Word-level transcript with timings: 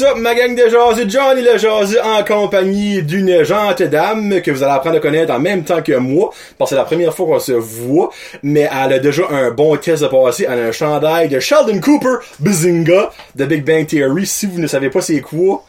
what's 0.00 0.12
up, 0.12 0.16
ma 0.18 0.34
gang 0.34 0.54
de 0.54 0.68
jaseux, 0.68 1.08
Johnny 1.08 1.42
le 1.42 2.02
en 2.02 2.24
compagnie 2.24 3.02
d'une 3.02 3.42
gentille 3.44 3.88
dame 3.88 4.40
que 4.40 4.50
vous 4.50 4.62
allez 4.62 4.72
apprendre 4.72 4.96
à 4.96 5.00
connaître 5.00 5.32
en 5.32 5.38
même 5.38 5.64
temps 5.64 5.82
que 5.82 5.92
moi, 5.96 6.30
parce 6.58 6.70
que 6.70 6.76
c'est 6.76 6.80
la 6.80 6.84
première 6.84 7.14
fois 7.14 7.26
qu'on 7.26 7.40
se 7.40 7.52
voit, 7.52 8.10
mais 8.42 8.68
elle 8.70 8.92
a 8.94 8.98
déjà 8.98 9.24
un 9.30 9.50
bon 9.50 9.76
test 9.76 10.02
de 10.02 10.08
passé, 10.08 10.46
elle 10.48 10.58
a 10.58 10.62
un 10.68 10.72
chandail 10.72 11.28
de 11.28 11.40
Sheldon 11.40 11.80
Cooper, 11.80 12.16
Bazinga, 12.38 13.10
de 13.34 13.44
Big 13.44 13.64
Bang 13.64 13.86
Theory, 13.86 14.26
si 14.26 14.46
vous 14.46 14.58
ne 14.58 14.66
savez 14.66 14.90
pas 14.90 15.00
c'est 15.00 15.20
quoi, 15.20 15.64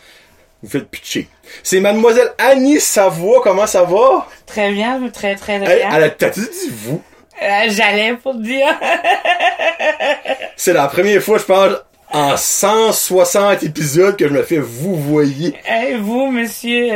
vous 0.64 0.70
faites 0.70 0.88
pitcher. 0.88 1.28
C'est 1.64 1.80
mademoiselle 1.80 2.32
Annie 2.38 2.80
Savoie, 2.80 3.42
comment 3.42 3.68
ça 3.68 3.84
va? 3.84 4.28
Très 4.46 4.72
bien, 4.72 5.02
très, 5.12 5.36
très 5.36 5.60
bien. 5.60 5.70
Elle, 5.70 5.88
elle 5.94 6.04
a 6.04 6.10
t'as 6.10 6.30
dit 6.30 6.48
vous? 6.72 7.02
Euh, 7.42 7.48
J'allais 7.70 8.14
pour 8.14 8.36
dire. 8.36 8.68
C'est 10.56 10.74
la 10.74 10.88
première 10.88 11.24
fois, 11.24 11.40
je 11.40 11.44
pense, 11.44 11.72
en 12.14 12.36
160 12.36 13.64
épisodes 13.64 14.16
que 14.18 14.28
je 14.28 14.34
me 14.34 14.44
fais 14.44 14.58
vous 14.58 14.96
voyez. 14.96 15.54
Hey, 15.66 15.96
vous, 16.00 16.30
monsieur. 16.32 16.90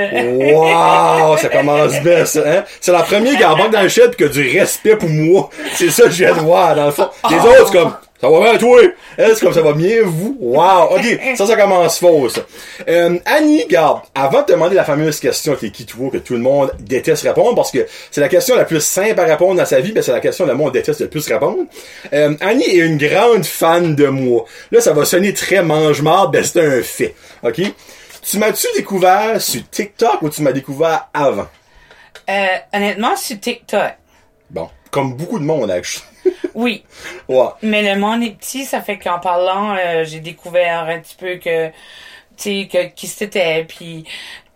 Wow, 0.54 1.38
ça 1.38 1.50
commence 1.50 2.00
bien, 2.02 2.26
ça, 2.26 2.42
hein? 2.46 2.64
C'est 2.82 2.92
la 2.92 3.04
première 3.04 3.38
qui 3.38 3.46
embarque 3.46 3.72
dans 3.72 3.82
le 3.82 3.90
shed 3.90 4.12
pis 4.12 4.18
qui 4.18 4.24
a 4.24 4.28
du 4.28 4.60
respect 4.60 4.96
pour 4.96 5.10
moi. 5.10 5.50
C'est 5.74 5.90
ça 5.90 6.04
que 6.04 6.12
je 6.12 6.26
viens 6.26 6.36
de 6.36 6.40
voir, 6.40 6.76
dans 6.76 6.86
le 6.86 6.92
fond. 6.92 7.10
Les 7.30 7.38
autres, 7.38 7.72
comme, 7.72 7.94
ça 8.22 8.30
va 8.30 8.40
bien, 8.40 8.58
toi? 8.58 8.80
Elle, 9.18 9.36
c'est 9.36 9.44
comme, 9.44 9.54
ça 9.54 9.62
va 9.62 9.74
bien, 9.74 9.98
vous? 10.04 10.38
Wow, 10.40 10.96
ok. 10.96 11.20
Ça, 11.36 11.46
ça 11.46 11.56
commence 11.58 12.00
faux, 12.00 12.30
ça. 12.30 12.42
Euh, 12.88 13.18
Annie, 13.26 13.66
garde, 13.68 14.02
avant 14.14 14.42
de 14.42 14.46
te 14.46 14.52
demander 14.54 14.76
la 14.76 14.86
fameuse 14.86 15.20
question, 15.20 15.56
t'es 15.56 15.70
qui, 15.70 15.86
toi, 15.86 16.10
que 16.10 16.18
tout 16.18 16.34
le 16.34 16.40
monde 16.40 16.72
déteste 16.80 17.24
répondre, 17.24 17.56
parce 17.56 17.72
que 17.72 17.86
c'est 18.10 18.22
la 18.22 18.30
question 18.30 18.56
la 18.56 18.64
plus 18.64 18.82
simple 18.82 19.20
à 19.20 19.26
répondre 19.26 19.56
dans 19.56 19.66
sa 19.66 19.82
vie, 19.82 19.92
mais 19.94 20.02
c'est 20.02 20.14
la 20.14 20.22
question 20.22 20.46
que 20.46 20.52
le 20.52 20.56
monde 20.56 20.72
déteste 20.72 21.02
le 21.02 21.10
plus 21.10 21.28
répondre. 21.28 21.64
Euh, 22.14 22.36
Annie 22.40 22.64
est 22.64 22.86
une 22.86 22.98
grande 22.98 23.46
fan 23.46 23.96
de 23.96 24.08
moi. 24.08 24.46
Là, 24.72 24.80
ça 24.80 24.94
va 24.94 25.04
sonner 25.04 25.34
très 25.34 25.62
mange-marde, 25.62 26.32
ben 26.32 26.44
c'est 26.44 26.66
un 26.66 26.82
fait. 26.82 27.16
OK? 27.44 27.62
Tu 28.22 28.38
m'as-tu 28.40 28.68
découvert 28.76 29.42
sur 29.42 29.62
TikTok 29.70 30.22
ou 30.22 30.30
tu 30.30 30.42
m'as 30.42 30.54
découvert 30.54 31.10
avant? 31.14 31.48
Euh, 32.30 32.46
honnêtement, 32.74 33.16
sur 33.18 33.40
TikTok. 33.40 33.92
Bon, 34.50 34.70
comme 34.90 35.16
beaucoup 35.16 35.38
de 35.38 35.44
monde, 35.44 35.70
actually. 35.70 36.15
Oui. 36.56 36.84
Ouais. 37.28 37.48
Mais 37.62 37.94
le 37.94 38.00
monde 38.00 38.24
est 38.24 38.32
petit, 38.32 38.66
ça 38.66 38.82
fait 38.82 38.98
qu'en 38.98 39.20
parlant, 39.20 39.76
euh, 39.76 40.04
j'ai 40.06 40.22
découvert 40.22 40.86
un 40.86 41.00
petit 41.00 41.16
peu 41.16 41.36
que, 41.36 41.68
tu 41.68 41.74
sais, 42.38 42.70
que, 42.72 42.88
qui 42.94 43.08
c'était, 43.08 43.66
puis 43.66 44.06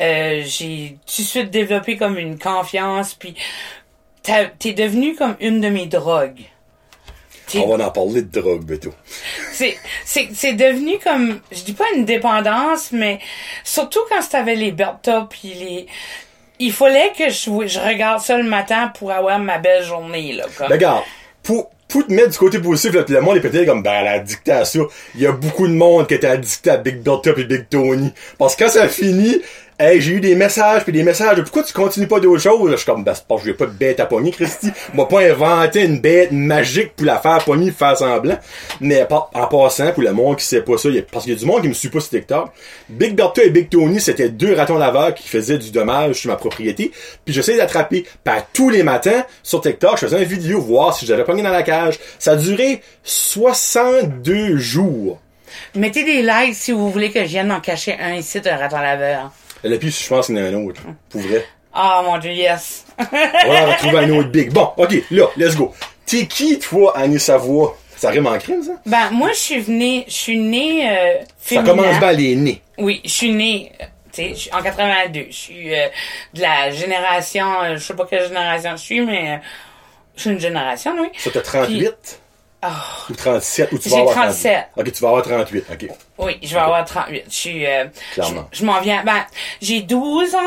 euh, 0.01 0.41
j'ai 0.45 0.97
tout 1.05 1.21
de 1.21 1.27
suite 1.27 1.51
développé 1.51 1.97
comme 1.97 2.17
une 2.17 2.39
confiance, 2.39 3.13
puis 3.13 3.35
t'es 4.23 4.73
devenu 4.73 5.15
comme 5.15 5.35
une 5.39 5.61
de 5.61 5.69
mes 5.69 5.85
drogues. 5.85 6.45
On 7.55 7.75
va 7.75 7.83
en 7.87 7.89
parler 7.89 8.21
de 8.21 8.39
drogue, 8.39 8.63
bientôt. 8.63 8.93
c'est 9.51 9.75
c'est 10.05 10.29
c'est 10.35 10.53
devenu 10.53 10.99
comme 10.99 11.39
je 11.51 11.63
dis 11.63 11.73
pas 11.73 11.85
une 11.95 12.05
dépendance 12.05 12.91
mais 12.91 13.17
surtout 13.63 14.01
quand 14.07 14.19
t'avais 14.29 14.53
les 14.53 14.71
Bertha 14.71 15.27
puis 15.27 15.55
les 15.55 15.87
il 16.59 16.71
fallait 16.71 17.11
que 17.17 17.29
je, 17.29 17.67
je 17.67 17.79
regarde 17.79 18.21
ça 18.21 18.37
le 18.37 18.43
matin 18.43 18.89
pour 18.89 19.11
avoir 19.11 19.39
ma 19.39 19.57
belle 19.57 19.83
journée 19.83 20.33
là 20.33 20.45
comme. 20.57 20.67
Regarde, 20.67 21.03
pour, 21.41 21.71
pour 21.89 22.05
te 22.05 22.13
mettre 22.13 22.29
du 22.29 22.37
côté 22.37 22.59
positif, 22.59 22.93
là, 22.93 23.03
pis 23.03 23.13
le 23.13 23.21
monde 23.21 23.37
est 23.37 23.41
peut-être 23.41 23.65
comme, 23.65 23.83
ben, 23.83 23.91
elle 23.91 24.07
a 24.07 24.11
addicté 24.11 24.51
à 24.51 24.63
ça. 24.63 24.79
Il 25.15 25.21
y 25.21 25.25
a 25.25 25.31
beaucoup 25.31 25.67
de 25.67 25.73
monde 25.73 26.07
qui 26.07 26.13
était 26.13 26.27
addicté 26.27 26.69
à 26.69 26.77
Big 26.77 27.01
Bertha 27.01 27.31
et 27.35 27.43
Big 27.43 27.67
Tony. 27.67 28.13
Parce 28.37 28.55
que 28.55 28.63
quand 28.63 28.69
ça 28.69 28.87
finit, 28.87 29.41
hey, 29.79 30.01
j'ai 30.01 30.13
eu 30.13 30.19
des 30.19 30.35
messages 30.35 30.83
puis 30.83 30.91
des 30.91 31.03
messages 31.03 31.41
pourquoi 31.41 31.63
tu 31.63 31.73
continues 31.73 32.07
pas 32.07 32.19
d'autres 32.19 32.41
choses? 32.41 32.71
Je 32.71 32.75
suis 32.75 32.85
comme, 32.85 33.03
ben, 33.03 33.13
c'est 33.13 33.25
parce 33.25 33.41
que 33.41 33.47
j'ai 33.47 33.53
pas 33.53 33.65
de 33.65 33.71
bête 33.71 33.99
à 33.99 34.05
pogner, 34.05 34.31
Christy. 34.31 34.71
M'a 34.93 35.05
pas 35.05 35.21
inventé 35.21 35.85
une 35.85 35.99
bête 35.99 36.31
magique 36.31 36.95
pour 36.95 37.05
la 37.05 37.17
faire 37.19 37.43
pogner, 37.43 37.71
faire 37.71 37.97
semblant. 37.97 38.37
Mais 38.81 39.07
en 39.11 39.47
passant, 39.47 39.91
pour 39.91 40.03
le 40.03 40.11
monde 40.11 40.37
qui 40.37 40.45
sait 40.45 40.61
pas 40.61 40.77
ça, 40.77 40.89
parce 41.11 41.23
qu'il 41.23 41.33
y 41.33 41.35
a 41.35 41.39
du 41.39 41.45
monde 41.45 41.61
qui 41.61 41.69
me 41.69 41.73
suit 41.73 41.89
pas 41.89 41.99
sur 41.99 42.09
TikTok, 42.09 42.51
Big 42.89 43.15
Bertha 43.15 43.43
et 43.43 43.49
Big 43.49 43.69
Tony, 43.69 43.99
c'était 43.99 44.29
deux 44.29 44.53
ratons 44.53 44.77
laveurs 44.77 45.13
qui 45.13 45.27
faisaient 45.27 45.57
du 45.57 45.71
dommage 45.71 46.15
sur 46.15 46.29
ma 46.29 46.35
propriété. 46.35 46.91
Puis 47.23 47.33
j'essayais 47.33 47.57
d'attraper. 47.57 48.05
Par 48.23 48.45
tous 48.51 48.69
les 48.69 48.83
matins, 48.83 49.23
sur 49.43 49.61
TikTok, 49.61 49.93
je 49.93 50.07
faisais 50.07 50.17
une 50.21 50.27
vidéo 50.27 50.59
voir 50.59 50.93
si 50.93 51.05
j'avais 51.05 51.23
pogné 51.23 51.41
dans 51.41 51.49
la 51.49 51.63
cage. 51.63 51.99
Ça 52.19 52.31
a 52.31 52.35
duré 52.35 52.81
62 53.03 54.57
jours. 54.57 55.19
Mettez 55.75 56.03
des 56.03 56.21
likes 56.21 56.55
si 56.55 56.71
vous 56.71 56.91
voulez 56.91 57.11
que 57.11 57.21
je 57.21 57.29
vienne 57.29 57.51
en 57.51 57.59
cacher 57.59 57.97
un 57.99 58.15
ici 58.15 58.39
de 58.41 58.49
raton 58.49 58.79
laveur. 58.79 59.31
Et 59.63 59.77
puis, 59.77 59.91
je 59.91 60.07
pense 60.07 60.27
qu'il 60.27 60.37
y 60.37 60.41
en 60.41 60.45
a 60.45 60.47
un 60.47 60.53
autre. 60.65 60.81
Pour 61.09 61.21
vrai. 61.21 61.45
Ah 61.73 62.01
mon 62.03 62.17
dieu 62.17 62.31
yes. 62.31 62.85
On 62.99 63.03
va 63.53 63.65
retrouver 63.73 63.99
un 63.99 64.09
autre 64.11 64.29
big. 64.29 64.51
Bon, 64.51 64.69
ok, 64.75 65.03
là, 65.11 65.25
let's 65.37 65.55
go. 65.55 65.73
T'es 66.05 66.25
qui, 66.25 66.57
toi, 66.57 66.97
Annie 66.97 67.19
Savoie? 67.19 67.77
Ça 67.95 68.09
rime 68.09 68.27
en 68.27 68.37
crime, 68.37 68.63
ça? 68.63 68.71
ben 68.85 69.09
moi 69.11 69.29
je 69.33 69.39
suis 69.39 69.59
venue 69.59 70.03
je 70.07 70.13
suis 70.13 70.39
née 70.39 70.89
euh, 70.89 71.15
Ça 71.37 71.61
commence 71.63 71.99
bien 71.99 72.11
les 72.13 72.33
nez. 72.33 72.61
Oui, 72.77 73.01
je 73.03 73.09
suis 73.09 73.33
née, 73.33 73.73
tu 74.13 74.35
sais, 74.35 74.53
en 74.53 74.61
82. 74.61 75.25
Je 75.29 75.35
suis 75.35 75.75
euh, 75.75 75.87
de 76.33 76.41
la 76.41 76.71
génération, 76.71 77.61
euh, 77.61 77.75
je 77.75 77.83
sais 77.83 77.93
pas 77.93 78.05
quelle 78.09 78.25
génération 78.25 78.71
je 78.77 78.81
suis, 78.81 79.01
mais 79.01 79.31
euh, 79.33 79.37
je 80.15 80.21
suis 80.21 80.29
une 80.29 80.39
génération, 80.39 80.95
oui. 80.97 81.09
Ça, 81.17 81.29
t'as 81.33 81.41
38? 81.41 82.21
Oh, 82.61 82.67
Ou 83.09 83.13
37? 83.13 83.71
Ou 83.71 83.77
tu 83.79 83.87
vas 83.89 83.95
J'ai 83.95 84.01
avoir 84.01 84.15
37. 84.15 84.67
38? 84.75 84.81
Ok, 84.81 84.91
tu 84.93 85.01
vas 85.01 85.07
avoir 85.09 85.23
38, 85.23 85.65
ok. 85.71 85.87
oui, 86.17 86.37
je 86.43 86.53
vais 86.53 86.59
avoir 86.59 86.83
38. 86.85 87.23
Je 87.29 87.33
suis, 87.33 87.65
euh, 87.65 87.85
Clairement. 88.13 88.47
je, 88.51 88.59
je 88.59 88.65
m'en 88.65 88.81
viens. 88.81 89.03
Ben, 89.05 89.23
j'ai 89.61 89.81
12 89.81 90.35
ans, 90.35 90.39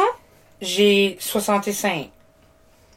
j'ai 0.60 1.16
65. 1.18 2.10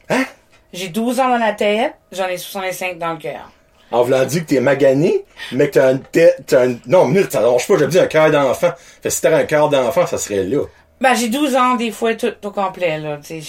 Hein? 0.09 0.25
J'ai 0.73 0.89
12 0.89 1.19
ans 1.21 1.29
dans 1.29 1.37
la 1.37 1.53
tête, 1.53 1.93
j'en 2.11 2.27
ai 2.27 2.37
65 2.37 2.97
dans 2.97 3.13
le 3.13 3.17
cœur. 3.17 3.49
En 3.91 4.03
voulant 4.03 4.25
dire 4.25 4.41
que 4.43 4.49
t'es 4.49 4.59
magané, 4.59 5.23
mais 5.53 5.67
que 5.69 5.75
t'as 5.79 5.91
une 5.93 6.01
tête, 6.01 6.43
t'as 6.47 6.65
une... 6.65 6.79
Non, 6.85 7.05
minute, 7.05 7.31
ça 7.31 7.39
lâche 7.39 7.67
pas, 7.67 7.77
je 7.77 7.85
dis 7.85 7.99
un 7.99 8.07
cœur 8.07 8.29
d'enfant. 8.31 8.71
Fait 9.01 9.07
que 9.07 9.09
si 9.09 9.21
t'avais 9.21 9.37
un 9.37 9.45
cœur 9.45 9.69
d'enfant, 9.69 10.05
ça 10.05 10.17
serait 10.17 10.43
là. 10.43 10.65
Ben, 11.01 11.13
j'ai 11.13 11.27
12 11.27 11.55
ans, 11.57 11.75
des 11.75 11.91
fois, 11.91 12.15
tout 12.15 12.33
au 12.45 12.51
complet, 12.51 12.97
là. 12.99 13.19
Tu 13.25 13.41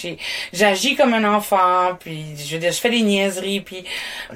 j'agis 0.53 0.97
comme 0.97 1.15
un 1.15 1.23
enfant, 1.33 1.97
puis 2.01 2.25
je 2.37 2.55
veux 2.55 2.61
dire, 2.61 2.73
je 2.73 2.79
fais 2.81 2.91
des 2.91 3.03
niaiseries, 3.03 3.61
puis... 3.61 3.85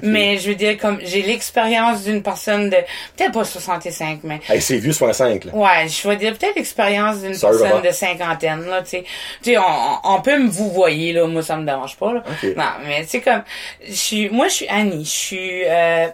Mais 0.01 0.37
je 0.37 0.47
veux 0.49 0.55
dire, 0.55 0.77
comme, 0.77 0.97
j'ai 1.03 1.21
l'expérience 1.21 2.03
d'une 2.03 2.23
personne 2.23 2.69
de... 2.69 2.77
Peut-être 3.17 3.33
pas 3.33 3.43
65, 3.43 4.19
mais... 4.23 4.39
Hey, 4.47 4.61
c'est 4.61 4.77
vieux 4.77 4.93
65, 4.93 5.43
là. 5.43 5.51
Ouais, 5.53 5.89
je 5.89 6.07
veux 6.07 6.15
dire, 6.15 6.37
peut-être 6.37 6.55
l'expérience 6.55 7.21
d'une 7.21 7.37
personne 7.37 7.81
de 7.81 7.91
cinquantaine, 7.91 8.65
là, 8.65 8.81
tu 8.81 8.91
sais. 8.91 9.03
Tu 9.43 9.51
sais, 9.51 9.57
on, 9.57 9.99
on 10.15 10.21
peut 10.21 10.39
me 10.39 10.47
vous 10.49 10.71
voyer, 10.71 11.11
là, 11.11 11.27
moi, 11.27 11.43
ça 11.43 11.57
me 11.57 11.65
dérange 11.65 11.97
pas, 11.97 12.13
là. 12.13 12.23
Ok. 12.25 12.55
Non, 12.55 12.63
mais 12.87 13.03
c'est 13.05 13.19
comme... 13.21 13.43
Je 13.85 13.93
suis... 13.93 14.29
Moi, 14.29 14.47
je 14.47 14.53
suis 14.53 14.67
Annie, 14.69 15.03
je 15.03 15.09
suis... 15.09 15.63
Euh, 15.65 16.07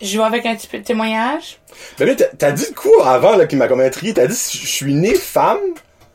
je 0.00 0.18
vais 0.18 0.24
avec 0.24 0.46
un 0.46 0.56
petit 0.56 0.66
peu 0.66 0.78
de 0.78 0.84
témoignage. 0.84 1.58
Mais 1.98 2.06
là, 2.06 2.14
t'as- 2.36 2.52
dit 2.52 2.72
quoi 2.74 3.08
avant, 3.08 3.36
là, 3.36 3.46
qui 3.46 3.54
m'a 3.56 3.68
comme 3.68 3.80
intrigué? 3.80 4.14
T'as 4.14 4.26
dit, 4.26 4.34
je 4.34 4.66
suis 4.66 4.94
né 4.94 5.14
femme? 5.14 5.58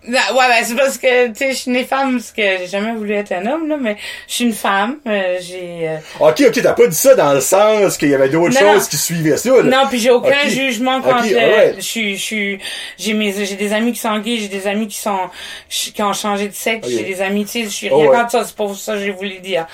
Non, 0.05 0.19
ouais, 0.37 0.47
ben, 0.49 0.65
c'est 0.65 0.75
parce 0.75 0.97
que, 0.97 1.27
tu 1.29 1.35
sais, 1.35 1.51
je 1.53 1.57
suis 1.57 1.71
une 1.71 1.85
femme 1.85 2.17
parce 2.17 2.31
que 2.31 2.41
j'ai 2.41 2.67
jamais 2.67 2.91
voulu 2.93 3.13
être 3.13 3.31
un 3.31 3.45
homme, 3.45 3.69
là, 3.69 3.77
mais 3.79 3.95
je 4.27 4.33
suis 4.33 4.43
une 4.43 4.53
femme, 4.53 4.97
euh, 5.07 5.37
j'ai... 5.41 5.87
euh, 5.87 5.97
Ok, 6.19 6.43
ok, 6.45 6.61
t'as 6.61 6.73
pas 6.73 6.87
dit 6.87 6.95
ça 6.95 7.15
dans 7.15 7.33
le 7.33 7.39
sens 7.39 7.97
qu'il 7.97 8.09
y 8.09 8.13
avait 8.13 8.27
d'autres 8.27 8.57
choses 8.57 8.81
non. 8.83 8.87
qui 8.89 8.97
suivaient 8.97 9.37
ça, 9.37 9.49
là. 9.49 9.63
Non, 9.63 9.87
puis 9.89 9.99
j'ai 9.99 10.09
aucun 10.11 10.29
Ok. 10.43 10.49
jugement 10.49 10.97
Ok, 10.97 11.03
quand 11.05 11.23
euh, 11.23 11.37
alright. 11.39 11.75
je 11.77 11.81
suis, 11.81 12.17
je 12.17 12.57
j'ai 12.97 13.13
mes, 13.13 13.31
j'ai 13.45 13.55
des 13.55 13.71
amis 13.71 13.93
qui 13.93 13.99
sont 13.99 14.17
gays, 14.19 14.37
j'ai 14.39 14.49
des 14.49 14.67
amis 14.67 14.87
qui 14.87 14.97
sont, 14.97 15.29
qui 15.69 16.03
ont 16.03 16.13
changé 16.13 16.49
de 16.49 16.53
sexe, 16.53 16.89
j'ai 16.89 17.03
des 17.03 17.21
amis, 17.21 17.45
tu 17.45 17.51
sais, 17.51 17.63
je 17.63 17.69
suis 17.69 17.89
Oh, 17.89 17.99
rien 18.01 18.09
ouais. 18.09 18.17
contre 18.17 18.31
ça, 18.31 18.43
c'est 18.43 18.55
pour 18.57 18.75
ça 18.75 18.93
que 18.95 18.99
j'ai 18.99 19.11
voulu 19.11 19.39
dire. 19.39 19.67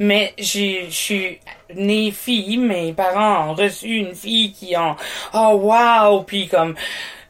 Mais 0.00 0.32
je 0.38 0.86
suis 0.90 1.38
née 1.74 2.10
fille, 2.12 2.56
mes 2.58 2.92
parents 2.92 3.50
ont 3.50 3.54
reçu 3.54 3.86
une 3.88 4.14
fille 4.14 4.52
qui 4.52 4.76
ont, 4.76 4.96
oh 5.34 5.60
wow, 5.62 6.22
puis 6.22 6.48
comme, 6.48 6.74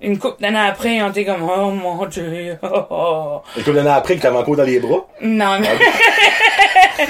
une 0.01 0.19
couple 0.19 0.43
d'années 0.43 0.59
après, 0.59 1.01
on 1.03 1.11
était 1.11 1.25
comme, 1.25 1.43
oh 1.43 1.71
mon 1.71 2.05
dieu, 2.07 2.59
oh, 2.63 2.69
oh. 2.91 3.43
Une 3.57 3.65
couple 3.65 3.77
d'années 3.77 3.91
après, 3.91 4.17
que 4.17 4.23
t'avais 4.23 4.37
encore 4.37 4.57
dans 4.57 4.65
les 4.65 4.79
bras? 4.79 5.07
Non, 5.23 5.59
mais, 5.61 5.69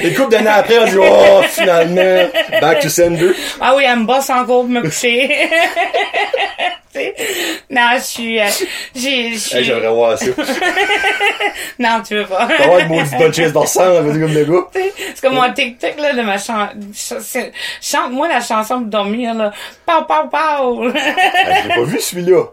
Une 0.02 0.14
couple 0.14 0.30
d'années 0.30 0.48
après, 0.48 0.78
on 0.78 0.86
dit, 0.86 0.96
oh, 0.98 1.42
finalement, 1.48 2.28
back 2.60 2.80
to 2.80 2.88
sender. 2.88 3.32
ah 3.60 3.74
oui, 3.76 3.84
elle 3.86 4.00
me 4.00 4.04
bosse 4.04 4.30
encore 4.30 4.46
pour 4.46 4.64
me 4.64 4.82
coucher. 4.82 5.50
Sais? 6.96 7.14
non, 7.68 7.90
je 7.96 8.02
suis, 8.02 8.40
euh, 8.40 8.46
j'ai, 8.94 9.26
Hey, 9.34 9.64
j'aimerais 9.64 9.88
voir 9.88 10.18
ça. 10.18 10.26
non, 11.78 12.02
tu 12.06 12.14
veux 12.14 12.24
pas. 12.24 12.48
T'as 12.56 12.64
avoir 12.64 12.78
une 12.78 12.88
maudite 12.88 13.18
bonne 13.18 13.34
chaise 13.34 13.52
vas-y 13.52 14.20
comme 14.20 14.32
le 14.32 14.44
gars. 14.44 14.66
C'est 14.72 15.20
comme 15.20 15.34
mon 15.34 15.52
TikTok, 15.52 15.98
là, 15.98 16.14
de 16.14 16.22
ma 16.22 16.38
chanson. 16.38 16.68
Chante-moi 17.82 18.28
la 18.28 18.40
chanson 18.40 18.80
pour 18.80 18.86
dormir, 18.86 19.34
là. 19.34 19.52
Pow, 19.84 20.04
pow, 20.08 20.28
pow. 20.30 20.84
Hey, 20.88 21.62
je 21.62 21.68
l'ai 21.68 21.74
pas 21.74 21.82
vu, 21.82 22.00
celui-là. 22.00 22.44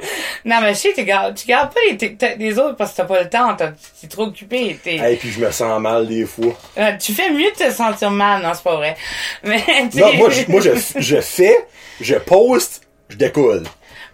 non, 0.44 0.62
mais 0.62 0.74
je 0.74 0.80
sais, 0.80 0.94
tu 0.94 1.04
gardes, 1.06 1.36
tu 1.36 1.48
gardes 1.48 1.74
pas 1.74 1.80
les 1.90 1.96
TikTok 1.96 2.38
des 2.38 2.60
autres 2.60 2.76
parce 2.76 2.92
que 2.92 2.98
t'as 2.98 3.06
pas 3.06 3.24
le 3.24 3.30
temps, 3.30 3.56
t'es 3.56 4.08
trop 4.08 4.24
occupé. 4.24 4.78
Hey, 4.86 5.16
puis 5.16 5.32
je 5.32 5.40
me 5.40 5.50
sens 5.52 5.80
mal 5.80 6.06
des 6.08 6.26
fois. 6.26 6.54
Euh, 6.78 6.92
tu 6.98 7.14
fais 7.14 7.30
mieux 7.30 7.50
de 7.52 7.66
te 7.66 7.72
sentir 7.72 8.12
mal, 8.12 8.42
non, 8.42 8.52
c'est 8.54 8.64
pas 8.64 8.76
vrai. 8.76 8.96
Mais, 9.44 9.64
Non, 9.96 10.14
moi, 10.16 10.30
je, 10.30 10.52
moi, 10.52 10.60
je, 10.62 10.72
je 11.00 11.22
fais, 11.22 11.66
je 12.02 12.16
poste, 12.16 12.82
je 13.10 13.16
décolle. 13.16 13.64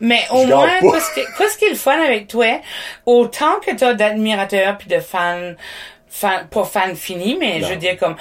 Mais 0.01 0.21
au 0.31 0.43
Je 0.43 0.47
moins, 0.47 0.67
que- 1.13 1.37
qu'est-ce 1.37 1.57
qui 1.57 1.65
est 1.65 1.69
le 1.69 1.75
fun 1.75 1.99
avec 2.01 2.27
toi, 2.27 2.61
autant 3.05 3.59
que 3.65 3.71
t'as 3.75 3.93
d'admirateurs 3.93 4.77
puis 4.77 4.87
de 4.87 4.99
fans 4.99 5.53
fan, 6.09 6.47
pas 6.49 6.63
fan 6.63 6.95
fini, 6.95 7.37
mais 7.39 7.59
Non. 7.59 7.67
je 7.67 7.73
veux 7.73 7.79
dire 7.79 7.97
comme, 7.97 8.15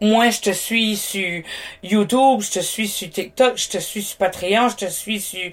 moi, 0.00 0.30
je 0.30 0.40
te 0.40 0.50
suis 0.50 0.96
sur 0.96 1.42
YouTube, 1.82 2.40
je 2.40 2.50
te 2.50 2.60
suis 2.60 2.88
sur 2.88 3.10
TikTok, 3.10 3.56
je 3.56 3.68
te 3.68 3.78
suis 3.78 4.02
sur 4.02 4.16
Patreon, 4.16 4.68
je 4.70 4.86
te 4.86 4.90
suis 4.90 5.20
sur, 5.20 5.50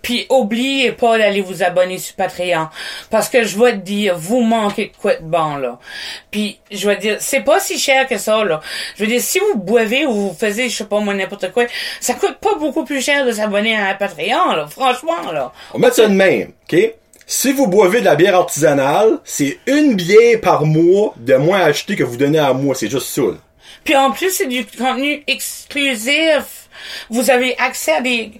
puis 0.00 0.26
oubliez 0.30 0.92
pas 0.92 1.18
d'aller 1.18 1.40
vous 1.40 1.62
abonner 1.62 1.98
sur 1.98 2.14
Patreon. 2.16 2.68
Parce 3.10 3.28
que 3.28 3.44
je 3.44 3.58
vais 3.58 3.72
te 3.72 3.78
dire, 3.78 4.16
vous 4.16 4.40
manquez 4.40 4.86
de 4.86 4.96
quoi 4.96 5.14
de 5.16 5.22
bon, 5.24 5.56
là. 5.56 5.78
Puis, 6.30 6.58
je 6.70 6.86
vais 6.88 6.96
te 6.96 7.00
dire, 7.02 7.16
c'est 7.20 7.40
pas 7.40 7.60
si 7.60 7.78
cher 7.78 8.06
que 8.06 8.18
ça, 8.18 8.44
là. 8.44 8.60
Je 8.96 9.04
veux 9.04 9.10
dire, 9.10 9.20
si 9.20 9.38
vous 9.38 9.58
boivez 9.58 10.06
ou 10.06 10.12
vous 10.12 10.36
faisiez, 10.38 10.68
je 10.68 10.76
sais 10.76 10.84
pas 10.86 11.00
moi, 11.00 11.14
n'importe 11.14 11.50
quoi, 11.52 11.64
ça 12.00 12.14
coûte 12.14 12.38
pas 12.40 12.54
beaucoup 12.54 12.84
plus 12.84 13.00
cher 13.02 13.26
de 13.26 13.32
s'abonner 13.32 13.76
à 13.76 13.94
Patreon, 13.94 14.52
là. 14.52 14.66
Franchement, 14.68 15.30
là. 15.32 15.52
On 15.74 15.78
mettre 15.78 15.96
ça 15.96 16.08
de 16.08 16.14
même, 16.14 16.52
OK? 16.72 16.94
Si 17.34 17.50
vous 17.50 17.66
boivez 17.66 18.00
de 18.00 18.04
la 18.04 18.14
bière 18.14 18.36
artisanale, 18.36 19.18
c'est 19.24 19.58
une 19.66 19.94
bière 19.94 20.38
par 20.42 20.66
mois 20.66 21.14
de 21.16 21.34
moins 21.36 21.60
à 21.60 21.64
acheter 21.64 21.96
que 21.96 22.04
vous 22.04 22.18
donnez 22.18 22.38
à 22.38 22.52
moi. 22.52 22.74
C'est 22.74 22.90
juste 22.90 23.06
ça. 23.06 23.22
là. 23.22 23.38
Puis 23.84 23.96
en 23.96 24.10
plus, 24.10 24.30
c'est 24.30 24.46
du 24.46 24.66
contenu 24.66 25.24
exclusif. 25.26 26.68
Vous 27.08 27.30
avez 27.30 27.56
accès 27.58 27.92
à 27.92 28.00
des... 28.02 28.32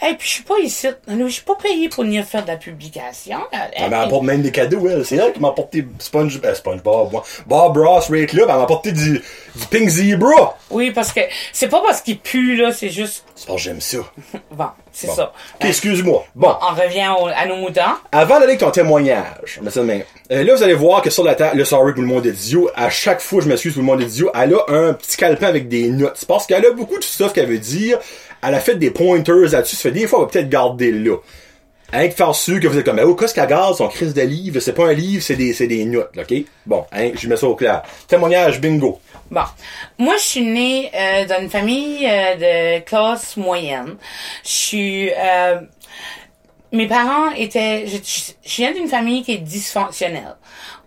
Hey, 0.00 0.16
puis 0.16 0.26
je 0.26 0.32
suis 0.32 0.42
pas 0.42 0.58
ici. 0.58 0.88
Je 1.06 1.28
suis 1.28 1.44
pas 1.44 1.54
payé 1.54 1.88
pour 1.88 2.02
venir 2.02 2.24
faire 2.24 2.42
de 2.42 2.48
la 2.48 2.56
publication. 2.56 3.38
Elle 3.72 3.88
m'a 3.88 4.00
apporté 4.00 4.26
même 4.26 4.42
des 4.42 4.50
cadeaux, 4.50 4.88
elle. 4.88 5.06
C'est 5.06 5.16
elle 5.16 5.32
qui 5.32 5.38
m'a 5.38 5.48
apporté 5.48 5.86
Sponge, 6.00 6.40
euh, 6.44 6.52
SpongeBob, 6.52 7.12
moi. 7.12 7.22
Bob 7.46 7.76
Ross, 7.76 8.10
Ray 8.10 8.26
Club. 8.26 8.46
Elle 8.48 8.56
m'a 8.56 8.62
apporté 8.64 8.90
du, 8.90 9.22
du 9.54 9.66
Pink 9.66 9.88
Zebra. 9.88 10.56
Oui, 10.70 10.90
parce 10.90 11.12
que 11.12 11.20
c'est 11.52 11.68
pas 11.68 11.82
parce 11.84 12.00
qu'il 12.00 12.18
pue, 12.18 12.56
là, 12.56 12.72
c'est 12.72 12.90
juste... 12.90 13.24
C'est 13.34 13.46
parce 13.46 13.58
que 13.58 13.62
j'aime 13.64 13.80
ça. 13.80 13.98
Bon, 14.52 14.66
c'est 14.92 15.06
Bon. 15.06 15.14
ça. 15.14 15.32
Excuse-moi. 15.60 16.24
Bon. 16.34 16.54
On 16.60 16.74
revient 16.74 17.08
au- 17.20 17.26
à 17.26 17.46
nos 17.46 17.56
moutons. 17.56 17.80
Avant 18.12 18.34
d'aller 18.34 18.46
avec 18.52 18.60
ton 18.60 18.70
témoignage, 18.70 19.58
on 19.60 19.64
met 19.64 19.70
ça 19.70 19.80
de 19.80 19.86
même. 19.86 20.02
Euh, 20.32 20.42
là, 20.44 20.54
vous 20.54 20.62
allez 20.62 20.74
voir 20.74 21.02
que 21.02 21.10
sur 21.10 21.24
la 21.24 21.34
table, 21.34 21.56
le 21.58 21.64
sorry 21.64 21.92
pour 21.92 22.02
le 22.02 22.08
monde 22.08 22.26
idiot, 22.26 22.70
à 22.74 22.90
chaque 22.90 23.20
fois, 23.20 23.40
je 23.42 23.48
m'excuse 23.48 23.72
pour 23.74 23.82
le 23.82 23.86
monde 23.86 24.02
idiot, 24.02 24.30
elle 24.34 24.54
a 24.54 24.64
un 24.68 24.92
petit 24.94 25.16
calepin 25.16 25.46
avec 25.48 25.68
des 25.68 25.88
notes. 25.88 26.14
C'est 26.16 26.28
parce 26.28 26.46
qu'elle 26.46 26.64
a 26.66 26.70
beaucoup 26.72 26.98
de 26.98 27.04
stuff 27.04 27.32
qu'elle 27.32 27.48
veut 27.48 27.58
dire. 27.58 27.98
Elle 28.42 28.54
a 28.54 28.60
fait 28.60 28.74
des 28.76 28.90
pointers 28.90 29.34
là-dessus. 29.50 29.76
Ça 29.76 29.82
fait 29.82 29.90
des 29.92 30.06
fois, 30.06 30.20
elle 30.20 30.24
va 30.26 30.30
peut-être 30.30 30.48
garder 30.48 30.90
là. 30.92 31.16
Hein, 31.92 32.08
faire 32.10 32.34
sûr 32.36 32.60
que 32.60 32.68
vous 32.68 32.78
êtes 32.78 32.84
comme, 32.84 33.00
oh, 33.04 33.14
qu'est-ce 33.16 33.34
qu'elle 33.34 33.48
garde, 33.48 33.74
son 33.76 33.88
crise 33.88 34.14
de 34.14 34.22
livre? 34.22 34.60
C'est 34.60 34.72
pas 34.74 34.86
un 34.86 34.92
livre, 34.92 35.22
c'est 35.24 35.34
des, 35.34 35.52
c'est 35.52 35.66
des 35.66 35.84
notes, 35.84 36.10
ok? 36.16 36.34
Bon, 36.64 36.84
hein, 36.92 37.10
je 37.14 37.26
mets 37.28 37.36
ça 37.36 37.48
au 37.48 37.56
clair. 37.56 37.82
Témoignage, 38.06 38.60
bingo. 38.60 39.00
Bon, 39.30 39.44
moi 39.98 40.16
je 40.16 40.22
suis 40.22 40.42
née 40.42 40.90
euh, 40.94 41.24
dans 41.26 41.40
une 41.40 41.50
famille 41.50 42.04
euh, 42.04 42.78
de 42.78 42.80
classe 42.84 43.36
moyenne. 43.36 43.96
Je 44.42 44.48
suis 44.48 45.10
euh, 45.16 45.60
mes 46.72 46.86
parents 46.88 47.30
étaient 47.32 47.86
je, 47.86 47.96
je- 47.96 48.32
je 48.44 48.56
viens 48.56 48.72
d'une 48.72 48.88
famille 48.88 49.22
qui 49.22 49.32
est 49.32 49.38
dysfonctionnelle. 49.38 50.36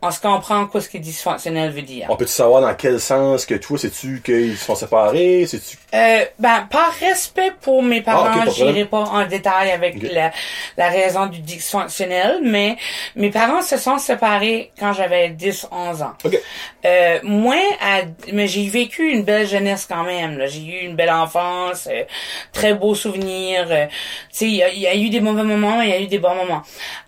On 0.05 0.11
se 0.11 0.19
comprend 0.19 0.65
quoi 0.67 0.81
ce 0.81 0.89
que 0.89 0.97
dysfonctionnel 0.97 1.71
veut 1.71 1.81
dire. 1.81 2.07
On 2.09 2.17
peut-tu 2.17 2.33
savoir 2.33 2.61
dans 2.61 2.73
quel 2.75 2.99
sens 2.99 3.45
que 3.45 3.55
toi, 3.55 3.77
sais-tu 3.77 4.21
qu'ils 4.21 4.57
se 4.57 4.65
sont 4.65 4.75
séparés? 4.75 5.45
Sais-tu 5.47 5.77
Euh, 5.93 6.25
ben, 6.37 6.67
par 6.69 6.91
respect 6.99 7.53
pour 7.61 7.81
mes 7.81 8.01
parents, 8.01 8.25
Ah, 8.25 8.37
ok, 8.39 8.45
pas 8.45 8.45
de 8.51 8.55
j'irai 8.55 8.83
pas 8.85 8.97
en 8.99 9.25
détail 9.25 9.71
avec 9.71 9.95
la, 10.11 10.31
la 10.75 10.89
raison 10.89 11.27
du 11.27 11.39
dysfonctionnel, 11.39 12.39
mais 12.43 12.75
mes 13.15 13.29
parents 13.31 13.61
se 13.61 13.77
sont 13.77 13.97
séparés 13.97 14.71
quand 14.77 14.91
j'avais 14.91 15.29
10, 15.29 15.67
11 15.71 16.01
ans. 16.01 16.13
Ok. 16.25 16.37
Euh, 16.85 17.19
moi, 17.23 17.55
à- 17.81 18.01
mais 18.33 18.47
j'ai 18.47 18.67
vécu 18.67 19.09
une 19.09 19.23
belle 19.23 19.47
jeunesse 19.47 19.85
quand 19.89 20.03
même. 20.03 20.37
là. 20.37 20.47
J'ai 20.47 20.63
eu 20.65 20.85
une 20.85 20.95
belle 20.97 21.11
enfance, 21.11 21.87
euh, 21.89 22.03
très 22.51 22.73
beaux 22.73 22.95
souvenirs. 22.95 23.67
euh, 23.71 23.85
tu 23.87 23.93
sais, 24.31 24.45
il 24.47 24.55
y, 24.55 24.79
y 24.81 24.87
a 24.87 24.95
eu 24.95 25.09
des 25.09 25.21
mauvais 25.21 25.43
moments, 25.43 25.81
il 25.81 25.89
y 25.89 25.93
a 25.93 25.99
eu 26.01 26.07
des 26.07 26.19
bons 26.19 26.35
moments. 26.35 26.61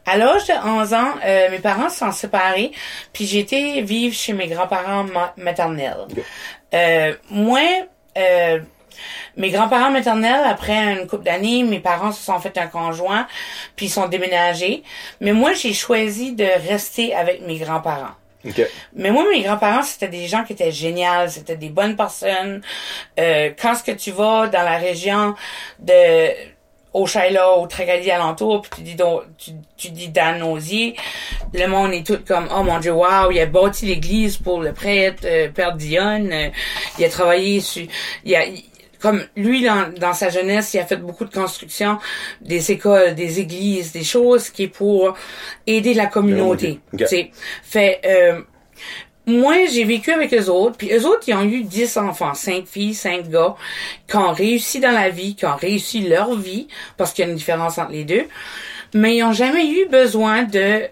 À 0.05 0.17
l'âge 0.17 0.45
de 0.47 0.53
11 0.65 0.93
ans, 0.93 1.13
euh, 1.25 1.49
mes 1.49 1.57
parents 1.59 1.89
se 1.89 1.97
sont 1.97 2.11
séparés, 2.11 2.71
puis 3.13 3.25
j'ai 3.25 3.39
été 3.39 3.81
vivre 3.81 4.15
chez 4.15 4.33
mes 4.33 4.47
grands-parents 4.47 5.03
ma- 5.05 5.33
maternels. 5.37 6.05
Euh, 6.73 7.13
moi, 7.29 7.61
euh, 8.17 8.59
mes 9.37 9.49
grands-parents 9.49 9.91
maternels, 9.91 10.43
après 10.45 10.93
une 10.93 11.07
couple 11.07 11.23
d'années, 11.25 11.63
mes 11.63 11.79
parents 11.79 12.11
se 12.11 12.23
sont 12.23 12.39
fait 12.39 12.57
un 12.57 12.67
conjoint, 12.67 13.27
puis 13.75 13.87
ils 13.87 13.89
sont 13.89 14.07
déménagés. 14.07 14.83
Mais 15.19 15.33
moi, 15.33 15.53
j'ai 15.53 15.73
choisi 15.73 16.33
de 16.33 16.47
rester 16.69 17.13
avec 17.13 17.41
mes 17.41 17.57
grands-parents. 17.57 18.15
Mais 18.93 19.09
moi, 19.09 19.25
mes 19.29 19.41
grands-parents, 19.41 19.81
c'était 19.81 20.07
des 20.07 20.27
gens 20.27 20.43
qui 20.43 20.53
étaient 20.53 20.71
géniaux, 20.71 21.27
c'était 21.27 21.57
des 21.57 21.69
bonnes 21.69 21.95
personnes. 21.95 22.61
Euh, 23.19 23.49
quand 23.59 23.73
ce 23.75 23.83
que 23.83 23.91
tu 23.91 24.11
vas 24.11 24.47
dans 24.47 24.61
la 24.61 24.77
région 24.77 25.35
de 25.79 26.29
au 26.95 27.05
Shaila, 27.05 27.57
au 27.57 27.67
Tracadie 27.67 28.09
alentour, 28.09 28.61
puis 28.61 28.71
tu 28.77 28.81
dis 28.81 28.95
donc, 28.95 29.23
tu, 29.37 29.51
tu 29.75 29.89
dis 29.91 30.07
Dan 30.09 30.41
Osier, 30.41 30.95
le 31.53 31.67
monde 31.67 31.91
est 31.93 32.05
tout 32.05 32.19
comme 32.25 32.47
oh 32.55 32.63
mon 32.63 32.79
dieu, 32.79 32.93
wow, 32.93 33.29
il 33.31 33.39
a 33.41 33.45
bâti 33.45 33.85
l'église 33.85 34.37
pour 34.37 34.61
le 34.61 34.71
prêtre 34.71 35.23
euh, 35.25 35.49
Père 35.49 35.75
Dionne, 35.75 36.31
euh, 36.31 36.47
il 36.97 37.03
a 37.03 37.09
travaillé 37.09 37.59
sur 37.59 37.85
il 38.23 38.35
a 38.35 38.45
il- 38.45 38.63
comme 39.01 39.23
lui 39.35 39.61
dans, 39.63 39.91
dans 39.99 40.13
sa 40.13 40.29
jeunesse, 40.29 40.73
il 40.73 40.79
a 40.79 40.85
fait 40.85 40.95
beaucoup 40.95 41.25
de 41.25 41.33
construction 41.33 41.99
des 42.41 42.71
écoles, 42.71 43.13
des 43.13 43.39
églises, 43.39 43.91
des 43.91 44.05
choses 44.05 44.49
qui 44.49 44.63
est 44.63 44.67
pour 44.67 45.15
aider 45.67 45.93
la 45.93 46.07
communauté. 46.07 46.79
Ok. 46.93 46.99
tu 46.99 47.07
sais. 47.07 47.31
Fait 47.61 47.99
euh, 48.05 48.41
moi, 49.27 49.65
j'ai 49.71 49.83
vécu 49.83 50.11
avec 50.11 50.33
eux 50.33 50.49
autres, 50.49 50.77
puis 50.77 50.91
eux 50.93 51.05
autres, 51.05 51.23
ils 51.27 51.33
ont 51.33 51.43
eu 51.43 51.63
10 51.63 51.97
enfants, 51.97 52.33
5 52.33 52.65
filles, 52.67 52.93
5 52.93 53.29
gars, 53.29 53.55
qui 54.07 54.17
ont 54.17 54.31
réussi 54.31 54.79
dans 54.79 54.91
la 54.91 55.09
vie, 55.09 55.35
qui 55.35 55.45
ont 55.45 55.55
réussi 55.55 56.01
leur 56.01 56.35
vie, 56.35 56.67
parce 56.97 57.11
qu'il 57.13 57.25
y 57.25 57.27
a 57.27 57.31
une 57.31 57.37
différence 57.37 57.77
entre 57.77 57.91
les 57.91 58.03
deux, 58.03 58.25
mais 58.93 59.17
ils 59.17 59.23
ont 59.23 59.33
jamais 59.33 59.67
eu 59.67 59.87
besoin 59.87 60.43
de, 60.43 60.83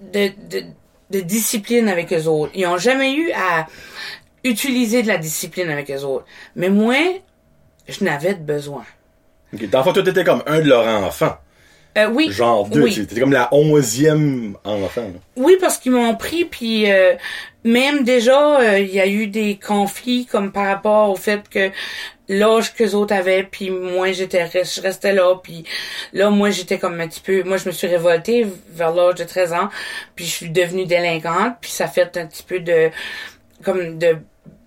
de, 0.00 0.30
de, 0.50 0.64
de 1.10 1.20
discipline 1.20 1.88
avec 1.88 2.12
eux 2.12 2.26
autres. 2.26 2.52
Ils 2.54 2.66
ont 2.66 2.78
jamais 2.78 3.14
eu 3.14 3.30
à 3.32 3.66
utiliser 4.44 5.02
de 5.02 5.08
la 5.08 5.18
discipline 5.18 5.70
avec 5.70 5.90
eux 5.90 6.02
autres. 6.04 6.26
Mais 6.56 6.68
moi, 6.68 6.96
je 7.88 8.04
n'avais 8.04 8.34
de 8.34 8.42
besoin. 8.42 8.84
Ok. 9.54 9.68
Dans 9.70 9.78
le 9.78 9.84
fond, 9.84 9.92
toi, 9.92 10.02
t'étais 10.02 10.24
comme 10.24 10.42
un 10.46 10.60
de 10.60 10.68
leurs 10.68 10.86
enfants. 10.86 11.36
Euh, 11.98 12.08
oui. 12.08 12.30
Genre 12.30 12.68
deux. 12.68 12.82
Oui. 12.82 12.94
T'étais 12.94 13.20
comme 13.20 13.32
la 13.32 13.48
onzième 13.52 14.56
enfant. 14.64 15.02
là. 15.02 15.20
Oui, 15.36 15.56
parce 15.60 15.78
qu'ils 15.78 15.92
m'ont 15.92 16.14
pris, 16.16 16.44
puis 16.44 16.90
euh, 16.90 17.14
même 17.64 18.02
déjà, 18.04 18.60
euh, 18.60 18.78
il 18.78 18.92
y 18.94 19.00
a 19.00 19.06
eu 19.06 19.26
des 19.26 19.58
conflits 19.58 20.26
comme 20.26 20.52
par 20.52 20.66
rapport 20.66 21.10
au 21.10 21.16
fait 21.16 21.48
que 21.50 21.70
l'âge 22.28 22.72
que 22.74 22.82
les 22.82 22.94
autres 22.94 23.14
avaient, 23.14 23.42
puis 23.42 23.70
moi 23.70 24.12
j'étais 24.12 24.48
je 24.48 24.80
restais 24.80 25.12
là, 25.12 25.34
puis 25.42 25.64
là 26.14 26.30
moi 26.30 26.48
j'étais 26.50 26.78
comme 26.78 26.98
un 27.00 27.08
petit 27.08 27.20
peu, 27.20 27.42
moi 27.42 27.58
je 27.58 27.68
me 27.68 27.72
suis 27.72 27.86
révoltée 27.86 28.46
vers 28.70 28.94
l'âge 28.94 29.16
de 29.16 29.24
13 29.24 29.52
ans, 29.52 29.68
puis 30.14 30.24
je 30.24 30.30
suis 30.30 30.50
devenue 30.50 30.86
délinquante, 30.86 31.56
puis 31.60 31.70
ça 31.70 31.88
fait 31.88 32.16
un 32.16 32.26
petit 32.26 32.42
peu 32.42 32.60
de 32.60 32.90
comme 33.62 33.98
de 33.98 34.16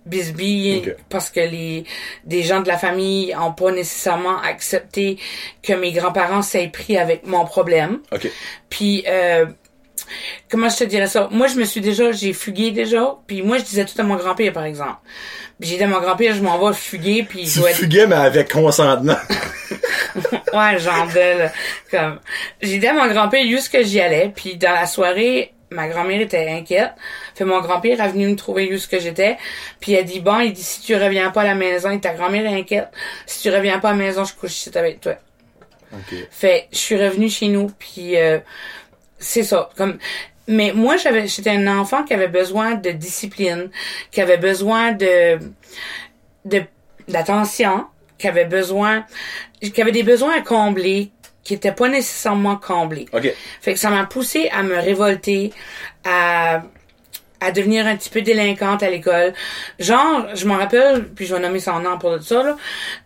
bisbille 0.06 0.78
Ok. 0.86 0.96
parce 1.10 1.30
que 1.30 1.40
les 1.40 1.84
des 2.24 2.42
gens 2.42 2.60
de 2.60 2.68
la 2.68 2.78
famille 2.78 3.34
ont 3.36 3.52
pas 3.52 3.72
nécessairement 3.72 4.40
accepté 4.40 5.18
que 5.62 5.72
mes 5.74 5.92
grands-parents 5.92 6.42
s'aient 6.42 6.68
pris 6.68 6.96
avec 6.96 7.26
mon 7.26 7.44
problème. 7.44 7.98
Ok. 8.12 8.28
Puis 8.70 9.04
euh, 9.06 9.46
comment 10.50 10.68
je 10.68 10.76
te 10.78 10.84
dirais 10.84 11.08
ça? 11.08 11.28
Moi, 11.32 11.48
je 11.48 11.56
me 11.56 11.64
suis 11.64 11.80
déjà, 11.80 12.12
j'ai 12.12 12.32
fugué 12.32 12.70
déjà. 12.70 13.16
Puis 13.26 13.42
moi, 13.42 13.58
je 13.58 13.64
disais 13.64 13.84
tout 13.84 14.00
à 14.00 14.04
mon 14.04 14.16
grand-père, 14.16 14.52
par 14.52 14.64
exemple. 14.64 14.96
J'ai 15.60 15.76
dit 15.78 15.82
à 15.82 15.86
mon 15.88 16.00
grand-père, 16.00 16.34
je 16.34 16.42
m'en 16.42 16.58
vais 16.58 16.74
fuguer, 16.74 17.22
puis 17.28 17.46
je 17.46 17.54
Tu 17.54 17.58
dois 17.60 17.70
être... 17.70 17.76
fuguais, 17.76 18.06
mais 18.06 18.16
avec 18.16 18.52
consentement. 18.52 19.16
Ouais, 20.52 20.78
genre 20.78 21.06
de, 21.08 21.38
là, 21.40 21.52
comme... 21.90 22.20
J'ai 22.62 22.78
dit 22.78 22.86
à 22.86 22.94
mon 22.94 23.06
grand-père 23.12 23.44
juste 23.46 23.70
que 23.70 23.82
j'y 23.82 24.00
allais? 24.00 24.32
Puis 24.34 24.56
dans 24.56 24.72
la 24.72 24.86
soirée, 24.86 25.52
ma 25.70 25.88
grand-mère 25.88 26.20
était 26.22 26.48
inquiète. 26.48 26.92
Fait 27.36 27.44
mon 27.44 27.60
grand-père 27.60 28.00
est 28.00 28.08
venu 28.08 28.28
me 28.28 28.34
trouver 28.34 28.68
juste 28.70 28.90
que 28.90 28.98
j'étais. 28.98 29.36
Puis 29.78 29.92
il 29.92 29.96
a 29.98 30.02
dit, 30.02 30.20
bon, 30.20 30.40
il 30.40 30.54
dit, 30.54 30.62
si 30.62 30.80
tu 30.80 30.96
reviens 30.96 31.30
pas 31.30 31.42
à 31.42 31.44
la 31.44 31.54
maison, 31.54 31.90
et 31.90 32.00
ta 32.00 32.14
grand-mère 32.14 32.50
inquiète. 32.50 32.88
Si 33.26 33.42
tu 33.42 33.54
reviens 33.54 33.78
pas 33.78 33.90
à 33.90 33.92
la 33.92 33.98
maison, 33.98 34.24
je 34.24 34.32
couche 34.32 34.56
ici 34.56 34.70
avec 34.74 35.02
toi. 35.02 35.16
ok. 35.92 36.14
Fait, 36.30 36.66
je 36.72 36.78
suis 36.78 36.96
revenue 36.96 37.28
chez 37.28 37.48
nous, 37.48 37.70
puis 37.78 38.16
euh, 38.16 38.38
c'est 39.18 39.42
ça. 39.42 39.68
Comme, 39.76 39.98
mais 40.48 40.72
moi, 40.74 40.96
j'avais, 40.96 41.28
j'étais 41.28 41.50
un 41.50 41.66
enfant 41.78 42.04
qui 42.04 42.14
avait 42.14 42.28
besoin 42.28 42.74
de 42.74 42.90
discipline, 42.90 43.68
qui 44.10 44.22
avait 44.22 44.38
besoin 44.38 44.92
de, 44.92 45.38
de 46.46 46.62
d'attention, 47.08 47.84
qui 48.18 48.28
avait 48.28 48.46
besoin, 48.46 49.04
qui 49.60 49.80
avait 49.82 49.92
des 49.92 50.02
besoins 50.02 50.38
à 50.38 50.40
combler, 50.40 51.12
qui 51.44 51.52
étaient 51.54 51.70
pas 51.72 51.88
nécessairement 51.88 52.56
comblés. 52.56 53.06
Ok. 53.12 53.32
Fait 53.60 53.74
que 53.74 53.78
ça 53.78 53.90
m'a 53.90 54.06
poussé 54.06 54.48
à 54.48 54.62
me 54.62 54.74
révolter, 54.74 55.52
à 56.04 56.62
à 57.40 57.52
devenir 57.52 57.86
un 57.86 57.96
petit 57.96 58.10
peu 58.10 58.22
délinquante 58.22 58.82
à 58.82 58.90
l'école. 58.90 59.32
Genre, 59.78 60.26
je 60.34 60.46
m'en 60.46 60.56
rappelle, 60.56 61.04
puis 61.04 61.26
je 61.26 61.34
vais 61.34 61.40
nommer 61.40 61.60
son 61.60 61.80
nom 61.80 61.98
pour 61.98 62.16
tout 62.16 62.22
ça, 62.22 62.42
là. 62.42 62.56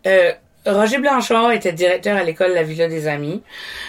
Euh, 0.07 0.33
Roger 0.67 0.99
Blanchard 0.99 1.53
était 1.53 1.73
directeur 1.73 2.17
à 2.17 2.23
l'école 2.23 2.53
La 2.53 2.63
Villa 2.63 2.87
des 2.89 3.09
Amis, 3.09 3.43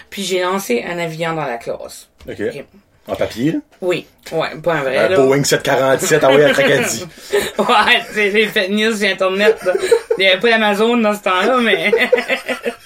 puis 0.09 0.23
j'ai 0.23 0.41
lancé 0.41 0.85
un 0.87 0.97
avion 0.99 1.33
dans 1.33 1.45
la 1.45 1.57
classe. 1.57 2.09
Ok. 2.27 2.39
Ok. 2.39 2.65
En 3.07 3.15
papier. 3.15 3.55
Oui, 3.81 4.05
ouais, 4.31 4.49
pas 4.63 4.75
un 4.75 4.81
vrai, 4.83 4.97
Un 4.97 5.09
là. 5.09 5.15
Boeing 5.17 5.43
747, 5.43 6.23
ah 6.23 6.29
oui, 6.33 6.43
à 6.43 6.53
Tracadie. 6.53 7.05
Ouais, 7.57 8.01
c'est 8.13 8.29
les 8.29 8.47
fake 8.47 8.69
news 8.69 8.95
sur 8.95 9.09
Internet, 9.09 9.57
là. 9.65 9.73
Il 10.17 10.23
y 10.23 10.27
avait 10.27 10.39
pas 10.39 10.49
d'Amazon 10.49 10.97
dans 10.97 11.13
ce 11.13 11.21
temps-là, 11.23 11.57
mais... 11.61 11.91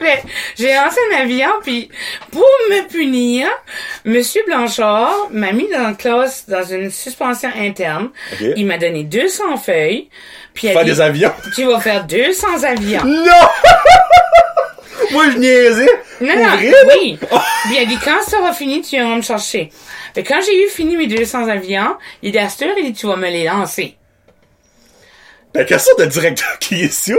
Mais 0.00 0.22
j'ai 0.56 0.74
lancé 0.74 0.98
un 1.12 1.22
avion, 1.22 1.48
puis 1.62 1.90
pour 2.30 2.48
me 2.70 2.88
punir, 2.88 3.48
Monsieur 4.04 4.42
Blanchard 4.46 5.28
m'a 5.30 5.52
mis 5.52 5.68
dans 5.70 5.82
la 5.82 5.92
classe 5.94 6.48
dans 6.48 6.64
une 6.64 6.90
suspension 6.90 7.50
interne. 7.56 8.10
Il 8.56 8.66
m'a 8.66 8.78
donné 8.78 9.04
200 9.04 9.56
feuilles. 9.58 10.08
Puis 10.54 10.68
Faire 10.68 10.84
dit, 10.84 10.90
des 10.90 11.00
avions. 11.00 11.32
tu 11.54 11.64
vas 11.64 11.80
faire 11.80 12.04
200 12.04 12.62
avions. 12.64 13.04
Non! 13.04 13.22
Moi, 15.12 15.24
je 15.32 15.38
niaisais. 15.38 15.88
Non, 16.20 16.34
non, 16.36 16.50
oui. 17.00 17.18
Puis 17.18 17.76
il 17.76 17.78
a 17.78 17.84
dit, 17.86 17.98
quand 18.04 18.20
ça 18.26 18.40
aura 18.40 18.52
fini, 18.52 18.82
tu 18.82 18.96
viendras 18.96 19.16
me 19.16 19.22
chercher. 19.22 19.70
Mais 20.16 20.22
quand 20.22 20.40
j'ai 20.44 20.64
eu 20.64 20.68
fini 20.68 20.96
mes 20.96 21.06
200 21.06 21.48
avions, 21.48 21.96
il 22.22 22.36
a 22.36 22.46
dit, 22.46 22.54
il 22.78 22.84
dit, 22.86 22.92
tu 22.92 23.06
vas 23.06 23.16
me 23.16 23.28
les 23.28 23.44
lancer. 23.44 23.96
Ben, 25.54 25.64
quelle 25.64 25.80
sorte 25.80 26.00
de 26.00 26.06
directeur 26.06 26.58
qui 26.58 26.82
est 26.82 26.92
ça? 26.92 27.14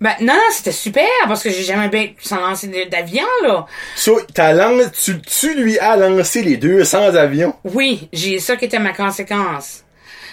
Ben, 0.00 0.12
non, 0.20 0.34
non, 0.34 0.40
c'était 0.52 0.72
super, 0.72 1.06
parce 1.26 1.42
que 1.42 1.50
j'ai 1.50 1.62
jamais 1.62 1.88
bien 1.88 2.08
sans 2.20 2.36
lancer 2.40 2.66
d'avion, 2.90 3.24
là. 3.42 3.66
Ça, 3.96 4.10
t'as 4.34 4.52
lancé, 4.52 4.90
tu, 4.92 5.20
tu 5.22 5.54
lui 5.54 5.78
as 5.78 5.96
lancé 5.96 6.42
les 6.42 6.56
200 6.56 7.14
avions. 7.14 7.54
Oui, 7.64 8.08
j'ai 8.12 8.38
ça 8.38 8.56
qui 8.56 8.66
était 8.66 8.78
ma 8.78 8.92
conséquence. 8.92 9.82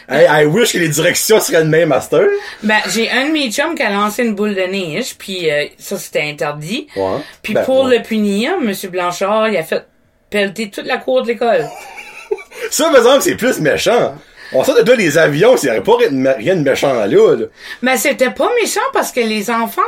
Hey, 0.09 0.25
I 0.27 0.45
wish 0.45 0.73
que 0.73 0.77
les 0.79 0.89
directions 0.89 1.39
seraient 1.39 1.63
de 1.63 1.69
même 1.69 1.89
master. 1.89 2.25
Ben, 2.63 2.79
j'ai 2.89 3.09
un 3.11 3.27
de 3.27 3.31
mes 3.31 3.49
chums 3.51 3.75
qui 3.75 3.83
a 3.83 3.91
lancé 3.91 4.23
une 4.23 4.35
boule 4.35 4.55
de 4.55 4.61
neige, 4.63 5.15
puis 5.17 5.49
euh, 5.49 5.65
ça, 5.77 5.97
c'était 5.97 6.23
interdit. 6.23 6.87
Ouais. 6.95 7.19
Puis 7.41 7.53
Ben, 7.53 7.63
pour 7.63 7.85
ouais. 7.85 7.97
le 7.97 8.03
punir, 8.03 8.59
Monsieur 8.59 8.89
Blanchard, 8.89 9.47
il 9.49 9.57
a 9.57 9.63
fait 9.63 9.85
pelleter 10.29 10.69
toute 10.69 10.85
la 10.87 10.97
cour 10.97 11.21
de 11.21 11.27
l'école. 11.27 11.65
Ça, 12.71 12.85
par 12.85 12.97
exemple, 12.97 13.21
c'est 13.21 13.35
plus 13.35 13.59
méchant. 13.59 14.15
On 14.53 14.63
sort 14.63 14.83
de 14.83 14.89
là 14.89 14.95
les 14.97 15.17
avions, 15.17 15.55
il 15.55 15.63
n'y 15.65 15.69
aurait 15.71 15.81
pas 15.83 15.97
rien 16.37 16.55
de 16.55 16.61
méchant 16.61 16.93
là, 16.93 17.05
là. 17.07 17.45
Mais 17.81 17.97
c'était 17.97 18.31
pas 18.31 18.49
méchant 18.61 18.81
parce 18.93 19.11
que 19.11 19.19
les 19.21 19.49
enfants, 19.49 19.81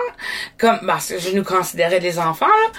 comme, 0.58 0.79
parce 0.88 1.08
que 1.10 1.20
je 1.20 1.32
nous 1.36 1.43
considérais 1.43 2.00
des 2.00 2.17
enfants, 2.20 2.46
là, 2.46 2.72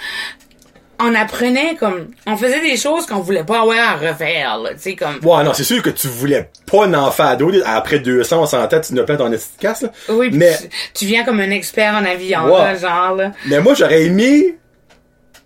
on 0.97 1.13
apprenait 1.13 1.75
comme, 1.75 2.07
on 2.25 2.37
faisait 2.37 2.61
des 2.61 2.77
choses 2.77 3.05
qu'on 3.05 3.19
voulait 3.19 3.43
pas 3.43 3.59
avoir 3.61 3.77
à 3.77 3.95
refaire, 3.97 4.57
là, 4.59 4.69
tu 4.73 4.79
sais, 4.79 4.95
comme, 4.95 5.19
Ouais, 5.23 5.43
non, 5.43 5.53
c'est 5.53 5.65
sûr 5.65 5.81
que 5.81 5.89
tu 5.89 6.07
voulais 6.07 6.49
pas 6.71 6.85
un 6.85 6.93
enfant 6.93 7.25
ado. 7.27 7.51
Après 7.65 7.99
200, 7.99 8.41
on 8.41 8.45
s'entend, 8.45 8.79
tu 8.79 8.93
n'as 8.93 9.03
pas 9.03 9.17
ton 9.17 9.31
efficace, 9.31 9.81
là. 9.81 9.89
oui, 10.09 10.29
mais, 10.31 10.57
tu, 10.57 10.69
tu 10.93 11.05
viens 11.05 11.25
comme 11.25 11.39
un 11.41 11.51
expert 11.51 11.93
en 11.93 12.05
avion, 12.05 12.45
Ouais. 12.45 12.59
là, 12.59 12.75
genre, 12.75 13.15
là. 13.15 13.31
mais 13.45 13.59
moi, 13.59 13.73
j'aurais 13.73 14.03
aimé 14.03 14.57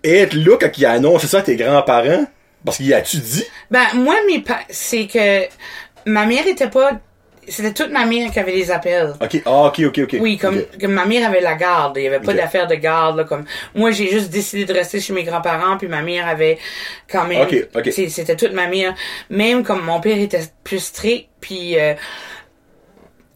être 0.04 0.34
là 0.34 0.56
quand 0.58 0.70
il 0.78 0.86
a 0.86 0.92
annoncé 0.92 1.26
ça 1.26 1.38
à 1.38 1.42
tes 1.42 1.56
grands-parents. 1.56 2.26
Parce 2.62 2.76
qu'il 2.76 2.92
a-tu 2.92 3.16
dit? 3.16 3.44
Ben, 3.70 3.86
moi, 3.94 4.14
mes 4.26 4.44
c'est 4.68 5.06
que 5.06 5.44
ma 6.06 6.26
mère 6.26 6.46
était 6.46 6.68
pas, 6.70 6.92
c'était 7.48 7.72
toute 7.72 7.90
ma 7.90 8.04
mère 8.06 8.30
qui 8.30 8.38
avait 8.38 8.52
les 8.52 8.70
appels. 8.70 9.14
Ok, 9.20 9.42
ah, 9.44 9.64
ok, 9.66 9.80
ok, 9.86 10.00
ok. 10.04 10.16
Oui, 10.20 10.36
comme, 10.38 10.62
comme 10.80 10.92
ma 10.92 11.04
mère 11.06 11.28
avait 11.28 11.40
la 11.40 11.54
garde, 11.54 11.96
il 11.96 12.04
y 12.04 12.06
avait 12.06 12.20
pas 12.20 12.32
Ok. 12.32 12.36
d'affaire 12.36 12.66
de 12.66 12.74
garde 12.76 13.16
là, 13.16 13.24
comme 13.24 13.44
moi 13.74 13.90
j'ai 13.90 14.08
juste 14.08 14.30
décidé 14.30 14.64
de 14.64 14.72
rester 14.72 15.00
chez 15.00 15.12
mes 15.12 15.24
grands-parents 15.24 15.76
puis 15.78 15.88
ma 15.88 16.02
mère 16.02 16.28
avait 16.28 16.58
quand 17.10 17.24
même 17.24 17.42
Ok, 17.42 17.68
ok. 17.74 17.90
c'était 17.92 18.36
toute 18.36 18.52
ma 18.52 18.66
mère 18.68 18.94
même 19.30 19.62
comme 19.64 19.82
mon 19.82 20.00
père 20.00 20.18
était 20.18 20.42
plus 20.64 20.78
strict 20.80 21.28
puis 21.40 21.78
euh, 21.78 21.94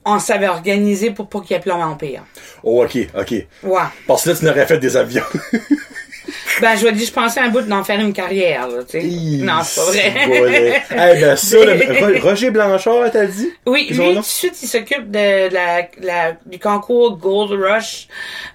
on 0.05 0.19
savait 0.19 0.49
organiser 0.49 1.11
pour 1.11 1.29
pas 1.31 1.41
qu'il 1.41 1.53
y 1.53 1.55
ait 1.59 1.63
plein 1.63 1.79
mon 1.79 1.97
père. 1.97 2.25
Oh, 2.63 2.85
ok, 2.85 2.99
ok. 3.19 3.31
Ouais. 3.63 3.81
Parce 4.07 4.25
que 4.25 4.31
là, 4.31 4.37
tu 4.37 4.45
n'aurais 4.45 4.67
fait 4.67 4.77
des 4.77 4.99
avions. 4.99 5.23
Ben 6.61 6.77
je 6.77 6.87
dire 6.89 7.07
je 7.07 7.13
pensais 7.13 7.41
un 7.41 7.49
bout 7.49 7.63
d'en 7.63 7.83
faire 7.83 7.99
une 8.01 8.13
carrière 8.13 8.69
là, 8.69 8.85
tu 8.89 9.01
sais. 9.01 9.07
non, 9.45 9.61
c'est 9.63 9.81
pas 9.81 10.41
vrai. 10.41 10.83
Eh 10.91 11.21
ben 11.21 11.37
ça, 11.37 11.57
le- 11.65 12.21
Ro- 12.21 12.29
Roger 12.29 12.51
Blanchard, 12.51 13.11
t'as 13.13 13.27
dit? 13.27 13.51
Oui, 13.67 13.89
lui, 13.91 14.15
tout 14.15 14.21
de 14.21 14.25
suite, 14.25 14.55
il 14.63 14.69
s'occupe 14.69 15.11
de 15.11 15.53
la, 15.53 15.89
la, 16.01 16.33
du 16.47 16.59
concours 16.59 17.17
Gold 17.19 17.53
Rush 17.61 18.07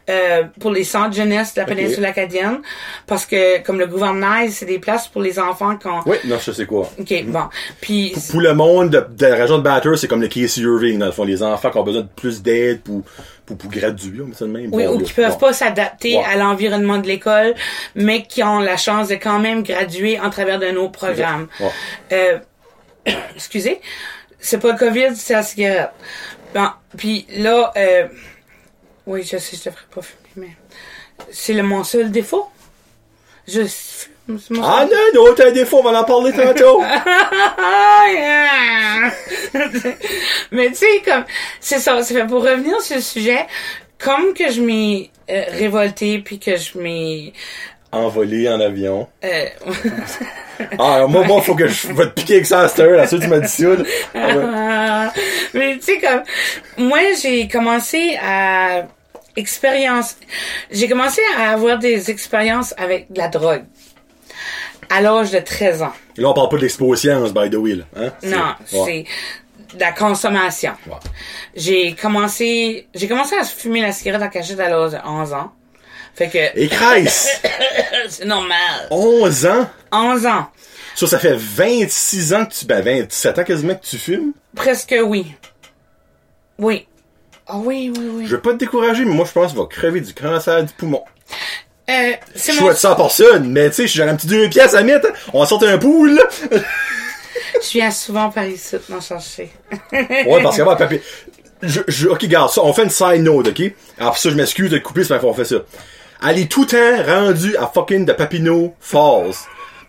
euh, 0.09 0.43
pour 0.59 0.71
les 0.71 0.83
centres 0.83 1.15
jeunesse 1.15 1.53
de 1.53 1.61
la 1.61 1.65
péninsule 1.67 2.05
acadienne. 2.05 2.59
Parce 3.05 3.25
que, 3.25 3.61
comme 3.63 3.79
le 3.79 3.87
gouvernement, 3.87 4.47
c'est 4.49 4.65
des 4.65 4.79
places 4.79 5.07
pour 5.07 5.21
les 5.21 5.37
enfants 5.39 5.77
qu'on... 5.77 6.01
Oui, 6.09 6.17
non, 6.25 6.37
je 6.43 6.51
sais 6.51 6.65
quoi. 6.65 6.89
OK, 6.99 7.23
bon. 7.25 7.43
Puis, 7.81 8.13
Pour 8.31 8.41
le 8.41 8.53
monde 8.53 8.89
de, 8.91 9.05
de 9.17 9.25
la 9.25 9.35
région 9.35 9.57
de 9.57 9.63
Batter, 9.63 9.89
c'est 9.97 10.07
comme 10.07 10.21
le 10.21 10.27
Casey 10.27 10.61
Irving, 10.61 10.97
dans 10.99 11.05
le 11.07 11.11
fond. 11.11 11.23
Les 11.25 11.43
enfants 11.43 11.69
qui 11.69 11.77
ont 11.77 11.83
besoin 11.83 12.01
de 12.03 12.07
plus 12.15 12.41
d'aide 12.41 12.81
pour, 12.81 13.01
pour, 13.49 13.57
pour 13.57 13.71
graduer, 13.71 14.21
on 14.21 14.27
met 14.27 14.35
ça 14.35 14.45
de 14.45 14.51
même. 14.51 14.69
oui, 14.71 14.85
Bon, 14.85 14.95
ou 14.95 15.01
qui 15.01 15.11
peuvent 15.13 15.31
bon. 15.33 15.37
pas 15.39 15.53
s'adapter 15.53 16.23
à 16.23 16.35
l'environnement 16.35 16.99
de 16.99 17.07
l'école, 17.07 17.55
mais 17.95 18.23
qui 18.23 18.43
ont 18.43 18.59
la 18.59 18.77
chance 18.77 19.07
de 19.07 19.15
quand 19.15 19.39
même 19.39 19.63
graduer 19.63 20.19
en 20.19 20.29
travers 20.29 20.59
de 20.59 20.67
nos 20.69 20.89
programmes. 20.89 21.47
Euh, 22.11 22.37
excusez, 23.35 23.81
c'est 24.39 24.59
pas 24.59 24.71
le 24.73 24.77
COVID, 24.77 25.15
c'est 25.15 25.33
la 25.33 25.41
cigarette. 25.43 25.89
Bon, 26.53 26.69
puis 26.95 27.25
là, 27.35 27.71
euh, 27.75 28.07
oui, 29.07 29.23
je 29.23 29.37
sais, 29.37 29.57
je 29.57 29.63
devrais 29.69 29.85
pas 29.93 30.01
fumer, 30.01 30.29
mais 30.35 30.57
c'est 31.31 31.53
le 31.53 31.63
mon 31.63 31.83
seul 31.83 32.11
défaut. 32.11 32.47
Je 33.47 33.65
fume, 33.65 34.13
Ah 34.61 34.85
non, 34.89 35.25
non, 35.25 35.33
t'as 35.35 35.47
un 35.47 35.51
défaut, 35.51 35.79
on 35.79 35.91
va 35.91 35.99
en 35.99 36.03
parler 36.03 36.31
tantôt. 36.31 36.81
mais 40.51 40.69
tu 40.69 40.75
sais, 40.75 41.01
comme, 41.05 41.25
c'est 41.59 41.79
ça, 41.79 42.01
c'est 42.03 42.27
pour 42.27 42.43
revenir 42.43 42.79
sur 42.81 42.97
le 42.97 43.01
sujet, 43.01 43.47
comme 43.97 44.33
que 44.33 44.51
je 44.51 44.61
m'ai 44.61 45.09
euh, 45.29 45.43
révolté 45.51 46.19
puis 46.19 46.39
que 46.39 46.55
je 46.57 46.77
m'ai 46.77 47.33
Envolé 47.91 48.47
en 48.47 48.59
avion. 48.59 49.07
euh, 49.23 49.45
Ah, 50.77 51.07
moi, 51.07 51.23
moi, 51.25 51.41
faut 51.41 51.55
que 51.55 51.67
je 51.67 51.87
vais 51.87 52.05
te 52.05 52.11
piquer 52.11 52.35
avec 52.35 52.45
ça 52.45 52.67
là, 52.77 53.07
tu 53.07 53.27
m'as 53.27 53.39
dit 53.39 53.47
ça. 53.47 53.65
Ah, 54.13 55.11
mais 55.55 55.77
tu 55.77 55.85
sais 55.85 55.99
comme 55.99 56.87
moi 56.89 56.99
j'ai 57.19 57.47
commencé 57.47 58.15
à 58.21 58.83
expérience 59.35 60.17
j'ai 60.69 60.87
commencé 60.87 61.21
à 61.37 61.51
avoir 61.51 61.79
des 61.79 62.11
expériences 62.11 62.75
avec 62.77 63.11
de 63.11 63.17
la 63.17 63.29
drogue 63.29 63.63
à 64.89 65.01
l'âge 65.01 65.31
de 65.31 65.39
13 65.39 65.81
ans. 65.83 65.93
Et 66.17 66.21
Là, 66.21 66.29
on 66.29 66.33
parle 66.33 66.49
pas 66.49 66.57
de 66.57 66.61
l'exposition, 66.61 67.21
by 67.29 67.49
the 67.49 67.55
way, 67.55 67.75
là. 67.75 67.83
Hein? 67.95 68.11
Non, 68.23 68.79
Ouais. 68.81 69.05
c'est 69.69 69.75
de 69.75 69.79
la 69.81 69.91
consommation. 69.91 70.71
Ouais. 70.87 70.93
J'ai 71.55 71.93
commencé 71.95 72.87
j'ai 72.95 73.07
commencé 73.07 73.35
à 73.35 73.43
fumer 73.43 73.81
la 73.81 73.91
cigarette 73.91 74.21
en 74.23 74.29
cachette 74.29 74.59
à 74.59 74.69
l'âge 74.69 74.91
de 74.93 74.97
11 75.05 75.33
ans. 75.33 75.51
Fait 76.15 76.27
que 76.27 76.37
Et 76.59 76.69
c'est 78.09 78.25
normal. 78.25 78.87
11 78.91 79.45
ans? 79.45 79.69
11 79.91 80.25
ans. 80.25 80.47
Ça, 80.95 81.07
ça 81.07 81.19
fait 81.19 81.35
26 81.37 82.33
ans 82.33 82.45
que 82.45 82.53
tu, 82.53 82.65
ben, 82.65 82.81
27 82.83 83.39
ans 83.39 83.43
quasiment 83.43 83.75
que 83.75 83.85
tu 83.85 83.97
fumes? 83.97 84.33
Presque 84.55 84.95
oui. 85.05 85.33
Oui. 86.57 86.87
Ah 87.47 87.57
oui, 87.57 87.91
oui, 87.97 88.07
oui. 88.11 88.25
Je 88.27 88.35
veux 88.35 88.41
pas 88.41 88.51
te 88.51 88.57
décourager, 88.57 89.05
mais 89.05 89.13
moi, 89.13 89.25
je 89.25 89.31
pense 89.31 89.51
qu'il 89.51 89.59
va 89.59 89.65
crever 89.67 90.01
du 90.01 90.13
cancer 90.13 90.63
du 90.63 90.73
poumon. 90.73 91.03
Euh, 91.89 92.11
Je 92.35 92.51
souhaite 92.51 92.77
ça 92.77 92.91
à 92.91 92.95
personne, 92.95 93.49
mais 93.49 93.69
tu 93.69 93.75
sais, 93.77 93.87
si 93.87 93.97
j'aurais 93.97 94.11
un 94.11 94.15
petit 94.15 94.27
deux 94.27 94.47
pièces 94.49 94.73
à 94.75 94.83
mettre, 94.83 95.07
on 95.33 95.45
sort 95.45 95.63
un 95.63 95.77
pool, 95.77 96.15
là. 96.15 96.23
Je 96.51 97.69
viens 97.71 97.91
souvent 97.91 98.29
par 98.29 98.45
ici 98.45 98.75
m'en 98.89 99.01
chercher. 99.01 99.51
Ouais, 99.91 100.43
parce 100.43 100.57
qu'avant, 100.57 100.75
papier. 100.75 101.01
Je, 101.61 101.81
je, 101.87 102.07
ok, 102.07 102.25
garde 102.27 102.49
ça. 102.51 102.61
On 102.63 102.71
fait 102.73 102.83
une 102.83 102.89
side 102.89 103.23
note, 103.23 103.47
ok? 103.47 103.61
Alors, 103.99 104.17
ça, 104.17 104.29
je 104.29 104.35
m'excuse 104.35 104.69
de 104.69 104.77
couper, 104.77 105.03
c'est 105.03 105.09
pas 105.09 105.19
qu'on 105.19 105.33
fait 105.33 105.45
ça. 105.45 105.57
Elle 106.27 106.39
est 106.39 106.51
tout 106.51 106.61
le 106.61 106.67
temps 106.67 107.03
rendue 107.11 107.55
à 107.57 107.67
fucking 107.73 108.05
de 108.05 108.13
Papineau 108.13 108.75
Falls. 108.79 109.33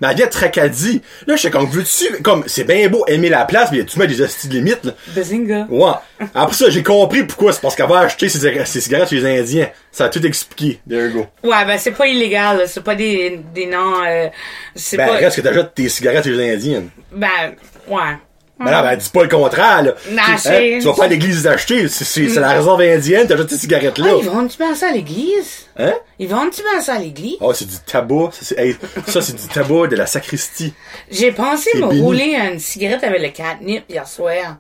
Mais 0.00 0.08
elle 0.10 0.16
vient 0.16 0.26
de 0.26 0.30
Tracadie. 0.30 1.02
Là, 1.26 1.36
je 1.36 1.42
sais 1.42 1.50
comme, 1.50 1.68
veux-tu, 1.68 2.22
comme, 2.22 2.44
c'est 2.46 2.64
bien 2.64 2.88
beau 2.88 3.04
aimer 3.06 3.28
la 3.28 3.44
place, 3.44 3.70
mais 3.72 3.84
tu 3.84 3.98
mets 3.98 4.06
des 4.06 4.16
de 4.16 4.26
limites, 4.48 4.84
là. 4.84 4.92
Bazinga. 5.14 5.66
Ouais. 5.68 5.92
Après 6.34 6.54
ça, 6.56 6.70
j'ai 6.70 6.82
compris 6.82 7.24
pourquoi. 7.24 7.52
C'est 7.52 7.60
parce 7.60 7.74
qu'elle 7.76 7.88
va 7.88 8.00
acheter 8.00 8.28
ses, 8.28 8.64
ses 8.64 8.80
cigarettes 8.80 9.08
chez 9.10 9.20
les 9.20 9.40
Indiens. 9.40 9.68
Ça 9.92 10.04
a 10.06 10.08
tout 10.08 10.24
expliqué. 10.24 10.80
There 10.88 11.06
you 11.08 11.12
go. 11.12 11.26
Ouais, 11.48 11.64
ben 11.66 11.78
c'est 11.78 11.90
pas 11.92 12.06
illégal, 12.06 12.58
là. 12.58 12.66
c'est 12.66 12.82
pas 12.82 12.94
des, 12.94 13.40
des 13.54 13.66
noms. 13.66 14.02
Euh, 14.06 14.28
c'est 14.74 14.96
Ben, 14.96 15.06
pas. 15.08 15.12
reste 15.16 15.36
que 15.36 15.40
t'achètes 15.42 15.74
tes 15.74 15.88
cigarettes 15.88 16.24
chez 16.24 16.30
les 16.30 16.54
Indiens. 16.54 16.84
Ben, 17.12 17.54
ouais. 17.88 18.16
Ben 18.60 18.72
non, 18.72 18.82
ben, 18.82 18.96
dis 18.96 19.08
pas 19.08 19.22
le 19.22 19.28
contraire, 19.28 19.82
là. 19.82 19.94
Non, 20.10 20.22
hein, 20.22 20.36
tu 20.80 20.80
vas 20.80 20.92
pas 20.92 21.04
à 21.04 21.08
l'église 21.08 21.42
d'acheter. 21.42 21.88
C'est, 21.88 22.04
c'est, 22.04 22.28
c'est 22.28 22.40
la 22.40 22.50
réserve 22.50 22.80
indienne, 22.82 23.26
t'achètes 23.26 23.46
tes 23.46 23.56
cigarettes 23.56 23.98
Ah, 24.04 24.08
ils 24.20 24.28
vendent-tu 24.28 24.58
bien 24.58 24.74
ça 24.74 24.88
à 24.88 24.92
l'église? 24.92 25.66
Hein? 25.78 25.94
Ils 26.18 26.28
vendent-tu 26.28 26.62
bien 26.62 26.82
ça 26.82 26.94
à 26.94 26.98
l'église? 26.98 27.36
Oh, 27.40 27.54
c'est 27.54 27.66
du 27.66 27.76
tabac. 27.86 28.32
Ça, 28.32 28.40
c'est, 28.42 28.58
hey, 28.58 28.76
ça, 29.06 29.22
c'est 29.22 29.34
du 29.34 29.48
tabac 29.48 29.86
de 29.86 29.96
la 29.96 30.04
sacristie. 30.04 30.74
J'ai 31.10 31.32
pensé 31.32 31.70
me 31.76 31.88
béni. 31.88 32.02
rouler 32.02 32.36
une 32.52 32.58
cigarette 32.58 33.02
avec 33.02 33.22
le 33.22 33.28
catnip 33.28 33.84
hier 33.88 34.06
soir. 34.06 34.58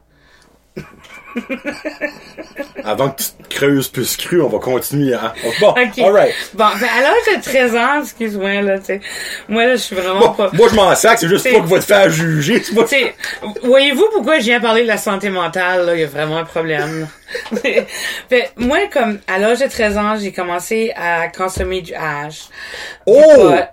Avant 2.84 3.10
que 3.10 3.22
tu 3.22 3.28
te 3.30 3.54
creuses 3.54 3.88
plus 3.88 4.16
cru, 4.16 4.40
on 4.42 4.48
va 4.48 4.58
continuer. 4.58 5.14
Hein? 5.14 5.32
Bon, 5.60 5.70
Ok. 5.70 5.98
alright. 5.98 6.34
Bon, 6.54 6.64
ben, 6.80 6.88
à 6.98 7.02
l'âge 7.02 7.36
de 7.36 7.42
13 7.42 7.76
ans, 7.76 8.00
excuse-moi, 8.02 8.62
là, 8.62 8.78
tu 8.78 8.86
sais. 8.86 9.00
Moi, 9.48 9.64
là, 9.66 9.72
je 9.72 9.80
suis 9.80 9.96
vraiment 9.96 10.20
Bon, 10.20 10.32
pas. 10.32 10.50
moi, 10.52 10.68
je 10.70 10.74
m'en 10.74 10.94
sac, 10.94 11.18
c'est 11.18 11.28
juste 11.28 11.50
pas 11.50 11.60
que 11.60 11.66
va 11.66 11.78
te 11.78 11.84
faire 11.84 12.10
juger. 12.10 12.62
Pas... 12.74 12.84
Voyez-vous 13.62 14.06
pourquoi 14.12 14.38
je 14.38 14.44
viens 14.44 14.60
parler 14.60 14.82
de 14.82 14.88
la 14.88 14.96
santé 14.96 15.28
mentale, 15.30 15.86
là? 15.86 15.94
Il 15.94 16.00
y 16.00 16.04
a 16.04 16.06
vraiment 16.06 16.38
un 16.38 16.44
problème. 16.44 17.06
fait, 17.62 18.52
moi, 18.56 18.78
comme, 18.92 19.18
à 19.28 19.38
l'âge 19.38 19.58
de 19.60 19.66
13 19.66 19.98
ans, 19.98 20.16
j'ai 20.18 20.32
commencé 20.32 20.92
à 20.96 21.28
consommer 21.28 21.82
du 21.82 21.94
hash. 21.94 22.44
Oh! 23.06 23.22
pot. 23.36 23.64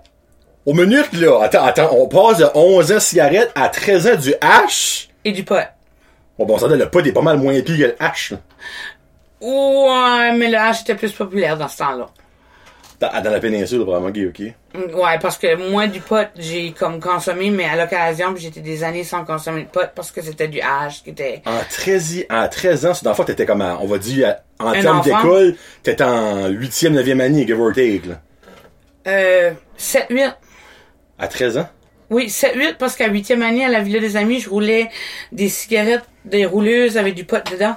Aux 0.66 0.74
minutes, 0.74 1.14
là. 1.14 1.44
Attends, 1.44 1.64
attends, 1.64 1.90
on 1.94 2.08
passe 2.10 2.40
de 2.40 2.48
11 2.54 2.92
ans 2.92 3.00
cigarette 3.00 3.52
à 3.56 3.70
13 3.70 4.08
ans 4.08 4.16
du 4.16 4.32
H. 4.32 5.08
Et 5.24 5.32
du 5.32 5.44
pot. 5.44 5.56
Bon, 6.38 6.46
bon, 6.46 6.58
ça 6.58 6.68
le 6.68 6.90
pot 6.90 7.06
est 7.06 7.12
pas 7.12 7.22
mal 7.22 7.38
moins 7.38 7.60
pire 7.62 7.78
que 7.78 7.84
le 7.84 7.96
H. 8.08 8.34
là. 8.34 8.38
Ouais, 9.42 10.34
mais 10.38 10.50
le 10.50 10.58
hash 10.58 10.82
était 10.82 10.96
plus 10.96 11.12
populaire 11.12 11.58
dans 11.58 11.68
ce 11.68 11.78
temps-là. 11.78 12.08
Dans, 13.00 13.22
dans 13.22 13.30
la 13.30 13.40
péninsule, 13.40 13.82
vraiment, 13.82 14.08
ok, 14.08 14.18
ok. 14.30 14.40
Ouais, 14.96 15.20
parce 15.22 15.38
que 15.38 15.70
moi, 15.72 15.86
du 15.86 16.00
pot, 16.00 16.28
j'ai 16.36 16.72
comme 16.72 17.00
consommé, 17.00 17.52
mais 17.52 17.66
à 17.66 17.76
l'occasion, 17.76 18.34
puis 18.34 18.42
j'étais 18.42 18.62
des 18.62 18.84
années 18.84 19.04
sans 19.04 19.24
consommer 19.24 19.64
de 19.66 19.68
pot 19.70 19.88
parce 19.94 20.10
que 20.12 20.22
c'était 20.24 20.48
du 20.48 20.60
hash 20.62 21.04
qui 21.04 21.12
était... 21.12 21.44
En 21.46 21.60
13, 21.70 22.16
y- 22.16 22.26
en 22.32 22.48
13 22.48 22.86
ans, 22.88 22.94
dans 23.04 23.12
le 23.12 23.16
fond, 23.16 23.24
t'étais 23.24 23.46
comme, 23.46 23.62
à- 23.62 23.78
on 23.80 23.86
va 23.86 24.00
dire, 24.00 24.36
en 24.60 24.70
Un 24.70 24.82
termes 24.82 24.98
enfant. 25.00 25.22
d'école, 25.22 25.56
t'étais 25.84 26.04
en 26.04 26.50
8e, 26.50 26.94
9e 26.94 27.20
année, 27.22 27.46
give 27.46 27.60
or 27.62 27.72
take, 27.72 28.02
là. 28.08 28.16
Euh, 29.08 29.52
7-8. 29.78 30.34
À 31.20 31.28
13 31.28 31.58
ans? 31.60 31.70
Oui, 32.10 32.28
7-8, 32.28 32.76
parce 32.80 32.96
qu'à 32.96 33.08
huitième 33.10 33.42
année, 33.44 33.66
à 33.66 33.70
la 33.70 33.82
Villa 33.82 34.00
des 34.00 34.16
Amis, 34.16 34.40
je 34.40 34.50
roulais 34.50 34.90
des 35.32 35.50
cigarettes, 35.50 36.06
des 36.26 36.46
rouleuses 36.46 36.98
avec 36.98 37.16
du 37.16 37.26
pot 37.26 37.44
dedans. 37.52 37.76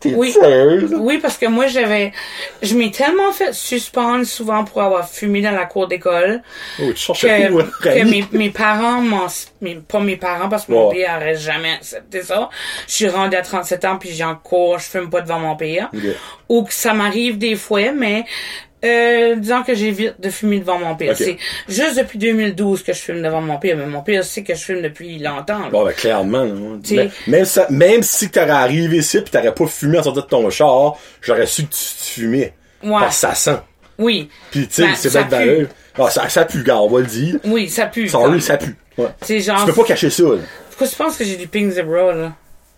T'es 0.00 0.12
Oui. 0.14 0.32
sérieuse? 0.32 0.92
Oui, 0.98 1.18
parce 1.18 1.38
que 1.38 1.46
moi, 1.46 1.66
j'avais... 1.68 2.12
Je 2.60 2.74
m'ai 2.74 2.90
tellement 2.90 3.32
fait 3.32 3.54
suspendre 3.54 4.26
souvent 4.26 4.64
pour 4.64 4.82
avoir 4.82 5.08
fumé 5.08 5.40
dans 5.40 5.52
la 5.52 5.64
cour 5.64 5.86
d'école 5.86 6.42
Oh, 6.82 6.92
tu 6.92 7.12
que, 7.12 7.52
où, 7.52 7.62
que 7.80 8.04
mes, 8.04 8.24
mes 8.32 8.50
parents 8.50 9.00
m'ont... 9.00 9.28
mes- 9.62 9.76
Pas 9.76 10.00
mes 10.00 10.16
parents, 10.16 10.48
parce 10.48 10.66
que 10.66 10.72
mon 10.72 10.90
père 10.90 11.16
aurait 11.16 11.36
jamais 11.36 11.72
accepté 11.74 12.20
ça. 12.22 12.50
Je 12.88 12.92
suis 12.92 13.08
rendue 13.08 13.36
à 13.36 13.42
37 13.42 13.84
ans, 13.86 13.96
puis 13.96 14.10
j'ai 14.10 14.24
en 14.24 14.34
cours, 14.34 14.78
je 14.80 14.88
fume 14.90 15.08
pas 15.08 15.20
devant 15.22 15.38
mon 15.38 15.56
père. 15.56 15.88
Ou 16.48 16.64
que 16.64 16.74
ça 16.74 16.92
m'arrive 16.92 17.38
des 17.38 17.54
fois, 17.56 17.92
mais... 17.92 18.24
Euh, 18.84 19.36
disons 19.36 19.62
que 19.62 19.74
j'évite 19.74 20.20
de 20.20 20.28
fumer 20.30 20.60
devant 20.60 20.78
mon 20.78 20.94
père. 20.94 21.12
Ok. 21.12 21.16
C'est 21.18 21.38
juste 21.68 21.96
depuis 21.98 22.18
2012 22.18 22.82
que 22.82 22.92
je 22.92 22.98
fume 22.98 23.22
devant 23.22 23.40
mon 23.40 23.56
père, 23.58 23.76
mais 23.76 23.86
mon 23.86 24.02
père 24.02 24.22
sait 24.24 24.42
que 24.42 24.54
je 24.54 24.60
fume 24.62 24.82
depuis 24.82 25.18
longtemps. 25.18 25.58
là. 25.60 25.68
Bon, 25.70 25.84
ben, 25.84 25.92
clairement, 25.92 26.44
même, 27.26 27.44
ça, 27.44 27.66
même 27.70 28.02
si 28.02 28.30
t'aurais 28.30 28.50
arrivé 28.50 28.98
ici 28.98 29.20
pis 29.22 29.30
t'aurais 29.30 29.54
pas 29.54 29.66
fumé 29.66 29.98
en 29.98 30.02
sortant 30.02 30.20
de 30.20 30.26
ton 30.26 30.50
char, 30.50 30.96
j'aurais 31.22 31.46
su 31.46 31.62
que 31.64 31.70
tu, 31.74 31.78
tu 32.04 32.20
fumais. 32.20 32.52
Ouais. 32.82 32.90
Parce 33.00 33.14
que 33.16 33.20
ça 33.20 33.34
sent. 33.34 33.58
Oui. 33.96 34.28
Pis, 34.50 34.66
tu 34.68 34.74
sais, 34.74 34.82
Ben, 34.82 34.94
c'est 34.96 35.08
pue. 35.10 35.28
valeur. 35.30 35.68
Ah, 35.98 36.10
ça, 36.10 36.28
ça 36.28 36.44
pue, 36.44 36.62
gars, 36.64 36.78
on 36.80 36.88
va 36.90 37.00
le 37.00 37.06
dire. 37.06 37.36
Oui, 37.44 37.68
ça 37.70 37.86
pue. 37.86 38.08
Sorry, 38.08 38.40
ça 38.40 38.56
pue. 38.56 38.76
Ouais. 38.98 39.06
C'est 39.22 39.40
genre. 39.40 39.60
Tu 39.60 39.66
peux 39.72 39.80
pas 39.82 39.88
cacher 39.88 40.10
ça, 40.10 40.22
là. 40.24 40.38
Pourquoi 40.68 40.88
tu 40.88 40.96
penses 40.96 41.16
que 41.16 41.24
j'ai 41.24 41.36
du 41.36 41.46
Pink 41.46 41.70
Zebra, 41.70 42.12
là? 42.12 42.32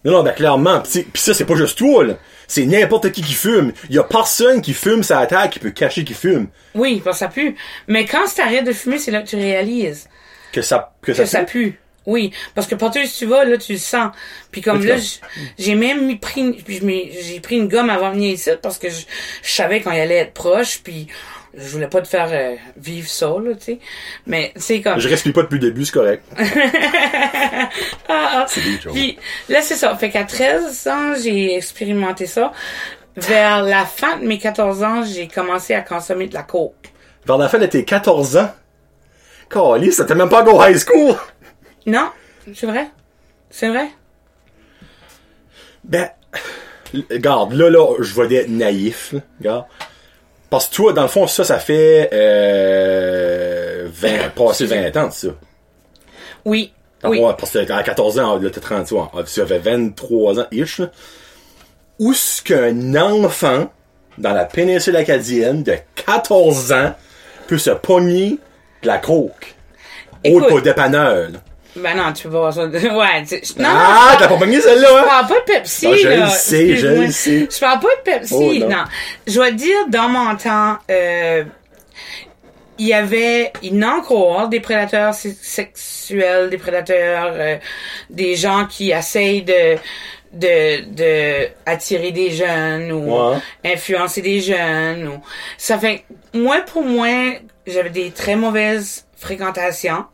Non, 0.07 0.13
non, 0.13 0.23
ben 0.23 0.33
clairement. 0.33 0.81
Pis, 0.83 1.05
ça, 1.21 1.35
c'est 1.35 1.45
pas 1.45 1.57
juste 1.57 1.77
toi, 1.77 2.05
là. 2.05 2.15
C'est 2.49 2.65
n'importe 2.65 3.11
qui 3.11 3.23
qui 3.23 3.35
fume. 3.35 3.73
Y 3.91 3.99
a 3.99 4.05
personne 4.05 4.63
qui 4.63 4.73
fume 4.73 5.03
sa 5.03 5.27
terre 5.27 5.51
qui 5.51 5.59
peut 5.59 5.71
cacher 5.73 6.05
qu'il 6.05 6.15
fume. 6.15 6.47
Oui, 6.77 7.03
parce 7.05 7.17
que 7.19 7.25
ça 7.27 7.29
pue. 7.29 7.57
Mais 7.89 8.05
quand 8.05 8.23
tu 8.33 8.41
arrêtes 8.41 8.65
de 8.65 8.73
fumer, 8.73 8.99
c'est 8.99 9.11
là 9.11 9.21
que 9.23 9.27
tu 9.29 9.35
réalises 9.37 10.09
Que 10.53 10.63
ça, 10.63 10.93
que 11.03 11.11
que 11.11 11.15
ça, 11.15 11.27
ça 11.27 11.43
pue. 11.43 11.79
Oui, 12.07 12.31
parce 12.55 12.69
que 12.69 12.77
partout 12.77 13.01
où 13.01 13.09
tu 13.19 13.27
vas, 13.27 13.45
là, 13.45 13.59
tu 13.59 13.73
le 13.73 13.79
sens. 13.79 14.13
Puis 14.53 14.61
comme 14.61 14.85
là, 14.85 14.95
j'ai 15.59 15.75
même 15.75 16.07
mis- 16.07 16.15
pris, 16.15 16.57
j'ai 16.69 17.41
pris 17.41 17.57
une 17.57 17.67
gomme 17.67 17.91
avant 17.91 18.11
de 18.11 18.15
venir 18.15 18.33
ici 18.35 18.51
parce 18.63 18.79
que 18.79 18.89
je, 18.89 19.05
je 19.43 19.51
savais 19.51 19.81
qu'on 19.81 19.91
y 19.91 19.99
allait 19.99 20.19
être 20.19 20.33
proche, 20.33 20.79
puis 20.85 21.09
je 21.57 21.69
voulais 21.69 21.89
pas 21.89 22.03
te 22.03 22.09
faire 22.09 22.29
euh, 22.31 22.57
vivre 22.77 23.09
ça, 23.09 23.27
là, 23.27 23.55
tu 23.55 23.65
sais. 23.65 23.79
Mais 24.27 24.53
c'est 24.57 24.83
comme. 24.83 24.99
Je 24.99 25.09
respire 25.09 25.33
pas 25.33 25.43
depuis 25.43 25.59
le 25.59 25.69
début, 25.69 25.85
c'est 25.85 25.93
correct. 25.93 26.25
Ah, 28.09 28.31
ah. 28.33 28.47
C'est 28.49 28.61
des. 28.61 28.77
Puis 28.77 29.19
là, 29.49 29.61
c'est 29.61 29.75
ça. 29.75 29.95
Fait 29.97 30.11
qu'à 30.11 30.25
13 30.25 30.87
ans, 30.87 31.15
j'ai 31.21 31.57
expérimenté 31.57 32.27
ça. 32.27 32.53
Vers 33.17 33.63
la 33.63 33.85
fin 33.85 34.19
de 34.19 34.25
mes 34.25 34.39
14 34.39 34.83
ans, 34.83 35.03
j'ai 35.03 35.27
commencé 35.27 35.75
à 35.75 35.81
consommer 35.81 36.29
de 36.29 36.35
la 36.35 36.43
coke. 36.43 36.93
Vers 37.27 37.39
la 37.39 37.49
fin 37.49 37.59
de 37.59 37.67
tes 37.67 37.85
14 37.85 38.37
ans? 38.37 38.51
Caliste, 39.51 39.99
ça 39.99 40.05
t'es 40.05 40.15
même 40.15 40.29
pas 40.29 40.43
go 40.43 40.63
high 40.63 40.79
school. 40.79 41.17
Non, 41.87 42.11
c'est 42.55 42.67
vrai. 42.67 42.89
C'est 43.51 43.69
vrai. 43.69 43.89
Ben, 45.85 46.11
regarde, 47.11 47.53
là, 47.53 47.71
là, 47.71 47.95
je 48.01 48.21
vais 48.21 48.35
être 48.37 48.49
naïf, 48.49 49.13
là, 49.13 49.21
regarde. 49.39 49.65
Parce 50.50 50.69
que 50.69 50.75
toi, 50.75 50.93
dans 50.93 51.03
le 51.03 51.09
fond, 51.09 51.26
ça, 51.26 51.45
ça 51.45 51.59
fait, 51.59 52.09
euh, 52.13 53.89
20, 53.91 54.28
passé 54.35 54.67
20 54.67 54.97
ans 54.97 55.09
de 55.09 55.13
ça? 55.13 55.28
Oui. 56.45 56.73
Oui. 57.04 57.21
Parce 57.39 57.52
que 57.52 57.73
à 57.73 57.82
14 57.82 58.19
ans, 58.19 58.39
là, 58.39 58.50
t'as 58.50 58.61
30 58.61 58.93
ans. 58.93 59.11
Tu 59.32 59.41
avais 59.41 59.59
23 59.59 60.41
ans, 60.41 60.47
ish, 60.52 60.78
là. 60.78 60.91
Où 61.99 62.13
est-ce 62.13 62.43
qu'un 62.43 62.95
enfant, 62.95 63.71
dans 64.19 64.32
la 64.32 64.45
péninsule 64.45 64.97
acadienne, 64.97 65.63
de 65.63 65.76
14 65.95 66.73
ans, 66.73 66.95
peut 67.47 67.59
se 67.59 67.71
pogner 67.71 68.39
de 68.82 68.87
la 68.87 68.99
coke? 68.99 69.54
Écoute. 70.25 70.49
qu'au 70.49 70.61
dépanneur, 70.61 71.30
là. 71.30 71.39
Ben 71.76 71.95
non, 71.97 72.12
tu 72.12 72.28
voir 72.28 72.52
ça. 72.52 72.65
Ouais, 72.67 73.23
tu 73.23 73.26
sais, 73.28 73.43
non, 73.58 73.69
ah, 73.71 74.10
non, 74.12 74.19
t'as 74.19 74.28
pas 74.28 74.36
pogné 74.36 74.60
celle-là, 74.60 74.89
je 74.91 74.95
hein? 74.97 75.04
parle 75.06 75.26
pas 75.26 75.41
de 75.41 75.45
Pepsi, 75.45 75.86
Ah, 75.93 75.97
je 75.97 76.08
là. 76.08 76.17
le 76.25 76.30
sais, 76.30 76.76
je 76.76 76.86
le 76.86 77.10
sais. 77.10 77.49
Je 77.52 77.58
parle 77.60 77.80
pas 77.80 77.89
de 77.89 78.02
Pepsi, 78.19 78.34
Oh, 78.34 78.52
non. 78.65 78.69
non. 78.69 78.84
Je 79.26 79.34
dois 79.34 79.50
dire, 79.50 79.86
dans 79.89 80.08
mon 80.08 80.34
temps, 80.36 80.78
euh, 80.91 81.45
il 82.78 82.86
y 82.89 82.93
avait, 82.95 83.52
il 83.62 83.82
en 83.84 83.89
a 83.89 83.95
encore 83.97 84.49
des 84.49 84.60
prédateurs 84.60 85.15
se- 85.15 85.28
sexuels, 85.41 86.50
des 86.50 86.58
prédateurs, 86.58 87.30
euh, 87.32 87.56
des 88.10 88.36
gens 88.36 88.67
qui 88.67 88.91
essayent 88.91 89.43
de, 89.43 89.76
de, 90.32 90.84
de 90.95 91.49
attirer 91.65 92.12
des 92.12 92.30
jeunes 92.30 92.93
ou 92.93 93.15
Ouais. 93.32 93.36
influencer 93.65 94.21
des 94.21 94.41
jeunes 94.41 95.08
ou, 95.08 95.21
ça 95.56 95.78
fait, 95.78 96.04
moi, 96.34 96.58
pour 96.67 96.82
moi, 96.84 97.08
j'avais 97.67 97.91
des 97.91 98.10
très 98.10 98.36
mauvaises 98.36 99.06
fréquentations. 99.17 100.04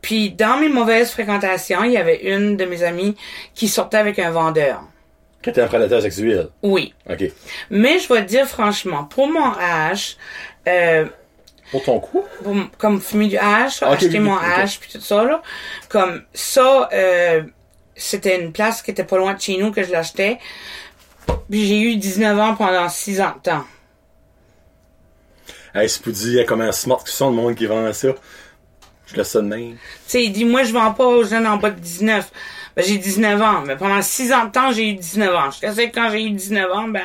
Puis 0.00 0.30
dans 0.30 0.58
mes 0.58 0.68
mauvaises 0.68 1.10
fréquentations, 1.10 1.84
il 1.84 1.92
y 1.92 1.96
avait 1.96 2.22
une 2.34 2.56
de 2.56 2.64
mes 2.64 2.82
amies 2.82 3.16
qui 3.54 3.68
sortait 3.68 3.96
avec 3.98 4.18
un 4.18 4.30
vendeur. 4.30 4.82
Que 5.42 5.50
t'es 5.50 5.60
un 5.60 5.66
prédateur 5.66 6.02
sexuel. 6.02 6.48
Oui. 6.62 6.94
OK. 7.08 7.24
Mais 7.70 7.98
je 7.98 8.12
vais 8.12 8.22
te 8.24 8.28
dire 8.28 8.46
franchement, 8.46 9.04
pour 9.04 9.28
mon 9.28 9.52
âge, 9.58 10.16
euh, 10.66 11.06
Pour 11.70 11.82
ton 11.84 12.00
coup? 12.00 12.24
pour 12.42 12.54
comme 12.76 13.00
fumer 13.00 13.28
du 13.28 13.36
hash, 13.36 13.82
Ok, 13.82 13.88
acheter 13.92 14.08
oui, 14.10 14.18
mon 14.20 14.34
ok. 14.34 14.42
hash 14.44 14.80
puis 14.80 14.90
tout 14.92 15.00
ça 15.00 15.24
là, 15.24 15.42
comme 15.88 16.22
ça, 16.32 16.88
euh, 16.92 17.42
c'était 17.94 18.40
une 18.40 18.52
place 18.52 18.82
qui 18.82 18.90
était 18.90 19.04
pas 19.04 19.16
loin 19.18 19.34
de 19.34 19.40
chez 19.40 19.56
nous 19.58 19.70
que 19.70 19.82
je 19.82 19.90
l'achetais. 19.92 20.38
Puis 21.50 21.66
j'ai 21.66 21.80
eu 21.80 21.96
19 21.96 22.38
ans 22.38 22.54
pendant 22.54 22.88
6 22.88 23.20
ans 23.20 23.34
de 23.36 23.42
temps. 23.50 23.64
Hey, 25.74 25.88
c'est 25.88 26.02
pour 26.02 26.12
dire 26.12 26.44
comment 26.46 26.72
smart 26.72 27.02
que 27.04 27.10
sont 27.10 27.30
le 27.30 27.36
monde 27.36 27.54
qui 27.54 27.66
vend 27.66 27.92
ça. 27.92 28.08
Je 29.10 29.16
laisse 29.16 29.30
ça 29.30 29.40
de 29.40 29.46
même. 29.46 29.72
Tu 29.72 29.78
sais, 30.06 30.24
il 30.24 30.32
dit, 30.32 30.44
moi, 30.44 30.64
je 30.64 30.72
vends 30.72 30.92
pas 30.92 31.06
aux 31.06 31.24
jeunes 31.24 31.46
en 31.46 31.56
bas 31.56 31.70
de 31.70 31.80
19. 31.80 32.30
Ben, 32.76 32.84
j'ai 32.84 32.98
19 32.98 33.42
ans. 33.42 33.62
Mais 33.66 33.76
pendant 33.76 34.00
6 34.02 34.32
ans 34.32 34.44
de 34.44 34.50
temps, 34.50 34.70
j'ai 34.72 34.90
eu 34.90 34.94
19 34.94 35.34
ans. 35.34 35.50
Je 35.50 35.70
sais 35.72 35.90
que 35.90 35.94
quand 35.94 36.10
j'ai 36.10 36.24
eu 36.24 36.30
19 36.30 36.72
ans, 36.72 36.88
ben, 36.88 37.02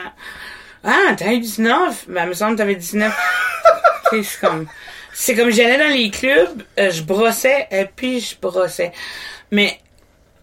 ah, 0.84 1.14
t'as 1.18 1.34
eu 1.34 1.40
19? 1.40 2.06
Ben, 2.10 2.24
il 2.24 2.30
me 2.30 2.34
semble 2.34 2.54
que 2.54 2.58
t'avais 2.58 2.76
19. 2.76 3.14
Tu 4.10 4.22
sais, 4.22 4.24
c'est 4.24 4.48
comme, 4.48 4.68
c'est 5.14 5.36
comme 5.36 5.50
j'allais 5.50 5.78
dans 5.78 5.96
les 5.96 6.12
clubs, 6.12 6.64
euh, 6.78 6.92
je 6.92 7.02
brossais, 7.02 7.68
et 7.72 7.86
puis 7.86 8.20
je 8.20 8.36
brossais. 8.40 8.92
Mais, 9.50 9.80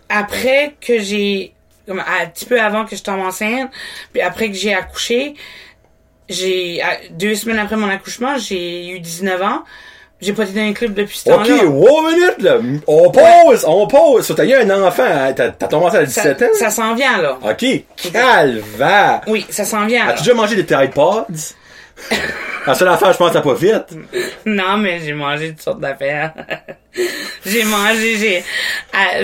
après 0.09 0.75
que 0.81 0.99
j'ai, 0.99 1.53
comme, 1.87 2.01
un 2.01 2.27
petit 2.27 2.47
peu 2.47 2.61
avant 2.61 2.87
que 2.87 2.97
je 2.97 3.03
tombe 3.03 3.21
enceinte, 3.21 3.71
puis 4.13 4.23
après 4.23 4.49
que 4.49 4.57
j'ai 4.57 4.75
accouché, 4.75 5.35
j'ai, 6.29 6.83
deux 7.11 7.35
semaines 7.35 7.59
après 7.59 7.77
mon 7.77 7.89
accouchement, 7.89 8.39
j'ai 8.39 8.89
eu 8.89 9.01
19 9.01 9.43
ans. 9.43 9.65
J'ai 10.21 10.33
pas 10.35 10.45
été 10.45 10.53
dans 10.53 10.67
les 10.67 10.75
clubs 10.75 10.93
depuis 10.93 11.17
ce 11.17 11.31
OK, 11.31 11.47
temps-là. 11.47 11.65
one 11.65 12.15
minute, 12.15 12.43
là. 12.43 12.59
On 12.87 13.11
pause, 13.11 13.65
on 13.67 13.87
pause. 13.87 14.27
So, 14.27 14.35
t'as 14.35 14.45
eu 14.45 14.55
un 14.55 14.83
enfant, 14.83 15.05
hein? 15.05 15.33
t'as, 15.33 15.51
commencé 15.69 15.97
à 15.97 16.05
17 16.05 16.39
ça, 16.39 16.45
ans? 16.45 16.49
ça 16.55 16.71
s'en 16.71 16.95
vient, 16.95 17.23
là. 17.23 17.39
OK, 17.43 17.65
calvaire. 18.13 19.23
Oui, 19.27 19.47
ça 19.49 19.65
s'en 19.65 19.87
vient. 19.87 20.09
As-tu 20.09 20.25
déjà 20.25 20.35
mangé 20.35 20.57
des 20.57 20.67
Tide 20.67 20.93
Pods? 20.95 21.55
La 22.67 22.75
seule 22.75 22.89
affaire, 22.89 23.13
je 23.13 23.19
pense, 23.19 23.33
t'as 23.33 23.41
pas 23.41 23.55
vite. 23.55 23.97
Non, 24.45 24.77
mais 24.77 25.01
j'ai 25.01 25.15
mangé 25.15 25.51
toutes 25.51 25.63
sortes 25.63 25.81
d'affaires. 25.81 26.35
j'ai 27.47 27.65
mangé, 27.65 28.17
j'ai... 28.17 28.45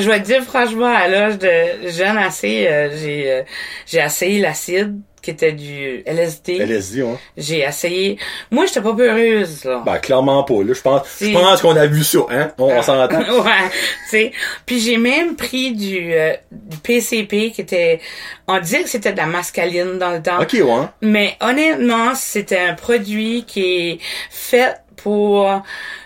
je 0.01 0.09
vais 0.09 0.21
te 0.21 0.27
dire, 0.27 0.43
franchement, 0.43 0.95
à 0.95 1.07
l'âge 1.07 1.39
de 1.39 1.89
jeune 1.89 2.17
assez, 2.17 2.67
euh, 2.67 2.89
j'ai 2.97 3.31
euh, 3.31 3.43
j'ai 3.87 3.99
essayé 3.99 4.41
l'acide, 4.41 4.99
qui 5.27 5.33
était 5.33 5.51
du 5.51 6.05
LSD. 6.07 6.59
LSD, 6.59 7.03
hein? 7.03 7.19
J'ai 7.37 7.63
essayé... 7.63 8.17
Moi, 8.53 8.67
j'étais 8.67 8.81
pas 8.81 8.95
peureuse, 8.95 9.65
là. 9.65 9.83
Ben, 9.85 9.99
clairement 9.99 10.45
pas, 10.45 10.63
là. 10.63 10.73
Je 10.73 10.81
pense, 10.81 11.03
je 11.21 11.33
pense 11.33 11.63
qu'on 11.63 11.75
a 11.75 11.87
vu 11.87 12.05
ça, 12.05 12.21
hein? 12.31 12.53
On, 12.59 12.67
on 12.67 12.81
s'entend. 12.81 13.19
ouais, 13.43 13.69
tu 14.05 14.09
sais. 14.09 14.33
Puis 14.67 14.79
j'ai 14.79 14.99
même 14.99 15.35
pris 15.35 15.73
du, 15.75 16.15
euh, 16.15 16.35
du 16.53 16.77
PCP 16.77 17.51
qui 17.51 17.63
était... 17.63 17.99
On 18.47 18.61
disait 18.61 18.85
que 18.85 18.89
c'était 18.89 19.11
de 19.11 19.17
la 19.17 19.27
mascaline 19.27 19.99
dans 19.99 20.13
le 20.13 20.23
temps. 20.23 20.41
OK, 20.41 20.53
ouais. 20.53 20.87
Mais 21.03 21.37
honnêtement, 21.41 22.15
c'était 22.15 22.61
un 22.61 22.75
produit 22.75 23.43
qui 23.49 23.65
est 23.65 23.99
fait 24.31 24.77
pour 24.95 25.51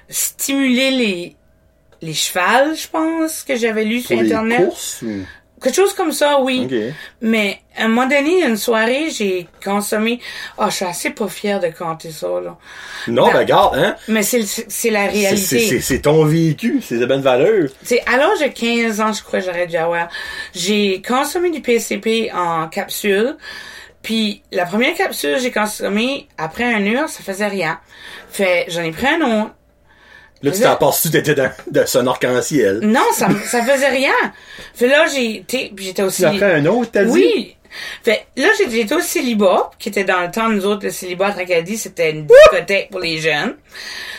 stimuler 0.08 0.90
les 0.92 1.36
les 2.02 2.14
chevals, 2.14 2.74
je 2.74 2.88
pense, 2.88 3.42
que 3.42 3.54
j'avais 3.56 3.84
lu 3.84 4.00
sur 4.00 4.18
Internet. 4.18 4.64
courses 4.64 5.02
ou... 5.02 5.26
Quelque 5.62 5.76
chose 5.76 5.92
comme 5.92 6.12
ça, 6.12 6.40
oui. 6.40 6.62
OK. 6.64 6.94
Mais 7.20 7.60
un 7.84 7.88
moment 7.88 8.06
donné, 8.06 8.44
une 8.44 8.56
soirée, 8.56 9.10
j'ai 9.10 9.46
consommé... 9.64 10.20
Ah, 10.58 10.68
je 10.70 10.76
suis 10.76 10.84
assez 10.84 11.10
pas 11.10 11.28
fière 11.28 11.60
de 11.60 11.68
compter 11.68 12.10
ça, 12.10 12.28
là. 12.42 12.56
Non, 13.08 13.26
ben, 13.26 13.32
Ben, 13.32 13.38
regarde, 13.40 13.76
hein? 13.78 13.96
Mais 14.08 14.22
c'est 14.22 14.38
la 14.38 14.44
C'est, 14.46 14.66
c'est, 14.70 15.36
c'est, 15.36 15.56
réalité. 15.56 15.80
c'est 15.80 16.00
ton 16.00 16.24
vécu, 16.24 16.80
c'est 16.82 16.98
de 16.98 17.06
bonne 17.06 17.22
valeur. 17.22 17.68
C'est 17.82 18.02
à 18.06 18.16
l'âge 18.16 18.40
de 18.40 18.48
15 18.48 19.00
ans, 19.00 19.12
je 19.12 19.22
crois 19.22 19.40
que 19.40 19.46
j'aurais 19.46 19.66
dû 19.66 19.76
avoir. 19.76 20.08
J'ai 20.54 21.02
consommé 21.06 21.50
du 21.50 21.60
PCP 21.60 22.30
en 22.34 22.68
capsule. 22.68 23.36
Puis 24.02 24.42
la 24.50 24.64
première 24.64 24.94
capsule 24.94 25.38
j'ai 25.38 25.50
consommée, 25.50 26.26
après 26.38 26.64
un 26.64 26.86
heure, 26.86 27.08
ça 27.08 27.22
faisait 27.22 27.48
rien. 27.48 27.78
Fait, 28.30 28.64
j'en 28.68 28.82
ai 28.82 28.92
pris 28.92 29.06
un 29.06 29.20
autre. 29.42 29.50
Là, 30.42 30.50
tu 30.52 30.60
t'en 30.62 30.76
passes 30.76 31.02
t'étais 31.10 31.34
dans, 31.34 31.50
dans 31.70 31.98
un 31.98 32.06
arc-en-ciel? 32.06 32.80
Non, 32.82 33.04
ça, 33.12 33.28
ça 33.44 33.62
faisait 33.62 33.90
rien. 33.90 34.12
Fait 34.74 34.88
là, 34.88 35.04
j'ai 35.06 35.44
j'étais 35.76 36.02
aussi... 36.02 36.22
Tu 36.22 36.28
as 36.28 36.30
pris 36.30 36.42
un 36.44 36.64
autre, 36.64 36.90
t'as 36.92 37.04
dit? 37.04 37.10
Oui. 37.12 37.56
Fait, 38.02 38.26
là, 38.36 38.48
j'étais 38.58 38.94
au 38.94 39.00
célibat, 39.00 39.70
qui 39.78 39.88
était 39.88 40.04
dans 40.04 40.20
le 40.20 40.30
temps, 40.30 40.48
nous 40.48 40.66
autres, 40.66 40.84
le 40.84 40.90
célibat 40.90 41.28
à 41.28 41.32
Tracadie, 41.32 41.76
c'était 41.76 42.10
une 42.10 42.26
discothèque 42.26 42.90
pour 42.90 43.00
les 43.00 43.18
jeunes. 43.18 43.56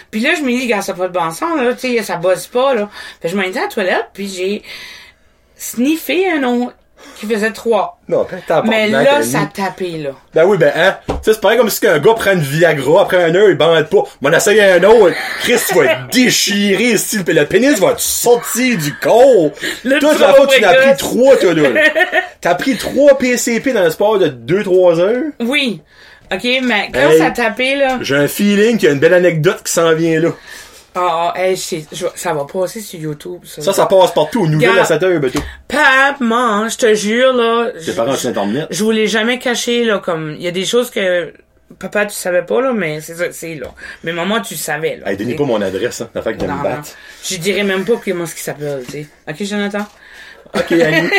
Puis 0.10 0.22
là, 0.22 0.36
je 0.36 0.42
me 0.42 0.52
dis, 0.52 0.68
gars, 0.68 0.82
ça 0.82 0.94
n'a 0.94 0.98
pas 0.98 1.08
de 1.08 1.14
bon 1.14 1.32
sens, 1.32 1.58
là, 1.58 1.74
tu 1.74 1.96
sais, 1.96 2.04
ça 2.04 2.18
bosse 2.18 2.48
pas, 2.48 2.74
là. 2.74 2.90
Fait, 3.22 3.30
je 3.30 3.36
m'en 3.36 3.44
étais 3.44 3.60
à 3.60 3.64
la 3.64 3.68
toilette, 3.68 4.08
puis 4.14 4.28
j'ai 4.28 4.62
sniffé 5.56 6.30
un 6.30 6.44
autre 6.44 6.76
qui 7.20 7.28
faisait 7.28 7.52
trois. 7.52 8.00
Non, 8.08 8.26
t'as 8.48 8.64
Mais 8.64 8.88
là, 8.90 9.22
ça 9.22 9.48
tapait, 9.54 9.98
là. 9.98 10.10
Ben 10.34 10.46
oui, 10.46 10.58
ben, 10.58 10.72
hein. 10.76 10.98
Tu 11.08 11.14
sais, 11.24 11.34
c'est 11.34 11.42
pareil 11.42 11.58
comme 11.58 11.70
si 11.70 11.86
un 11.88 12.00
gars 12.00 12.14
prend 12.14 12.32
une 12.34 12.40
Viagra, 12.40 13.02
après 13.04 13.24
un 13.24 13.36
heure, 13.36 13.50
il 13.50 13.56
bande 13.58 13.88
pas. 13.90 14.04
M'en 14.22 14.32
essaye 14.32 14.60
un 14.60 14.84
autre. 14.84 15.16
Chris, 15.42 15.60
tu 15.68 15.76
vas 15.76 15.86
être 15.86 16.08
déchiré, 16.12 16.98
style, 16.98 17.24
le 17.28 17.46
pénis 17.46 17.80
va 17.80 17.94
te 17.94 18.02
sortir 18.02 18.78
du 18.78 18.94
corps. 18.96 19.52
Le 19.84 20.00
Toi, 20.00 20.16
trop 20.16 20.22
la 20.28 20.34
fois, 20.34 20.48
tu 20.48 20.62
n'as 20.62 20.74
pris 20.74 20.98
trois, 20.98 21.38
toi, 21.38 21.54
là. 21.54 21.70
T'as 22.42 22.56
pris 22.56 22.76
trois 22.78 23.18
PCP 23.18 23.72
dans 23.72 23.84
le 23.84 23.92
sport 23.92 24.18
de 24.18 24.28
2-3 24.28 25.00
heures? 25.00 25.24
Oui. 25.42 25.82
OK, 26.34 26.44
mais 26.64 26.90
quand 26.94 27.10
Hey. 27.12 27.20
ça 27.20 27.30
tapait, 27.32 27.76
là, 27.76 28.00
J'ai 28.02 28.16
un 28.16 28.28
feeling 28.28 28.78
qu'il 28.78 28.88
y 28.88 28.90
a 28.90 28.94
une 28.94 29.00
belle 29.00 29.14
anecdote 29.14 29.62
qui 29.64 29.72
s'en 29.72 29.94
vient 29.94 30.20
là. 30.20 30.30
Ah, 30.94 31.34
ah, 31.34 31.42
hey, 31.42 31.56
ça 31.58 32.34
va 32.34 32.46
passer 32.46 32.82
sur 32.82 33.00
YouTube, 33.00 33.42
ça. 33.46 33.62
Ça, 33.62 33.74
ça 33.74 33.86
passe 33.86 34.14
partout, 34.14 34.42
aux 34.44 34.48
nouvelles 34.48 34.78
à 34.78 34.84
7 34.86 35.02
heures, 35.04 35.20
ben 35.22 35.32
tout. 35.32 35.42
Pap, 35.68 36.20
man, 36.20 36.70
je 36.70 36.78
te 36.78 36.94
jure, 36.94 37.32
là. 37.34 37.70
Tes 37.84 37.94
parents 37.94 38.16
sur 38.16 38.30
Internet. 38.30 38.68
je 38.70 38.84
voulais 38.84 39.08
jamais 39.08 39.40
cacher 39.40 39.86
là 39.86 40.00
comme 40.00 40.36
il 40.38 40.42
y 40.44 40.48
a 40.48 40.52
des 40.52 40.66
choses 40.66 40.90
que 40.90 41.34
papa 41.80 42.06
tu 42.06 42.14
savais 42.14 42.42
pas 42.42 42.62
là 42.62 42.74
mais 42.74 43.00
c'est 43.00 43.16
ça 43.16 43.32
c'est 43.32 43.56
là 43.56 43.68
mais 44.04 44.12
maman 44.12 44.42
tu 44.42 44.56
savais 44.58 44.98
là 44.98 45.10
Hey, 45.10 45.16
donnez 45.16 45.36
pas 45.36 45.46
mon 45.46 45.62
adresse, 45.62 46.02
hein. 46.02 46.10
La 46.14 46.22
fait 46.22 46.34
que 46.36 46.44
me 46.44 46.62
battre. 46.64 46.90
je 47.24 47.38
dirais 47.38 47.64
même 47.64 47.86
pas 47.86 47.94
comment 48.04 48.26
ce 48.26 48.34
qu'il 48.34 48.44
s'appelle 48.44 48.84
tu 48.86 48.92
sais 48.92 49.08
ok 49.30 49.44
Jonathan? 49.44 49.86
Ok, 50.54 50.74
Annie. 50.74 51.10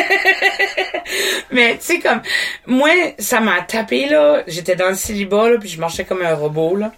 mais 1.51 1.77
tu 1.77 1.85
sais 1.85 1.99
comme 1.99 2.21
moi 2.67 2.89
ça 3.17 3.39
m'a 3.39 3.61
tapé 3.61 4.07
là 4.07 4.43
j'étais 4.47 4.75
dans 4.75 4.89
le 4.89 4.95
célibat 4.95 5.49
là 5.49 5.57
puis 5.59 5.69
je 5.69 5.79
marchais 5.79 6.03
comme 6.03 6.21
un 6.21 6.35
robot 6.35 6.75
là 6.75 6.91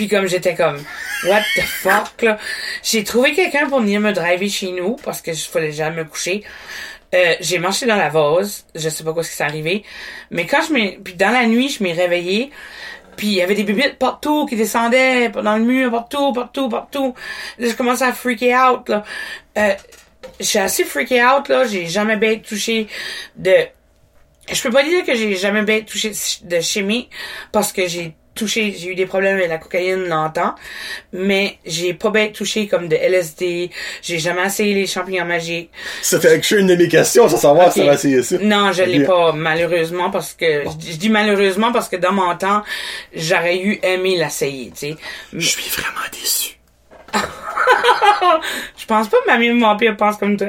puis 0.00 0.08
comme 0.08 0.26
j'étais 0.26 0.54
comme 0.54 0.82
what 1.28 1.42
the 1.56 1.60
fuck 1.60 2.22
là 2.22 2.38
j'ai 2.82 3.04
trouvé 3.04 3.34
quelqu'un 3.34 3.68
pour 3.68 3.80
venir 3.80 4.00
me 4.00 4.12
driver 4.12 4.48
chez 4.48 4.72
nous 4.72 4.96
parce 5.04 5.20
que 5.20 5.34
je 5.34 5.44
fallait 5.44 5.72
jamais 5.72 6.04
me 6.04 6.04
coucher 6.04 6.42
Euh, 7.12 7.34
j'ai 7.40 7.58
marché 7.58 7.86
dans 7.86 7.96
la 7.96 8.08
vase, 8.08 8.64
je 8.72 8.88
sais 8.88 9.02
pas 9.02 9.12
quoi 9.12 9.24
ce 9.24 9.30
qui 9.30 9.36
s'est 9.36 9.42
arrivé, 9.42 9.82
mais 10.30 10.46
quand 10.46 10.62
je 10.62 10.72
m'ai, 10.72 10.98
puis 11.02 11.14
dans 11.14 11.32
la 11.32 11.44
nuit, 11.46 11.68
je 11.68 11.82
m'ai 11.82 11.92
réveillée, 11.92 12.52
puis 13.16 13.26
il 13.26 13.32
y 13.32 13.42
avait 13.42 13.56
des 13.56 13.64
bébites 13.64 13.98
partout 13.98 14.46
qui 14.46 14.54
descendaient 14.54 15.28
dans 15.30 15.56
le 15.56 15.64
mur, 15.64 15.90
partout, 15.90 16.32
partout, 16.32 16.68
partout. 16.68 17.14
Là, 17.58 17.68
je 17.68 17.74
commençais 17.74 18.04
à 18.04 18.12
freaker 18.12 18.54
out, 18.64 18.88
là. 18.88 19.02
Euh, 19.58 19.74
je 20.38 20.44
suis 20.44 20.60
assez 20.60 20.84
freaké 20.84 21.20
out, 21.24 21.48
là. 21.48 21.64
J'ai 21.64 21.86
jamais 21.86 22.16
bien 22.16 22.38
touché 22.38 22.86
de... 23.34 23.56
Je 24.52 24.62
peux 24.62 24.70
pas 24.70 24.84
dire 24.84 25.04
que 25.04 25.14
j'ai 25.16 25.34
jamais 25.34 25.62
bien 25.62 25.80
touché 25.80 26.12
de 26.42 26.60
chimie, 26.60 27.08
parce 27.50 27.72
que 27.72 27.88
j'ai 27.88 28.14
touché, 28.34 28.74
j'ai 28.78 28.88
eu 28.90 28.94
des 28.94 29.06
problèmes 29.06 29.36
avec 29.36 29.48
la 29.48 29.58
cocaïne 29.58 30.06
longtemps, 30.08 30.54
mais 31.12 31.58
j'ai 31.66 31.94
pas 31.94 32.10
bien 32.10 32.28
touché 32.28 32.66
comme 32.68 32.88
de 32.88 32.96
LSD, 32.96 33.70
j'ai 34.02 34.18
jamais 34.18 34.44
essayé 34.46 34.74
les 34.74 34.86
champignons 34.86 35.24
magiques. 35.24 35.70
Ça 36.02 36.20
fait 36.20 36.36
que 36.36 36.42
je 36.42 36.46
suis 36.46 36.56
une 36.60 36.66
de 36.68 36.76
mes 36.76 36.88
questions, 36.88 37.28
sans 37.28 37.36
savoir 37.36 37.66
Ok. 37.68 37.72
si 37.74 37.78
ça 37.80 37.86
va 37.86 37.94
essayer 37.94 38.22
ça. 38.22 38.38
Non, 38.38 38.72
je 38.72 38.82
l'ai 38.84 39.04
pas, 39.04 39.32
malheureusement, 39.32 40.10
parce 40.10 40.32
que, 40.32 40.64
je 40.64 40.76
dis- 40.76 40.92
je 40.92 40.96
dis 40.96 41.10
malheureusement 41.10 41.72
parce 41.72 41.88
que 41.88 41.96
dans 41.96 42.12
mon 42.12 42.34
temps, 42.36 42.62
j'aurais 43.14 43.58
eu 43.58 43.78
aimé 43.82 44.16
l'essayer, 44.16 44.70
tu 44.70 44.76
sais. 44.90 44.96
Je 45.32 45.46
suis 45.48 45.68
vraiment 45.70 46.06
déçu. 46.12 46.56
Je 48.76 48.86
pense 48.86 49.08
pas 49.08 49.16
que 49.24 49.30
ma 49.30 49.38
mère 49.38 49.54
mon 49.54 49.76
pire 49.76 49.96
pense 49.96 50.16
comme 50.16 50.36
toi. 50.36 50.48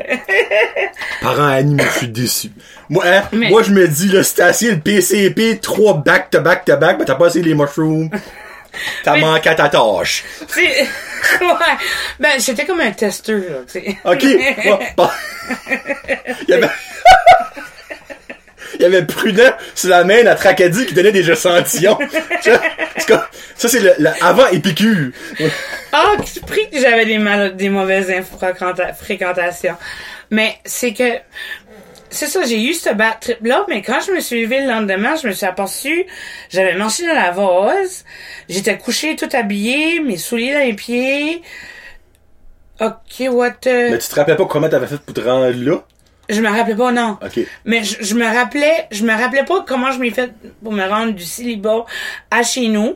Parents 1.21 1.45
Annie, 1.47 1.75
mais 1.75 1.83
je 1.85 1.97
suis 1.99 2.07
déçu. 2.07 2.49
Moi, 2.89 3.03
hein, 3.05 3.23
Mais- 3.31 3.49
moi, 3.49 3.61
je 3.63 3.71
me 3.71 3.87
dis, 3.87 4.11
t'as 4.35 4.49
essayé 4.49 4.71
le 4.71 4.79
PCP, 4.79 5.59
trois 5.61 5.93
back 5.95 6.29
to 6.31 6.39
back 6.41 6.65
to 6.65 6.75
back, 6.77 6.97
ben 6.97 7.05
t'as 7.05 7.15
pas 7.15 7.27
essayé 7.27 7.43
les 7.45 7.53
mushrooms. 7.53 8.09
T'as 9.03 9.15
Mais- 9.15 9.19
manqué 9.21 9.49
à 9.49 9.55
ta 9.55 9.67
tâche. 9.67 10.23
ouais. 10.57 10.87
Ben, 12.21 12.39
j'étais 12.39 12.65
comme 12.65 12.79
un 12.79 12.91
testeur, 12.91 13.37
là, 13.41 13.57
tu 13.69 13.81
sais. 13.81 13.97
Ok. 14.05 14.25
Bon, 14.63 14.79
bon. 14.95 15.09
Il 16.47 16.49
y 16.49 16.53
avait... 16.53 16.69
Il 18.75 18.81
y 18.81 18.85
avait 18.85 19.05
Prudent 19.05 19.51
sur 19.75 19.89
la 19.89 20.03
main 20.03 20.25
à 20.25 20.35
Tracadie 20.35 20.85
qui 20.85 20.93
donnait 20.93 21.11
des 21.11 21.29
échantillons. 21.29 21.97
Ça, 22.41 22.61
c'est 22.97 23.07
comme- 23.07 23.21
ça, 23.55 23.67
c'est 23.67 23.79
le, 23.79 23.93
le 23.99 24.09
avant 24.21 24.47
Épicure. 24.47 25.11
Ah, 25.91 26.13
que 26.17 26.45
pris 26.45 26.69
que 26.69 26.79
j'avais 26.79 27.05
des 27.05 27.17
mal, 27.17 27.55
des 27.55 27.69
mauvaises 27.69 28.11
fréquentations. 28.99 29.75
Mais 30.29 30.55
c'est 30.65 30.93
que, 30.93 31.03
c'est 32.09 32.27
ça, 32.27 32.43
j'ai 32.43 32.61
eu 32.61 32.73
ce 32.73 32.89
bad 32.93 33.19
trip 33.19 33.37
là, 33.43 33.65
mais 33.67 33.81
quand 33.81 33.99
je 34.05 34.11
me 34.13 34.19
suis 34.21 34.41
levée 34.43 34.61
le 34.61 34.67
lendemain, 34.67 35.15
je 35.21 35.27
me 35.27 35.33
suis 35.33 35.45
aperçu, 35.45 36.05
j'avais 36.49 36.73
marché 36.73 37.05
dans 37.05 37.13
la 37.13 37.31
vase, 37.31 38.05
j'étais 38.49 38.77
couchée 38.77 39.15
tout 39.15 39.29
habillée, 39.33 39.99
mes 39.99 40.17
souliers 40.17 40.53
dans 40.53 40.59
les 40.65 40.73
pieds. 40.73 41.41
Ok, 42.79 43.27
what 43.29 43.51
the... 43.61 43.67
Mais 43.91 43.97
tu 43.99 44.07
te 44.07 44.15
rappelles 44.15 44.37
pas 44.37 44.45
comment 44.45 44.67
t'avais 44.69 44.87
fait 44.87 44.97
pour 44.99 45.13
te 45.13 45.21
rendre 45.21 45.51
là? 45.55 45.83
Je 46.31 46.39
me 46.41 46.47
rappelais 46.49 46.75
pas, 46.75 46.91
non. 46.91 47.17
Mais 47.65 47.83
je, 47.83 47.97
je 48.01 48.15
me 48.15 48.25
rappelais, 48.25 48.87
je 48.91 49.03
me 49.03 49.11
rappelais 49.11 49.43
pas 49.43 49.65
comment 49.67 49.91
je 49.91 49.99
m'ai 49.99 50.11
fait 50.11 50.31
pour 50.63 50.71
me 50.71 50.83
rendre 50.87 51.13
du 51.13 51.23
célibat 51.25 51.85
à 52.31 52.41
chez 52.41 52.67
nous, 52.69 52.95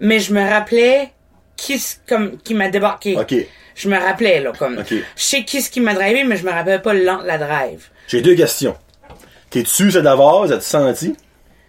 mais 0.00 0.20
je 0.20 0.32
me 0.34 0.46
rappelais 0.46 1.12
qui, 1.56 1.82
comme, 2.06 2.36
qui 2.38 2.54
m'a 2.54 2.68
débarqué. 2.68 3.16
Je 3.74 3.88
me 3.88 3.98
rappelais, 3.98 4.40
là, 4.40 4.52
comme. 4.58 4.82
Je 4.88 5.00
sais 5.16 5.44
qui 5.44 5.62
ce 5.62 5.70
qui 5.70 5.80
m'a 5.80 5.94
drivé, 5.94 6.24
mais 6.24 6.36
je 6.36 6.44
me 6.44 6.50
rappelle 6.50 6.82
pas 6.82 6.92
le 6.94 7.04
long 7.04 7.22
de 7.22 7.26
la 7.26 7.38
drive. 7.38 7.88
J'ai 8.08 8.20
deux 8.20 8.34
questions. 8.34 8.76
T'es 9.50 9.62
dessus, 9.62 9.90
c'est 9.90 10.02
vase, 10.02 10.52
as-tu 10.52 10.64
senti? 10.64 11.16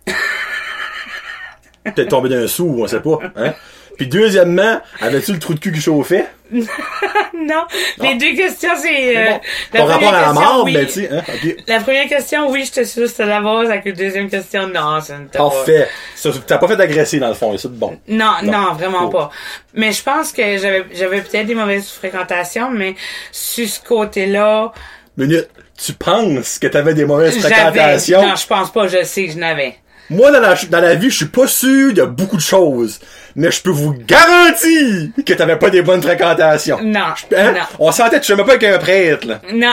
Peut-être 1.84 2.10
tombé 2.10 2.28
d'un 2.28 2.48
sou, 2.48 2.76
on 2.80 2.88
sait 2.88 3.00
pas, 3.00 3.20
hein? 3.36 3.54
Puis 3.98 4.08
deuxièmement, 4.08 4.80
avais-tu 5.02 5.34
le 5.34 5.40
trou 5.40 5.54
de 5.54 5.60
cul 5.60 5.72
qui 5.72 5.82
chauffait? 5.82 6.28
non, 6.52 7.66
les 8.02 8.16
deux 8.16 8.36
questions, 8.36 8.70
c'est... 8.82 9.18
euh, 9.18 9.32
Bon. 9.74 9.80
Ton 9.80 9.86
rapport 9.86 10.14
à 10.14 10.22
la 10.22 10.28
question, 10.28 10.42
mort, 10.42 10.62
oui. 10.64 10.74
ben 10.74 10.86
tu 10.86 10.92
sais, 10.94 11.10
hein? 11.12 11.22
La 11.68 11.80
première 11.82 12.08
question, 12.08 12.50
oui, 12.50 12.64
j'étais 12.66 12.82
que 12.84 13.08
c'était 13.08 13.26
la 13.26 13.42
vase. 13.42 13.70
Avec 13.70 13.86
la 13.86 13.92
deuxième 13.92 14.30
question, 14.30 14.68
non, 14.68 15.02
ça 15.02 15.18
n'était 15.18 15.38
pas... 15.38 15.50
Parfait. 15.50 15.88
T'as 16.48 16.58
pas 16.58 16.68
fait 16.68 16.80
agresser 16.80 17.20
dans 17.20 17.28
le 17.28 17.34
fond, 17.34 17.54
et 17.54 17.58
ça 17.58 17.68
bon. 17.70 18.00
Non, 18.08 18.32
Non. 18.44 18.52
non, 18.52 18.74
vraiment 18.74 19.10
Cool. 19.10 19.12
pas. 19.12 19.32
Mais 19.74 19.92
je 19.92 20.02
pense 20.04 20.32
que 20.32 20.42
j'avais 20.58 20.86
j'avais 20.94 21.22
peut-être 21.22 21.48
des 21.48 21.56
mauvaises 21.56 21.90
fréquentations, 21.90 22.70
mais 22.72 22.96
sur 23.32 23.68
ce 23.68 23.80
côté-là, 23.82 24.72
Minute. 25.18 25.50
Tu 25.84 25.94
penses 25.94 26.60
que 26.60 26.68
t'avais 26.68 26.94
des 26.94 27.06
mauvaises 27.06 27.38
fréquentations? 27.40 28.22
Non, 28.22 28.36
je 28.36 28.48
pense 28.48 28.72
pas, 28.72 28.88
je 28.88 29.04
sais 29.04 29.26
que 29.26 29.34
je 29.34 29.38
n'avais. 29.38 29.76
Moi, 30.10 30.32
dans 30.32 30.40
la, 30.40 30.56
dans 30.56 30.80
la 30.80 30.96
vie, 30.96 31.10
je 31.10 31.18
suis 31.18 31.26
pas 31.26 31.48
sûr 31.48 31.94
de 31.94 32.04
beaucoup 32.04 32.38
de 32.38 32.42
choses. 32.42 33.00
Mais 33.40 33.52
je 33.52 33.62
peux 33.62 33.70
vous 33.70 33.94
garantir 33.94 35.10
que 35.24 35.34
t'avais 35.34 35.58
pas 35.58 35.70
des 35.70 35.84
bonnes 35.84 36.02
fréquentations. 36.02 36.80
Non, 36.82 37.00
Hein? 37.36 37.52
non. 37.52 37.60
On 37.78 37.92
sentait, 37.92 38.20
tu 38.20 38.26
sais 38.36 38.36
pas 38.36 38.42
avec 38.54 38.64
un 38.64 38.80
prêtre, 38.80 39.28
là. 39.28 39.40
Non. 39.54 39.72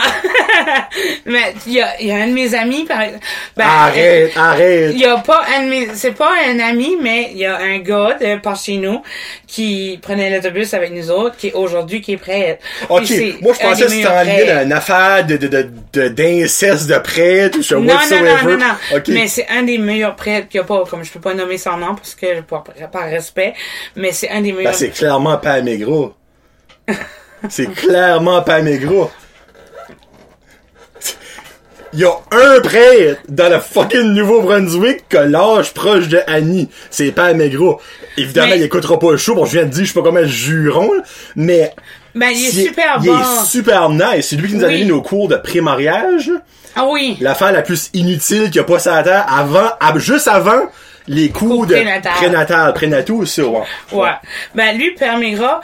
mais 1.25 1.53
il 1.65 1.73
y 1.73 1.81
a, 1.81 2.01
y 2.01 2.11
a 2.11 2.15
un 2.17 2.27
de 2.27 2.33
mes 2.33 2.53
amis, 2.53 2.85
par 2.85 3.01
exemple. 3.01 3.23
Ben, 3.57 3.65
arrête, 3.65 4.31
arrête. 4.37 4.91
Il 4.93 4.99
y 4.99 5.05
a 5.05 5.17
pas 5.17 5.43
un 5.57 5.63
de 5.63 5.69
mes, 5.69 5.87
c'est 5.95 6.11
pas 6.15 6.31
un 6.47 6.59
ami, 6.59 6.95
mais 7.01 7.29
il 7.31 7.37
y 7.39 7.45
a 7.45 7.57
un 7.57 7.79
gars 7.79 8.17
de 8.19 8.37
par 8.39 8.55
chez 8.55 8.77
nous 8.77 9.01
qui 9.47 9.99
prenait 10.01 10.29
l'autobus 10.29 10.73
avec 10.73 10.91
nous 10.93 11.09
autres, 11.09 11.35
qui 11.37 11.47
est 11.47 11.53
aujourd'hui 11.53 12.01
qui 12.01 12.13
est 12.13 12.17
prêtre. 12.17 12.63
Ok, 12.89 13.09
moi 13.41 13.53
je 13.53 13.59
pensais 13.65 13.85
que 13.85 13.89
c'était 13.89 14.07
en 14.07 14.23
lien 14.23 14.63
d'une 14.63 14.73
affaire 14.73 15.25
de, 15.25 15.37
de, 15.37 15.47
de, 15.47 15.61
de- 15.93 16.07
de 16.09 16.99
prêtre 16.99 17.57
ou 17.57 17.61
je 17.63 17.75
Non, 17.75 17.81
non, 17.81 17.93
whatsoever. 17.95 18.33
non, 18.43 18.51
non, 18.51 18.57
non. 18.57 19.01
Mais 19.09 19.27
c'est 19.27 19.47
un 19.49 19.63
des 19.63 19.77
meilleurs 19.77 20.15
prêtres 20.15 20.47
qu'il 20.49 20.59
y 20.59 20.61
a 20.61 20.65
pas, 20.65 20.83
comme 20.89 21.03
je 21.03 21.11
peux 21.11 21.19
pas 21.19 21.33
nommer 21.33 21.57
son 21.57 21.77
nom 21.77 21.95
parce 21.95 22.13
que 22.15 22.41
par 22.41 22.63
respect, 23.09 23.53
mais 23.95 24.11
c'est 24.11 24.29
un 24.29 24.41
des 24.41 24.51
meilleurs. 24.51 24.71
Ben, 24.71 24.77
c'est 24.77 24.89
clairement 24.89 25.37
pas 25.37 25.61
Maigro. 25.61 26.13
c'est 27.49 27.71
clairement 27.71 28.41
pas 28.41 28.61
Maigro. 28.61 29.09
Il 31.93 32.01
y 32.01 32.03
a 32.03 32.11
un 32.31 32.59
prêtre 32.59 33.21
dans 33.29 33.49
le 33.49 33.59
fucking 33.59 34.13
Nouveau-Brunswick 34.13 35.07
qui 35.07 35.15
a 35.15 35.25
l'âge 35.25 35.73
proche 35.73 36.09
de 36.09 36.19
Annie. 36.27 36.67
C'est 36.89 37.13
pas 37.13 37.33
Maigro. 37.33 37.79
Évidemment, 38.17 38.49
Mais- 38.49 38.57
il 38.57 38.63
écoutera 38.63 38.99
pas 38.99 39.11
le 39.11 39.17
show. 39.17 39.33
Bon, 39.33 39.45
je 39.45 39.51
viens 39.53 39.63
de 39.65 39.69
dire, 39.69 39.85
je 39.85 39.89
sais 39.89 39.93
pas 39.93 40.01
comment 40.01 40.19
le 40.19 40.27
juron, 40.27 40.89
mais... 41.37 41.73
ben, 42.13 42.29
il 42.35 42.47
est 42.47 42.65
super 42.65 42.97
il 43.01 43.09
bon. 43.09 43.17
est 43.17 43.45
super 43.45 43.89
nice. 43.89 44.27
C'est 44.27 44.35
lui 44.35 44.49
qui 44.49 44.55
nous 44.55 44.65
a 44.65 44.67
Oui. 44.67 44.73
donné 44.79 44.85
nos 44.85 45.01
cours 45.01 45.29
de 45.29 45.37
pré-mariage. 45.37 46.31
Ah 46.75 46.85
oui. 46.89 47.15
l'affaire 47.21 47.53
la 47.53 47.61
plus 47.61 47.89
inutile 47.93 48.45
qu'il 48.47 48.57
y 48.57 48.59
a 48.59 48.65
pas 48.65 48.79
sur 48.79 48.91
la 48.91 49.01
terre 49.01 49.25
avant, 49.29 49.69
juste 49.95 50.27
avant 50.27 50.63
les 51.07 51.29
cours 51.29 51.49
Cours 51.49 51.65
de 51.67 51.75
prénatal. 51.75 52.13
prénatal, 52.13 52.73
prénataux, 52.73 53.25
ça, 53.25 53.45
ouais. 53.45 53.61
Ouais. 53.91 54.09
Ben, 54.55 54.77
lui, 54.77 54.93
c'est- 54.97 55.61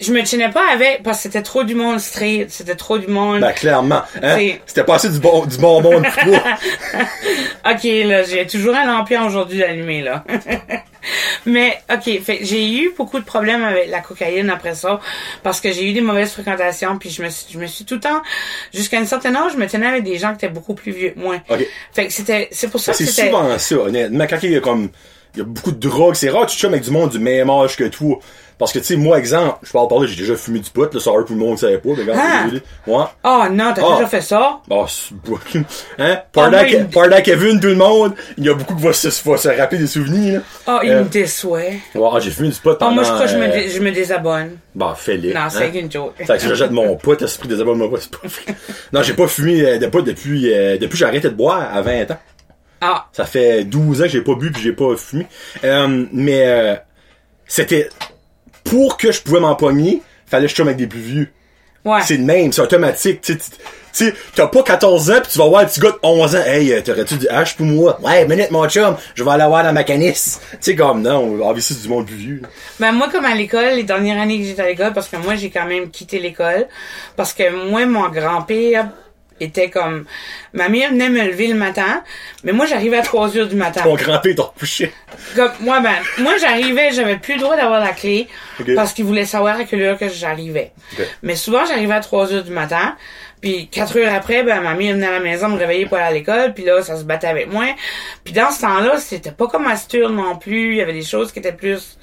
je 0.00 0.12
me 0.12 0.22
tenais 0.22 0.50
pas 0.50 0.64
avec 0.72 1.02
parce 1.02 1.18
que 1.18 1.22
c'était 1.24 1.42
trop 1.42 1.64
du 1.64 1.74
monde 1.74 1.98
straight, 1.98 2.50
c'était 2.50 2.76
trop 2.76 2.98
du 2.98 3.08
monde. 3.08 3.40
Ben, 3.40 3.52
clairement. 3.52 4.02
Hein? 4.22 4.56
C'était 4.64 4.84
pas 4.84 4.94
assez 4.94 5.10
du 5.10 5.18
bon, 5.18 5.44
du 5.44 5.58
bonbon 5.58 6.00
de 6.00 6.06
toi. 6.06 7.72
ok, 7.72 7.84
là, 8.08 8.22
j'ai 8.22 8.46
toujours 8.46 8.76
un 8.76 8.86
lampion 8.86 9.26
aujourd'hui 9.26 9.62
allumé, 9.62 10.02
là. 10.02 10.24
Mais, 11.46 11.80
ok, 11.92 12.22
fait, 12.22 12.40
j'ai 12.42 12.70
eu 12.70 12.92
beaucoup 12.96 13.18
de 13.18 13.24
problèmes 13.24 13.64
avec 13.64 13.88
la 13.88 14.00
cocaïne 14.00 14.50
après 14.50 14.74
ça, 14.74 15.00
parce 15.42 15.60
que 15.60 15.72
j'ai 15.72 15.88
eu 15.88 15.92
des 15.92 16.00
mauvaises 16.00 16.32
fréquentations, 16.32 16.98
puis 16.98 17.10
je 17.10 17.22
me 17.22 17.30
suis, 17.30 17.46
je 17.52 17.58
me 17.58 17.66
suis 17.66 17.84
tout 17.84 17.94
le 17.94 18.00
temps, 18.00 18.22
jusqu'à 18.72 18.98
un 18.98 19.06
certain 19.06 19.34
âge, 19.34 19.52
je 19.52 19.58
me 19.58 19.66
tenais 19.66 19.86
avec 19.86 20.04
des 20.04 20.18
gens 20.18 20.30
qui 20.30 20.44
étaient 20.44 20.52
beaucoup 20.52 20.74
plus 20.74 20.92
vieux 20.92 21.10
que 21.10 21.18
moi. 21.18 21.36
Ok. 21.48 21.66
Fait 21.92 22.06
que 22.06 22.12
c'était, 22.12 22.48
c'est 22.52 22.68
pour 22.68 22.80
ça 22.80 22.92
que 22.92 22.98
C'est 22.98 23.06
souvent 23.06 23.58
ça, 23.58 23.76
honnêtement. 23.76 24.26
Quand 24.28 24.38
il 24.42 24.52
y 24.52 24.56
a 24.56 24.60
comme, 24.60 24.90
il 25.34 25.38
y 25.38 25.40
a 25.42 25.44
beaucoup 25.44 25.72
de 25.72 25.78
drogue, 25.78 26.14
c'est 26.14 26.30
rare 26.30 26.46
tu 26.46 26.56
chummes 26.56 26.72
avec 26.72 26.84
du 26.84 26.90
monde 26.90 27.10
du 27.10 27.18
même 27.18 27.50
âge 27.50 27.76
que 27.76 27.84
toi. 27.84 28.18
Parce 28.58 28.72
que, 28.72 28.80
tu 28.80 28.84
sais, 28.86 28.96
moi, 28.96 29.18
exemple, 29.18 29.58
je 29.62 29.70
parle 29.70 29.86
par 29.86 30.00
là, 30.00 30.06
j'ai 30.06 30.16
déjà 30.16 30.34
fumé 30.34 30.58
du 30.58 30.68
pot, 30.70 30.92
là, 30.92 30.98
ça, 31.00 31.10
tout 31.24 31.32
le 31.34 31.36
monde 31.38 31.58
savait 31.58 31.78
pas, 31.78 31.90
mais 31.96 32.02
regarde, 32.02 32.18
Ah! 32.20 32.42
désolé. 32.44 32.62
Ouais. 32.88 33.04
Oh 33.22 33.44
non, 33.52 33.72
t'as 33.74 33.82
Ah. 33.86 33.94
déjà 33.96 34.06
fait 34.08 34.20
ça? 34.20 34.58
C'est 34.88 35.14
hein? 35.98 36.18
Pardon, 36.32 36.58
moi, 36.94 37.04
à- 37.12 37.22
Kevin, 37.22 37.60
tout 37.60 37.68
le 37.68 37.76
monde. 37.76 38.14
Il 38.36 38.44
y 38.44 38.48
a 38.48 38.54
beaucoup 38.54 38.74
qui 38.74 38.82
vont 38.82 38.92
se, 38.92 39.28
va 39.28 39.36
se 39.36 39.48
rappeler 39.48 39.78
des 39.78 39.86
souvenirs, 39.86 40.40
là. 40.66 40.74
Oh, 40.74 40.80
il 40.82 40.90
Euh, 40.90 41.04
me 41.04 41.08
déçoit. 41.08 41.60
Ouais, 41.94 42.20
j'ai 42.20 42.30
fumé 42.32 42.48
du 42.48 42.56
pot 42.58 42.70
Oh, 42.72 42.76
pendant... 42.78 42.92
moi, 42.96 43.04
je 43.04 43.08
crois 43.12 43.26
que 43.26 43.30
je 43.32 43.36
me, 43.36 43.44
euh, 43.44 43.68
je 43.72 43.78
me 43.80 43.92
désabonne. 43.92 44.58
Bon, 44.74 44.92
fais-le. 44.94 45.32
Non, 45.32 45.40
hein? 45.42 45.50
c'est 45.50 45.68
une 45.78 45.90
joke. 45.90 46.14
Fait 46.16 46.26
que 46.26 46.38
si 46.38 46.48
j'achète 46.48 46.70
mon 46.72 46.96
pot, 46.96 47.20
esprit 47.22 47.46
des 47.48 47.60
abonnements, 47.60 47.88
c'est 48.00 48.10
pas 48.10 48.26
vrai. 48.26 48.56
Non, 48.92 49.02
j'ai 49.02 49.14
pas 49.14 49.28
fumé 49.28 49.62
euh, 49.64 49.78
de 49.78 49.86
pot 49.86 50.02
depuis, 50.02 50.52
euh, 50.52 50.72
depuis 50.78 50.90
que 50.90 50.96
j'ai 50.96 51.04
arrêté 51.04 51.28
de 51.28 51.34
boire 51.34 51.68
à 51.72 51.80
20 51.80 52.10
ans. 52.10 52.18
Ah, 52.80 53.06
Ça 53.12 53.24
fait 53.24 53.64
12 53.64 54.00
ans 54.02 54.04
que 54.04 54.10
j'ai 54.10 54.20
pas 54.22 54.34
bu 54.34 54.50
puis 54.52 54.62
j'ai 54.62 54.72
pas 54.72 54.96
fumé. 54.96 55.26
Euh, 55.64 56.06
mais 56.12 56.42
euh, 56.46 56.74
c'était 57.46 57.88
pour 58.70 58.96
que 58.96 59.12
je 59.12 59.20
pouvais 59.22 59.40
m'empoigner, 59.40 60.02
fallait 60.26 60.46
que 60.46 60.50
je 60.50 60.56
chum 60.56 60.66
avec 60.68 60.78
des 60.78 60.86
plus 60.86 61.00
vieux. 61.00 61.28
ouais. 61.84 62.00
C'est 62.04 62.16
le 62.16 62.24
même, 62.24 62.52
c'est 62.52 62.60
automatique. 62.62 63.20
Tu 63.22 63.38
sais, 63.92 64.14
t'as 64.34 64.46
pas 64.46 64.62
14 64.62 65.10
ans 65.10 65.20
pis 65.22 65.30
tu 65.32 65.38
vas 65.38 65.46
voir 65.48 65.62
un 65.62 65.64
petit 65.64 65.80
gars 65.80 65.90
de 65.90 65.98
11 66.02 66.36
ans. 66.36 66.42
Hey, 66.44 66.72
euh, 66.72 66.82
t'aurais-tu 66.82 67.16
du 67.16 67.28
hache 67.28 67.56
pour 67.56 67.66
moi? 67.66 67.98
Ouais, 68.02 68.26
minute 68.26 68.50
mon 68.50 68.68
chum, 68.68 68.96
je 69.14 69.24
vais 69.24 69.30
aller 69.30 69.46
voir 69.46 69.64
dans 69.64 69.72
ma 69.72 69.82
canisse. 69.82 70.40
Tu 70.52 70.56
sais, 70.60 70.76
comme 70.76 71.02
non, 71.02 71.40
obviously 71.42 71.74
c'est 71.74 71.82
du 71.82 71.88
monde 71.88 72.06
plus 72.06 72.14
vieux. 72.16 72.42
Ben 72.78 72.92
moi 72.92 73.08
comme 73.10 73.24
à 73.24 73.34
l'école, 73.34 73.74
les 73.74 73.82
dernières 73.84 74.20
années 74.20 74.38
que 74.38 74.44
j'étais 74.44 74.62
à 74.62 74.66
l'école, 74.66 74.92
parce 74.92 75.08
que 75.08 75.16
moi 75.16 75.34
j'ai 75.34 75.50
quand 75.50 75.66
même 75.66 75.90
quitté 75.90 76.18
l'école, 76.20 76.66
parce 77.16 77.32
que 77.32 77.70
moi 77.70 77.86
mon 77.86 78.08
grand-père 78.10 78.88
était 79.40 79.70
comme 79.70 80.04
ma 80.52 80.68
mère 80.68 80.90
venait 80.90 81.08
me 81.08 81.24
lever 81.24 81.46
le 81.48 81.54
matin, 81.54 82.02
mais 82.44 82.52
moi 82.52 82.66
j'arrivais 82.66 82.98
à 82.98 83.02
3 83.02 83.36
heures 83.36 83.48
du 83.48 83.56
matin. 83.56 83.82
Ton 83.82 83.94
grand-père 83.94 84.34
t'a 84.34 84.42
repouché. 84.42 84.92
Comme 85.36 85.52
moi 85.60 85.80
ben 85.80 85.94
moi 86.18 86.32
j'arrivais, 86.40 86.90
j'avais 86.92 87.16
plus 87.16 87.34
le 87.34 87.40
droit 87.40 87.56
d'avoir 87.56 87.80
la 87.80 87.92
clé 87.92 88.28
parce 88.74 88.92
qu'il 88.92 89.04
voulait 89.04 89.24
savoir 89.24 89.58
à 89.58 89.64
quelle 89.64 89.82
heure 89.82 89.98
que 89.98 90.08
j'arrivais. 90.08 90.72
Mais 91.22 91.36
souvent 91.36 91.64
j'arrivais 91.64 91.94
à 91.94 92.00
3 92.00 92.32
heures 92.32 92.44
du 92.44 92.50
matin, 92.52 92.96
puis 93.40 93.68
4 93.68 93.98
heures 93.98 94.14
après 94.14 94.42
ben 94.42 94.60
ma 94.60 94.74
mère 94.74 94.94
venait 94.94 95.06
à 95.06 95.12
la 95.12 95.20
maison 95.20 95.48
me 95.48 95.56
réveiller 95.58 95.86
pour 95.86 95.96
aller 95.96 96.06
à 96.06 96.12
l'école, 96.12 96.54
puis 96.54 96.64
là 96.64 96.82
ça 96.82 96.96
se 96.96 97.04
battait 97.04 97.26
avec 97.28 97.52
moi. 97.52 97.66
Puis 98.24 98.32
dans 98.34 98.50
ce 98.50 98.60
temps-là, 98.62 98.98
c'était 98.98 99.30
pas 99.30 99.46
comme 99.46 99.66
à 99.66 99.76
Sturm 99.76 100.16
non 100.16 100.36
plus, 100.36 100.72
il 100.72 100.76
y 100.78 100.82
avait 100.82 100.92
des 100.92 101.02
choses 101.04 101.32
qui 101.32 101.38
étaient 101.38 101.52
plus 101.52 101.98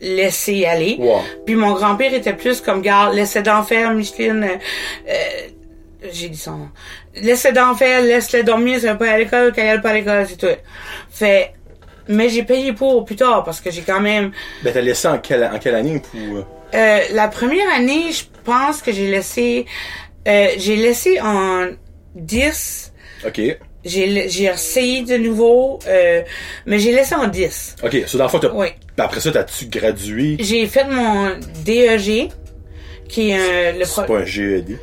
laissées 0.00 0.64
aller. 0.64 0.96
Ouais. 0.98 1.20
Puis 1.46 1.56
mon 1.56 1.72
grand-père 1.72 2.14
était 2.14 2.32
plus 2.34 2.60
comme, 2.60 2.82
garde, 2.82 3.14
laissez 3.14 3.42
d'en 3.42 3.64
faire, 3.64 3.92
Micheline. 3.92 4.44
euh, 4.44 4.56
euh, 5.08 5.48
j'ai 6.12 6.28
dit 6.28 6.38
son 6.38 6.68
d'en 7.54 7.74
faire, 7.74 8.02
laisse-les 8.02 8.42
dormir, 8.42 8.80
ça 8.80 8.88
va 8.88 8.94
pas 8.94 9.10
à 9.10 9.18
l'école, 9.18 9.52
quand 9.54 9.62
elle 9.62 9.80
pas 9.80 9.90
à 9.90 9.94
l'école, 9.94 10.26
c'est 10.28 10.36
tout. 10.36 10.60
Fait, 11.10 11.52
mais 12.08 12.28
j'ai 12.28 12.42
payé 12.42 12.72
pour 12.72 13.04
plus 13.04 13.16
tard, 13.16 13.44
parce 13.44 13.60
que 13.60 13.70
j'ai 13.70 13.82
quand 13.82 14.00
même, 14.00 14.32
Ben 14.62 14.72
t'as 14.72 14.80
laissé 14.80 15.08
en 15.08 15.18
quelle, 15.18 15.44
en 15.44 15.58
quelle 15.58 15.74
année 15.74 16.00
pour... 16.00 16.38
euh, 16.38 16.44
euh, 16.74 17.00
la 17.12 17.28
première 17.28 17.68
année, 17.74 18.12
je 18.12 18.24
pense 18.44 18.82
que 18.82 18.92
j'ai 18.92 19.10
laissé, 19.10 19.66
euh, 20.26 20.48
j'ai 20.58 20.76
laissé 20.76 21.20
en 21.20 21.66
10, 22.14 22.92
Ok. 23.26 23.40
j'ai, 23.84 24.28
j'ai 24.28 24.44
essayé 24.44 25.02
de 25.02 25.16
nouveau, 25.16 25.78
euh, 25.86 26.22
mais 26.66 26.78
j'ai 26.78 26.92
laissé 26.92 27.14
en 27.14 27.26
10. 27.26 27.76
Ok, 27.82 28.02
so 28.06 28.18
dans 28.18 28.24
le 28.24 28.30
fond, 28.30 28.38
t'as... 28.38 28.52
Oui. 28.52 28.68
Après 28.96 29.20
ça, 29.20 29.30
t'as-tu 29.30 29.66
gradué? 29.66 30.36
J'ai 30.40 30.66
fait 30.66 30.84
mon 30.84 31.30
DEG, 31.64 32.30
qui 33.08 33.30
est 33.30 33.38
euh, 33.38 33.78
le 33.78 33.84
C'est 33.84 33.92
pro... 33.92 34.14
pas 34.14 34.18
un 34.20 34.24
GED. 34.24 34.78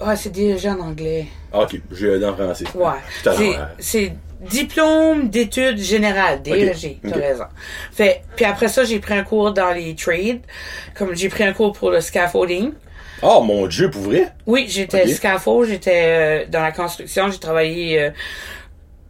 Ah, 0.00 0.16
c'est 0.16 0.30
DEG 0.30 0.66
en 0.66 0.80
anglais. 0.80 1.26
Ah, 1.52 1.62
ok, 1.62 1.80
GED 1.92 2.24
en 2.24 2.34
français. 2.34 2.64
Ouais. 2.74 2.86
À 3.24 3.70
C'est, 3.78 4.12
diplôme 4.40 5.30
d'études 5.30 5.78
générales, 5.78 6.42
DEG, 6.42 6.98
t'as 7.02 7.16
raison. 7.16 7.44
Fait, 7.90 8.22
puis 8.36 8.44
après 8.44 8.68
ça, 8.68 8.84
j'ai 8.84 8.98
pris 8.98 9.14
un 9.14 9.22
cours 9.22 9.52
dans 9.52 9.72
les 9.72 9.94
trades, 9.94 10.40
comme 10.94 11.16
j'ai 11.16 11.30
pris 11.30 11.44
un 11.44 11.54
cours 11.54 11.72
pour 11.72 11.90
le 11.90 12.02
scaffolding. 12.02 12.72
Oh 13.22 13.40
mon 13.42 13.66
dieu, 13.66 13.90
pour 13.90 14.02
vrai? 14.02 14.32
Oui, 14.46 14.66
j'étais 14.68 15.08
scaffold, 15.08 15.70
j'étais 15.70 16.02
euh, 16.04 16.44
dans 16.50 16.60
la 16.60 16.72
construction, 16.72 17.30
j'ai 17.30 17.38
travaillé 17.38 17.98
euh, 17.98 18.10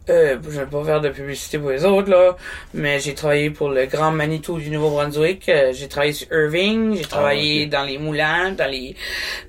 euh, 0.09 0.37
je 0.43 0.49
vais 0.61 0.65
pas 0.65 0.83
faire 0.83 1.01
de 1.01 1.09
publicité 1.09 1.57
pour 1.59 1.69
les 1.69 1.83
autres 1.85 2.09
là, 2.09 2.35
mais 2.73 2.99
j'ai 2.99 3.13
travaillé 3.13 3.49
pour 3.49 3.69
le 3.69 3.85
Grand 3.85 4.11
Manitou 4.11 4.57
du 4.59 4.69
Nouveau-Brunswick, 4.69 5.49
euh, 5.49 5.71
j'ai 5.73 5.87
travaillé 5.87 6.13
sur 6.13 6.27
Irving, 6.31 6.95
j'ai 6.95 7.03
travaillé 7.05 7.61
Ah, 7.61 7.65
ok. 7.65 7.69
dans 7.71 7.83
les 7.83 7.97
moulins, 7.97 8.51
dans 8.51 8.69
les 8.69 8.95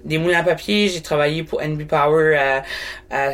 des 0.04 0.18
moulins 0.18 0.40
à 0.40 0.44
papier, 0.44 0.88
j'ai 0.88 1.02
travaillé 1.02 1.42
pour 1.44 1.62
NB 1.62 1.86
Power 1.86 2.36
à, 2.36 2.64
à 3.10 3.30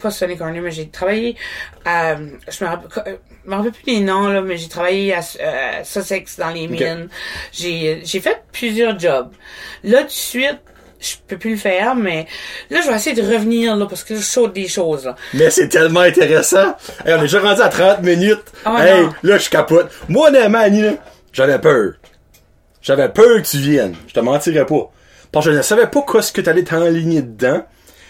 pas 0.00 0.10
Sonic 0.10 0.38
Corner, 0.38 0.62
mais 0.62 0.70
j'ai 0.70 0.88
travaillé 0.88 1.36
à 1.84 2.16
je 2.16 2.64
me 2.64 2.68
rappelle 2.70 2.90
euh, 3.06 3.16
je 3.44 3.50
me 3.50 3.54
rappelle 3.56 3.72
plus 3.72 3.84
des 3.84 4.00
noms 4.00 4.28
là, 4.28 4.40
mais 4.42 4.56
j'ai 4.56 4.68
travaillé 4.68 5.14
à, 5.14 5.18
à 5.18 5.84
Sussex 5.84 6.38
dans 6.38 6.50
les 6.50 6.66
mines. 6.66 7.08
J'ai 7.52 8.00
j'ai 8.04 8.20
fait 8.20 8.42
plusieurs 8.52 8.98
jobs. 8.98 9.30
Là 9.84 10.00
tout 10.00 10.06
de 10.06 10.10
suite 10.10 10.58
je 11.00 11.16
peux 11.26 11.38
plus 11.38 11.52
le 11.52 11.56
faire, 11.56 11.94
mais 11.94 12.26
là, 12.68 12.80
je 12.84 12.88
vais 12.88 12.94
essayer 12.94 13.16
de 13.16 13.22
revenir, 13.22 13.76
là, 13.76 13.86
parce 13.86 14.04
que 14.04 14.14
je 14.14 14.20
saute 14.20 14.52
des 14.52 14.68
choses, 14.68 15.06
là. 15.06 15.16
Mais 15.34 15.50
c'est 15.50 15.68
tellement 15.68 16.00
intéressant. 16.00 16.76
Hey, 17.04 17.14
on 17.14 17.18
est 17.18 17.22
déjà 17.22 17.40
rendu 17.40 17.62
à 17.62 17.68
30 17.68 18.02
minutes. 18.02 18.44
Oh, 18.66 18.76
hey, 18.78 19.02
non. 19.02 19.12
là, 19.22 19.38
je 19.38 19.48
capote. 19.48 19.90
Moi, 20.08 20.28
honnêtement, 20.28 20.58
Annie, 20.58 20.82
là, 20.82 20.92
j'avais 21.32 21.58
peur. 21.58 21.94
J'avais 22.82 23.08
peur 23.08 23.42
que 23.42 23.48
tu 23.48 23.58
viennes. 23.58 23.94
Je 24.08 24.14
te 24.14 24.20
mentirais 24.20 24.66
pas. 24.66 24.90
Parce 25.32 25.46
que 25.46 25.52
je 25.52 25.56
ne 25.56 25.62
savais 25.62 25.86
pas 25.86 26.02
quoi 26.02 26.22
ce 26.22 26.32
que 26.32 26.40
t'allais 26.40 26.64
t'enligner 26.64 27.22
dedans. 27.22 27.62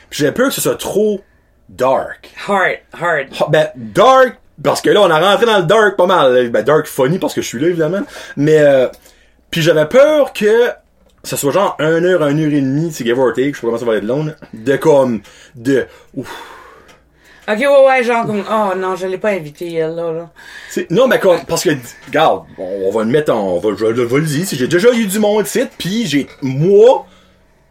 Puis 0.09 0.21
j'avais 0.21 0.33
peur 0.33 0.49
que 0.49 0.55
ce 0.55 0.61
soit 0.61 0.77
trop 0.77 1.21
dark. 1.69 2.31
Hard, 2.49 2.79
hard. 3.01 3.27
Ben, 3.51 3.69
dark, 3.77 4.37
parce 4.63 4.81
que 4.81 4.91
là, 4.91 5.03
on 5.03 5.11
a 5.11 5.21
rentré 5.21 5.47
dans 5.47 5.59
le 5.59 5.65
dark 5.65 5.97
pas 5.97 6.07
mal. 6.07 6.51
Ben, 6.51 6.65
dark 6.65 6.87
funny, 6.87 7.19
parce 7.19 7.35
que 7.35 7.43
je 7.43 7.47
suis 7.47 7.61
là, 7.61 7.69
évidemment. 7.69 8.03
Mais, 8.37 8.59
euh, 8.59 8.89
puis 9.51 9.63
j'avais 9.63 9.87
peur 9.87 10.33
que 10.33 10.71
ça 11.23 11.37
soit 11.37 11.53
genre 11.53 11.77
1 11.79 12.05
heure, 12.05 12.23
1 12.23 12.39
heure 12.39 12.53
et 12.53 12.61
demie, 12.61 12.91
c'est 12.93 13.05
give 13.05 13.19
or 13.19 13.33
take, 13.33 13.51
je 13.53 13.55
sais 13.57 13.61
pas 13.61 13.67
comment 13.67 13.79
ça 13.79 13.85
va 13.85 13.97
être 13.97 14.05
long, 14.05 14.25
là, 14.25 14.33
de 14.55 14.77
comme, 14.77 15.21
de, 15.55 15.87
ouf. 16.15 16.29
Ok, 17.49 17.59
ouais, 17.59 17.87
ouais, 17.87 18.05
genre, 18.05 18.27
comme, 18.27 18.45
oh 18.49 18.77
non, 18.77 18.95
je 18.97 19.07
l'ai 19.07 19.19
pas 19.19 19.31
invité, 19.31 19.75
elle, 19.75 19.95
là, 19.97 20.13
là. 20.13 20.31
C'est- 20.69 20.91
non, 20.91 21.09
mais 21.09 21.19
comme, 21.19 21.45
parce 21.47 21.65
que, 21.65 21.71
regarde, 22.07 22.45
on, 22.59 22.83
on 22.87 22.91
va 22.93 23.03
le 23.05 23.11
mettre 23.11 23.33
en, 23.35 23.41
on 23.57 23.59
va, 23.59 23.71
je, 23.77 23.95
je 23.95 24.03
vais 24.03 24.19
le 24.21 24.27
dire, 24.27 24.47
c'est- 24.47 24.57
j'ai 24.57 24.69
déjà 24.69 24.93
eu 24.93 25.07
du 25.07 25.19
monde 25.19 25.47
ici, 25.47 25.63
puis 25.79 26.07
j'ai, 26.07 26.29
moi, 26.43 27.07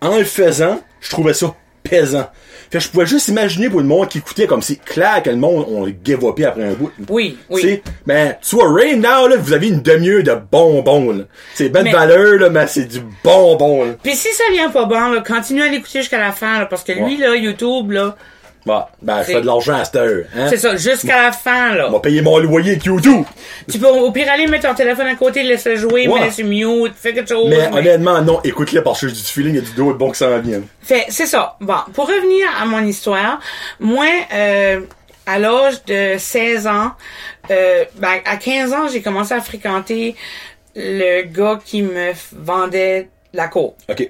en 0.01 0.17
le 0.17 0.23
faisant, 0.25 0.81
je 0.99 1.09
trouvais 1.09 1.33
ça 1.33 1.55
pesant. 1.83 2.27
Fait 2.71 2.77
que 2.77 2.83
je 2.83 2.89
pouvais 2.89 3.05
juste 3.07 3.27
imaginer 3.29 3.69
pour 3.69 3.79
le 3.79 3.85
monde 3.87 4.07
qui 4.07 4.19
écoutait 4.19 4.45
comme 4.45 4.61
c'est 4.61 4.75
clair 4.83 5.23
que 5.23 5.29
le 5.31 5.37
monde, 5.37 5.65
on 5.69 5.85
le 5.85 5.93
give 6.03 6.19
après 6.27 6.45
un 6.45 6.73
bout. 6.73 6.91
Oui, 7.09 7.37
oui. 7.49 7.61
C'est, 7.63 7.83
ben, 8.05 8.35
tu 8.47 8.55
vois, 8.55 8.71
Rain 8.71 8.97
Now, 8.97 9.27
là, 9.27 9.37
vous 9.37 9.53
avez 9.53 9.69
une 9.69 9.81
demi-heure 9.81 10.21
de 10.23 10.35
bonbons. 10.51 11.25
C'est 11.55 11.69
de 11.69 11.79
Mais- 11.79 11.91
valeur, 11.91 12.39
là, 12.39 12.49
mais 12.49 12.67
c'est 12.67 12.85
du 12.85 12.99
bonbon, 13.23 13.85
là. 13.85 13.91
Puis 14.03 14.15
si 14.15 14.27
ça 14.33 14.43
vient 14.51 14.69
pas 14.69 14.85
bon, 14.85 15.11
là, 15.13 15.23
continue 15.25 15.63
à 15.63 15.67
l'écouter 15.67 15.99
jusqu'à 15.99 16.19
la 16.19 16.31
fin, 16.31 16.59
là, 16.59 16.65
parce 16.67 16.83
que 16.83 16.91
lui, 16.91 17.17
là, 17.17 17.35
YouTube, 17.35 17.91
là, 17.91 18.15
Bon, 18.65 18.83
ben, 19.01 19.21
je 19.21 19.27
C'est- 19.27 19.33
fais 19.33 19.41
de 19.41 19.45
l'argent 19.45 19.73
à 19.75 19.85
cette 19.85 19.95
heure, 19.95 20.25
hein? 20.35 20.47
c'est 20.49 20.57
ça, 20.57 20.75
jusqu'à 20.75 21.21
la 21.23 21.31
fin, 21.31 21.73
là. 21.75 21.87
On 21.87 21.93
va 21.93 21.99
payer 22.01 22.21
mon 22.21 22.37
loyer 22.39 22.71
avec 22.71 22.83
YouTube. 22.85 23.23
Tu 23.71 23.79
peux 23.79 23.87
au 23.87 24.11
pire 24.11 24.29
aller 24.29 24.47
mettre 24.47 24.67
ton 24.67 24.75
téléphone 24.75 25.07
à 25.07 25.15
côté, 25.15 25.43
laisser 25.43 25.77
jouer, 25.77 26.07
Ouais. 26.07 26.19
mais 26.19 26.25
laisser 26.25 26.43
mute, 26.43 26.93
fais 26.95 27.13
quelque 27.13 27.29
chose. 27.29 27.47
Mais 27.49 27.69
mais- 27.69 27.77
honnêtement, 27.77 28.21
non, 28.21 28.41
écoute-le 28.43 28.83
parce 28.83 29.01
que 29.01 29.07
j'ai 29.07 29.13
du 29.15 29.21
feeling, 29.21 29.53
il 29.53 29.55
y 29.55 29.59
a 29.59 29.61
du 29.61 29.71
dos 29.71 29.93
bon 29.93 30.11
que 30.11 30.17
ça 30.17 30.29
en 30.29 30.39
vient. 30.39 30.61
Fait, 30.81 31.05
c'est 31.09 31.25
ça. 31.25 31.55
Bon, 31.61 31.77
pour 31.93 32.07
revenir 32.07 32.47
à 32.61 32.65
mon 32.65 32.83
histoire, 32.85 33.39
moi, 33.79 34.05
euh, 34.33 34.81
à 35.25 35.39
l'âge 35.39 35.83
de 35.85 36.15
16 36.17 36.67
ans, 36.67 36.91
euh, 37.51 37.85
ben, 37.95 38.19
à 38.25 38.35
15 38.37 38.73
ans, 38.73 38.87
j'ai 38.91 39.01
commencé 39.01 39.33
à 39.33 39.39
fréquenter 39.41 40.15
le 40.75 41.23
gars 41.23 41.59
qui 41.63 41.81
me 41.81 42.11
vendait 42.33 43.09
la 43.33 43.47
coke. 43.47 43.75
OK. 43.89 44.09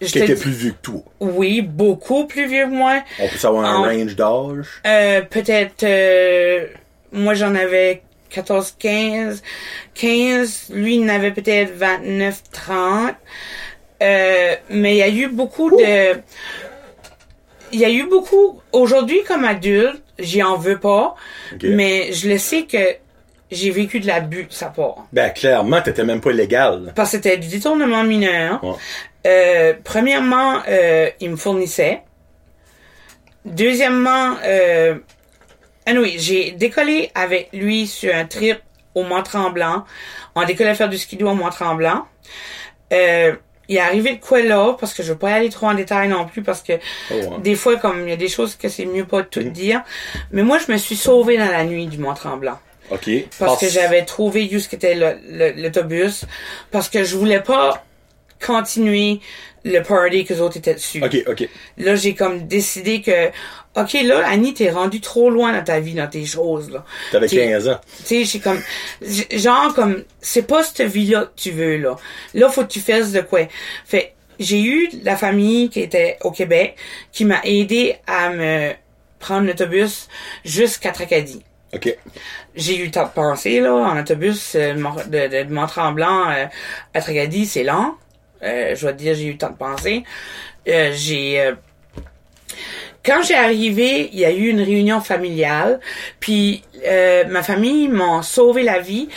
Qui 0.00 0.18
était 0.18 0.34
plus 0.34 0.50
vieux 0.50 0.72
que 0.72 0.82
toi. 0.82 1.02
Oui, 1.20 1.62
beaucoup 1.62 2.26
plus 2.26 2.46
vieux 2.46 2.64
que 2.64 2.70
moi. 2.70 3.02
On 3.18 3.28
peut 3.28 3.38
savoir 3.38 3.64
un 3.64 3.88
range 3.88 4.16
d'âge? 4.16 4.66
Euh, 4.86 5.22
peut-être, 5.22 5.84
euh, 5.84 6.66
moi 7.12 7.34
j'en 7.34 7.54
avais 7.54 8.02
14, 8.30 8.76
15, 8.78 9.42
15, 9.94 10.66
lui 10.72 10.96
il 10.96 11.04
en 11.04 11.14
avait 11.14 11.32
peut-être 11.32 11.72
29, 11.74 12.42
30. 12.52 13.14
Euh, 14.02 14.54
mais 14.68 14.94
il 14.94 14.98
y 14.98 15.02
a 15.02 15.08
eu 15.08 15.28
beaucoup 15.28 15.70
de, 15.70 16.18
il 17.72 17.80
y 17.80 17.84
a 17.84 17.90
eu 17.90 18.06
beaucoup, 18.08 18.60
aujourd'hui 18.72 19.22
comme 19.26 19.44
adulte, 19.44 20.02
j'y 20.18 20.42
en 20.42 20.56
veux 20.56 20.78
pas, 20.78 21.14
mais 21.62 22.12
je 22.12 22.28
le 22.28 22.38
sais 22.38 22.64
que 22.64 22.96
j'ai 23.50 23.70
vécu 23.70 24.00
de 24.00 24.06
l'abus 24.06 24.44
de 24.44 24.52
sa 24.52 24.66
part. 24.66 25.06
Ben, 25.12 25.30
clairement, 25.30 25.80
t'étais 25.80 26.04
même 26.04 26.20
pas 26.20 26.32
légal. 26.32 26.92
Parce 26.94 27.10
que 27.12 27.16
c'était 27.16 27.36
du 27.36 27.48
détournement 27.48 28.02
mineur. 28.02 28.62
Ouais. 28.64 28.74
Euh, 29.26 29.74
premièrement, 29.84 30.60
euh, 30.68 31.10
il 31.20 31.30
me 31.30 31.36
fournissait. 31.36 32.02
Deuxièmement, 33.44 34.36
euh, 34.44 34.96
anyway, 35.86 36.14
j'ai 36.18 36.52
décollé 36.52 37.10
avec 37.14 37.48
lui 37.52 37.86
sur 37.86 38.14
un 38.14 38.24
trip 38.24 38.58
au 38.94 39.02
Mont-Tremblant. 39.04 39.84
On 40.34 40.44
décollait 40.44 40.74
faire 40.74 40.88
du 40.88 40.98
ski 40.98 41.22
au 41.22 41.34
Mont-Tremblant. 41.34 42.06
Euh, 42.92 43.34
il 43.68 43.76
est 43.76 43.80
arrivé 43.80 44.14
de 44.16 44.20
quoi 44.20 44.40
là, 44.42 44.76
parce 44.78 44.94
que 44.94 45.02
je 45.02 45.12
veux 45.12 45.18
pas 45.18 45.32
aller 45.32 45.48
trop 45.50 45.66
en 45.68 45.74
détail 45.74 46.08
non 46.08 46.24
plus, 46.26 46.42
parce 46.42 46.62
que 46.62 46.74
Oh, 47.10 47.14
ouais. 47.14 47.28
des 47.42 47.56
fois, 47.56 47.76
comme 47.76 48.02
il 48.02 48.10
y 48.10 48.12
a 48.12 48.16
des 48.16 48.28
choses 48.28 48.54
que 48.56 48.68
c'est 48.68 48.86
mieux 48.86 49.04
pas 49.04 49.22
de 49.22 49.26
tout 49.26 49.40
Mm. 49.40 49.50
dire. 49.50 49.82
Mais 50.30 50.42
moi, 50.42 50.58
je 50.64 50.70
me 50.72 50.76
suis 50.76 50.96
sauvée 50.96 51.36
dans 51.36 51.50
la 51.50 51.64
nuit 51.64 51.86
du 51.86 51.98
Mont-Tremblant. 51.98 52.58
OK. 52.90 53.10
Parce 53.40 53.60
que 53.60 53.68
j'avais 53.68 54.04
trouvé 54.04 54.48
qu'était 54.48 54.94
le- 54.94 55.18
le- 55.28 55.60
l'autobus. 55.62 56.24
Parce 56.70 56.88
que 56.88 57.02
je 57.02 57.16
voulais 57.16 57.40
pas 57.40 57.82
continuer 58.44 59.20
le 59.64 59.80
party 59.80 60.24
que 60.24 60.34
les 60.34 60.40
autres 60.40 60.56
étaient 60.56 60.74
dessus. 60.74 61.02
OK, 61.04 61.16
OK. 61.26 61.48
Là, 61.78 61.96
j'ai 61.96 62.14
comme 62.14 62.46
décidé 62.46 63.02
que, 63.02 63.28
OK, 63.80 63.92
là, 64.04 64.26
Annie, 64.28 64.54
t'es 64.54 64.70
rendu 64.70 65.00
trop 65.00 65.28
loin 65.28 65.52
dans 65.52 65.64
ta 65.64 65.80
vie, 65.80 65.94
dans 65.94 66.08
tes 66.08 66.24
choses, 66.24 66.70
là. 66.70 66.84
T'avais 67.10 67.26
T'sais, 67.26 67.48
15 67.48 67.68
ans. 67.68 67.80
Tu 67.98 68.04
sais, 68.04 68.24
j'ai 68.24 68.40
comme, 68.40 68.60
genre, 69.32 69.74
comme, 69.74 70.04
c'est 70.20 70.46
pas 70.46 70.62
cette 70.62 70.82
vie-là 70.82 71.26
que 71.26 71.40
tu 71.40 71.50
veux, 71.50 71.78
là. 71.78 71.96
Là, 72.34 72.48
faut 72.48 72.62
que 72.62 72.72
tu 72.72 72.80
fasses 72.80 73.12
de 73.12 73.20
quoi? 73.20 73.48
Fait, 73.84 74.14
j'ai 74.38 74.62
eu 74.62 74.88
la 75.02 75.16
famille 75.16 75.68
qui 75.68 75.80
était 75.80 76.18
au 76.22 76.30
Québec, 76.30 76.76
qui 77.12 77.24
m'a 77.24 77.40
aidé 77.44 77.96
à 78.06 78.30
me 78.30 78.72
prendre 79.18 79.46
l'autobus 79.46 80.08
jusqu'à 80.44 80.92
Tracadie 80.92 81.42
OK. 81.74 81.96
j'ai 82.54 82.78
eu 82.78 82.84
le 82.86 82.90
temps 82.90 83.04
de 83.04 83.10
penser, 83.10 83.60
là, 83.60 83.74
en 83.74 83.98
autobus 83.98 84.54
euh, 84.54 84.74
de, 84.74 85.28
de, 85.28 85.44
de 85.44 85.52
Mont-Tremblant 85.52 86.30
euh, 86.30 86.46
à 86.94 87.00
Tracadie, 87.00 87.46
c'est 87.46 87.64
lent. 87.64 87.96
Euh, 88.42 88.74
je 88.74 88.86
vais 88.86 88.92
te 88.92 88.98
dire, 88.98 89.14
j'ai 89.14 89.24
eu 89.24 89.32
le 89.32 89.38
temps 89.38 89.50
de 89.50 89.56
penser. 89.56 90.04
Euh, 90.68 90.90
j'ai... 90.94 91.40
euh, 91.40 91.54
quand 93.04 93.22
j'ai 93.22 93.34
arrivé, 93.36 94.10
il 94.12 94.18
y 94.18 94.24
a 94.24 94.32
eu 94.32 94.48
une 94.48 94.60
réunion 94.60 95.00
familiale, 95.00 95.78
puis 96.18 96.64
euh, 96.84 97.24
ma 97.28 97.42
famille 97.42 97.88
m'ont 97.88 98.22
sauvé 98.22 98.64
la 98.64 98.80
vie. 98.80 99.08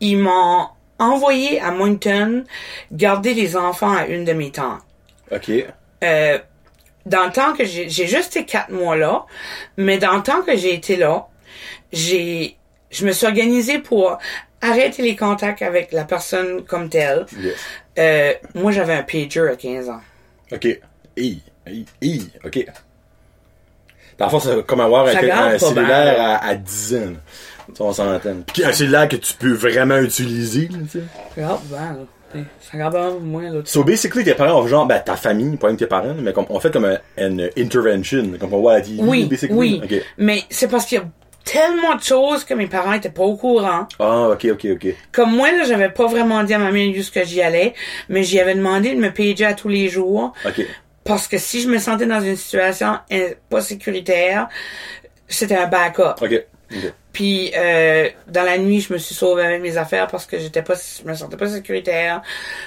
Ils 0.00 0.16
m'ont 0.16 0.68
envoyé 0.98 1.60
à 1.60 1.70
Moncton 1.70 2.44
garder 2.90 3.34
les 3.34 3.56
enfants 3.56 3.94
à 3.94 4.06
une 4.06 4.24
de 4.24 4.32
mes 4.32 4.50
tantes. 4.50 4.80
OK. 5.30 5.50
Euh, 6.02 6.38
dans 7.04 7.26
le 7.26 7.32
temps 7.32 7.52
que 7.52 7.64
j'ai 7.64 7.88
j'ai 7.90 8.06
juste 8.06 8.36
été 8.36 8.46
quatre 8.46 8.70
mois 8.70 8.96
là, 8.96 9.26
mais 9.76 9.98
dans 9.98 10.16
le 10.16 10.22
temps 10.22 10.42
que 10.42 10.56
j'ai 10.56 10.72
été 10.72 10.96
là, 10.96 11.26
j'ai 11.92 12.56
je 12.90 13.04
me 13.04 13.12
suis 13.12 13.26
organisée 13.26 13.78
pour 13.78 14.18
arrêter 14.62 15.02
les 15.02 15.16
contacts 15.16 15.60
avec 15.60 15.92
la 15.92 16.04
personne 16.04 16.64
comme 16.64 16.88
telle. 16.88 17.26
Yes. 17.38 17.56
Euh, 17.98 18.32
moi, 18.54 18.72
j'avais 18.72 18.94
un 18.94 19.02
pager 19.02 19.48
à 19.48 19.56
15 19.56 19.88
ans. 19.88 20.00
OK. 20.52 20.80
Hi. 21.16 21.42
Hi. 21.66 21.86
Hi. 22.02 22.28
OK. 22.44 22.66
Fond, 24.30 24.40
c'est 24.40 24.64
comme 24.66 24.80
avoir 24.80 25.06
un, 25.06 25.10
un 25.16 25.58
cellulaire 25.58 26.20
à, 26.20 26.44
à 26.46 26.54
10 26.54 26.94
ans. 26.96 27.12
Tu 27.74 27.82
On 27.82 27.92
s'entend. 27.92 28.36
Puis 28.52 28.64
un 28.64 28.72
cellulaire 28.72 29.08
que 29.08 29.16
tu 29.16 29.34
peux 29.34 29.52
vraiment 29.52 29.98
utiliser. 29.98 30.68
là, 30.68 30.78
tu 30.90 30.98
sais. 30.98 31.04
Ah, 31.42 31.58
ben, 31.70 31.76
là. 31.78 31.96
t'sais, 32.30 32.44
Ça 32.60 32.70
regarde 32.74 32.94
pas 32.94 33.10
moins, 33.18 33.50
là. 33.50 33.60
So 33.64 33.82
basically, 33.82 34.22
tes 34.22 34.34
parents 34.34 34.60
ont 34.62 34.66
genre, 34.66 34.86
ben, 34.86 35.00
ta 35.00 35.16
famille, 35.16 35.56
pas 35.56 35.68
même 35.68 35.76
tes 35.76 35.86
parents, 35.86 36.14
mais 36.14 36.32
comme, 36.32 36.46
on 36.50 36.60
fait 36.60 36.70
comme 36.72 36.84
un, 36.84 36.98
une 37.16 37.50
intervention, 37.56 38.24
comme 38.38 38.52
on 38.54 38.60
voit 38.60 38.74
à 38.74 38.76
la 38.76 38.82
TV, 38.82 39.02
Oui, 39.02 39.24
basically. 39.24 39.56
oui. 39.56 40.00
Mais 40.18 40.42
c'est 40.50 40.68
parce 40.68 40.84
qu'il 40.86 40.98
y 40.98 41.00
a 41.00 41.04
tellement 41.44 41.94
de 41.94 42.02
choses 42.02 42.44
que 42.44 42.54
mes 42.54 42.66
parents 42.66 42.92
étaient 42.94 43.10
pas 43.10 43.22
au 43.22 43.36
courant. 43.36 43.86
Ah, 43.98 44.30
ok, 44.30 44.46
ok, 44.52 44.66
ok. 44.72 44.86
Comme 45.12 45.36
moi, 45.36 45.52
là, 45.52 45.64
j'avais 45.64 45.90
pas 45.90 46.06
vraiment 46.06 46.42
dit 46.42 46.54
à 46.54 46.58
ma 46.58 46.72
mère 46.72 46.92
ce 47.02 47.10
que 47.10 47.24
j'y 47.24 47.42
allais, 47.42 47.74
mais 48.08 48.22
j'y 48.22 48.40
avais 48.40 48.54
demandé 48.54 48.94
de 48.94 49.00
me 49.00 49.10
pager 49.12 49.44
à 49.44 49.54
tous 49.54 49.68
les 49.68 49.88
jours. 49.88 50.32
Ok. 50.46 50.66
Parce 51.04 51.28
que 51.28 51.36
si 51.36 51.60
je 51.60 51.68
me 51.68 51.78
sentais 51.78 52.06
dans 52.06 52.20
une 52.20 52.36
situation 52.36 52.98
pas 53.50 53.60
sécuritaire, 53.60 54.48
c'était 55.28 55.56
un 55.56 55.66
backup. 55.66 56.22
Ok. 56.22 56.46
Puis 57.12 57.52
euh, 57.56 58.08
dans 58.26 58.42
la 58.42 58.58
nuit, 58.58 58.80
je 58.80 58.92
me 58.92 58.98
suis 58.98 59.14
sauvée 59.14 59.44
avec 59.44 59.62
mes 59.62 59.76
affaires 59.76 60.08
parce 60.08 60.26
que 60.26 60.36
j'étais 60.36 60.62
pas, 60.62 60.74
je 60.74 61.08
me 61.08 61.14
sentais 61.14 61.36
pas 61.36 61.46
sécuritaire. 61.46 62.22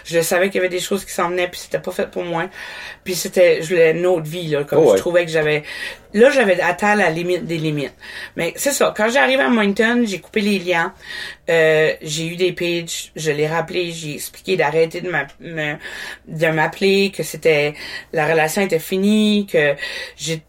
Je 0.05 0.21
savais 0.21 0.47
qu'il 0.49 0.55
y 0.55 0.59
avait 0.59 0.69
des 0.69 0.79
choses 0.79 1.03
qui 1.03 1.11
s'en 1.11 1.29
venaient 1.29 1.49
puis 1.49 1.59
c'était 1.59 1.79
pas 1.79 1.91
fait 1.91 2.09
pour 2.09 2.23
moi. 2.23 2.45
Puis 3.03 3.15
c'était, 3.15 3.61
je 3.61 3.67
voulais 3.67 3.91
une 3.91 4.05
autre 4.05 4.25
vie 4.25 4.47
là, 4.47 4.63
comme 4.63 4.79
Oh, 4.79 4.91
ouais. 4.91 4.95
je 4.97 5.01
trouvais 5.01 5.25
que 5.25 5.31
j'avais. 5.31 5.63
Là, 6.13 6.29
j'avais 6.29 6.61
atteint 6.61 6.95
la 6.95 7.09
limite 7.09 7.45
des 7.45 7.57
limites. 7.57 7.93
Mais 8.37 8.53
c'est 8.55 8.71
ça. 8.71 8.93
Quand 8.95 9.09
j'arrive 9.09 9.41
à 9.41 9.49
Moncton, 9.49 10.03
j'ai 10.05 10.19
coupé 10.21 10.39
les 10.39 10.59
liens. 10.59 10.93
Euh, 11.49 11.91
j'ai 12.01 12.27
eu 12.27 12.37
des 12.37 12.53
pages, 12.53 13.11
je 13.17 13.31
l'ai 13.31 13.47
rappelé, 13.47 13.91
j'ai 13.91 14.13
expliqué 14.13 14.55
d'arrêter 14.55 15.01
de 15.01 15.09
m'a- 15.09 15.27
me- 15.41 15.75
de 16.27 16.47
m'appeler, 16.47 17.11
que 17.15 17.23
c'était 17.23 17.73
la 18.13 18.25
relation 18.25 18.61
était 18.61 18.79
finie, 18.79 19.45
que 19.51 19.75
j'ai 20.15 20.41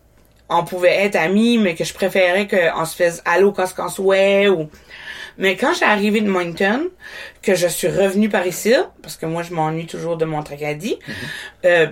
on 0.49 0.65
pouvait 0.65 0.95
être 1.05 1.17
amis, 1.17 1.59
mais 1.59 1.75
que 1.75 1.85
je 1.85 1.93
préférais 1.95 2.47
qu'on 2.49 2.85
se 2.85 2.97
fasse 2.97 3.23
allô 3.25 3.53
quand 3.53 3.67
on 3.79 3.89
se 3.89 4.01
ouais 4.01 4.49
ou. 4.49 4.69
Mais 5.37 5.57
quand 5.57 5.73
j'ai 5.79 5.85
arrivé 5.85 6.21
de 6.21 6.29
Moncton, 6.29 6.89
que 7.43 7.55
je 7.55 7.69
suis 7.69 7.87
revenue 7.89 8.29
par 8.29 8.47
ici, 8.47 8.75
parce 9.03 9.17
que 9.17 9.27
moi 9.27 9.43
je 9.43 9.55
m'ennuie 9.55 9.87
toujours 9.87 10.17
de 10.17 10.25
mon 10.25 10.43
Tracadie, 10.43 10.99
euh, 11.65 11.87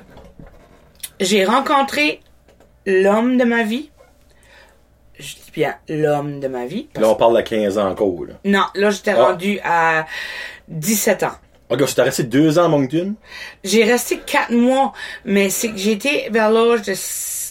j'ai 1.21 1.45
rencontré 1.45 2.21
l'homme 2.87 3.39
de 3.39 3.45
ma 3.45 3.63
vie. 3.63 3.91
Je 5.19 5.35
dis 5.35 5.51
bien 5.53 5.77
l'homme 5.89 6.41
de 6.41 6.49
ma 6.49 6.67
vie. 6.67 6.89
Là, 6.97 7.09
on 7.09 7.15
parle 7.15 7.37
de 7.37 7.43
15 7.43 7.79
ans 7.79 7.89
encore, 7.91 8.25
là. 8.27 8.35
Non, 8.45 8.65
là 8.75 8.91
j'étais 8.91 9.13
Ah. 9.13 9.27
rendue 9.27 9.61
à 9.65 10.07
17 10.69 11.23
ans. 11.23 11.33
Ok, 11.71 11.85
tu 11.87 11.95
t'es 11.95 12.03
resté 12.03 12.23
deux 12.25 12.59
ans 12.59 12.65
à 12.67 12.69
Moncton? 12.69 13.15
J'ai 13.65 13.85
resté 13.85 14.19
quatre 14.19 14.53
mois, 14.53 14.93
mais 15.25 15.51
c'est 15.51 15.71
que 15.71 15.89
été 15.89 16.29
vers 16.31 16.51
l'âge 16.51 16.83
de 16.83 16.95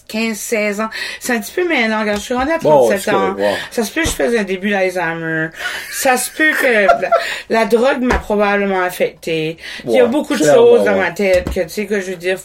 15-16 0.10 0.82
ans. 0.82 0.90
C'est 1.20 1.34
un 1.34 1.40
petit 1.40 1.52
peu 1.52 1.68
mêlant. 1.68 2.02
Regarde, 2.02 2.20
je 2.20 2.24
suis 2.24 2.34
rendue 2.34 2.52
à 2.52 2.58
Bon, 2.60 2.88
37 2.88 3.00
c'est 3.02 3.12
ans. 3.12 3.34
wow. 3.34 3.54
Ça 3.72 3.84
se 3.84 3.92
peut 3.92 4.02
que 4.02 4.08
je 4.08 4.14
faisais 4.14 4.40
un 4.40 4.44
début 4.44 4.70
d'Alzheimer. 4.70 5.48
Ça 5.92 6.18
se 6.18 6.30
peut 6.32 6.52
que 6.52 6.68
la, 7.02 7.10
la 7.50 7.66
drogue 7.66 8.02
m'a 8.02 8.18
probablement 8.20 8.82
affecté. 8.82 9.58
Il 9.86 9.92
y 9.92 10.00
a 10.00 10.06
beaucoup 10.06 10.36
de 10.36 10.44
choses 10.44 10.84
dans 10.86 10.94
ouais. 10.94 11.00
ma 11.00 11.12
tête 11.12 11.46
que, 11.54 11.62
tu 11.62 11.70
sais, 11.70 11.86
que 11.86 12.00
je 12.00 12.12
veux 12.12 12.16
dire, 12.16 12.38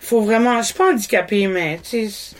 faut 0.00 0.20
vraiment, 0.20 0.58
je 0.60 0.66
suis 0.66 0.74
pas 0.74 0.90
handicapée, 0.90 1.46
mais, 1.46 1.80
tu 1.88 2.08
sais, 2.08 2.36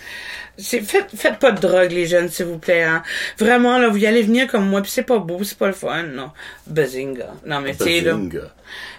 c'est, 0.58 0.80
faites, 0.80 1.06
faites 1.16 1.38
pas 1.38 1.52
de 1.52 1.60
drogue, 1.60 1.92
les 1.92 2.06
jeunes, 2.06 2.28
s'il 2.28 2.46
vous 2.46 2.58
plaît, 2.58 2.82
hein. 2.82 3.02
Vraiment, 3.38 3.78
là, 3.78 3.88
vous 3.88 3.96
y 3.98 4.06
allez 4.06 4.22
venir 4.22 4.46
comme 4.48 4.68
moi, 4.68 4.82
puis 4.82 4.90
c'est 4.90 5.02
pas 5.04 5.18
beau, 5.18 5.38
c'est 5.44 5.56
pas 5.56 5.68
le 5.68 5.72
fun, 5.72 6.02
non. 6.02 6.30
Bazinga. 6.66 7.28
Non, 7.46 7.60
mais 7.60 7.74
tu 7.74 8.00
là. 8.00 8.16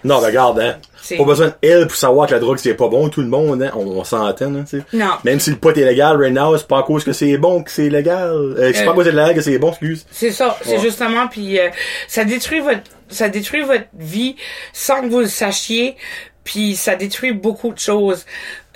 Non, 0.02 0.18
regarde, 0.18 0.58
hein. 0.60 0.76
C'est- 1.02 1.16
Pas 1.16 1.24
besoin 1.24 1.54
d'elle 1.62 1.86
pour 1.86 1.96
savoir 1.96 2.26
que 2.26 2.32
la 2.32 2.40
drogue 2.40 2.58
c'est 2.58 2.74
pas 2.74 2.88
bon, 2.88 3.08
tout 3.08 3.20
le 3.20 3.28
monde, 3.28 3.62
hein. 3.62 3.70
On, 3.74 3.86
on 3.86 4.04
s'entend, 4.04 4.54
hein, 4.54 4.64
tu 4.68 4.78
sais. 4.78 4.84
Non. 4.92 5.10
Même 5.24 5.38
si 5.40 5.50
le 5.50 5.56
pot 5.56 5.76
est 5.76 5.84
légal 5.84 6.16
right 6.16 6.32
now, 6.32 6.56
c'est 6.58 6.66
pas 6.66 6.78
à 6.80 6.82
cause 6.82 7.04
que 7.04 7.12
c'est 7.12 7.36
bon 7.38 7.62
que 7.62 7.70
c'est 7.70 7.88
légal. 7.88 8.30
Euh, 8.32 8.72
c'est 8.74 8.82
Euh. 8.82 8.84
pas 8.86 8.90
à 8.90 8.94
cause 8.94 9.04
que 9.04 9.10
c'est 9.10 9.16
légal 9.16 9.34
que 9.34 9.40
c'est 9.42 9.58
bon, 9.58 9.70
excuse. 9.70 10.06
C'est 10.10 10.30
ça, 10.32 10.56
c'est 10.62 10.72
Ouais. 10.76 10.80
justement 10.80 11.28
puis 11.28 11.58
euh, 11.58 11.68
ça 12.08 12.24
détruit 12.24 12.60
votre 12.60 12.80
ça 13.08 13.28
détruit 13.28 13.62
votre 13.62 13.86
vie 13.98 14.36
sans 14.72 15.00
que 15.02 15.06
vous 15.08 15.20
le 15.20 15.26
sachiez, 15.26 15.96
puis 16.44 16.76
ça 16.76 16.94
détruit 16.96 17.32
beaucoup 17.32 17.72
de 17.72 17.78
choses. 17.78 18.24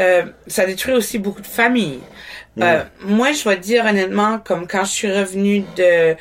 Euh, 0.00 0.24
ça 0.48 0.66
détruit 0.66 0.94
aussi 0.94 1.18
beaucoup 1.18 1.40
de 1.40 1.46
familles. 1.46 2.00
Euh, 2.62 2.82
moi, 3.00 3.32
je 3.32 3.48
vais 3.48 3.56
te 3.56 3.62
dire 3.62 3.84
honnêtement, 3.84 4.38
comme 4.38 4.66
quand 4.68 4.84
je 4.84 4.90
suis 4.92 5.12
revenue 5.12 5.64
de 5.76 6.14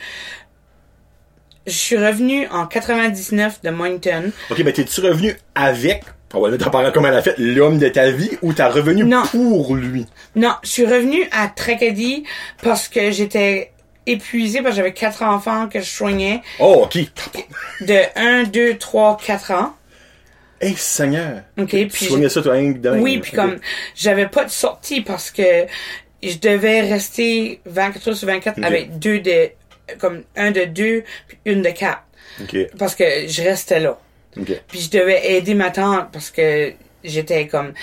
je 1.66 1.72
suis 1.72 1.98
revenue 1.98 2.48
en 2.52 2.66
99 2.68 3.62
de 3.62 3.70
Moncton. 3.70 4.32
Ok, 4.50 4.62
ben 4.64 4.74
t'es-tu 4.74 5.00
revenu 5.02 5.34
avec, 5.56 6.04
on 6.34 6.42
va 6.42 6.50
mettre 6.50 6.68
en 6.68 6.72
parlant 6.72 6.92
comme 6.92 7.06
elle 7.06 7.16
a 7.16 7.22
fait, 7.22 7.36
l'homme 7.38 7.78
de 7.80 7.88
ta 7.88 8.12
vie, 8.12 8.32
ou 8.42 8.52
t'as 8.52 8.68
revenu 8.70 9.06
Non. 9.06 9.24
pour 9.32 9.76
lui? 9.76 10.06
Non, 10.36 10.54
je 10.64 10.70
suis 10.70 10.86
revenue 10.86 11.26
à 11.32 11.48
Tracadie 11.48 12.26
parce 12.62 12.90
que 12.90 13.12
j'étais 13.12 13.72
épuisée 14.06 14.62
parce 14.62 14.72
que 14.72 14.78
j'avais 14.78 14.94
quatre 14.94 15.24
enfants 15.24 15.70
que 15.70 15.80
je 15.80 15.86
soignais 15.90 16.42
Oh, 16.60 16.82
ok. 16.86 16.98
de 17.82 18.00
1, 18.18 18.44
2, 18.44 18.78
3, 18.78 19.18
4 19.26 19.52
ans. 19.52 19.74
Hey, 20.60 20.76
Seigneur. 20.76 21.44
OK, 21.58 21.70
Tu 21.70 21.88
puis 21.88 22.06
soignais 22.08 22.28
ça, 22.30 22.42
toi. 22.42 22.56
Oui, 22.96 23.20
puis 23.20 23.32
comme 23.32 23.58
j'avais 23.96 24.28
pas 24.28 24.44
de 24.44 24.50
sortie 24.50 25.00
parce 25.02 25.32
que 25.32 25.66
je 26.32 26.40
devais 26.40 26.82
rester 26.82 27.60
24 27.66 28.08
heures 28.10 28.18
sur 28.18 28.28
24 28.28 28.58
Ok. 28.60 28.64
avec 28.64 29.00
deux 29.00 29.20
de 29.20 29.50
comme 30.00 30.24
un 30.36 30.52
de 30.52 30.66
deux 30.66 31.04
puis 31.28 31.38
une 31.46 31.62
de 31.62 31.70
quatre 31.70 32.04
parce 32.80 32.96
que 32.96 33.04
je 33.28 33.42
restais 33.44 33.80
là. 33.80 34.00
Puis 34.68 34.80
je 34.80 34.90
devais 34.90 35.34
aider 35.36 35.54
ma 35.54 35.70
tante 35.72 36.12
parce 36.12 36.32
que 36.32 36.74
j'étais 37.04 37.48
comme 37.48 37.74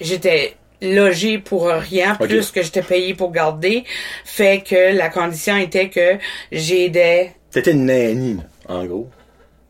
j'étais 0.00 0.56
logée 0.82 1.38
pour 1.38 1.68
rien 1.68 2.14
plus 2.16 2.50
que 2.50 2.62
j'étais 2.62 2.82
payée 2.82 3.14
pour 3.14 3.32
garder 3.32 3.84
fait 4.24 4.62
que 4.62 4.94
la 4.96 5.08
condition 5.08 5.56
était 5.56 5.88
que 5.88 6.18
j'aidais 6.52 7.32
T'étais 7.50 7.72
une 7.72 7.86
nanny, 7.86 8.36
en 8.68 8.84
gros. 8.84 9.08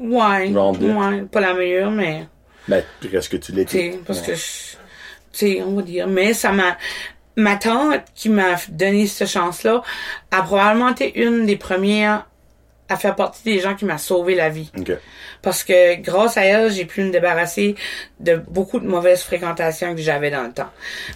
ouais, 0.00 0.48
ouais, 0.50 1.22
pas 1.30 1.40
la 1.40 1.54
meilleure 1.54 1.90
mais 1.92 2.24
Ben, 2.66 2.82
presque 3.08 3.32
que 3.32 3.36
tu 3.36 3.52
l'étais. 3.52 3.96
Parce 4.04 4.20
Ouais. 4.22 4.26
que, 4.26 4.34
je- 4.34 5.62
on 5.62 5.76
va 5.76 5.82
dire, 5.82 6.08
mais 6.08 6.34
ça 6.34 6.50
m'a, 6.50 6.76
ma 7.36 7.56
tante 7.56 8.02
qui 8.14 8.28
m'a 8.28 8.56
donné 8.68 9.06
cette 9.06 9.28
chance-là 9.28 9.82
a 10.30 10.42
probablement 10.42 10.90
été 10.90 11.20
une 11.22 11.46
des 11.46 11.56
premières 11.56 12.26
à 12.88 12.96
faire 12.96 13.16
partie 13.16 13.42
des 13.42 13.60
gens 13.60 13.74
qui 13.74 13.84
m'a 13.84 13.98
sauvé 13.98 14.34
la 14.34 14.48
vie. 14.48 14.70
Parce 15.42 15.64
que 15.64 15.96
grâce 15.96 16.36
à 16.36 16.44
elle, 16.44 16.70
j'ai 16.70 16.84
pu 16.84 17.02
me 17.02 17.10
débarrasser 17.10 17.74
de 18.20 18.36
beaucoup 18.36 18.78
de 18.78 18.86
mauvaises 18.86 19.22
fréquentations 19.22 19.94
que 19.94 20.00
j'avais 20.00 20.30
dans 20.30 20.44
le 20.44 20.52
temps. 20.52 20.70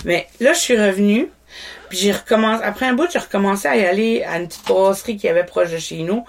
Mais 0.04 0.26
là, 0.40 0.52
je 0.52 0.58
suis 0.58 0.76
revenue, 0.76 1.28
puis 1.88 1.98
j'ai 1.98 2.12
recommencé, 2.12 2.62
après 2.64 2.86
un 2.86 2.94
bout, 2.94 3.08
j'ai 3.10 3.18
recommencé 3.18 3.68
à 3.68 3.76
y 3.76 3.84
aller 3.84 4.22
à 4.24 4.38
une 4.38 4.48
petite 4.48 4.66
brasserie 4.66 5.16
qui 5.16 5.28
avait 5.28 5.44
proche 5.44 5.70
de 5.70 5.78
chez 5.78 6.02
nous. 6.02 6.24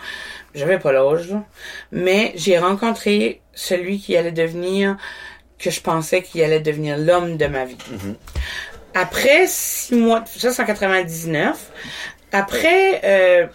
J'avais 0.53 0.79
pas 0.79 0.91
l'âge. 0.91 1.33
Mais 1.91 2.33
j'ai 2.35 2.57
rencontré 2.57 3.41
celui 3.53 3.99
qui 3.99 4.15
allait 4.17 4.31
devenir, 4.31 4.97
que 5.57 5.69
je 5.69 5.81
pensais 5.81 6.21
qu'il 6.21 6.43
allait 6.43 6.59
devenir 6.59 6.97
l'homme 6.97 7.37
de 7.37 7.45
ma 7.45 7.65
vie. 7.65 7.77
Après 8.93 9.45
six 9.47 9.95
mois, 9.95 10.23
ça 10.25 10.51
c'est 10.51 10.61
en 10.61 10.65
99. 10.65 11.57
Après 12.31 13.01
euh, 13.03 13.47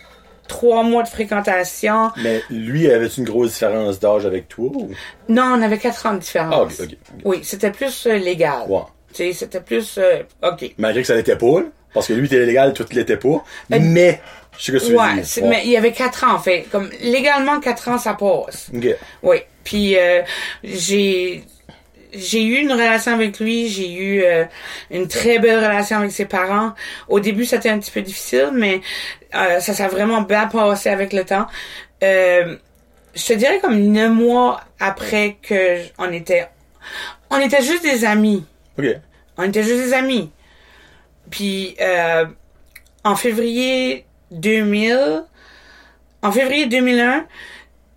trois 0.49 0.83
mois 0.83 1.03
de 1.03 1.09
fréquentation, 1.09 2.11
Mais 2.23 2.43
lui, 2.51 2.91
avait 2.91 3.07
une 3.09 3.25
grosse 3.25 3.53
différence 3.53 3.99
d'âge 4.01 4.27
avec 4.27 4.49
toi? 4.49 4.71
Ou... 4.75 4.91
non, 5.29 5.57
on 5.59 5.63
avait 5.63 5.79
quatre 5.79 6.07
ans 6.07 6.15
de 6.15 6.19
différence. 6.19 6.55
Ah, 6.79 6.83
ok. 6.85 6.97
Oui, 7.25 7.41
c'était 7.43 7.71
plus 7.71 8.07
euh, 8.07 8.17
légal. 8.17 8.65
Ouais. 8.69 8.81
Tu 9.13 9.17
sais, 9.25 9.33
c'était 9.33 9.61
plus 9.61 9.97
euh, 9.99 10.23
OK. 10.43 10.73
Malgré 10.79 11.01
que 11.03 11.07
ça 11.09 11.15
l'était 11.15 11.37
pas, 11.37 11.61
là, 11.61 11.67
parce 11.95 12.07
que 12.09 12.13
lui, 12.13 12.27
était 12.27 12.45
légal, 12.45 12.73
tout 12.75 12.87
l'était 12.93 13.17
pas. 13.17 13.43
mais, 13.71 14.21
je 14.59 14.65
sais 14.65 14.73
que 14.73 14.79
tu 14.79 14.93
Euh, 14.93 14.97
Ouais, 14.99 15.23
c'est- 15.25 15.43
mais 15.43 15.63
il 15.65 15.71
y 15.71 15.77
avait 15.77 15.93
quatre 15.93 16.25
ans 16.25 16.35
en 16.35 16.39
fait. 16.39 16.67
Comme 16.71 16.91
légalement 17.01 17.61
quatre 17.61 17.89
ans 17.89 17.99
ça 17.99 18.15
passe. 18.15 18.71
OK. 18.75 18.87
Oui. 19.23 19.37
Puis 19.65 19.97
euh, 19.99 20.23
j'ai 20.63 21.45
j'ai 22.17 22.43
eu 22.45 22.57
une 22.57 22.73
relation 22.73 23.13
avec 23.13 23.39
lui, 23.41 23.69
j'ai 23.69 23.93
eu 23.93 24.23
euh, 24.23 24.45
une 24.91 25.09
très 25.09 25.39
belle 25.39 25.59
relation 25.59 25.99
avec 25.99 26.13
ses 26.13 26.25
parents. 26.27 26.73
Au 27.09 27.21
début, 27.21 27.45
c'était 27.45 27.71
un 27.71 27.79
petit 27.79 27.91
peu 27.91 28.03
difficile, 28.03 28.51
mais 28.53 28.81
euh, 29.35 29.61
ça 29.61 29.75
s'est 29.75 29.89
vraiment 29.89 30.23
bien 30.23 30.47
passé 30.47 30.89
avec 30.89 31.13
le 31.13 31.25
temps. 31.25 31.47
Euh, 32.03 32.57
je 33.15 33.25
te 33.25 33.33
dirais 33.33 33.59
comme 33.61 33.79
neuf 33.79 34.11
mois 34.11 34.61
après 34.79 35.39
que 35.43 35.79
on 35.99 36.13
était 36.13 36.49
on 37.31 37.39
était 37.39 37.63
juste 37.63 37.83
des 37.83 38.05
amis. 38.05 38.45
OK. 38.79 38.85
On 39.39 39.43
était 39.45 39.63
juste 39.63 39.83
des 39.83 39.93
amis. 39.95 40.31
Puis 41.31 41.77
euh, 41.81 42.27
en 43.05 43.17
février 43.17 44.07
2000, 44.31 45.25
en 46.23 46.33
février 46.33 46.67
2001, 46.67 47.27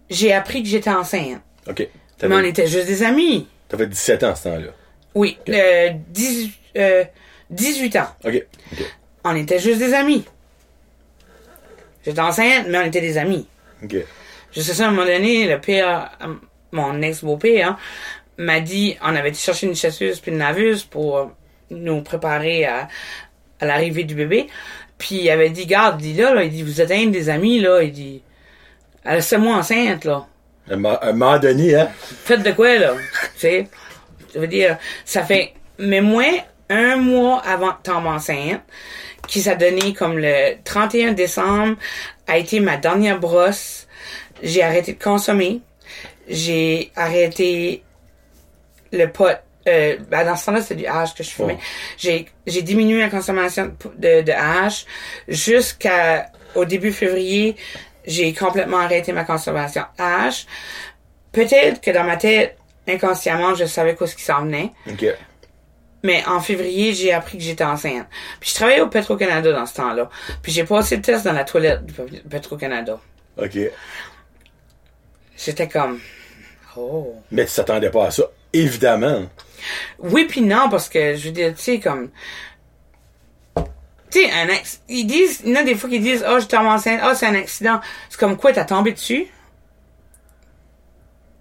j'ai 0.10 0.34
appris 0.34 0.64
que 0.64 0.70
j'étais 0.70 0.90
enceinte. 0.90 1.42
OK. 1.68 1.88
Mais 2.24 2.36
on 2.36 2.40
était 2.40 2.68
juste 2.68 2.88
des 2.88 3.04
amis. 3.04 3.48
T'avais 3.70 3.88
17 3.88 4.24
ans, 4.24 4.36
ce 4.36 4.44
temps-là. 4.44 4.72
Oui, 5.16 5.38
euh, 5.48 5.90
18, 6.10 6.54
euh, 6.78 7.04
18 7.50 7.96
ans. 7.96 8.08
OK. 8.26 8.46
OK. 8.74 8.86
On 9.24 9.36
était 9.36 9.60
juste 9.60 9.80
des 9.80 9.94
amis. 9.94 10.26
J'étais 12.06 12.20
enceinte, 12.20 12.66
mais 12.68 12.78
on 12.78 12.86
était 12.86 13.02
des 13.02 13.18
amis. 13.18 13.48
OK. 13.84 13.96
Jusqu'à 14.54 14.74
ça, 14.74 14.86
à 14.86 14.88
un 14.88 14.92
moment 14.92 15.06
donné, 15.06 15.48
le 15.48 15.60
père, 15.62 16.12
euh, 16.22 16.36
mon 16.72 17.02
ex-beau-père, 17.02 17.70
hein, 17.70 17.78
m'a 18.38 18.60
dit, 18.60 18.98
on 19.02 19.16
avait 19.16 19.30
été 19.30 19.38
chercher 19.38 19.68
une 19.68 19.76
chasseuse 19.76 20.20
puis 20.20 20.32
une 20.32 20.38
naveuse 20.38 20.84
pour 20.84 21.18
euh, 21.18 21.26
nous 21.70 22.02
préparer 22.02 22.66
à, 22.66 22.88
à 23.60 23.66
l'arrivée 23.66 24.04
du 24.04 24.16
bébé. 24.16 24.48
Puis 24.98 25.16
il 25.16 25.30
avait 25.30 25.50
dit, 25.50 25.66
garde, 25.66 26.02
il 26.02 26.14
dit 26.14 26.22
là, 26.22 26.34
là, 26.34 26.44
il 26.44 26.52
dit, 26.52 26.64
vous 26.64 26.82
êtes 26.82 26.92
un 26.92 27.08
des 27.08 27.30
amis, 27.30 27.60
là, 27.60 27.82
il 27.82 27.92
dit, 27.92 28.22
laissez-moi 29.06 29.56
enceinte, 29.56 30.06
là. 30.06 30.26
À 30.70 30.74
un 30.74 31.14
moment 31.14 31.40
donné, 31.40 31.76
hein? 31.76 31.90
Faites 32.26 32.44
de 32.44 32.52
quoi, 32.52 32.78
là? 32.78 32.94
tu 33.34 33.40
sais? 33.40 33.68
Ça 34.32 34.40
veut 34.40 34.48
dire, 34.48 34.78
ça 35.06 35.24
fait, 35.24 35.54
mais 35.80 36.02
moins 36.02 36.32
un 36.70 36.98
mois 36.98 37.42
avant 37.46 37.70
de 37.70 37.82
tomber 37.84 38.10
enceinte, 38.10 38.62
qui 39.28 39.42
s'est 39.42 39.56
donné 39.56 39.94
comme 39.94 40.18
le 40.18 40.56
31 40.64 41.14
décembre, 41.14 41.76
a 42.28 42.38
été 42.38 42.60
ma 42.60 42.78
dernière 42.78 43.20
brosse. 43.20 43.88
J'ai 44.44 44.64
arrêté 44.64 44.94
de 44.94 45.04
consommer. 45.04 45.62
J'ai 46.28 46.92
arrêté 46.96 47.84
le 48.92 49.08
pot. 49.08 49.38
Euh, 49.68 49.98
ben 50.10 50.26
dans 50.26 50.36
ce 50.36 50.46
temps-là, 50.46 50.62
c'est 50.62 50.76
du 50.76 50.86
hash 50.86 51.14
que 51.14 51.24
je 51.24 51.30
fumais. 51.30 51.58
Oh. 51.60 51.64
J'ai, 51.98 52.28
j'ai 52.48 52.62
diminué 52.62 53.02
la 53.02 53.10
consommation 53.10 53.76
de, 53.98 54.22
de 54.22 54.32
hash 54.32 54.86
jusqu'à, 55.28 56.32
au 56.56 56.66
début 56.66 56.92
février, 56.92 57.56
j'ai 58.10 58.34
complètement 58.34 58.80
arrêté 58.80 59.14
ma 59.14 59.24
consommation 59.24 59.84
hash. 59.98 60.46
Peut-être 61.32 61.80
que 61.80 61.92
dans 61.92 62.04
ma 62.04 62.18
tête, 62.18 62.58
inconsciemment, 62.88 63.54
je 63.54 63.66
savais 63.66 63.96
quoi 63.96 64.08
ce 64.08 64.16
qui 64.16 64.24
s'en 64.24 64.42
venait. 64.42 64.72
OK. 64.90 65.06
Mais 66.02 66.24
en 66.26 66.40
février, 66.40 66.94
j'ai 66.94 67.12
appris 67.12 67.38
que 67.38 67.44
j'étais 67.44 67.64
enceinte. 67.64 68.08
Puis 68.40 68.50
je 68.50 68.56
travaillais 68.56 68.82
au 68.82 68.88
Petro-Canada 68.88 69.52
dans 69.52 69.66
ce 69.66 69.76
temps-là. 69.76 70.10
Puis 70.42 70.52
j'ai 70.52 70.64
passé 70.64 70.96
le 70.96 71.02
test 71.02 71.26
dans 71.26 71.34
la 71.34 71.44
toilette 71.44 71.86
du 71.86 71.94
Petro-Canada. 72.30 73.00
OK. 73.38 73.58
J'étais 75.38 75.68
comme... 75.68 76.00
Oh. 76.76 77.16
Mais 77.32 77.46
tu 77.46 77.54
t'attendais 77.54 77.90
pas 77.90 78.08
à 78.08 78.12
ça. 78.12 78.24
Évidemment. 78.54 79.28
Oui 80.00 80.26
puis 80.26 80.42
non, 80.42 80.70
parce 80.70 80.90
que, 80.90 81.16
je 81.16 81.28
veux 81.28 81.34
dire, 81.34 81.54
tu 81.54 81.62
sais, 81.62 81.80
comme... 81.80 82.10
Tu 84.12 84.22
sais, 84.22 84.32
un 84.32 84.48
ex... 84.48 84.82
Ils 84.88 85.06
disent... 85.06 85.42
Il 85.46 85.52
y 85.52 85.58
en 85.58 85.62
a 85.62 85.64
des 85.64 85.76
fois 85.76 85.90
qui 85.90 86.00
disent, 86.00 86.26
«Oh, 86.30 86.40
je 86.40 86.46
tombe 86.46 86.66
enceinte. 86.66 87.02
Oh, 87.06 87.12
c'est 87.16 87.28
un 87.28 87.36
accident.» 87.36 87.80
C'est 88.10 88.20
comme 88.20 88.38
quoi, 88.38 88.52
t'as 88.52 88.66
tombé 88.66 88.92
dessus? 88.92 89.28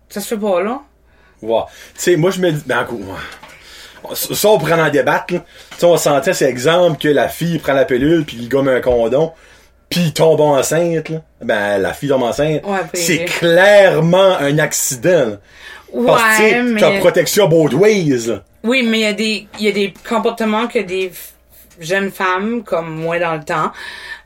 Ça 0.08 0.20
se 0.20 0.28
fait 0.28 0.40
pas, 0.40 0.62
là? 0.62 0.80
Ouais. 1.42 1.62
Tu 1.94 2.00
sais, 2.02 2.16
moi, 2.16 2.30
je 2.30 2.40
me 2.40 2.50
dis, 2.50 2.62
ben, 2.66 2.86
ouais. 2.90 4.14
Ça, 4.14 4.48
on 4.48 4.58
pourrait 4.58 4.80
en 4.80 4.90
débattre, 4.90 5.34
là. 5.34 5.44
Tu 5.70 5.78
sais, 5.78 5.86
on 5.86 5.96
sentait, 5.96 6.34
c'est 6.34 6.48
exemple 6.48 6.98
que 6.98 7.08
la 7.08 7.28
fille 7.28 7.58
prend 7.58 7.74
la 7.74 7.84
pilule, 7.84 8.24
puis 8.24 8.36
il 8.40 8.48
gomme 8.48 8.68
un 8.68 8.80
condom, 8.80 9.32
puis 9.90 10.00
il 10.00 10.12
tombe 10.12 10.40
enceinte, 10.40 11.08
là. 11.08 11.22
Ben, 11.42 11.78
la 11.78 11.92
fille 11.92 12.08
tombe 12.08 12.22
enceinte. 12.22 12.64
Ouais, 12.64 12.80
c'est 12.94 13.24
clairement 13.24 14.36
un 14.38 14.58
accident, 14.58 15.30
là. 15.30 15.36
Parce 16.06 16.38
que, 16.38 16.74
Ouais, 16.74 16.80
t'as 16.80 16.98
protection 17.00 17.48
both 17.48 17.72
ways, 17.72 18.26
là. 18.26 18.42
Oui, 18.62 18.82
mais 18.82 18.98
il 18.98 19.02
y 19.02 19.06
a 19.06 19.12
des 19.12 19.48
il 19.58 19.64
y 19.64 19.68
a 19.68 19.72
des 19.72 19.94
comportements 20.06 20.66
que 20.66 20.80
des 20.80 21.10
jeunes 21.80 22.10
femmes 22.10 22.62
comme 22.64 22.94
moi 22.94 23.18
dans 23.18 23.34
le 23.34 23.44
temps 23.44 23.72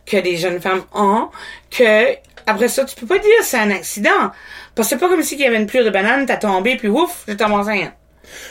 que 0.06 0.16
des 0.16 0.36
jeunes 0.36 0.60
femmes 0.60 0.82
ont 0.94 1.28
que 1.70 2.14
après 2.46 2.68
ça 2.68 2.84
tu 2.84 2.96
peux 2.96 3.06
pas 3.06 3.18
dire 3.18 3.30
c'est 3.42 3.58
un 3.58 3.70
accident 3.70 4.32
parce 4.74 4.88
que 4.88 4.94
c'est 4.94 5.00
pas 5.00 5.08
comme 5.08 5.22
si 5.22 5.34
il 5.34 5.40
y 5.40 5.46
avait 5.46 5.56
une 5.56 5.66
pluie 5.66 5.84
de 5.84 5.90
banane 5.90 6.26
t'as 6.26 6.36
tombé 6.36 6.76
puis 6.76 6.88
ouf 6.88 7.24
j'étais 7.26 7.44
enceinte. 7.44 7.92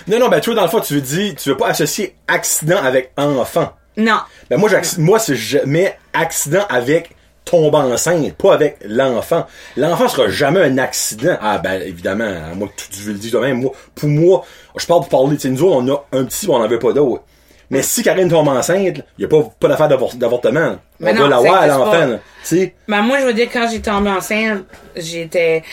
Non, 0.08 0.20
non, 0.20 0.30
ben, 0.30 0.40
toi, 0.42 0.54
dans 0.54 0.64
le 0.64 0.70
fond, 0.70 0.80
tu 0.80 0.96
veux 0.96 1.02
dire, 1.02 1.36
tu 1.36 1.50
veux 1.50 1.58
pas 1.58 1.68
associer 1.68 2.16
accident 2.28 2.78
avec 2.78 3.12
enfant. 3.18 3.74
Non. 3.98 4.20
Ben, 4.50 4.58
moi, 4.58 4.70
moi, 4.98 5.20
c'est 5.20 5.36
jamais 5.36 5.98
accident 6.14 6.66
avec 6.70 7.16
tomber 7.46 7.78
enceinte, 7.78 8.34
pas 8.36 8.54
avec 8.54 8.78
l'enfant. 8.86 9.48
L'enfant 9.76 10.08
sera 10.08 10.30
jamais 10.30 10.62
un 10.62 10.78
accident. 10.78 11.38
Ah, 11.42 11.58
ben, 11.58 11.82
évidemment, 11.82 12.24
à 12.52 12.56
moi, 12.56 12.70
tu, 12.76 12.90
tu 12.90 13.00
veux 13.02 13.14
le 13.14 13.20
dire 13.20 13.32
toi-même, 13.32 13.62
moi, 13.62 13.72
pour 13.96 14.10
moi, 14.10 14.46
je 14.78 14.86
parle 14.86 15.02
pour 15.02 15.10
parler, 15.10 15.38
tu 15.38 15.44
sais, 15.44 15.50
nous 15.50 15.64
autres, 15.64 15.78
on 15.78 15.88
a 15.90 16.20
un 16.20 16.26
petit, 16.26 16.48
on 16.50 16.60
n'en 16.60 16.68
veut 16.68 16.80
pas 16.80 16.94
d'autre. 16.94 17.24
Mais 17.72 17.82
si 17.82 18.04
Karine 18.04 18.30
tombe 18.30 18.48
enceinte, 18.50 19.00
il 19.18 19.22
y 19.22 19.26
a 19.26 19.28
pas, 19.28 19.42
pas 19.60 19.68
d'affaire 19.70 19.88
d'avor- 19.88 20.14
d'avortement. 20.16 20.76
On 21.00 21.06
Mais 21.06 21.14
va 21.14 21.20
non, 21.20 21.28
l'avoir, 21.30 21.64
existe 21.64 21.80
l'enfant, 21.80 21.92
pas. 21.92 22.66
Ben 22.88 23.02
moi 23.02 23.20
je 23.22 23.26
veux 23.26 23.34
dire 23.34 23.48
quand 23.52 23.68
j'ai 23.72 23.82
tombé 23.82 24.10
enceinte, 24.12 24.66
j'étais 24.96 25.64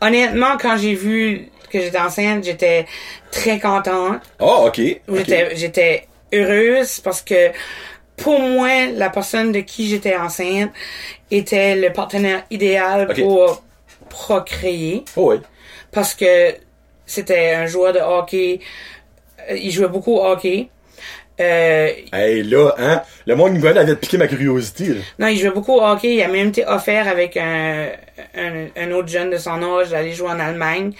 honnêtement 0.00 0.56
quand 0.60 0.76
j'ai 0.76 0.94
vu 0.94 1.48
que 1.70 1.80
j'étais 1.80 1.98
enceinte, 1.98 2.44
j'étais 2.44 2.86
très 3.30 3.60
contente. 3.60 4.20
Ah, 4.40 4.62
ok. 4.64 4.80
ok. 5.08 5.16
J'étais, 5.18 5.56
j'étais 5.56 6.08
heureuse 6.32 7.00
parce 7.00 7.20
que 7.22 7.50
pour 8.16 8.40
moi, 8.40 8.86
la 8.94 9.10
personne 9.10 9.52
de 9.52 9.60
qui 9.60 9.86
j'étais 9.88 10.16
enceinte 10.16 10.70
était 11.30 11.76
le 11.76 11.92
partenaire 11.92 12.42
idéal 12.50 13.06
pour 13.14 13.62
procréer 14.08 15.04
Oh, 15.16 15.32
oui. 15.32 15.40
parce 15.92 16.14
que 16.14 16.54
c'était 17.06 17.50
un 17.54 17.66
joueur 17.66 17.92
de 17.92 18.00
hockey. 18.00 18.60
Euh, 19.50 19.56
Il 19.56 19.70
jouait 19.70 19.88
beaucoup 19.88 20.14
au 20.14 20.24
hockey. 20.24 20.68
Euh, 21.40 21.90
Hey, 22.12 22.42
là, 22.42 22.70
hein, 22.78 23.02
le 23.26 23.36
monde 23.36 23.60
connaît 23.60 23.80
avait 23.80 23.96
piqué 23.96 24.18
ma 24.18 24.26
curiosité, 24.26 24.86
là. 24.88 25.00
non, 25.18 25.26
il 25.28 25.38
jouait 25.38 25.50
beaucoup 25.50 25.74
au 25.74 25.82
hockey. 25.82 26.14
Il 26.16 26.22
a 26.22 26.28
même 26.28 26.48
été 26.48 26.66
offert 26.66 27.06
avec 27.08 27.36
un, 27.36 27.88
un, 28.36 28.66
un 28.76 28.90
autre 28.92 29.08
jeune 29.08 29.30
de 29.30 29.36
son 29.38 29.62
âge 29.62 29.90
d'aller 29.90 30.12
jouer 30.12 30.28
en 30.30 30.40
Allemagne. 30.40 30.92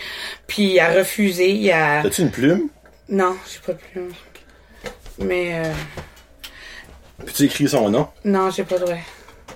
Puis 0.47 0.75
il 0.75 0.81
a 0.81 0.93
refusé. 0.93 1.51
Il 1.51 1.71
a... 1.73 2.03
T'as-tu 2.03 2.23
une 2.23 2.31
plume? 2.31 2.69
Non, 3.09 3.37
j'ai 3.51 3.59
pas 3.67 3.73
de 3.73 3.79
plume. 3.93 4.13
Mais 5.19 5.55
euh, 5.55 5.73
Peux-tu 7.25 7.45
écrire 7.45 7.69
son 7.71 7.91
nom? 7.91 8.07
non, 8.25 8.51
j'ai 8.51 8.63
pas 8.65 8.79
de 8.79 8.85
vrai. 8.85 9.01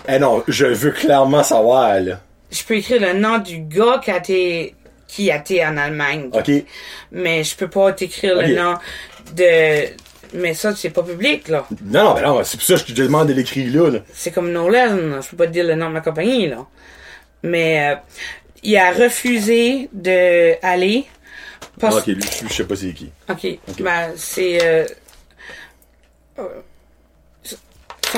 Eh 0.08 0.18
non, 0.18 0.42
je 0.48 0.66
veux 0.66 0.90
clairement 0.90 1.44
savoir, 1.44 2.00
là. 2.00 2.20
Je 2.50 2.62
peux 2.64 2.74
écrire 2.76 3.00
le 3.00 3.12
nom 3.18 3.38
du 3.38 3.58
gars 3.60 4.00
qui 4.04 4.10
a 4.10 4.18
été, 4.18 4.74
qui 5.06 5.30
a 5.30 5.36
été 5.36 5.64
en 5.64 5.76
Allemagne. 5.76 6.28
Ok. 6.32 6.50
Mais 7.12 7.44
je 7.44 7.54
peux 7.56 7.68
pas 7.68 7.92
t'écrire 7.92 8.34
le 8.34 8.54
nom 8.56 8.74
de... 9.36 9.86
Mais 10.34 10.54
ça, 10.54 10.74
c'est 10.74 10.90
pas 10.90 11.02
public, 11.02 11.48
là. 11.48 11.66
Non, 11.84 12.04
non, 12.04 12.14
ben 12.14 12.22
non, 12.22 12.44
c'est 12.44 12.56
pour 12.56 12.66
ça 12.66 12.74
que 12.74 12.80
je 12.80 12.94
te 12.94 13.02
demande 13.02 13.28
de 13.28 13.34
l'écrire 13.34 13.82
là, 13.82 13.90
là. 13.90 13.98
C'est 14.12 14.30
comme 14.30 14.50
Nolan, 14.50 15.20
je 15.20 15.28
peux 15.28 15.36
pas 15.36 15.46
te 15.46 15.52
dire 15.52 15.64
le 15.64 15.74
nom 15.74 15.88
de 15.88 15.94
ma 15.94 16.00
compagnie, 16.00 16.48
là. 16.48 16.66
Mais 17.42 17.92
euh, 17.92 17.96
il 18.62 18.76
a 18.76 18.92
refusé 18.92 19.88
de 19.92 20.54
aller 20.64 21.06
parce 21.80 21.96
ok, 21.96 22.06
lui, 22.06 22.22
je 22.48 22.52
sais 22.52 22.64
pas 22.64 22.76
c'est 22.76 22.92
qui. 22.92 23.10
Ok. 23.28 23.58
Ben, 23.80 24.12
c'est... 24.16 24.62
Euh... 24.62 24.86
euh, 26.38 26.60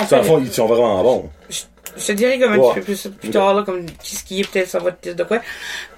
son 0.07 0.23
fond, 0.25 0.41
ils 0.41 0.53
sont 0.53 0.67
vraiment 0.67 1.03
bons. 1.03 1.31
je 1.49 2.07
te 2.07 2.13
dirais 2.13 2.39
comme 2.39 2.53
un 2.53 2.59
petit 2.59 2.81
peu 2.81 2.83
plus, 2.83 3.09
plus 3.21 3.31
tard, 3.31 3.55
là, 3.55 3.63
comme 3.63 3.87
qui 3.87 4.17
ce 4.17 4.25
qui 4.25 4.41
est, 4.41 4.51
peut-être 4.51 4.69
ça 4.69 4.81
va 4.81 4.91
te 4.93 5.03
dire 5.03 5.15
de 5.15 5.23
quoi. 5.23 5.41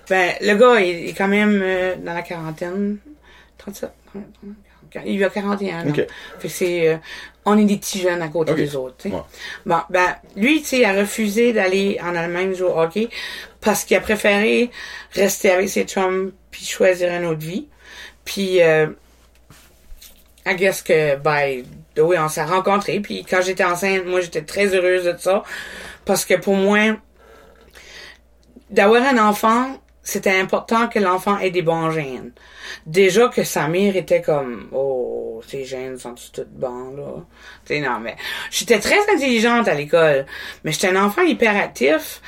Ben, 0.08 0.34
le 0.42 0.54
gars, 0.54 0.80
il 0.80 1.08
est 1.08 1.14
quand 1.14 1.28
même 1.28 1.60
euh, 1.62 1.96
dans 1.96 2.12
la 2.12 2.22
quarantaine. 2.22 2.98
37, 3.58 3.90
30, 4.12 4.22
40, 4.42 4.56
il 5.04 5.22
a 5.24 5.30
41 5.30 5.86
ans. 5.86 5.88
Ok. 5.88 5.96
Fait 6.38 6.48
que 6.48 6.48
c'est, 6.48 6.88
euh, 6.88 6.96
on 7.44 7.58
est 7.58 7.64
des 7.64 7.76
petits 7.76 8.00
jeunes 8.00 8.22
à 8.22 8.28
côté 8.28 8.54
des 8.54 8.74
autres. 8.76 9.08
Ouais. 9.08 9.22
Bon, 9.64 9.80
ben, 9.90 10.16
lui, 10.36 10.60
tu 10.62 10.68
sais, 10.68 10.84
a 10.84 10.92
refusé 10.92 11.52
d'aller 11.52 11.98
en 12.02 12.14
Allemagne 12.14 12.54
jouer 12.54 12.68
au 12.68 12.78
hockey 12.78 13.08
parce 13.60 13.84
qu'il 13.84 13.96
a 13.96 14.00
préféré 14.00 14.70
rester 15.12 15.50
avec 15.50 15.68
ses 15.68 15.84
chums 15.84 16.32
puis 16.50 16.64
choisir 16.64 17.12
une 17.12 17.24
autre 17.26 17.40
vie. 17.40 17.68
Puis, 18.24 18.62
euh, 18.62 18.86
I 20.46 20.54
guess 20.56 20.82
que, 20.82 21.16
ben, 21.16 21.64
oui, 21.98 22.16
on 22.18 22.28
s'est 22.28 22.44
rencontrés. 22.44 23.00
Puis 23.00 23.24
quand 23.28 23.40
j'étais 23.42 23.64
enceinte, 23.64 24.06
moi, 24.06 24.20
j'étais 24.20 24.42
très 24.42 24.74
heureuse 24.74 25.04
de 25.04 25.16
ça. 25.18 25.42
Parce 26.04 26.24
que 26.24 26.34
pour 26.34 26.54
moi, 26.54 26.96
d'avoir 28.70 29.02
un 29.02 29.18
enfant, 29.18 29.80
c'était 30.02 30.38
important 30.38 30.88
que 30.88 30.98
l'enfant 30.98 31.38
ait 31.38 31.50
des 31.50 31.62
bons 31.62 31.90
gènes. 31.90 32.32
Déjà 32.86 33.28
que 33.28 33.44
sa 33.44 33.68
mère 33.68 33.96
était 33.96 34.22
comme, 34.22 34.68
oh, 34.72 35.42
ces 35.46 35.64
gènes 35.64 35.98
sont 35.98 36.14
tous 36.14 36.44
bons, 36.50 36.96
là. 36.96 37.24
Tu 37.64 37.74
sais, 37.74 37.80
non, 37.80 37.98
mais 38.00 38.16
j'étais 38.50 38.78
très 38.78 39.00
intelligente 39.12 39.68
à 39.68 39.74
l'école. 39.74 40.26
Mais 40.64 40.72
j'étais 40.72 40.88
un 40.88 41.04
enfant 41.04 41.22
hyperactif. 41.22 42.20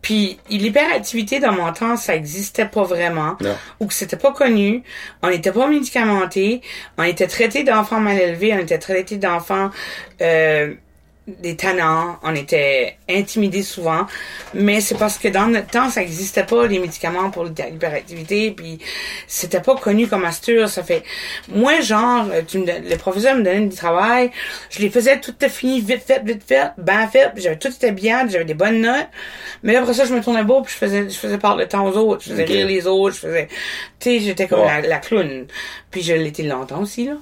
Puis 0.00 0.38
l'hyperactivité 0.48 1.40
dans 1.40 1.52
mon 1.52 1.72
temps, 1.72 1.96
ça 1.96 2.14
existait 2.14 2.66
pas 2.66 2.84
vraiment. 2.84 3.36
Non. 3.40 3.56
Ou 3.80 3.86
que 3.86 3.94
c'était 3.94 4.16
pas 4.16 4.32
connu. 4.32 4.82
On 5.22 5.28
n'était 5.28 5.52
pas 5.52 5.66
médicamenté. 5.66 6.60
On 6.96 7.02
était 7.02 7.26
traité 7.26 7.64
d'enfants 7.64 8.00
mal 8.00 8.18
élevés. 8.18 8.54
On 8.54 8.58
était 8.58 8.78
traité 8.78 9.16
d'enfants 9.16 9.70
euh, 10.20 10.74
des 11.40 11.56
tannants. 11.56 12.18
On 12.22 12.34
était 12.34 12.96
intimidés 13.08 13.62
souvent. 13.62 14.06
Mais 14.54 14.80
c'est 14.80 14.96
parce 14.96 15.18
que 15.18 15.28
dans 15.28 15.46
notre 15.46 15.68
temps, 15.68 15.90
ça 15.90 16.02
existait 16.02 16.44
pas 16.44 16.66
les 16.66 16.78
médicaments 16.78 17.30
pour 17.30 17.44
l'hyperactivité. 17.44 18.50
Puis 18.52 18.78
c'était 19.26 19.60
pas 19.60 19.76
connu 19.76 20.08
comme 20.08 20.24
asture. 20.24 20.68
Ça 20.68 20.82
fait 20.82 21.02
moi 21.48 21.80
genre, 21.80 22.26
euh, 22.32 22.42
tu 22.46 22.58
me 22.58 22.66
le 22.66 22.96
professeur 22.96 23.34
me 23.36 23.42
donnait 23.42 23.66
du 23.66 23.76
travail. 23.76 24.30
Je 24.70 24.80
les 24.80 24.90
faisais 24.90 25.20
tout 25.20 25.32
était 25.32 25.48
fini, 25.48 25.80
vite 25.80 26.02
fait, 26.06 26.22
vite 26.24 26.42
fait, 26.46 26.70
bien 26.78 27.06
fait. 27.08 27.30
J'avais 27.36 27.58
tout 27.58 27.68
était 27.68 27.92
bien, 27.92 28.26
j'avais 28.28 28.44
des 28.46 28.54
bonnes 28.54 28.80
notes. 28.80 29.08
Mais 29.62 29.74
là, 29.74 29.80
après 29.80 29.94
ça, 29.94 30.04
je 30.06 30.14
me 30.14 30.22
tournais 30.22 30.44
beau 30.44 30.62
puis 30.62 30.72
je 30.72 30.78
faisais, 30.78 31.10
je 31.10 31.16
faisais 31.16 31.38
parler 31.38 31.64
le 31.64 31.68
temps 31.68 31.86
aux 31.86 31.96
autres. 31.96 32.22
Je 32.24 32.30
faisais 32.30 32.44
Ok. 32.44 32.48
rire 32.48 32.66
les 32.66 32.86
autres. 32.86 33.14
Je 33.16 33.20
faisais, 33.20 33.48
tu 34.00 34.10
sais, 34.10 34.20
j'étais 34.20 34.48
comme 34.48 34.60
Ouais. 34.60 34.82
la, 34.82 34.88
la 34.88 34.98
clown. 34.98 35.46
Puis 35.90 36.02
je 36.02 36.14
l'étais 36.14 36.42
longtemps 36.42 36.80
aussi 36.82 37.04
là. 37.06 37.12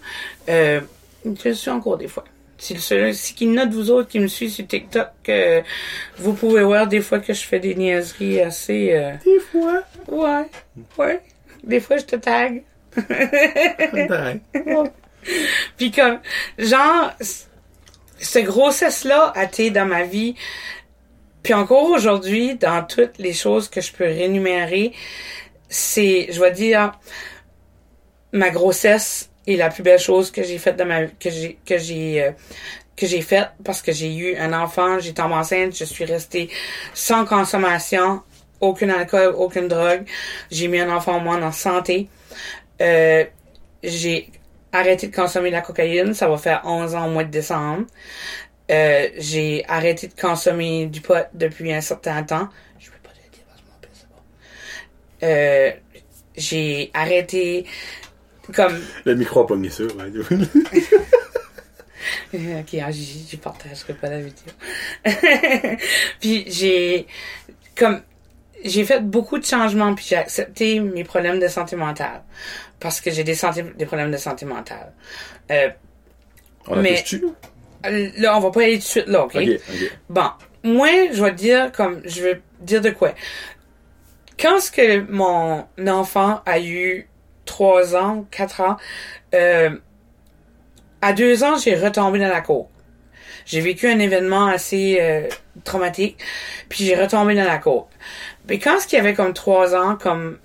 Euh, 0.49 0.81
je 1.45 1.51
suis 1.53 1.71
encore 1.71 1.99
des 1.99 2.09
fois. 2.09 2.25
Si 2.59 2.75
le 2.75 2.81
seul, 2.81 3.15
si 3.15 3.35
qui 3.35 3.47
note 3.47 3.71
vous 3.71 3.91
autres 3.91 4.09
qui 4.09 4.19
me 4.19 4.29
suivent 4.29 4.51
sur 4.51 4.67
TikTok, 4.67 5.09
euh, 5.29 5.61
vous 6.19 6.33
pouvez 6.33 6.63
voir 6.63 6.87
des 6.87 7.01
fois 7.03 7.19
que 7.21 7.35
je 7.35 7.43
fais 7.45 7.61
des 7.61 7.75
niaiseries 7.75 8.41
assez. 8.41 8.93
euh, 8.93 9.13
Des 9.25 9.39
fois? 9.41 9.83
ouais, 10.09 10.47
ouais. 10.99 11.21
Des 11.65 11.81
fois 11.81 11.99
je 11.99 12.05
te 12.05 12.17
tag. 12.17 12.63
Puis 15.77 15.91
comme, 15.91 16.21
genre, 16.59 17.13
cette 18.19 18.45
grossesse-là 18.47 19.33
a 19.35 19.45
été 19.45 19.71
dans 19.71 19.87
ma 19.87 20.05
vie. 20.05 20.35
Puis 21.43 21.55
encore 21.55 21.91
aujourd'hui, 21.91 22.55
dans 22.57 22.85
toutes 22.85 23.19
les 23.19 23.33
choses 23.33 23.69
que 23.69 23.81
je 23.81 23.93
peux 23.93 24.05
rémunérer, 24.05 24.93
c'est, 25.69 26.29
je 26.33 26.41
vais 26.41 26.53
dire, 26.53 26.93
ma 28.33 28.51
grossesse 28.51 29.31
est 29.47 29.57
la 29.57 29.71
plus 29.71 29.83
belle 29.83 29.99
chose 29.99 30.31
que 30.31 30.43
j'ai 30.43 30.59
faite 30.59 30.77
dans 30.77 30.87
ma 30.87 31.07
que 31.07 31.31
j'ai 31.31 31.59
que 31.65 31.79
j'ai 31.79 32.23
euh, 32.23 32.31
que 32.97 33.07
j'ai 33.07 33.21
faite 33.21 33.51
parce 33.65 33.83
que 33.83 33.93
j'ai 33.93 34.15
eu 34.15 34.37
un 34.37 34.53
enfant, 34.53 34.99
j'ai 34.99 35.13
tombé 35.13 35.35
enceinte, 35.35 35.77
je 35.77 35.85
suis 35.85 36.05
restée 36.05 36.49
sans 36.95 37.25
consommation, 37.27 38.23
aucun 38.61 38.89
alcool, 38.89 39.35
aucune 39.37 39.69
drogue. 39.69 40.05
J'ai 40.51 40.69
mis 40.69 40.81
un 40.81 40.95
enfant 40.95 41.19
au 41.19 41.21
monde 41.21 41.43
en 41.43 41.53
santé. 41.53 42.09
Euh, 42.81 43.25
j'ai 43.83 44.31
arrêté 44.73 45.09
de 45.09 45.15
consommer 45.15 45.51
de 45.51 45.55
la 45.55 45.61
cocaïne, 45.61 46.15
ça 46.15 46.29
va 46.29 46.37
faire 46.39 46.63
11 46.65 46.95
ans 46.95 47.07
au 47.07 47.11
mois 47.11 47.25
de 47.25 47.31
décembre. 47.31 47.87
Euh, 48.71 49.09
j'ai 49.19 49.65
arrêté 49.69 50.09
de 50.09 50.21
consommer 50.21 50.87
du 50.87 51.01
pot 51.01 51.27
depuis 51.35 51.73
un 51.73 51.81
certain 51.81 52.23
temps. 52.25 52.49
Je 52.79 52.91
peux 52.91 52.99
pas 53.03 53.11
te 53.11 53.35
dire 53.35 53.45
parce 53.47 53.61
que 53.63 54.07
mon. 54.11 55.29
Euh, 55.29 55.71
j'ai 56.37 56.91
arrêté 56.93 57.65
comme 58.55 58.81
Le 59.05 59.15
micro 59.15 59.41
a 59.41 59.47
pogné 59.47 59.71
ça, 59.71 59.85
ouais. 59.85 60.13
Euh, 62.35 62.61
ok, 62.61 62.77
ah, 62.85 62.91
j'y 62.91 63.37
partagerai 63.37 63.95
pas 63.95 64.09
la 64.09 64.21
vidéo. 64.21 64.53
puis 66.21 66.45
j'ai 66.49 67.07
comme 67.77 68.03
j'ai 68.65 68.85
fait 68.85 69.01
beaucoup 69.01 69.39
de 69.39 69.45
changements 69.45 69.95
puis 69.95 70.05
j'ai 70.09 70.17
accepté 70.17 70.81
mes 70.81 71.05
problèmes 71.05 71.39
de 71.41 71.49
santé 71.49 71.77
mentale 71.77 72.23
parce 72.81 73.01
que 73.01 73.11
j'ai 73.11 73.25
des 73.25 73.35
santé 73.35 73.65
des 73.77 73.87
problèmes 73.87 74.11
de 74.11 74.17
santé 74.17 74.45
mentale. 74.45 74.93
Euh, 75.51 75.71
On 76.69 76.77
Mais- 76.77 77.03
tu 77.03 77.25
là, 78.19 78.37
on 78.37 78.41
va 78.41 78.51
pas 78.51 78.63
aller 78.63 78.75
tout 78.75 78.79
de 78.79 78.85
suite 78.85 79.07
là, 79.07 79.25
ok? 79.25 79.37
Ok, 79.37 79.49
ok. 79.49 79.93
Bon, 80.09 80.31
moi, 80.65 80.89
je 81.13 81.23
vais 81.23 81.33
dire 81.33 81.71
comme 81.73 82.03
je 82.05 82.23
vais 82.23 82.41
dire 82.61 82.81
de 82.81 82.91
quoi. 82.91 83.15
Quand 84.39 84.61
ce 84.61 84.71
que 84.71 85.01
mon 85.11 85.67
enfant 85.87 86.43
a 86.45 86.61
eu 86.61 87.09
trois 87.47 87.97
ans, 87.97 88.27
quatre 88.31 88.61
ans, 88.61 88.77
euh, 89.35 89.71
à 91.01 91.13
deux 91.13 91.45
ans, 91.45 91.57
j'ai 91.57 91.75
retombé 91.75 92.19
dans 92.19 92.29
la 92.29 92.41
cour. 92.41 92.69
J'ai 93.47 93.61
vécu 93.61 93.89
un 93.89 93.99
événement 93.99 94.47
assez 94.47 94.99
euh, 95.01 95.29
traumatique, 95.65 96.19
puis 96.69 96.85
j'ai 96.85 96.97
retombé 96.97 97.35
dans 97.35 97.45
la 97.45 97.59
cour. 97.59 97.89
Mais 98.49 98.59
quand 98.59 98.81
ce 98.81 98.87
qu'il 98.87 98.99
y 98.99 99.01
avait 99.01 99.15
comme 99.15 99.33
trois 99.33 99.75
ans, 99.75 99.97
comme 99.97 100.39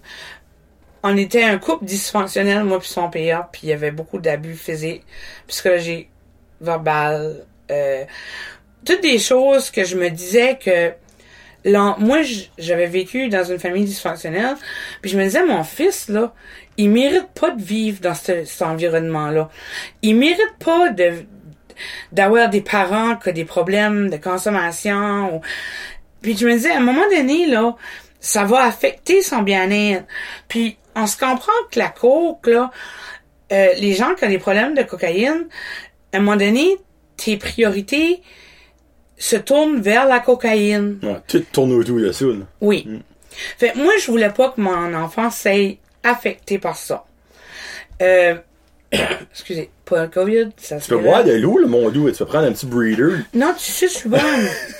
on 1.03 1.17
était 1.17 1.43
un 1.43 1.57
couple 1.57 1.85
dysfonctionnel, 1.85 2.63
moi 2.63 2.79
puis 2.79 2.89
son 2.89 3.09
père, 3.09 3.47
puis 3.51 3.61
il 3.63 3.69
y 3.69 3.73
avait 3.73 3.91
beaucoup 3.91 4.19
d'abus 4.19 4.55
physiques, 4.55 5.03
psychologiques, 5.47 6.09
verbal, 6.59 7.45
euh, 7.71 8.05
toutes 8.85 9.01
des 9.01 9.19
choses 9.19 9.71
que 9.71 9.83
je 9.83 9.95
me 9.95 10.09
disais 10.09 10.57
que 10.63 10.93
moi 11.99 12.21
j'avais 12.57 12.87
vécu 12.87 13.29
dans 13.29 13.43
une 13.43 13.59
famille 13.59 13.85
dysfonctionnelle 13.85 14.55
puis 15.01 15.11
je 15.11 15.17
me 15.17 15.23
disais 15.23 15.45
mon 15.45 15.63
fils 15.63 16.09
là 16.09 16.33
il 16.77 16.89
mérite 16.89 17.27
pas 17.39 17.51
de 17.51 17.61
vivre 17.61 17.99
dans 18.01 18.13
ce- 18.15 18.45
cet 18.45 18.61
environnement 18.61 19.29
là 19.29 19.49
il 20.01 20.15
mérite 20.15 20.55
pas 20.63 20.89
de 20.89 21.11
d'avoir 22.11 22.49
des 22.49 22.61
parents 22.61 23.15
qui 23.15 23.29
ont 23.29 23.33
des 23.33 23.45
problèmes 23.45 24.09
de 24.09 24.17
consommation 24.17 25.35
ou- 25.37 25.41
puis 26.21 26.37
je 26.37 26.45
me 26.47 26.53
disais 26.53 26.71
à 26.71 26.77
un 26.77 26.81
moment 26.81 27.07
donné 27.11 27.45
là 27.47 27.75
ça 28.19 28.43
va 28.45 28.63
affecter 28.63 29.21
son 29.21 29.41
bien-être 29.41 30.05
puis 30.47 30.77
on 30.95 31.07
se 31.07 31.17
comprend 31.17 31.51
que 31.71 31.79
la 31.79 31.89
coke 31.89 32.47
là 32.47 32.71
euh, 33.51 33.67
les 33.79 33.93
gens 33.93 34.13
qui 34.15 34.23
ont 34.25 34.29
des 34.29 34.37
problèmes 34.37 34.75
de 34.75 34.83
cocaïne 34.83 35.47
à 36.13 36.17
un 36.17 36.19
moment 36.21 36.37
donné 36.37 36.77
tes 37.17 37.37
priorités 37.37 38.21
se 39.17 39.35
tournent 39.35 39.79
vers 39.81 40.07
la 40.07 40.19
cocaïne. 40.19 40.97
Ouais, 41.03 41.17
tout 41.27 41.43
tourne 41.51 41.73
autour 41.73 41.99
de 41.99 42.11
ça, 42.11 42.25
là. 42.25 42.45
Oui. 42.59 42.87
Fait 43.29 43.71
que 43.73 43.77
moi, 43.77 43.93
je 44.03 44.09
voulais 44.09 44.31
pas 44.31 44.49
que 44.49 44.59
mon 44.59 44.93
enfant 44.95 45.29
soit 45.29 45.77
affecté 46.03 46.57
par 46.59 46.75
ça. 46.75 47.05
Euh, 48.01 48.35
excusez, 49.31 49.69
pas 49.85 50.03
le 50.03 50.07
COVID, 50.09 50.49
ça 50.57 50.79
se 50.79 50.85
Tu 50.85 50.89
peux 50.91 50.97
boire 50.97 51.23
de 51.23 51.31
l'eau, 51.33 51.57
le 51.57 51.67
mon 51.67 51.89
doux, 51.89 52.09
et 52.09 52.11
tu 52.11 52.17
peux 52.19 52.25
prendre 52.25 52.47
un 52.47 52.51
petit 52.51 52.65
breeder. 52.65 53.19
Non, 53.33 53.53
tu 53.57 53.71
sais, 53.71 53.87
je 53.87 53.93
suis 53.93 54.09
bonne. 54.09 54.19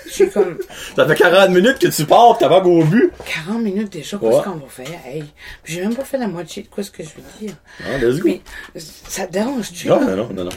Je 0.08 0.12
suis 0.12 0.30
comme 0.30 0.58
Ça 0.98 1.08
fait 1.08 1.16
40 1.16 1.50
minutes 1.52 1.80
que 1.80 1.88
tu 1.88 2.04
pars, 2.06 2.38
t'as 2.38 2.50
pas 2.50 2.62
au 2.62 2.84
but. 2.84 3.12
40 3.46 3.62
minutes 3.62 3.94
déjà, 3.94 4.18
Ouais. 4.18 4.30
qu'est-ce 4.32 4.44
qu'on 4.44 4.56
va 4.56 4.68
faire? 4.68 5.00
Hey, 5.06 5.24
j'ai 5.64 5.82
même 5.82 5.96
pas 5.96 6.04
fait 6.04 6.18
la 6.18 6.28
moitié 6.28 6.64
de 6.64 6.68
quoi 6.68 6.84
ce 6.84 6.92
que 6.92 7.04
je 7.04 7.10
veux 7.10 7.24
dire. 7.48 7.56
Ah, 7.86 7.98
let's 8.00 8.20
go. 8.20 8.28
Mais 8.30 8.42
ça 8.76 9.28
te 9.28 9.32
dérange-tu? 9.32 9.88
Non, 9.88 10.00
là? 10.02 10.06
non, 10.08 10.16
non, 10.28 10.34
non, 10.34 10.44
non. 10.46 10.50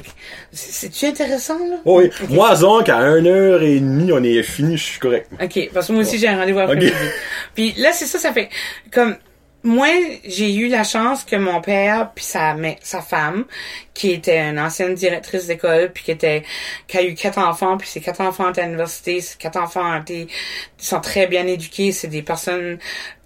C'est- 0.51 0.73
C'est-tu 0.89 1.07
intéressant, 1.07 1.59
là? 1.59 1.77
Oh 1.85 2.01
oui, 2.01 2.11
moi, 2.31 2.57
donc, 2.57 2.89
à 2.89 2.99
1h30, 3.03 4.11
on 4.13 4.23
est 4.25 4.43
fini, 4.43 4.77
je 4.77 4.83
suis 4.85 4.99
correct. 4.99 5.31
OK, 5.41 5.71
parce 5.73 5.87
que 5.87 5.93
moi 5.93 6.03
aussi, 6.03 6.19
j'ai 6.19 6.27
un 6.29 6.39
rendez-vous 6.41 6.59
après-midi. 6.61 6.89
Ok. 6.91 7.13
Puis 7.55 7.73
là, 7.77 7.91
c'est 7.93 8.07
ça, 8.07 8.19
ça 8.19 8.33
fait 8.33 8.49
comme 8.93 9.17
moi, 9.65 9.89
j'ai 10.25 10.55
eu 10.55 10.69
la 10.69 10.85
chance 10.85 11.25
que 11.25 11.37
mon 11.37 11.63
père 11.63 12.13
puis 12.15 12.25
sa 12.25 12.55
sa 12.83 13.01
femme, 13.01 13.47
qui 13.95 14.11
était 14.13 14.39
une 14.51 14.59
ancienne 14.59 14.95
directrice 14.95 15.47
d'école, 15.47 15.91
puis 15.93 16.05
qui 16.05 16.11
était 16.11 16.45
qui 16.87 16.99
a 16.99 17.03
eu 17.03 17.15
quatre 17.15 17.39
enfants, 17.39 17.79
puis 17.79 17.89
ses 17.89 18.03
quatre 18.03 18.21
enfants 18.21 18.51
étaient 18.51 18.61
à 18.61 18.67
l'université, 18.67 19.23
ses 19.23 19.39
quatre 19.39 19.57
enfants 19.57 20.01
été 20.01 20.29
sont 20.77 21.01
très 21.01 21.27
bien 21.27 21.47
éduqués, 21.47 21.93
c'est 21.93 22.09
des 22.09 22.23
personnes 22.23 22.79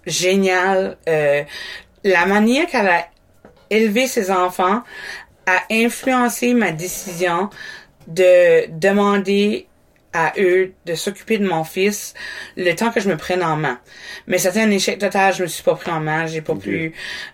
géniales. 0.05 0.97
Euh, 1.09 1.43
la 2.05 2.25
manière 2.25 2.67
qu'elle 2.67 2.87
a 2.87 3.07
élevé 3.69 4.07
ses 4.07 4.31
enfants 4.31 4.83
a 5.45 5.61
influencé 5.69 6.53
ma 6.53 6.71
décision 6.71 7.49
de 8.07 8.67
demander 8.79 9.67
à 10.13 10.33
eux 10.39 10.73
de 10.85 10.95
s'occuper 10.95 11.37
de 11.37 11.47
mon 11.47 11.63
fils 11.63 12.13
le 12.57 12.73
temps 12.73 12.91
que 12.91 12.99
je 12.99 13.09
me 13.09 13.15
prenne 13.17 13.43
en 13.43 13.55
main. 13.55 13.79
Mais 14.27 14.37
c'était 14.39 14.61
un 14.61 14.71
échec 14.71 14.97
total, 14.99 15.33
je 15.33 15.43
me 15.43 15.47
suis 15.47 15.63
pas 15.63 15.75
pris 15.75 15.91
en 15.91 15.99
main, 15.99 16.25
j'ai 16.25 16.41
pas 16.41 16.55
pu. 16.55 16.93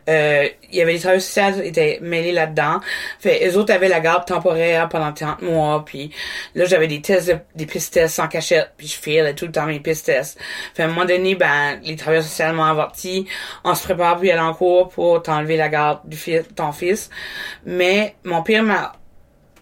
Euh, 0.09 0.47
il 0.71 0.77
y 0.77 0.81
avait 0.81 0.93
des 0.93 0.99
travailleurs 0.99 1.21
sociaux 1.21 1.61
qui 1.61 1.67
étaient 1.69 1.99
mêlés 2.01 2.31
là-dedans. 2.33 2.79
Fait, 3.19 3.47
eux 3.49 3.57
autres 3.57 3.73
avaient 3.73 3.87
la 3.87 3.99
garde 4.01 4.25
temporaire 4.25 4.89
pendant 4.89 5.13
30 5.13 5.41
mois, 5.41 5.83
puis 5.85 6.11
là 6.53 6.65
j'avais 6.65 6.87
des 6.87 7.01
tests, 7.01 7.27
de- 7.29 7.37
des 7.55 7.65
pistes 7.65 7.93
tests 7.93 8.15
sans 8.15 8.27
cachette, 8.27 8.71
puis 8.77 8.87
je 8.87 8.95
faisais 8.97 9.33
tout 9.33 9.45
le 9.45 9.51
temps 9.51 9.65
mes 9.65 9.79
pistes 9.79 10.05
tests. 10.07 10.37
Fait 10.73 10.83
à 10.83 10.85
un 10.85 10.89
moment 10.89 11.05
donné, 11.05 11.35
ben 11.35 11.79
les 11.83 11.95
travailleurs 11.95 12.23
sociaux 12.25 12.53
m'ont 12.53 12.63
averti, 12.63 13.25
on 13.63 13.73
se 13.73 13.83
prépare 13.83 14.19
puis 14.19 14.31
aller 14.31 14.41
en 14.41 14.53
cours 14.53 14.89
pour 14.89 15.21
t'enlever 15.23 15.55
la 15.57 15.69
garde 15.69 15.99
du 16.05 16.17
fils, 16.17 16.43
ton 16.55 16.71
fils. 16.71 17.09
Mais 17.65 18.15
mon 18.23 18.43
père 18.43 18.63
m'a 18.63 18.93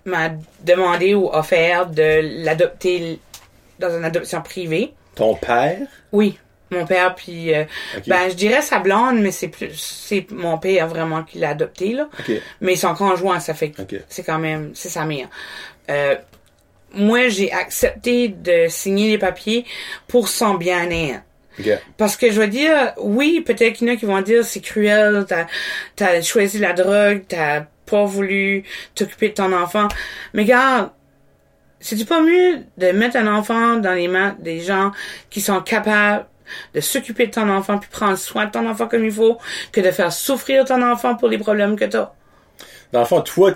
m'a 0.06 0.30
demandé 0.62 1.14
ou 1.14 1.30
offert 1.30 1.88
de 1.88 2.44
l'adopter 2.44 3.20
dans 3.80 3.96
une 3.96 4.06
adoption 4.06 4.42
privée. 4.42 4.94
Ton 5.16 5.36
père? 5.36 5.88
Oui, 6.12 6.38
mon 6.72 6.86
père 6.86 7.16
puis 7.16 7.54
euh, 7.54 7.66
ben 8.08 8.30
je 8.30 8.36
dirais 8.36 8.62
sa 8.62 8.80
blonde 8.80 9.20
mais 9.20 9.32
c'est 9.32 9.48
plus 9.48 9.76
c'est 9.76 10.30
mon 10.32 10.58
père 10.58 10.88
vraiment 10.88 11.24
qui 11.24 11.40
l'a 11.40 11.50
adopté 11.50 11.94
là. 11.94 12.10
Ok. 12.20 12.32
Mais 12.62 12.74
ils 12.74 12.78
sont 12.78 12.96
conjoints, 12.96 13.40
ça 13.40 13.54
fait 13.54 13.74
c'est 14.10 14.24
quand 14.24 14.40
même 14.40 14.72
c'est 14.74 14.90
sa 14.90 15.06
mère. 15.06 15.28
Euh, 15.90 16.16
moi 16.94 17.30
j'ai 17.30 17.52
accepté 17.52 18.30
de 18.30 18.68
signer 18.70 19.10
les 19.10 19.18
papiers 19.18 19.66
pour 20.08 20.28
son 20.28 20.56
bien-être. 20.56 21.22
Parce 21.98 22.18
que 22.18 22.32
je 22.32 22.40
veux 22.40 22.48
dire, 22.48 22.94
oui, 22.98 23.42
peut-être 23.46 23.74
qu'il 23.74 23.88
y 23.88 23.92
en 23.92 23.94
a 23.94 23.98
qui 23.98 24.06
vont 24.06 24.22
dire 24.22 24.44
c'est 24.44 24.60
cruel, 24.60 25.26
t'as 25.28 25.46
as 26.04 26.22
choisi 26.22 26.58
la 26.58 26.74
drogue, 26.74 27.24
t'as 27.28 27.66
pas 27.86 28.06
voulu 28.06 28.64
t'occuper 28.96 29.30
de 29.30 29.34
ton 29.34 29.52
enfant. 29.54 29.88
Mais 30.34 30.44
regarde, 30.44 30.92
c'est 31.80 32.08
pas 32.08 32.22
mieux 32.22 32.60
de 32.78 32.92
mettre 32.92 33.18
un 33.18 33.28
enfant 33.28 33.76
dans 33.78 33.94
les 33.94 34.08
mains 34.08 34.36
des 34.40 34.62
gens 34.62 34.92
qui 35.30 35.42
sont 35.42 35.62
capables 35.62 36.26
de 36.74 36.80
s'occuper 36.82 37.28
de 37.28 37.32
ton 37.32 37.50
enfant 37.50 37.78
puis 37.78 37.90
prendre 37.90 38.18
soin 38.18 38.46
de 38.46 38.52
ton 38.52 38.68
enfant 38.70 38.88
comme 38.88 39.04
il 39.06 39.12
faut 39.12 39.38
que 39.72 39.82
de 39.82 39.92
faire 39.92 40.12
souffrir 40.14 40.66
ton 40.66 40.82
enfant 40.82 41.16
pour 41.16 41.28
les 41.30 41.38
problèmes 41.38 41.76
que 41.76 41.86
t'as? 41.86 42.12
Dans 42.92 43.00
le 43.00 43.06
fond, 43.06 43.22
toi, 43.22 43.54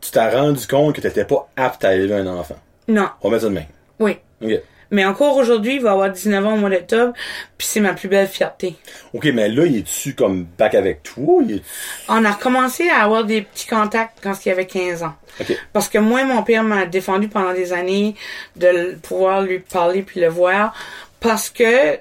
tu 0.00 0.10
t'as 0.10 0.30
rendu 0.30 0.66
compte 0.66 0.94
que 0.94 1.00
t'étais 1.00 1.24
pas 1.24 1.48
apte 1.56 1.84
à 1.84 1.94
élever 1.94 2.14
un 2.14 2.26
enfant. 2.26 2.56
Non, 2.86 3.08
On 3.20 3.28
va 3.28 3.34
mettre 3.36 3.42
ça 3.44 3.48
de 3.50 3.54
même. 3.54 3.66
oui. 4.00 4.18
Ok. 4.40 4.62
Mais 4.90 5.04
encore 5.04 5.36
aujourd'hui, 5.36 5.76
il 5.76 5.82
va 5.82 5.92
avoir 5.92 6.10
19 6.10 6.46
ans 6.46 6.54
au 6.54 6.56
mois 6.56 6.70
d'octobre, 6.70 7.12
puis 7.58 7.66
c'est 7.66 7.80
ma 7.80 7.92
plus 7.92 8.08
belle 8.08 8.26
fierté. 8.26 8.74
Ok, 9.12 9.26
mais 9.26 9.48
là, 9.48 9.66
il 9.66 9.78
est-tu 9.78 10.14
comme 10.14 10.46
back 10.56 10.74
avec 10.74 11.02
toi? 11.02 11.42
Il 11.44 11.56
est... 11.56 11.62
On 12.08 12.24
a 12.24 12.32
recommencé 12.32 12.88
à 12.88 13.02
avoir 13.02 13.24
des 13.24 13.42
petits 13.42 13.66
contacts 13.66 14.18
quand 14.22 14.34
il 14.46 14.50
avait 14.50 14.66
15 14.66 15.02
ans. 15.02 15.14
Ok. 15.40 15.56
Parce 15.72 15.88
que 15.88 15.98
moi, 15.98 16.24
mon 16.24 16.42
père 16.42 16.64
m'a 16.64 16.86
défendu 16.86 17.28
pendant 17.28 17.52
des 17.52 17.72
années 17.72 18.14
de 18.56 18.96
pouvoir 19.02 19.42
lui 19.42 19.58
parler 19.58 20.02
puis 20.02 20.20
le 20.20 20.28
voir. 20.28 20.74
Parce 21.20 21.50
que, 21.50 21.98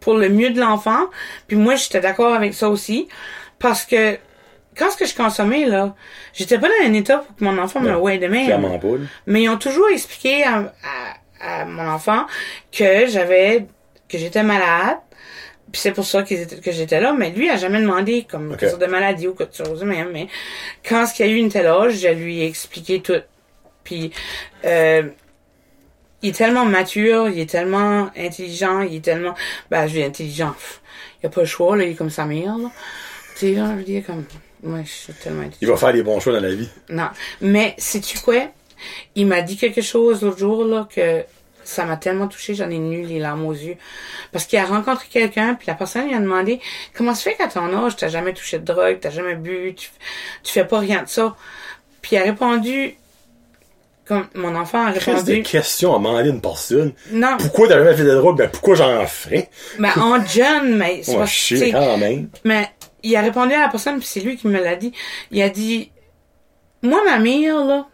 pour 0.00 0.14
le 0.14 0.28
mieux 0.28 0.50
de 0.50 0.60
l'enfant, 0.60 1.06
puis 1.46 1.56
moi, 1.56 1.76
j'étais 1.76 2.00
d'accord 2.00 2.34
avec 2.34 2.52
ça 2.52 2.68
aussi. 2.68 3.08
Parce 3.58 3.84
que, 3.84 4.18
quand 4.76 4.90
ce 4.90 4.96
que 4.98 5.06
je 5.06 5.14
consommais, 5.14 5.64
là, 5.64 5.94
j'étais 6.34 6.58
pas 6.58 6.68
dans 6.68 6.86
un 6.86 6.92
état 6.92 7.18
pour 7.18 7.36
que 7.36 7.44
mon 7.44 7.56
enfant 7.58 7.80
me 7.80 7.90
Non, 7.90 8.00
voie 8.00 8.18
de 8.18 8.26
même. 8.26 8.44
Clairement 8.44 8.78
pas. 8.78 8.88
Mais 9.26 9.44
ils 9.44 9.48
ont 9.48 9.56
toujours 9.56 9.88
expliqué 9.88 10.44
à, 10.44 10.58
à, 10.58 11.16
à 11.46 11.64
mon 11.64 11.88
enfant 11.88 12.26
que 12.72 13.06
j'avais, 13.06 13.66
que 14.08 14.18
j'étais 14.18 14.42
malade. 14.42 14.98
Puis 15.72 15.80
c'est 15.80 15.92
pour 15.92 16.04
ça 16.04 16.20
étaient- 16.20 16.60
que 16.60 16.70
j'étais 16.72 17.00
là. 17.00 17.12
Mais 17.12 17.30
lui 17.30 17.50
a 17.50 17.56
jamais 17.56 17.80
demandé 17.80 18.26
comme 18.30 18.52
Ok. 18.52 18.58
quelle 18.58 18.70
sorte 18.70 18.82
de 18.82 18.86
maladie 18.86 19.26
ou 19.28 19.34
quelque 19.34 19.56
chose. 19.56 19.82
Mais, 19.84 20.04
mais 20.04 20.28
quand 20.88 21.06
ce 21.06 21.14
qu'il 21.14 21.26
y 21.26 21.28
a 21.28 21.32
eu 21.32 21.36
une 21.36 21.48
telle 21.50 21.66
âge, 21.66 21.94
je 21.98 22.08
lui 22.08 22.40
ai 22.40 22.46
expliqué 22.46 23.00
tout. 23.00 23.20
Puis 23.84 24.12
euh, 24.64 25.02
il 26.22 26.30
est 26.30 26.32
tellement 26.32 26.64
mature, 26.64 27.28
il 27.28 27.38
est 27.40 27.50
tellement 27.50 28.10
intelligent, 28.16 28.80
il 28.80 28.96
est 28.96 29.04
tellement... 29.04 29.34
Ben, 29.70 29.86
je 29.86 29.92
dis 29.94 30.02
intelligent. 30.02 30.54
Il 31.22 31.26
a 31.26 31.30
pas 31.30 31.42
le 31.42 31.46
choix, 31.46 31.76
là, 31.76 31.84
il 31.84 31.92
est 31.92 31.94
comme 31.94 32.10
sa 32.10 32.24
mère, 32.24 32.56
là. 32.56 32.70
Tu 33.34 33.40
sais, 33.40 33.52
là, 33.52 33.68
je 33.72 33.76
veux 33.76 33.82
dire, 33.84 34.02
comme... 34.06 34.24
Moi, 34.62 34.80
je 34.84 34.90
suis 34.90 35.12
tellement 35.12 35.40
intelligent. 35.42 35.58
Il 35.62 35.68
va 35.68 35.76
faire 35.76 35.92
des 35.92 36.02
bons 36.02 36.18
choix 36.20 36.32
dans 36.32 36.40
la 36.40 36.54
vie. 36.54 36.68
Non. 36.88 37.08
Mais, 37.42 37.74
sais-tu 37.76 38.18
quoi? 38.20 38.48
Il 39.14 39.26
m'a 39.26 39.42
dit 39.42 39.56
quelque 39.56 39.82
chose 39.82 40.22
l'autre 40.22 40.38
jour, 40.38 40.64
là, 40.64 40.88
que 40.92 41.22
ça 41.66 41.84
m'a 41.84 41.96
tellement 41.96 42.28
touché, 42.28 42.54
j'en 42.54 42.70
ai 42.70 42.78
nu 42.78 43.02
les 43.02 43.18
larmes 43.18 43.44
aux 43.46 43.52
yeux. 43.52 43.76
Parce 44.32 44.44
qu'il 44.46 44.58
a 44.58 44.64
rencontré 44.64 45.06
quelqu'un, 45.10 45.54
puis 45.54 45.66
la 45.66 45.74
personne 45.74 46.06
lui 46.08 46.14
a 46.14 46.18
demandé, 46.20 46.60
comment 46.94 47.14
se 47.14 47.22
fait 47.22 47.34
qu'à 47.34 47.48
ton 47.48 47.72
âge, 47.84 47.96
t'as 47.96 48.08
jamais 48.08 48.32
touché 48.32 48.58
de 48.58 48.64
drogue, 48.64 48.98
t'as 49.00 49.10
jamais 49.10 49.34
bu, 49.34 49.74
tu, 49.76 49.90
tu 50.42 50.52
fais 50.52 50.64
pas 50.64 50.78
rien 50.78 51.02
de 51.02 51.08
ça? 51.08 51.36
Puis 52.02 52.16
il 52.16 52.18
a 52.18 52.22
répondu, 52.22 52.94
comme 54.06 54.26
mon 54.34 54.54
enfant 54.54 54.86
a 54.86 54.92
Qu'est-ce 54.92 55.24
des 55.24 55.32
répondu, 55.34 55.42
questions 55.42 55.94
à 55.94 55.98
demander 55.98 56.30
une 56.30 56.40
personne? 56.40 56.92
non, 57.10 57.36
Pourquoi 57.38 57.66
t'as 57.68 57.78
jamais 57.82 57.96
fait 57.96 58.04
de 58.04 58.14
drogue? 58.14 58.38
Ben, 58.38 58.48
pourquoi 58.48 58.76
j'en 58.76 59.04
ferais? 59.06 59.50
ben, 59.78 59.90
en 59.96 60.24
jeune, 60.24 60.76
mais 60.76 61.02
c'est 61.02 61.16
pas, 61.16 61.26
sais, 61.26 61.72
quand 61.72 61.96
même. 61.98 62.28
Mais 62.44 62.68
il 63.02 63.16
a 63.16 63.20
répondu 63.22 63.52
à 63.54 63.60
la 63.62 63.68
personne, 63.68 63.98
puis 63.98 64.06
c'est 64.06 64.20
lui 64.20 64.36
qui 64.36 64.46
me 64.46 64.62
l'a 64.62 64.76
dit. 64.76 64.92
Il 65.32 65.42
a 65.42 65.48
dit, 65.48 65.90
moi, 66.82 67.00
ma 67.04 67.18
mère, 67.18 67.64
là, 67.64 67.86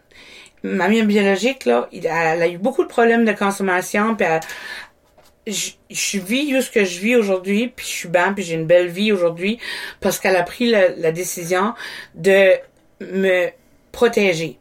ma 0.63 0.89
mère 0.89 1.05
biologique, 1.07 1.65
là, 1.65 1.89
elle 1.93 2.43
a 2.43 2.49
eu 2.49 2.59
beaucoup 2.59 2.83
de 2.83 2.89
problèmes 2.89 3.25
de 3.25 3.33
consommation, 3.33 4.15
puis 4.15 4.27
elle- 4.29 4.41
je, 5.47 5.71
je 5.91 6.19
vis 6.19 6.63
ce 6.63 6.71
que 6.71 6.85
je 6.85 7.01
vis 7.01 7.17
aujourd'hui, 7.17 7.73
puis 7.75 7.85
je 7.85 7.91
suis 7.91 8.09
bien, 8.09 8.33
puis 8.33 8.45
j'ai 8.45 8.55
une 8.55 8.67
belle 8.67 8.89
vie 8.89 9.11
aujourd'hui, 9.13 9.59
parce 10.01 10.19
qu'elle 10.21 10.37
a 10.37 10.45
pris 10.45 10.71
la, 10.71 10.91
la 10.91 11.11
décision 11.11 11.75
de 12.15 12.53
me 13.01 13.49
protéger. 13.91 14.59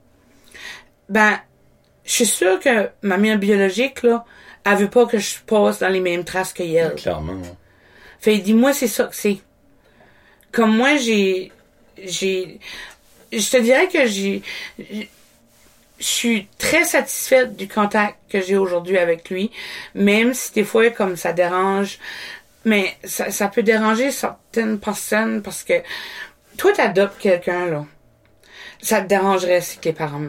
Ben, 1.08 1.40
je 2.04 2.12
suis 2.12 2.26
sûre 2.26 2.60
que 2.60 2.90
ma 3.04 3.18
mère 3.18 3.38
biologique, 3.38 4.02
là, 4.02 4.26
elle 4.66 4.78
veut 4.78 4.90
pas 4.90 5.06
que 5.06 5.20
je 5.20 5.36
passe 5.46 5.80
dans 5.80 5.90
les 5.90 6.00
mêmes 6.00 6.24
traces 6.24 6.54
que 6.54 6.64
elle. 6.64 6.96
Clairement. 6.96 7.42
Fait, 8.20 8.38
dit, 8.38 8.54
moi, 8.54 8.74
c'est 8.74 8.88
ça 8.88 9.06
que 9.06 9.16
c'est. 9.16 9.38
Comme 10.52 10.76
moi, 10.76 10.98
j'ai, 10.98 11.52
j'ai, 12.04 12.60
je 13.32 13.50
te 13.50 13.58
dirais 13.58 13.88
que 13.88 14.06
j'ai- 14.06 14.42
je 16.02 16.06
suis 16.06 16.48
très 16.58 16.84
satisfaite 16.84 17.56
du 17.56 17.68
contact 17.68 18.18
que 18.30 18.42
j'ai 18.42 18.58
aujourd'hui 18.58 18.98
avec 18.98 19.30
lui, 19.30 19.52
même 19.94 20.34
si 20.34 20.52
des 20.54 20.64
fois, 20.64 20.90
comme 20.90 21.16
ça 21.16 21.32
dérange, 21.32 22.00
mais 22.66 22.96
ça, 23.04 23.32
ça 23.32 23.48
peut 23.48 23.64
déranger 23.64 24.12
certaines 24.12 24.80
personnes 24.80 25.42
parce 25.42 25.64
que 25.64 25.74
toi, 26.58 26.74
t'adoptes 26.74 27.20
quelqu'un, 27.20 27.68
là. 27.68 27.86
Ça 28.82 29.02
te 29.02 29.08
dérangerait 29.08 29.62
si 29.62 29.78
que 29.78 29.86
les 29.86 29.94
parents 29.94 30.22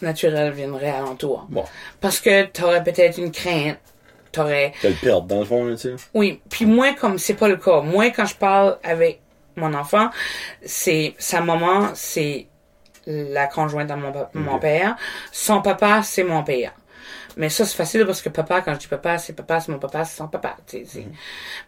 naturels 0.00 0.52
viendraient 0.52 0.90
alentour. 0.90 1.46
Bon. 1.50 1.64
Parce 2.00 2.20
que 2.20 2.44
t'aurais 2.46 2.82
peut-être 2.82 3.18
une 3.18 3.30
crainte. 3.30 3.78
T'aurais, 4.32 4.72
T'as 4.80 4.90
le 4.90 4.94
perdre, 4.94 5.26
dans 5.26 5.40
le 5.40 5.44
fond, 5.44 5.64
là, 5.64 5.74
tu 5.74 5.88
sais. 5.88 5.94
oui, 6.14 6.40
puis 6.48 6.64
moi, 6.64 6.94
comme 6.94 7.18
c'est 7.18 7.34
pas 7.34 7.48
le 7.48 7.56
cas, 7.56 7.80
moi, 7.80 8.10
quand 8.10 8.26
je 8.26 8.36
parle 8.36 8.78
avec 8.84 9.20
mon 9.56 9.74
enfant, 9.74 10.08
c'est 10.64 11.14
sa 11.18 11.40
maman, 11.40 11.88
c'est 11.94 12.46
la 13.06 13.46
conjointe 13.46 13.88
de 13.88 13.94
mon, 13.94 14.12
mon 14.34 14.58
père. 14.58 14.96
Son 15.32 15.62
papa, 15.62 16.02
c'est 16.02 16.24
mon 16.24 16.42
père. 16.44 16.72
Mais 17.36 17.48
ça, 17.48 17.64
c'est 17.64 17.76
facile 17.76 18.04
parce 18.06 18.22
que 18.22 18.28
papa, 18.28 18.60
quand 18.60 18.74
je 18.74 18.78
dis 18.80 18.86
papa, 18.88 19.16
c'est 19.18 19.32
papa, 19.32 19.60
c'est 19.60 19.70
mon 19.72 19.78
papa, 19.78 20.04
c'est 20.04 20.16
son 20.16 20.28
papa. 20.28 20.56
tu 20.66 20.78
sais, 20.78 20.84
c'est- 20.86 21.06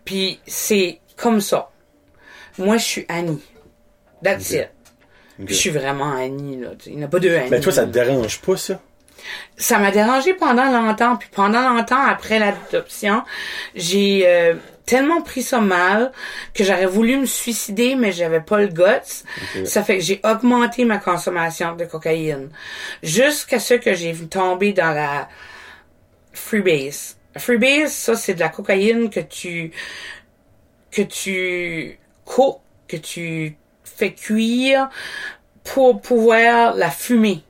Puis 0.04 0.40
c'est 0.46 1.00
comme 1.16 1.40
ça. 1.40 1.70
Moi, 2.58 2.76
je 2.76 2.84
suis 2.84 3.06
Annie. 3.08 3.42
That's 4.22 4.50
it. 4.50 4.70
Ok. 5.40 5.46
Je 5.48 5.54
suis 5.54 5.70
vraiment 5.70 6.12
Annie, 6.14 6.60
là. 6.60 6.70
Il 6.86 6.96
n'y 6.98 7.04
a 7.04 7.08
pas 7.08 7.18
deux 7.18 7.34
Annie. 7.34 7.50
Mais 7.50 7.60
toi, 7.60 7.72
ça 7.72 7.84
te 7.84 7.90
dérange 7.90 8.40
pas, 8.40 8.56
ça? 8.56 8.80
ça 9.56 9.78
m'a 9.78 9.92
dérangé 9.92 10.34
pendant 10.34 10.64
longtemps. 10.70 11.16
Puis 11.16 11.28
pendant 11.32 11.68
longtemps, 11.70 12.02
après 12.04 12.38
l'adoption, 12.40 13.22
j'ai 13.74 14.24
euh, 14.26 14.54
tellement 14.86 15.22
pris 15.22 15.42
ça 15.42 15.60
mal 15.60 16.12
que 16.54 16.64
j'aurais 16.64 16.86
voulu 16.86 17.16
me 17.18 17.26
suicider, 17.26 17.94
mais 17.94 18.12
j'avais 18.12 18.40
pas 18.40 18.58
le 18.60 18.68
guts. 18.68 19.24
Ça 19.64 19.82
fait 19.82 19.98
que 19.98 20.04
j'ai 20.04 20.20
augmenté 20.24 20.84
ma 20.84 20.98
consommation 20.98 21.74
de 21.76 21.84
cocaïne. 21.84 22.50
Jusqu'à 23.02 23.58
ce 23.60 23.74
que 23.74 23.94
j'ai 23.94 24.14
tombé 24.14 24.72
dans 24.72 24.92
la 24.92 25.28
freebase. 26.32 27.16
Freebase, 27.36 27.92
ça, 27.92 28.14
c'est 28.16 28.34
de 28.34 28.40
la 28.40 28.48
cocaïne 28.48 29.08
que 29.10 29.20
tu 29.20 29.72
que 30.90 31.02
tu 31.02 31.98
coupes, 32.24 32.60
que 32.86 32.96
tu 32.98 33.56
fais 33.84 34.12
cuire 34.12 34.90
pour 35.64 36.00
pouvoir 36.02 36.74
la 36.74 36.90
fumer. 36.90 37.42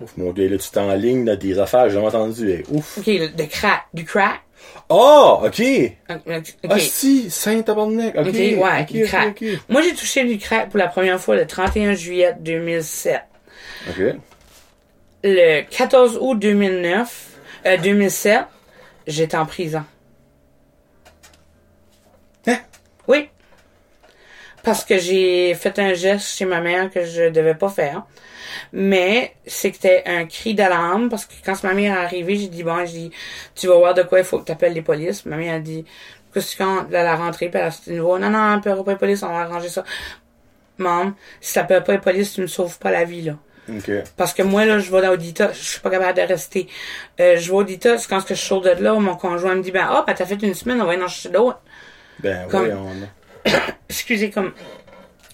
Ouf, 0.00 0.16
mon 0.16 0.32
gars, 0.32 0.48
là, 0.48 0.58
tu 0.58 0.68
t'es 0.70 0.80
en 0.80 0.94
ligne 0.94 1.24
dans 1.24 1.38
des 1.38 1.58
affaires, 1.58 1.88
j'ai 1.88 1.94
jamais 1.94 2.08
entendu. 2.08 2.50
hey, 2.50 2.64
Ouf. 2.70 2.98
OK, 2.98 3.06
le- 3.06 3.28
de 3.28 3.44
crack, 3.44 3.84
du 3.94 4.04
crack. 4.04 4.42
Ah, 4.88 5.40
ok. 5.44 5.62
OK. 6.10 6.56
Ah, 6.68 6.78
si, 6.78 7.30
Saint-Tabarnak. 7.30 8.14
Ok, 8.16 8.26
OK, 8.28 8.34
ouais, 8.34 8.56
ok, 8.82 8.92
du 8.92 9.02
ok, 9.02 9.08
crack. 9.08 9.44
Moi, 9.68 9.82
j'ai 9.82 9.94
touché 9.94 10.24
du 10.24 10.38
crack 10.38 10.68
pour 10.68 10.78
la 10.78 10.88
première 10.88 11.20
fois 11.20 11.36
le 11.36 11.46
31 11.46 11.94
juillet 11.94 12.34
2007. 12.40 13.20
Ok. 13.88 14.14
Le 15.24 15.62
14 15.62 16.18
août 16.20 16.34
2009, 16.38 17.28
euh, 17.66 17.76
2007, 17.78 18.40
j'étais 19.06 19.36
en 19.36 19.46
prison. 19.46 19.84
Hein? 22.46 22.58
Oui. 23.08 23.28
parce 24.64 24.84
que 24.84 24.98
j'ai 24.98 25.54
fait 25.54 25.78
un 25.78 25.94
geste 25.94 26.26
chez 26.36 26.44
ma 26.44 26.60
mère 26.60 26.90
que 26.90 27.04
je 27.04 27.28
devais 27.30 27.54
pas 27.54 27.68
faire. 27.68 28.04
Mais 28.72 29.34
c'était 29.46 30.02
un 30.06 30.26
cri 30.26 30.54
d'alarme 30.54 31.08
parce 31.08 31.26
que 31.26 31.34
quand 31.44 31.62
ma 31.64 31.74
mère 31.74 31.96
est 31.96 32.04
arrivée, 32.04 32.36
j'ai 32.36 32.48
dit 32.48 32.62
bon, 32.62 32.78
j'ai 32.86 32.92
dit 32.92 33.10
tu 33.54 33.66
vas 33.66 33.76
voir 33.76 33.94
de 33.94 34.02
quoi 34.02 34.18
il 34.18 34.24
faut 34.24 34.38
que 34.38 34.46
tu 34.46 34.52
appelles 34.52 34.74
les 34.74 34.82
polices. 34.82 35.26
Ma 35.26 35.36
mère 35.36 35.54
a 35.54 35.58
dit 35.58 35.84
que 36.32 36.40
c'est 36.40 36.56
quand 36.56 36.86
elle 36.90 37.06
a 37.06 37.16
rentré 37.16 37.48
puis 37.48 37.58
elle 37.60 37.66
a 37.66 37.70
dit 37.70 37.92
nouveau 37.92 38.18
non 38.18 38.30
non, 38.30 38.52
appelle 38.54 38.82
pas 38.84 38.92
les 38.92 38.98
polices, 38.98 39.22
on 39.22 39.28
va 39.28 39.40
arranger 39.40 39.68
ça. 39.68 39.84
Maman, 40.78 41.12
si 41.40 41.54
t'appelles 41.54 41.82
pas 41.84 41.92
les 41.92 41.98
polices, 41.98 42.34
tu 42.34 42.40
me 42.40 42.46
sauves 42.46 42.78
pas 42.78 42.90
la 42.90 43.04
vie 43.04 43.22
là. 43.22 43.36
OK. 43.68 43.90
Parce 44.16 44.34
que 44.34 44.42
moi, 44.42 44.64
là, 44.64 44.78
je 44.78 44.90
vais 44.90 45.04
à 45.04 45.12
Audita, 45.12 45.52
je 45.52 45.62
suis 45.62 45.80
pas 45.80 45.90
capable 45.90 46.16
de 46.18 46.22
rester. 46.22 46.66
Euh, 47.20 47.36
je 47.36 47.48
vais 47.50 47.56
à 47.56 47.60
Audita, 47.60 47.98
c'est 47.98 48.08
quand 48.08 48.24
que 48.24 48.34
je 48.34 48.40
sors 48.40 48.60
de 48.60 48.70
là, 48.70 48.94
mon 48.94 49.14
conjoint 49.14 49.54
me 49.54 49.62
dit, 49.62 49.70
ben, 49.70 49.88
hop, 49.90 50.04
t'as 50.06 50.26
fait 50.26 50.42
une 50.42 50.54
semaine, 50.54 50.80
on 50.82 50.84
va 50.86 50.94
y 50.94 50.96
en 50.96 51.08
chercher 51.08 51.28
d'autres. 51.28 51.60
Ben, 52.18 52.48
Comme- 52.48 52.66
oui, 52.66 52.72
on 53.54 53.72
Excusez, 53.88 54.30
comme, 54.30 54.52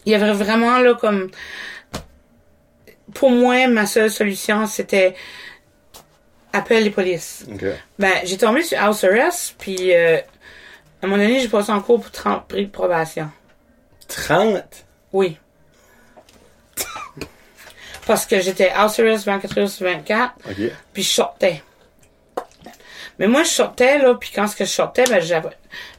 il 0.05 0.13
y 0.13 0.15
avait 0.15 0.33
vraiment, 0.33 0.79
là, 0.79 0.95
comme, 0.95 1.31
pour 3.15 3.31
moi, 3.31 3.67
ma 3.69 3.87
seule 3.87 4.11
solution, 4.11 4.67
c'était, 4.67 5.15
appelle 6.53 6.85
les 6.85 6.91
polices. 6.91 7.45
OK. 7.53 7.65
Ben, 7.99 8.15
j'ai 8.25 8.37
tombé 8.37 8.63
sur 8.63 8.79
House 8.79 9.05
Arrest, 9.05 9.55
puis, 9.59 9.95
euh, 9.95 10.19
à 10.19 11.07
un 11.07 11.09
moment 11.09 11.23
donné, 11.23 11.41
j'ai 11.41 11.49
passé 11.49 11.73
en 11.73 11.81
cours 11.81 12.01
pour 12.01 12.11
30 12.11 12.47
prix 12.49 12.67
de 12.67 12.71
probation. 12.71 13.31
30? 14.09 14.63
Oui. 15.13 15.39
Parce 18.07 18.25
que 18.25 18.41
j'étais 18.41 18.71
House 18.71 18.99
Arrest 19.01 19.27
24 19.27 19.59
heures 19.59 19.69
sur 19.69 19.87
24. 19.87 20.35
OK. 20.49 20.73
puis 20.93 21.03
je 21.03 21.11
sortais. 21.11 21.63
Mais 23.19 23.27
moi, 23.27 23.43
je 23.43 23.49
sortais, 23.49 23.99
là, 23.99 24.15
puis 24.15 24.31
quand 24.35 24.47
ce 24.47 24.55
que 24.55 24.65
je 24.65 24.71
sortais, 24.71 25.05
ben, 25.05 25.21
j'avais- 25.21 25.49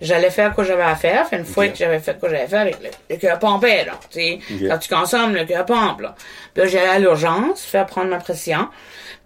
j'allais 0.01 0.29
faire 0.29 0.53
quoi 0.53 0.63
j'avais 0.63 0.83
à 0.83 0.95
faire. 0.95 1.27
Fait 1.27 1.37
une 1.37 1.45
fois 1.45 1.67
que 1.67 1.75
j'avais 1.77 1.99
fait 1.99 2.17
quoi 2.17 2.29
j'avais 2.29 2.43
à 2.43 2.47
faire, 2.47 2.65
le, 2.65 2.71
le, 3.09 3.15
cœur 3.17 3.37
pompait, 3.39 3.83
là, 3.85 3.93
tu 4.09 4.19
sais. 4.19 4.39
Ok. 4.51 4.67
Quand 4.69 4.77
tu 4.77 4.89
consommes, 4.93 5.33
le 5.35 5.43
cœur 5.45 5.65
pompe, 5.65 6.01
là. 6.01 6.15
Puis 6.53 6.63
là, 6.63 6.69
j'allais 6.69 6.87
à 6.87 6.99
l'urgence, 6.99 7.61
faire 7.63 7.85
prendre 7.85 8.09
ma 8.09 8.19
pression. 8.19 8.69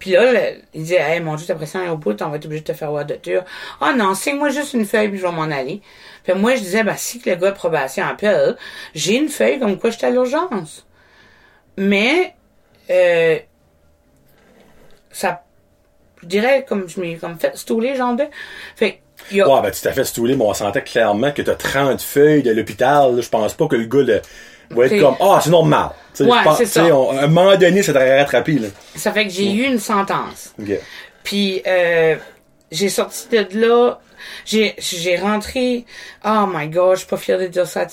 Puis 0.00 0.10
là, 0.10 0.32
le- 0.32 0.60
il 0.74 0.82
disait, 0.82 1.00
hey, 1.00 1.20
mon 1.20 1.36
Dieu, 1.36 1.46
ta 1.46 1.54
pression 1.54 1.84
est 1.84 1.88
au 1.88 1.96
bout, 1.96 2.20
on 2.20 2.28
va 2.30 2.36
être 2.36 2.44
obligé 2.46 2.62
de 2.62 2.66
te 2.66 2.76
faire 2.76 2.90
voir 2.90 3.04
de 3.04 3.12
docteur. 3.14 3.44
Ah 3.80 3.92
non, 3.92 4.14
signe-moi 4.14 4.48
juste 4.50 4.74
une 4.74 4.84
feuille, 4.86 5.08
puis 5.08 5.18
je 5.18 5.24
vais 5.26 5.32
m'en 5.32 5.42
aller. 5.42 5.80
Puis 6.24 6.34
moi, 6.34 6.56
je 6.56 6.60
disais, 6.60 6.82
ben, 6.82 6.96
si 6.96 7.20
que 7.20 7.30
le 7.30 7.36
gars 7.36 7.50
de 7.52 7.56
probation 7.56 8.04
appelle, 8.04 8.56
j'ai 8.94 9.14
une 9.16 9.28
feuille 9.28 9.60
comme 9.60 9.78
quoi 9.78 9.90
j'étais 9.90 10.06
à 10.06 10.10
l'urgence. 10.10 10.84
Mais, 11.76 12.34
euh, 12.90 13.38
ça, 15.12 15.43
je 16.24 16.28
dirais, 16.28 16.64
comme 16.68 16.88
je 16.88 17.00
m'ai 17.00 17.16
comme 17.16 17.38
fait 17.38 17.56
stouler, 17.56 17.94
genre 17.96 18.16
de. 18.16 18.24
Fait, 18.76 19.00
a, 19.32 19.34
Ouais, 19.48 19.62
ben, 19.62 19.70
tu 19.70 19.80
t'as 19.80 19.92
fait 19.92 20.04
stouler, 20.04 20.36
mais 20.36 20.44
on 20.44 20.54
sentait 20.54 20.82
clairement 20.82 21.30
que 21.32 21.42
t'as 21.42 21.54
30 21.54 22.00
feuilles 22.02 22.42
de 22.42 22.50
l'hôpital. 22.52 23.20
Je 23.20 23.28
pense 23.28 23.54
pas 23.54 23.66
que 23.68 23.76
le 23.76 23.84
gars 23.84 24.02
là, 24.02 24.20
va 24.70 24.86
être 24.86 25.00
comme, 25.00 25.16
ah, 25.20 25.40
c'est 25.42 25.50
normal. 25.50 25.90
Tu 26.14 26.24
sais, 26.24 26.30
Ouais, 26.30 26.38
c'est 26.56 26.66
ça. 26.66 26.84
on- 26.96 27.16
à 27.16 27.22
un 27.24 27.26
moment 27.28 27.56
donné, 27.56 27.82
ça 27.82 27.92
t'aurait 27.92 28.18
rattrapé, 28.20 28.54
là. 28.54 28.68
ça 28.96 29.12
fait 29.12 29.24
que 29.26 29.30
j'ai 29.32 29.52
eu 29.52 29.64
une 29.64 29.78
sentence. 29.78 30.54
Puis 31.22 31.62
euh, 31.66 32.16
j'ai 32.70 32.88
sorti 32.88 33.28
de 33.30 33.46
là, 33.66 33.98
j'ai 34.44 34.74
j'ai 34.78 35.16
rentré. 35.16 35.84
Oh 36.24 36.46
my 36.48 36.68
god, 36.68 36.94
je 36.94 37.00
suis 37.00 37.08
pas 37.08 37.16
fière 37.16 37.38
de 37.38 37.46
dire 37.46 37.66
ça 37.66 37.86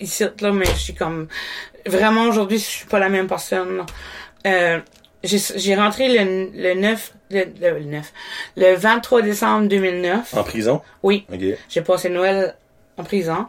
ici 0.00 0.24
là, 0.40 0.52
mais 0.52 0.66
je 0.66 0.78
suis 0.80 0.94
comme 0.94 1.28
vraiment 1.86 2.24
aujourd'hui, 2.24 2.58
je 2.58 2.64
suis 2.64 2.86
pas 2.86 2.98
la 2.98 3.08
même 3.08 3.26
personne. 3.26 3.78
là. 3.78 3.86
Euh, 4.46 4.80
j'ai 5.24 5.74
rentré 5.74 6.08
le, 6.08 6.50
le 6.54 6.74
9 6.74 7.12
le, 7.30 7.44
le, 7.60 7.78
le 7.80 7.84
9 7.84 8.12
le 8.56 8.74
23 8.76 9.22
décembre 9.22 9.68
2009. 9.68 10.34
En 10.34 10.42
prison? 10.44 10.80
Oui. 11.02 11.26
J'ai 11.68 11.80
passé 11.82 12.08
Noël 12.08 12.54
en 12.96 13.04
prison. 13.04 13.46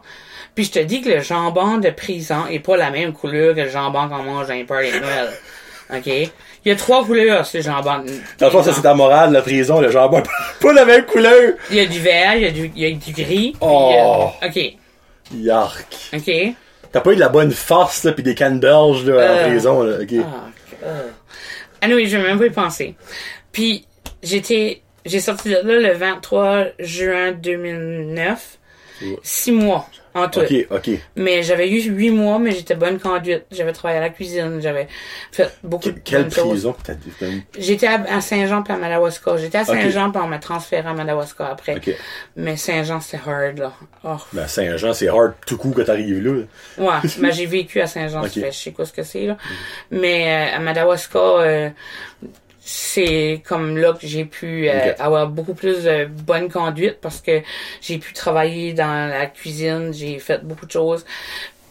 Puis 0.54 0.64
je 0.64 0.72
te 0.72 0.78
dis 0.80 1.00
que 1.02 1.08
le 1.10 1.20
jambon 1.20 1.78
de 1.78 1.90
prison 1.90 2.46
est 2.50 2.58
pas 2.58 2.76
la 2.76 2.90
même 2.90 3.12
couleur 3.12 3.54
que 3.54 3.60
le 3.60 3.68
jambon 3.68 4.08
qu'on 4.08 4.22
mange 4.24 4.48
dans 4.48 4.54
les 4.54 4.64
parties 4.64 4.90
de 4.92 4.98
Noël. 4.98 5.28
OK? 5.94 6.06
Il 6.06 6.30
y 6.64 6.70
a 6.72 6.76
trois 6.76 7.04
couleurs, 7.04 7.46
ce 7.46 7.60
jambon. 7.62 8.04
Dans 8.38 8.46
le 8.46 8.50
fond, 8.50 8.62
ça, 8.62 8.72
c'est 8.74 8.82
ta 8.82 8.92
morale, 8.94 9.32
la 9.32 9.40
prison, 9.42 9.80
le 9.80 9.90
jambon, 9.90 10.22
pas 10.60 10.72
la 10.72 10.84
même 10.84 11.06
couleur. 11.06 11.54
Il 11.70 11.76
y 11.76 11.80
a 11.80 11.86
du 11.86 12.00
vert, 12.00 12.34
il 12.34 12.42
y 12.42 12.46
a 12.46 12.50
du, 12.50 12.72
il 12.74 12.82
y 12.82 12.86
a 12.86 12.90
du 12.96 13.12
gris. 13.12 13.54
Oh. 13.60 14.30
euh, 14.42 14.46
OK. 14.48 14.74
Yark. 15.34 15.96
OK. 16.14 16.30
T'as 16.90 17.00
pas 17.00 17.12
eu 17.12 17.14
de 17.14 17.20
la 17.20 17.28
bonne 17.28 17.52
force, 17.52 18.04
là, 18.04 18.12
pis 18.12 18.22
des 18.22 18.34
cannes 18.34 18.58
belges, 18.60 19.04
là, 19.04 19.12
Euh. 19.14 19.44
en 19.44 19.48
prison, 19.50 19.82
là. 19.84 19.98
OK. 20.02 20.14
Ah, 20.20 20.84
euh. 20.84 21.08
Anyway, 21.80 22.06
je 22.06 22.16
vais 22.16 22.22
même 22.22 22.38
pas 22.38 22.46
y 22.46 22.50
penser. 22.50 22.94
Puis, 23.52 23.86
j'étais, 24.22 24.82
j'ai 25.04 25.20
sorti 25.20 25.50
de 25.50 25.56
là 25.56 25.78
le 25.78 25.92
23 25.92 26.66
juin 26.78 27.32
2009. 27.32 28.58
Six 29.22 29.52
mois 29.52 29.88
en 30.14 30.28
tout. 30.28 30.40
OK, 30.40 30.66
OK. 30.70 30.90
Mais 31.16 31.42
j'avais 31.42 31.70
eu 31.70 31.80
huit 31.82 32.10
mois, 32.10 32.38
mais 32.38 32.52
j'étais 32.52 32.74
bonne 32.74 32.98
conduite. 32.98 33.44
J'avais 33.50 33.72
travaillé 33.72 33.98
à 33.98 34.02
la 34.02 34.10
cuisine. 34.10 34.60
J'avais 34.60 34.88
fait 35.32 35.50
beaucoup 35.62 35.84
Que- 35.84 35.94
de 35.94 35.98
quelle 36.00 36.28
prison 36.28 36.72
que 36.72 36.82
t'as? 36.82 36.94
J'étais 37.58 37.86
à, 37.86 38.20
Saint-Jean 38.20 38.62
puis 38.62 38.72
à 38.72 38.76
Madawaska. 38.76 39.36
J'étais 39.36 39.58
à. 39.58 39.64
Saint-Jean 39.64 40.10
puis 40.10 40.20
on 40.22 40.26
m'a 40.26 40.38
transféré 40.38 40.88
à 40.88 40.92
Madawaska 40.94 41.46
après. 41.46 41.76
OK. 41.76 41.90
Mais 42.36 42.56
Saint-Jean, 42.56 43.00
c'était 43.00 43.22
hard, 43.28 43.58
là. 43.58 43.72
Oh. 44.04 44.16
Ben, 44.32 44.46
Saint-Jean, 44.46 44.92
c'est 44.92 45.08
hard 45.08 45.34
tout 45.46 45.56
coup 45.56 45.72
quand 45.74 45.84
t'arrives 45.84 46.22
là. 46.22 46.42
Ouais, 46.78 47.08
mais 47.18 47.32
j'ai 47.38 47.46
vécu 47.46 47.80
à 47.80 47.86
Saint-Jean, 47.86 48.22
je 48.24 48.50
sais 48.50 48.72
quoi 48.72 48.86
ce 48.86 48.92
que 48.92 49.02
c'est, 49.02 49.26
là. 49.26 49.36
Mais 49.90 50.50
euh, 50.52 50.56
à 50.56 50.60
Madawaska, 50.60 51.18
euh, 51.18 51.70
c'est 52.70 53.42
comme 53.46 53.78
là 53.78 53.94
que 53.94 54.06
j'ai 54.06 54.26
pu 54.26 54.68
euh, 54.68 54.92
avoir 54.98 55.26
beaucoup 55.28 55.54
plus 55.54 55.84
de 55.84 56.04
bonne 56.04 56.50
conduite 56.50 56.98
parce 57.00 57.22
que 57.22 57.40
j'ai 57.80 57.96
pu 57.96 58.12
travailler 58.12 58.74
dans 58.74 59.08
la 59.08 59.24
cuisine, 59.24 59.94
j'ai 59.94 60.18
fait 60.18 60.44
beaucoup 60.44 60.66
de 60.66 60.70
choses. 60.70 61.06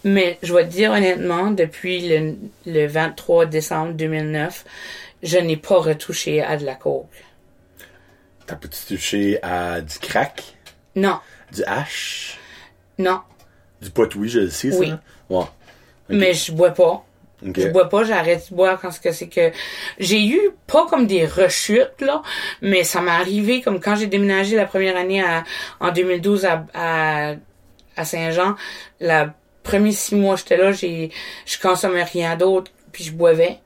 Mais 0.03 0.39
je 0.41 0.55
vais 0.55 0.63
te 0.65 0.71
dire 0.71 0.89
honnêtement, 0.91 1.51
depuis 1.51 2.07
le, 2.09 2.35
le 2.65 2.87
23 2.87 3.45
décembre 3.45 3.93
2009, 3.93 4.65
je 5.21 5.37
n'ai 5.37 5.57
pas 5.57 5.77
retouché 5.77 6.41
à 6.41 6.57
de 6.57 6.65
la 6.65 6.73
coke. 6.73 7.05
T'as 8.47 8.55
peux-tu 8.55 8.95
touché 8.95 9.37
à 9.43 9.81
du 9.81 9.99
crack, 9.99 10.55
Non, 10.95 11.19
du 11.53 11.63
hash, 11.65 12.39
non. 12.97 13.19
du 13.83 13.91
pot, 13.91 14.09
oui, 14.15 14.29
je 14.29 14.39
le 14.39 14.49
sais, 14.49 14.71
ça. 14.71 14.79
Oui. 14.79 14.93
Ouais. 15.29 15.45
Mais 16.09 16.33
je 16.33 16.51
bois 16.53 16.71
pas. 16.71 17.05
OK. 17.45 17.59
Je 17.59 17.67
bois 17.67 17.87
pas, 17.87 18.03
j'arrête 18.03 18.49
de 18.49 18.55
boire 18.55 18.79
quand 18.81 18.91
ce 18.91 18.99
que 18.99 19.11
c'est 19.11 19.27
que 19.27 19.51
j'ai 19.99 20.25
eu 20.25 20.39
pas 20.65 20.87
comme 20.87 21.05
des 21.05 21.25
rechutes 21.25 22.01
là, 22.01 22.23
mais 22.61 22.83
ça 22.83 23.01
m'est 23.01 23.11
arrivé 23.11 23.61
comme 23.61 23.79
quand 23.79 23.95
j'ai 23.95 24.07
déménagé 24.07 24.55
la 24.55 24.65
première 24.65 24.97
année 24.97 25.21
à, 25.21 25.43
en 25.79 25.91
2012 25.91 26.45
à, 26.45 26.65
à, 26.73 27.33
à 27.95 28.05
Saint-Jean, 28.05 28.55
la 28.99 29.33
premiers 29.61 29.91
six 29.91 30.15
mois 30.15 30.35
j'étais 30.35 30.57
là, 30.57 30.71
j'ai 30.71 31.11
je 31.45 31.59
consommais 31.59 32.03
rien 32.03 32.35
d'autre 32.35 32.71
puis 32.91 33.03
je 33.03 33.11
boivais, 33.11 33.59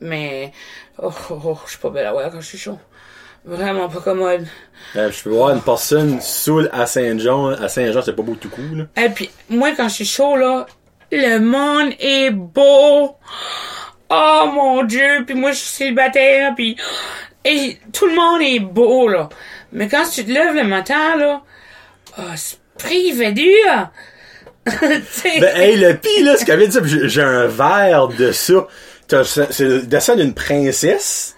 mais 0.00 0.52
oh, 1.00 1.12
oh, 1.30 1.40
oh, 1.44 1.58
je 1.66 1.70
suis 1.70 1.78
pas 1.78 1.90
belle 1.90 2.06
à 2.06 2.12
voir 2.12 2.30
quand 2.30 2.40
je 2.40 2.46
suis 2.46 2.58
chaud. 2.58 2.78
Vraiment 3.44 3.88
pas 3.88 4.00
commode. 4.00 4.46
Ben, 4.94 5.10
je 5.10 5.22
peux 5.22 5.30
voir 5.30 5.50
une 5.50 5.62
personne 5.62 6.20
saoule 6.20 6.70
à 6.72 6.86
Saint-Jean. 6.86 7.48
À 7.48 7.68
Saint-Jean, 7.68 8.00
c'est 8.02 8.14
pas 8.14 8.22
beau 8.22 8.36
tout 8.36 8.48
coup, 8.48 8.62
là. 8.74 8.84
Et 8.96 9.08
puis, 9.08 9.30
moi, 9.48 9.72
quand 9.76 9.88
je 9.88 9.94
suis 9.94 10.04
chaud, 10.04 10.36
là, 10.36 10.66
le 11.16 11.38
monde 11.40 11.92
est 12.00 12.30
beau. 12.30 13.16
Oh, 14.10 14.50
mon 14.52 14.82
Dieu. 14.84 15.24
Puis 15.26 15.34
moi, 15.34 15.52
je 15.52 15.56
suis 15.58 15.68
célibataire, 15.68 16.54
puis... 16.54 16.76
Et 17.44 17.78
tout 17.92 18.06
le 18.06 18.14
monde 18.14 18.40
est 18.42 18.60
beau, 18.60 19.08
là. 19.08 19.28
Mais 19.72 19.88
quand 19.88 20.04
tu 20.08 20.24
te 20.24 20.30
lèves 20.30 20.54
le 20.54 20.64
matin, 20.64 21.16
là... 21.16 21.42
Oh, 22.18 22.22
c'est 22.36 22.58
privé 22.78 23.32
dur. 23.32 23.90
Ben, 25.40 25.80
le 25.80 25.94
pire, 25.94 26.24
là, 26.24 26.36
ce 26.36 26.44
qu'elle 26.44 26.58
vient 26.60 26.68
de 26.68 26.86
dire, 26.86 27.08
j'ai- 27.08 27.22
un 27.22 27.46
verre 27.48 28.08
de 28.08 28.30
ça. 28.30 28.66
C'est 29.08 29.60
le 29.60 29.82
dessin 29.82 30.14
d'une 30.14 30.34
princesse. 30.34 31.36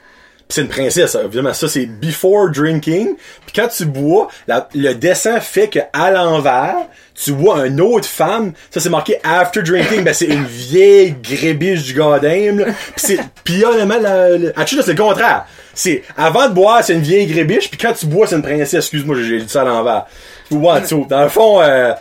C'est 0.49 0.61
une 0.61 0.69
princesse, 0.69 1.17
évidemment. 1.25 1.55
Ça, 1.55 1.69
c'est 1.69 1.87
before 1.87 2.51
drinking. 2.51 3.15
Puis 3.47 3.53
quand 3.55 3.69
tu 3.69 3.87
bois, 3.87 4.29
la- 4.47 4.69
le 4.75 4.93
dessin 4.95 5.41
fait 5.41 5.69
que 5.69 5.79
à 5.93 6.11
l'envers, 6.11 6.77
tu 7.15 7.33
vois 7.33 7.67
une 7.67 7.81
autre 7.81 8.07
femme. 8.07 8.53
Ça, 8.71 8.79
c'est 8.79 8.91
marqué 8.91 9.17
after 9.25 9.63
drinking. 9.63 10.05
ben, 10.05 10.13
c'est 10.13 10.27
une 10.27 10.45
vieille 10.45 11.15
grébiche 11.23 11.83
du 11.85 11.95
goddamn. 11.95 12.63
Pis 12.67 12.73
c'est, 12.97 13.19
pis 13.43 13.65
honnêtement, 13.65 13.99
la, 14.01 14.29
la- 14.31 14.39
là, 14.39 14.65
c'est 14.67 14.87
le 14.87 14.95
contraire. 15.03 15.47
C'est, 15.73 16.03
avant 16.17 16.49
de 16.49 16.55
boire, 16.55 16.85
c'est 16.85 16.93
une 16.95 17.01
vieille 17.01 17.27
grébiche. 17.27 17.69
Puis 17.71 17.79
quand 17.79 17.93
tu 17.95 18.07
bois, 18.07 18.27
c'est 18.27 18.37
une 18.37 18.43
princesse. 18.43 18.75
Excuse-moi, 18.75 19.17
j'ai 19.23 19.41
dit 19.41 19.49
ça 19.49 19.63
à 19.63 19.65
l'envers. 19.65 20.05
Tu 20.51 20.57
sais, 20.87 20.97
dans 21.09 21.23
le 21.23 21.29
fond, 21.31 21.63
euh, 21.63 21.95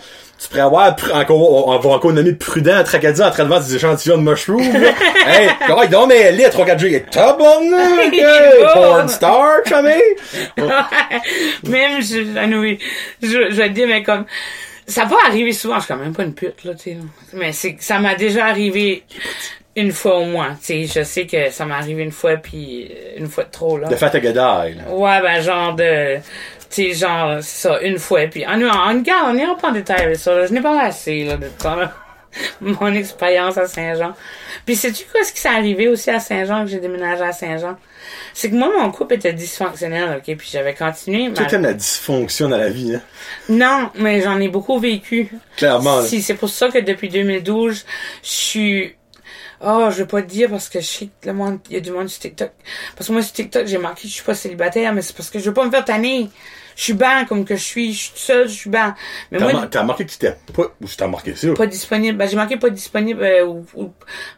tu 0.43 0.49
pourrais 0.49 0.61
avoir 0.61 0.95
encore, 1.13 1.67
on 1.67 1.79
va 1.79 1.89
encore 1.91 2.11
nommer 2.11 2.33
prudent 2.33 2.75
à 2.75 2.83
Tracadie 2.83 3.21
en 3.23 3.31
train 3.31 3.45
de 3.45 3.49
vendre 3.49 3.65
des 3.65 3.75
échantillons 3.75 4.17
de 4.17 4.23
mushrooms, 4.23 4.73
là. 4.73 4.89
hey, 5.27 5.49
correct, 5.65 5.91
non, 5.91 6.05
mais 6.05 6.33
là, 6.33 6.49
3-4 6.49 6.75
drinks, 6.75 6.93
et 6.93 7.03
tabarnak, 7.03 8.09
Il 8.11 8.19
est 8.19 8.23
hey, 8.23 8.63
bon. 8.75 8.81
porn 8.81 9.07
star, 9.07 9.59
chumé. 9.65 10.01
Même, 11.63 12.01
je, 12.01 12.37
anyway, 12.37 12.77
je, 13.21 13.29
je 13.51 13.55
vais 13.55 13.69
te 13.69 13.73
dire, 13.73 13.87
mais 13.87 14.03
comme, 14.03 14.25
ça 14.85 15.05
va 15.05 15.15
arriver 15.27 15.53
souvent, 15.53 15.75
je 15.75 15.85
suis 15.85 15.93
quand 15.93 15.99
même 15.99 16.13
pas 16.13 16.23
une 16.23 16.33
pute, 16.33 16.65
là, 16.65 16.73
tu 16.75 16.83
sais. 16.83 16.89
là. 16.95 17.03
Mais 17.33 17.53
c'est, 17.53 17.77
ça 17.79 17.99
m'a 17.99 18.15
déjà 18.15 18.45
arrivé 18.47 19.03
une 19.77 19.93
fois 19.93 20.19
au 20.19 20.25
moins, 20.25 20.55
tu 20.55 20.85
sais. 20.85 20.85
Je 20.85 21.03
sais 21.05 21.25
que 21.25 21.49
ça 21.51 21.65
m'est 21.65 21.73
arrivé 21.73 22.03
une 22.03 22.11
fois, 22.11 22.35
puis 22.35 22.91
euh, 22.91 23.19
une 23.19 23.27
fois 23.27 23.45
de 23.45 23.49
trop, 23.49 23.77
là. 23.77 23.87
De 23.87 23.95
fat 23.95 24.11
à 24.13 24.19
là. 24.19 24.65
Ouais, 24.89 25.21
ben, 25.21 25.41
genre 25.41 25.73
de, 25.73 26.17
sais, 26.73 26.93
genre, 26.93 27.37
c'est 27.41 27.67
ça, 27.67 27.81
une 27.81 27.99
fois, 27.99 28.27
puis, 28.27 28.45
en, 28.45 28.61
en, 28.61 28.89
regarde, 28.93 29.27
on 29.29 29.33
n'ira 29.33 29.55
pas 29.57 29.69
en 29.69 29.73
détail 29.73 30.01
avec 30.03 30.17
ça, 30.17 30.33
là. 30.35 30.45
Je 30.47 30.53
n'ai 30.53 30.61
pas 30.61 30.81
assez, 30.81 31.23
là, 31.23 31.37
de 31.37 31.47
temps, 31.47 31.75
là. 31.75 31.93
mon 32.61 32.93
expérience 32.93 33.57
à 33.57 33.67
Saint-Jean. 33.67 34.13
Puis 34.65 34.75
sais-tu 34.75 35.05
quoi 35.11 35.23
ce 35.23 35.31
qui 35.33 35.39
s'est 35.39 35.49
arrivé 35.49 35.87
aussi 35.87 36.09
à 36.09 36.19
Saint-Jean 36.19 36.63
que 36.65 36.71
j'ai 36.71 36.79
déménagé 36.79 37.23
à 37.23 37.31
Saint-Jean? 37.31 37.77
C'est 38.33 38.49
que 38.49 38.55
moi, 38.55 38.69
mon 38.77 38.91
couple 38.91 39.15
était 39.15 39.33
dysfonctionnel, 39.33 40.17
ok? 40.17 40.35
Puis 40.37 40.49
j'avais 40.51 40.73
continué. 40.73 41.31
Toi, 41.33 41.45
ma- 41.51 41.57
la 41.59 41.73
dysfonction 41.73 42.49
dans 42.49 42.57
la 42.57 42.69
vie, 42.69 42.95
hein? 42.95 43.01
Non, 43.49 43.91
mais 43.95 44.21
j'en 44.21 44.39
ai 44.39 44.47
beaucoup 44.47 44.79
vécu. 44.79 45.29
Clairement. 45.57 46.01
Si, 46.01 46.21
c'est 46.21 46.33
pour 46.33 46.49
ça 46.49 46.69
que 46.69 46.79
depuis 46.79 47.09
2012, 47.09 47.85
je 48.23 48.29
suis... 48.29 48.95
Oh, 49.65 49.87
je 49.91 49.99
veux 49.99 50.07
pas 50.07 50.21
te 50.21 50.27
dire 50.27 50.49
parce 50.49 50.67
que 50.67 50.81
je 50.81 50.85
sais 50.85 51.05
que 51.21 51.27
le 51.27 51.33
monde, 51.33 51.59
il 51.69 51.75
y 51.75 51.77
a 51.77 51.79
du 51.79 51.91
monde 51.91 52.09
sur 52.09 52.19
TikTok. 52.19 52.51
Parce 52.97 53.07
que 53.07 53.13
moi, 53.13 53.21
sur 53.21 53.31
TikTok, 53.31 53.65
j'ai 53.65 53.77
marqué 53.77 54.01
que 54.01 54.07
je 54.09 54.13
suis 54.13 54.23
pas 54.23 54.35
célibataire, 54.35 54.91
mais 54.93 55.01
c'est 55.01 55.15
parce 55.15 55.29
que 55.29 55.39
je 55.39 55.45
veux 55.45 55.53
pas 55.53 55.63
me 55.65 55.71
faire 55.71 55.85
tanner. 55.85 56.29
Je 56.75 56.83
suis 56.83 56.93
bien 56.93 57.25
comme 57.25 57.45
que 57.45 57.55
je 57.55 57.61
suis, 57.63 57.93
je 57.93 57.99
suis 57.99 58.11
seule, 58.15 58.47
je 58.47 58.53
suis 58.53 58.69
bien. 58.69 58.95
Mais 59.31 59.37
T'as 59.39 59.43
moi, 59.45 59.53
mar- 59.53 59.69
t'as 59.69 59.83
marqué 59.83 60.05
que 60.05 60.11
t'étais 60.11 60.35
pas, 60.53 60.63
ou 60.81 60.85
t'as 60.97 61.07
marqué 61.07 61.35
ça? 61.35 61.47
pas 61.53 61.67
disponible. 61.67 62.17
Ben, 62.17 62.27
j'ai 62.27 62.35
marqué 62.35 62.57
pas 62.57 62.69
disponible 62.69 63.23
euh, 63.23 63.45
ou, 63.45 63.65
ou 63.75 63.91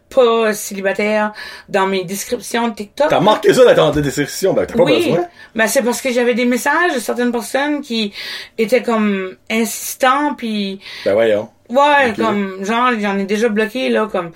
pas 0.09 0.53
célibataire 0.53 1.33
dans 1.69 1.87
mes 1.87 2.03
descriptions 2.03 2.67
de 2.69 2.75
TikTok. 2.75 3.09
T'as 3.09 3.19
marqué 3.19 3.53
ça 3.53 3.73
dans 3.73 3.91
ta 3.91 4.01
description, 4.01 4.53
ben 4.53 4.65
t'as 4.65 4.75
pas 4.75 4.83
Oui, 4.83 4.97
besoin. 5.09 5.25
ben 5.55 5.67
c'est 5.67 5.81
parce 5.81 6.01
que 6.01 6.11
j'avais 6.11 6.33
des 6.33 6.45
messages 6.45 6.93
de 6.93 6.99
certaines 6.99 7.31
personnes 7.31 7.81
qui 7.81 8.13
étaient 8.57 8.83
comme 8.83 9.35
insistants 9.49 10.33
puis 10.35 10.79
Ben 11.05 11.13
voyons. 11.13 11.49
ouais 11.69 12.13
comme 12.15 12.63
genre 12.63 12.91
j'en 12.99 13.17
ai 13.17 13.25
déjà 13.25 13.49
bloqué 13.49 13.89
là 13.89 14.07
comme 14.11 14.31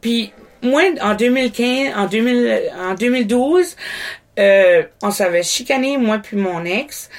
puis 0.00 0.32
moi 0.62 0.82
en 1.02 1.14
2015 1.14 1.94
en 1.96 2.06
2000 2.06 2.72
en 2.78 2.94
2012 2.94 3.76
euh, 4.38 4.82
on 5.02 5.10
s'avait 5.10 5.42
chicané 5.42 5.96
moi 5.96 6.18
puis 6.18 6.36
mon 6.36 6.64
ex 6.64 7.10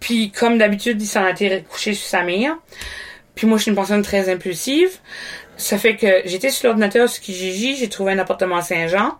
puis 0.00 0.30
comme 0.30 0.58
d'habitude 0.58 1.00
il 1.00 1.06
s'en 1.06 1.26
était 1.26 1.64
couché 1.68 1.94
sur 1.94 2.06
sa 2.06 2.22
mère 2.22 2.56
puis 3.34 3.46
moi 3.46 3.58
je 3.58 3.62
suis 3.62 3.70
une 3.70 3.76
personne 3.76 4.02
très 4.02 4.28
impulsive 4.28 4.90
ça 5.56 5.78
fait 5.78 5.96
que 5.96 6.22
j'étais 6.24 6.50
sur 6.50 6.68
l'ordinateur 6.68 7.08
sur 7.08 7.22
Kijiji 7.22 7.76
j'ai 7.76 7.88
trouvé 7.88 8.12
un 8.12 8.18
appartement 8.18 8.56
à 8.56 8.62
Saint-Jean 8.62 9.18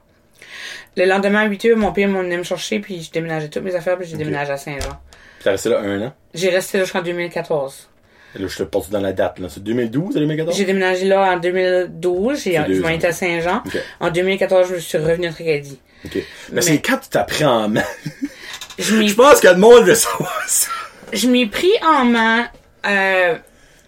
le 0.97 1.07
lendemain 1.07 1.41
à 1.41 1.47
8 1.47 1.65
heures, 1.67 1.77
mon 1.77 1.93
père 1.93 2.09
venait 2.09 2.37
me 2.37 2.43
chercher, 2.43 2.79
puis 2.79 3.03
je 3.03 3.11
déménageais 3.11 3.49
toutes 3.49 3.65
mes 3.65 3.75
affaires, 3.75 3.99
puis 3.99 4.07
j'ai 4.09 4.17
déménagé 4.17 4.53
à 4.53 4.57
Saint-Jean. 4.57 5.01
Puis 5.11 5.45
T'as 5.45 5.51
resté 5.53 5.69
là 5.69 5.81
un 5.81 6.03
an? 6.03 6.13
J'ai 6.33 6.51
resté 6.51 6.79
là 6.79 6.85
jusqu'en 6.85 7.03
2014. 7.03 7.91
Et 8.37 8.39
là, 8.41 8.47
je 8.49 8.59
te 8.59 8.63
porte 8.65 8.91
dans 8.91 9.01
la 9.01 9.13
date, 9.13 9.39
là. 9.39 9.49
C'est 9.49 9.63
2012 9.63 10.17
à 10.17 10.21
2014? 10.21 10.57
J'ai 10.57 10.65
déménagé 10.65 11.07
là 11.07 11.35
en 11.35 11.39
2012, 11.39 12.43
j'ai, 12.43 12.55
je 12.69 12.81
m'en 12.81 12.89
étais 12.89 13.09
à 13.09 13.13
Saint-Jean. 13.13 13.63
En 14.01 14.11
2014, 14.11 14.69
je 14.71 14.77
suis 14.77 14.99
revenu 14.99 15.27
à 15.27 15.33
Tracadie. 15.33 15.81
Ok. 16.05 16.15
Mais, 16.15 16.25
Mais- 16.53 16.61
c'est 16.63 16.81
quand 16.81 16.99
tu 16.99 17.09
t'as 17.11 17.25
pris 17.25 17.45
en 17.45 17.69
main. 17.69 17.83
Je 18.79 19.03
je 19.07 19.15
pense 19.15 19.41
que 19.41 19.49
le 19.49 19.57
monde 19.57 19.85
veut 19.85 19.95
savoir 19.95 20.43
ça. 20.47 20.69
je 21.13 21.27
m'y 21.29 21.47
pris 21.47 21.73
en 21.87 22.05
main, 22.05 22.49
euh, 22.87 23.37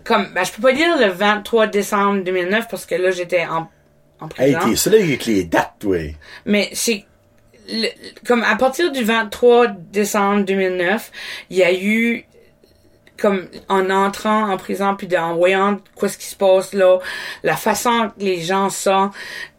comme, 0.05 0.33
ben, 0.35 0.45
je 0.45 0.53
peux 0.53 0.63
pas 0.63 0.73
dire 0.73 0.97
le 0.99 1.09
23 1.09 1.67
décembre 1.67 2.23
2009 2.25 2.67
parce 2.71 2.87
que 2.87 2.95
là, 2.95 3.11
j'étais 3.11 3.45
en, 3.47 3.69
en 4.21 4.29
Hey, 4.39 4.53
prison. 4.55 4.71
t'es 4.71 4.77
solide 4.77 5.03
avec 5.03 5.27
les 5.27 5.45
dates, 5.45 5.75
toi? 5.81 5.99
Mais 6.45 6.71
c'est 6.73 7.05
le- 7.69 7.89
comme 8.27 8.45
à 8.45 8.55
partir 8.57 8.93
du 8.93 9.03
23 9.03 9.67
décembre 9.67 10.45
2009, 10.45 11.11
il 11.51 11.57
y 11.57 11.63
a 11.65 11.73
eu 11.75 12.25
comme 13.19 13.49
en 13.69 13.91
entrant 13.91 14.51
en 14.51 14.57
prison 14.57 14.95
puis 14.97 15.09
en 15.17 15.35
voyant 15.35 15.79
quoi 15.95 16.09
ce 16.09 16.19
qui 16.19 16.27
se 16.27 16.37
passe 16.37 16.73
là, 16.73 16.99
la 17.43 17.57
façon 17.57 18.11
que 18.19 18.25
les 18.25 18.41
gens 18.41 18.71
sont, 18.71 19.11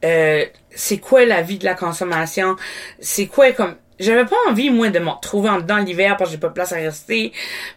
euh, 0.05 0.45
c'est 0.69 0.99
quoi 0.99 1.25
la 1.25 1.41
vie 1.41 1.57
de 1.57 1.65
la 1.65 1.75
consommation, 1.75 2.55
c'est 2.99 3.27
quoi 3.27 3.51
comme 3.51 3.75
j'avais 3.99 4.25
pas 4.25 4.35
envie 4.47 4.69
moi 4.69 4.89
de 4.89 4.99
me 4.99 5.09
retrouver 5.09 5.49
en 5.49 5.57
dedans 5.57 5.77
l'hiver 5.77 6.17
parce 6.17 6.29
que 6.29 6.35
j'ai 6.35 6.39
pas 6.39 6.49
de 6.49 6.53
place 6.53 6.71
à 6.71 6.77
rester, 6.77 7.31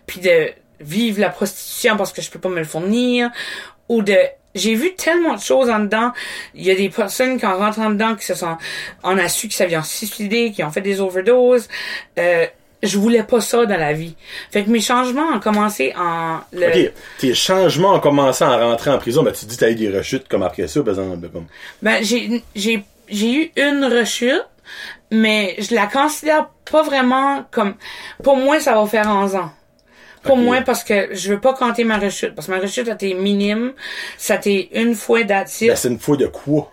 puis 0.07 0.21
de 0.21 0.51
vivre 0.81 1.21
la 1.21 1.31
prostitution 1.31 1.97
parce 1.97 2.13
que 2.13 2.23
je 2.23 2.31
peux 2.31 2.39
pas 2.39 2.49
me 2.49 2.59
le 2.59 2.65
fournir 2.65 3.31
ou 3.89 4.03
de 4.03 4.17
j'ai 4.55 4.75
vu 4.75 4.95
tellement 4.97 5.35
de 5.35 5.41
choses 5.41 5.71
en 5.71 5.79
dedans. 5.79 6.13
Il 6.55 6.65
y 6.65 6.71
a 6.71 6.75
des 6.75 6.89
personnes 6.89 7.39
qui 7.39 7.47
en 7.47 7.57
rentrant 7.57 7.91
dedans 7.91 8.17
qui 8.17 8.25
se 8.25 8.35
sont 8.35 8.57
on 9.05 9.17
a 9.17 9.29
su 9.29 9.49
que 9.49 9.55
ça 9.55 9.67
vient 9.67 9.83
suicider, 9.83 10.51
qui 10.51 10.65
ont 10.65 10.71
fait 10.71 10.81
des 10.81 11.01
overdoses. 11.01 11.69
Euh, 12.19 12.47
je 12.83 12.99
voulais 12.99 13.23
pas 13.23 13.41
ça 13.41 13.67
dans 13.67 13.77
la 13.77 13.93
vie. 13.93 14.15
Fait 14.51 14.65
que 14.65 14.71
mes 14.71 14.81
changements 14.81 15.29
ont 15.35 15.41
commencé 15.41 15.93
en 15.99 16.39
le, 16.53 16.67
Ok. 16.67 16.93
Tes 17.19 17.35
changements 17.35 17.95
ont 17.95 18.01
commencé 18.01 18.45
à 18.45 18.57
rentrer 18.59 18.91
en 18.91 18.99
prison, 18.99 19.23
ben 19.23 19.33
tu 19.33 19.45
dis 19.47 19.57
t'as 19.57 19.71
eu 19.71 19.75
des 19.75 19.91
rechutes 19.91 20.29
comme 20.29 20.43
après 20.43 20.67
ça, 20.69 20.81
par 20.83 20.91
exemple. 20.95 21.29
Comme... 21.29 21.47
Ben, 21.83 22.03
j'ai, 22.03 22.43
j'ai, 22.55 22.83
j'ai 23.09 23.33
eu 23.33 23.53
une 23.57 23.85
rechute, 23.85 24.47
mais 25.11 25.57
je 25.59 25.75
la 25.75 25.87
considère 25.87 26.49
pas 26.71 26.83
vraiment 26.83 27.45
comme, 27.51 27.75
pour 28.23 28.37
moi, 28.37 28.61
ça 28.61 28.75
va 28.75 28.87
faire 28.87 29.07
11 29.09 29.35
ans. 29.37 29.51
Pour 30.23 30.37
moi, 30.37 30.61
parce 30.61 30.85
que 30.85 31.15
je 31.15 31.33
veux 31.33 31.41
pas 31.41 31.55
compter 31.55 31.83
ma 31.83 31.97
rechute, 31.97 32.35
parce 32.35 32.47
que 32.47 32.53
ma 32.53 32.59
rechute 32.59 32.89
a 32.89 32.93
été 32.93 33.15
minime, 33.15 33.73
ça 34.19 34.35
a 34.35 34.37
été 34.37 34.69
une 34.79 34.95
fois 34.95 35.21
it. 35.21 35.29
Ben, 35.29 35.47
c'est 35.47 35.89
une 35.89 35.99
fois 35.99 36.17
de 36.17 36.27
quoi? 36.27 36.71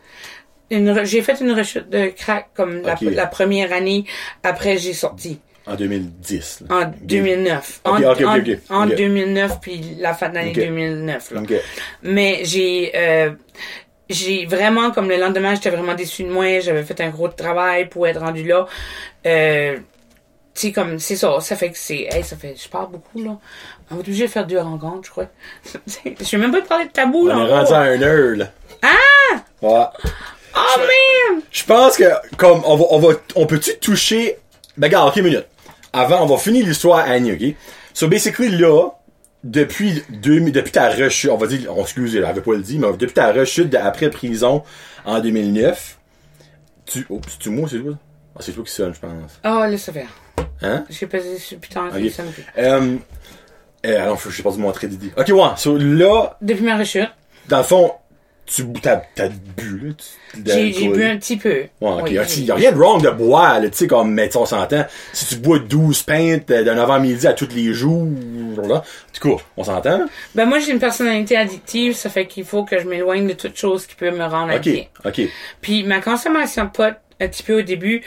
Re- 0.69 1.05
j'ai 1.05 1.21
fait 1.21 1.39
une 1.39 1.53
rechute 1.53 1.89
de 1.89 2.07
crack 2.07 2.49
comme 2.53 2.81
la 2.81 3.25
première 3.25 3.71
année 3.71 4.03
après 4.43 4.77
j'ai 4.77 4.91
sorti. 4.93 5.39
En 5.67 5.75
2010. 5.75 6.63
là. 6.69 6.75
En 6.85 6.91
2009. 7.01 7.81
Ok, 7.85 7.91
en, 7.93 7.97
ok, 7.97 8.05
ok, 8.21 8.25
en- 8.25 8.37
ok. 8.37 8.57
en 8.69 8.87
Ok. 8.89 8.95
2009 8.95 9.59
puis 9.61 9.95
la 9.99 10.13
fin 10.13 10.29
de 10.29 10.35
l'année 10.35 10.51
Ok. 10.51 10.55
2009. 10.55 11.31
Là. 11.31 11.41
Ok. 11.41 11.53
Mais 12.03 12.41
j'ai 12.43 12.91
euh, 12.95 13.31
j'ai 14.09 14.45
vraiment 14.45 14.91
comme 14.91 15.09
le 15.09 15.17
lendemain 15.17 15.53
j'étais 15.55 15.69
vraiment 15.69 15.93
déçue 15.93 16.23
de 16.23 16.29
moi 16.29 16.59
j'avais 16.61 16.83
fait 16.83 17.01
un 17.01 17.09
gros 17.09 17.27
travail 17.27 17.89
pour 17.89 18.07
être 18.07 18.21
rendu 18.21 18.43
là 18.43 18.65
euh, 19.25 19.75
tu 19.75 19.81
sais 20.67 20.71
comme 20.71 20.97
c'est 20.99 21.17
ça 21.17 21.41
ça 21.41 21.57
fait 21.57 21.71
que 21.71 21.77
c'est 21.77 22.07
hey, 22.11 22.23
ça 22.23 22.37
fait 22.37 22.55
je 22.55 22.69
parle 22.69 22.89
beaucoup 22.89 23.21
là 23.21 23.37
on 23.91 23.95
va 23.95 23.99
être 24.01 24.07
obligé 24.07 24.25
de 24.27 24.31
faire 24.31 24.47
deux 24.47 24.59
rencontres 24.59 25.05
je 25.07 25.11
crois 25.11 25.25
je 25.85 26.31
vais 26.31 26.37
même 26.37 26.51
pas 26.53 26.61
parler 26.61 26.85
de 26.85 26.91
tabou 26.91 27.23
On 27.23 27.25
là 27.25 27.35
est 27.45 27.51
rendu 27.53 27.73
à 27.73 27.93
une 27.95 28.03
heure, 28.03 28.37
là. 28.37 28.51
ah 28.83 29.35
Ouais. 29.61 29.85
oh 30.55 30.79
man 30.79 31.41
Je 31.51 31.63
pense 31.65 31.97
que, 31.97 32.05
comme, 32.37 32.61
on 32.65 32.77
va, 32.77 32.85
on 32.91 32.99
va, 32.99 33.09
on 33.35 33.45
peut-tu 33.45 33.75
toucher, 33.79 34.37
ben, 34.77 34.87
regarde, 34.87 35.09
ok, 35.09 35.21
minute. 35.23 35.45
Avant, 35.97 36.21
on 36.23 36.25
va 36.27 36.37
finir 36.37 36.65
l'histoire 36.65 36.99
à 36.99 37.03
Annie, 37.03 37.31
ok? 37.33 37.55
So, 37.93 38.07
basically, 38.07 38.49
là, 38.49 38.89
depuis, 39.43 40.03
deux, 40.09 40.39
depuis 40.51 40.71
ta 40.71 40.89
rechute, 40.89 41.31
on 41.31 41.37
va 41.37 41.47
dire, 41.47 41.75
on 41.75 41.81
excuse, 41.81 42.15
elle 42.15 42.25
avait 42.25 42.41
pas 42.41 42.53
le 42.53 42.61
dit, 42.61 42.77
mais 42.77 42.87
depuis 42.97 43.13
ta 43.13 43.31
rechute 43.31 43.73
après 43.75 44.09
prison 44.09 44.63
en 45.05 45.19
2009, 45.19 45.97
tu, 46.85 47.05
oh, 47.09 47.19
c'est-tu 47.27 47.49
moi, 47.49 47.67
c'est 47.69 47.79
toi? 47.79 47.93
Ah, 48.35 48.39
c'est 48.41 48.51
toi 48.51 48.63
qui 48.63 48.71
sonne, 48.71 48.93
je 48.93 48.99
pense. 48.99 49.39
oh 49.43 49.65
laisse 49.67 49.83
ça 49.83 49.91
faire 49.93 50.09
Hein? 50.61 50.85
j'ai 50.89 51.37
sur 51.39 51.57
putain 51.59 51.87
Ok. 51.87 52.11
ça. 52.11 52.23
Euh, 52.57 52.97
euh, 53.85 54.01
alors, 54.03 54.19
je 54.19 54.29
sais 54.35 54.43
pas 54.43 54.51
dû 54.51 54.59
montrer 54.59 54.87
d'idée. 54.87 55.11
Ok, 55.17 55.27
ouais, 55.29 55.49
so, 55.55 55.77
là, 55.77 56.37
depuis 56.41 56.63
ma 56.63 56.77
rechute 56.77 57.09
dans 57.47 57.57
le 57.59 57.63
fond, 57.63 57.93
tu, 58.47 58.63
t'as, 58.81 59.01
t'as 59.13 59.27
bu, 59.29 59.87
là, 59.89 59.93
tu- 59.93 60.41
j'ai 60.45 60.71
j'ai 60.73 60.87
bu 60.87 61.03
un 61.03 61.17
petit 61.17 61.37
peu 61.37 61.49
Ouais, 61.49 61.67
ok. 61.81 62.03
Oui, 62.09 62.17
a, 62.17 62.23
j'ai- 62.23 62.41
y 62.41 62.51
a 62.51 62.55
rien 62.55 62.71
de 62.71 62.77
wrong 62.77 63.01
de 63.03 63.09
boire, 63.09 63.59
là, 63.59 63.69
tu 63.69 63.77
sais, 63.77 63.87
comme, 63.87 64.11
mais 64.13 64.35
on 64.37 64.45
s'entend. 64.45 64.85
Si 65.13 65.25
tu 65.25 65.35
bois 65.35 65.59
12 65.59 66.01
pintes 66.03 66.49
euh, 66.51 66.63
d'un 66.63 66.77
avant-midi 66.77 67.27
à 67.27 67.33
tous 67.33 67.49
les 67.53 67.73
jours, 67.73 68.07
là, 68.67 68.83
du 69.13 69.19
coup, 69.19 69.39
on 69.57 69.63
s'entend? 69.63 70.05
ben 70.33 70.45
moi 70.45 70.59
j'ai 70.59 70.71
une 70.71 70.79
personnalité 70.79 71.35
addictive 71.37 71.93
ça 71.95 72.09
fait 72.09 72.25
qu'il 72.27 72.45
faut 72.45 72.63
que 72.63 72.79
je 72.79 72.87
m'éloigne 72.87 73.27
de 73.27 73.33
toute 73.33 73.57
chose 73.57 73.85
qui 73.85 73.95
peut 73.95 74.11
me 74.11 74.23
rendre 74.25 74.53
Ok, 74.53 74.67
addict. 74.67 74.89
ok. 75.05 75.21
Puis 75.61 75.83
ma 75.83 75.99
consommation 76.01 76.65
de 76.65 76.69
pot 76.69 76.95
un 77.19 77.27
petit 77.27 77.43
peu 77.43 77.59
au 77.59 77.61
début, 77.61 78.01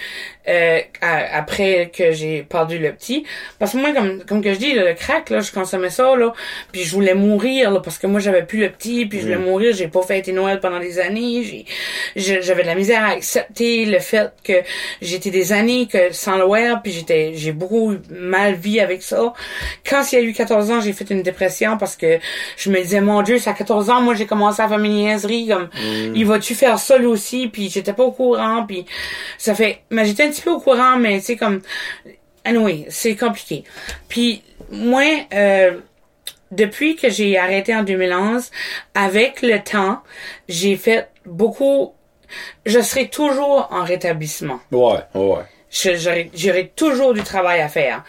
euh, 0.48 0.80
à- 1.00 1.36
après 1.38 1.90
que 1.96 2.12
j'ai 2.12 2.42
perdu 2.42 2.78
le 2.78 2.92
petit. 2.92 3.24
Parce 3.58 3.72
que 3.72 3.78
moi, 3.78 3.92
comme, 3.92 4.24
comme 4.24 4.42
que 4.42 4.52
je 4.54 4.58
dis, 4.58 4.72
là, 4.74 4.84
le 4.84 4.94
crack, 4.94 5.30
là, 5.30 5.40
je 5.40 5.50
consommais 5.52 5.90
ça, 5.90 6.14
là, 6.16 6.32
puis 6.72 6.82
je 6.84 6.92
voulais 6.94 7.14
mourir, 7.14 7.70
là, 7.70 7.80
parce 7.80 7.98
que 7.98 8.06
moi, 8.06 8.20
j'avais 8.20 8.44
plus 8.44 8.60
le 8.60 8.70
petit, 8.70 9.06
puis 9.06 9.18
je 9.18 9.24
voulais 9.24 9.36
mourir, 9.38 9.74
j'ai 9.74 9.88
pas 9.88 10.02
fêté 10.02 10.32
Noël 10.32 10.60
pendant 10.60 10.78
des 10.80 10.98
années, 10.98 11.42
j'ai, 12.16 12.42
j'avais 12.42 12.62
de 12.62 12.66
la 12.68 12.74
misère 12.74 13.04
à 13.04 13.08
accepter 13.10 13.84
le 13.84 13.98
fait 13.98 14.30
que 14.44 14.52
j'étais 15.02 15.30
des 15.30 15.52
années 15.52 15.86
que 15.86 16.12
sans 16.12 16.36
le 16.36 16.46
wear, 16.46 16.82
puis 16.82 16.92
j'étais, 16.92 17.32
j'ai 17.34 17.52
beaucoup 17.52 17.94
mal 18.10 18.54
vie 18.54 18.80
avec 18.80 19.02
ça. 19.02 19.32
Quand 19.88 20.02
il 20.12 20.14
y 20.14 20.18
a 20.18 20.22
eu 20.22 20.32
14 20.32 20.70
ans, 20.70 20.80
j'ai 20.80 20.92
fait 20.92 21.10
une 21.10 21.22
dépression 21.22 21.76
parce 21.78 21.96
que 21.96 22.18
je 22.56 22.70
me 22.70 22.80
disais, 22.80 23.00
mon 23.00 23.22
Dieu, 23.22 23.38
ça 23.38 23.50
a 23.50 23.54
14 23.54 23.90
ans, 23.90 24.00
moi, 24.00 24.14
j'ai 24.14 24.26
commencé 24.26 24.62
à 24.62 24.68
faire 24.68 24.78
mes 24.78 24.88
niaiseries, 24.88 25.48
comme, 25.48 25.68
il 26.14 26.24
va-tu 26.26 26.54
faire 26.54 26.78
ça, 26.78 26.96
lui 26.98 27.06
aussi, 27.06 27.48
puis 27.48 27.68
j'étais 27.70 27.92
pas 27.92 28.04
au 28.04 28.12
courant, 28.12 28.64
puis 28.66 28.84
ça 29.38 29.54
fait, 29.54 29.80
mais 29.90 30.04
j'étais 30.04 30.24
un 30.24 30.30
petit 30.30 30.42
peu 30.42 30.50
au 30.50 30.60
courant, 30.60 30.96
mais 30.96 31.18
tu 31.20 31.26
sais, 31.26 31.36
comme, 31.36 31.60
anyway, 32.44 32.86
c'est 32.88 33.16
compliqué. 33.16 33.64
Puis, 34.08 34.42
moi, 34.70 35.02
euh, 35.34 35.78
depuis 36.50 36.96
que 36.96 37.08
j'ai 37.10 37.38
arrêté 37.38 37.74
en 37.74 37.82
2011, 37.82 38.50
avec 38.94 39.42
le 39.42 39.58
temps, 39.62 40.00
j'ai 40.48 40.76
fait 40.76 41.08
beaucoup, 41.26 41.92
je 42.66 42.80
serai 42.80 43.08
toujours 43.08 43.68
en 43.70 43.84
rétablissement. 43.84 44.60
Ouais, 44.72 44.98
ouais. 45.14 45.42
J'aurai 45.70 46.72
toujours 46.74 47.14
du 47.14 47.22
travail 47.22 47.60
à 47.60 47.68
faire. 47.68 48.02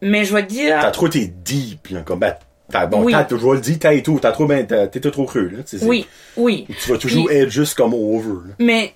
Mais 0.00 0.24
je 0.24 0.32
vais 0.34 0.44
te 0.44 0.48
dire, 0.48 0.78
T'as 0.80 0.90
trop 0.92 1.08
été 1.08 1.26
deep, 1.26 1.88
là, 1.88 2.02
comme, 2.02 2.20
ben, 2.20 2.36
t'as, 2.70 2.86
bon, 2.86 3.02
Oui. 3.02 3.12
t'as, 3.12 3.26
je 3.28 3.34
vais 3.34 3.54
le 3.54 3.60
dire, 3.60 3.76
t'as 3.80 3.92
et 3.94 4.02
tout, 4.02 4.18
t'as 4.22 4.30
trop 4.30 4.46
ben, 4.46 4.64
t'étais 4.64 5.10
trop 5.10 5.24
creux, 5.24 5.48
là, 5.48 5.58
oui, 5.82 6.06
oui. 6.36 6.66
Tu 6.80 6.92
vas 6.92 6.98
toujours 6.98 7.26
Puis- 7.26 7.36
être 7.36 7.50
juste 7.50 7.74
comme 7.76 7.94
over, 7.94 8.48
là. 8.48 8.54
Mais 8.60 8.94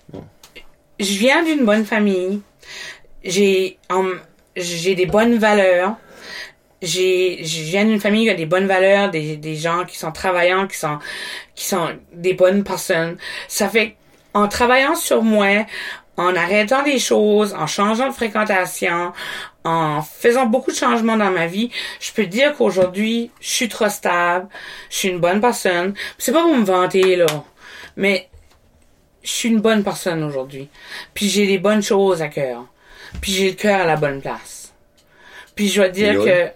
je 0.98 1.18
viens 1.18 1.42
d'une 1.42 1.64
bonne 1.64 1.84
famille. 1.84 2.40
J'ai 3.24 3.78
j'ai 4.56 4.94
des 4.94 5.06
bonnes 5.06 5.36
valeurs. 5.38 5.96
j'ai, 6.82 7.44
je 7.44 7.62
viens 7.62 7.84
d'une 7.84 8.00
famille 8.00 8.24
qui 8.24 8.30
a 8.30 8.34
des 8.34 8.46
bonnes 8.46 8.66
valeurs, 8.66 9.10
des, 9.10 9.36
des 9.36 9.56
gens 9.56 9.84
qui 9.84 9.98
sont 9.98 10.12
travaillants, 10.12 10.66
qui 10.66 10.76
sont, 10.78 10.98
qui 11.54 11.64
sont 11.66 11.88
des 12.12 12.34
bonnes 12.34 12.64
personnes. 12.64 13.16
Ça 13.48 13.68
fait, 13.68 13.96
en 14.34 14.48
travaillant 14.48 14.94
sur 14.94 15.22
moi, 15.22 15.66
en 16.16 16.36
arrêtant 16.36 16.82
des 16.82 16.98
choses, 16.98 17.54
en 17.54 17.66
changeant 17.66 18.08
de 18.08 18.12
fréquentation, 18.14 19.12
en 19.64 20.02
faisant 20.02 20.46
beaucoup 20.46 20.70
de 20.70 20.76
changements 20.76 21.16
dans 21.16 21.30
ma 21.30 21.46
vie, 21.46 21.70
je 22.00 22.12
peux 22.12 22.26
dire 22.26 22.54
qu'aujourd'hui, 22.56 23.30
je 23.40 23.48
suis 23.48 23.68
trop 23.68 23.88
stable, 23.88 24.48
je 24.90 24.96
suis 24.96 25.08
une 25.08 25.20
bonne 25.20 25.40
personne. 25.40 25.94
C'est 26.18 26.32
pas 26.32 26.42
pour 26.42 26.56
me 26.56 26.64
vanter, 26.64 27.16
là. 27.16 27.26
Mais, 27.96 28.28
je 29.24 29.30
suis 29.30 29.48
une 29.48 29.60
bonne 29.60 29.82
personne 29.82 30.22
aujourd'hui. 30.22 30.68
Puis 31.14 31.28
j'ai 31.28 31.46
des 31.46 31.58
bonnes 31.58 31.82
choses 31.82 32.22
à 32.22 32.28
cœur. 32.28 32.66
Puis 33.20 33.32
j'ai 33.32 33.50
le 33.50 33.56
cœur 33.56 33.80
à 33.80 33.86
la 33.86 33.96
bonne 33.96 34.20
place. 34.20 34.72
Puis 35.54 35.68
je 35.68 35.76
dois 35.80 35.88
dire 35.88 36.14
que 36.22 36.48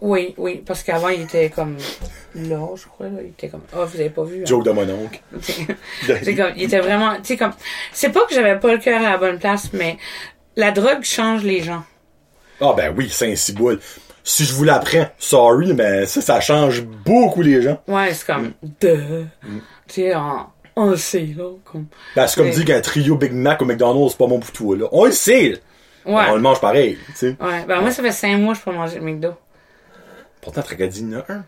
oui, 0.00 0.34
oui, 0.36 0.62
parce 0.64 0.82
qu'avant 0.82 1.08
il 1.08 1.22
était 1.22 1.50
comme 1.50 1.76
là, 2.34 2.68
je 2.76 2.86
crois 2.86 3.06
là, 3.06 3.20
il 3.22 3.28
était 3.30 3.48
comme 3.48 3.62
oh 3.76 3.84
vous 3.86 4.00
avez 4.00 4.10
pas 4.10 4.24
vu. 4.24 4.42
hein? 4.42 4.46
Joke 4.46 4.64
de 4.64 4.70
mon 4.70 4.88
oncle. 4.88 5.20
c'est 6.02 6.34
comme 6.34 6.52
il 6.56 6.64
était 6.64 6.80
vraiment, 6.80 7.16
tu 7.16 7.24
sais 7.24 7.36
comme 7.36 7.52
c'est 7.92 8.10
pas 8.10 8.24
que 8.26 8.34
j'avais 8.34 8.58
pas 8.58 8.72
le 8.72 8.78
cœur 8.78 9.00
à 9.00 9.10
la 9.10 9.18
bonne 9.18 9.38
place, 9.38 9.72
mais 9.72 9.96
la 10.56 10.70
drogue 10.72 11.02
change 11.02 11.42
les 11.42 11.62
gens. 11.62 11.84
Ah 12.60 12.74
ben 12.76 12.94
oui, 12.96 13.08
Saint-Ciboule. 13.08 13.80
Si 14.22 14.44
je 14.44 14.54
vous 14.54 14.64
l'apprends, 14.64 15.06
sorry, 15.18 15.74
mais 15.74 16.06
ça, 16.06 16.20
ça 16.22 16.40
change 16.40 16.82
beaucoup 16.82 17.42
les 17.42 17.60
gens. 17.62 17.80
Ouais, 17.88 18.12
c'est 18.14 18.26
comme 18.26 18.52
de 18.80 19.24
tu 19.88 19.94
sais 19.94 20.14
on, 20.14 20.46
on 20.76 20.90
le 20.90 20.96
sait 20.96 21.28
là 21.36 21.50
comme 21.64 21.86
Ben, 22.16 22.26
c'est 22.26 22.40
comme 22.40 22.50
dire 22.50 22.64
qu'un 22.64 22.80
trio 22.80 23.16
Big 23.16 23.32
Mac 23.32 23.62
au 23.62 23.64
McDonald's, 23.64 24.12
c'est 24.12 24.18
pas 24.18 24.26
bon 24.26 24.40
pour 24.40 24.52
toi, 24.52 24.76
là. 24.76 24.86
On 24.92 25.04
le 25.04 25.12
sait, 25.12 25.50
là. 25.50 25.56
ouais. 26.12 26.30
On 26.30 26.34
le 26.36 26.40
mange 26.40 26.60
pareil, 26.60 26.98
tu 27.06 27.12
sais. 27.14 27.36
Ouais, 27.40 27.64
ben 27.66 27.80
moi 27.80 27.90
ça 27.90 28.02
fait 28.02 28.12
cinq 28.12 28.38
mois 28.38 28.54
que 28.54 28.60
je 28.60 28.64
peux 28.64 28.72
manger 28.72 28.98
le 28.98 29.04
McDo. 29.04 29.30
Pourtant, 30.40 30.62
Tracadie, 30.62 31.00
il 31.00 31.10
y 31.12 31.16
en 31.16 31.20
a 31.20 31.32
un. 31.32 31.44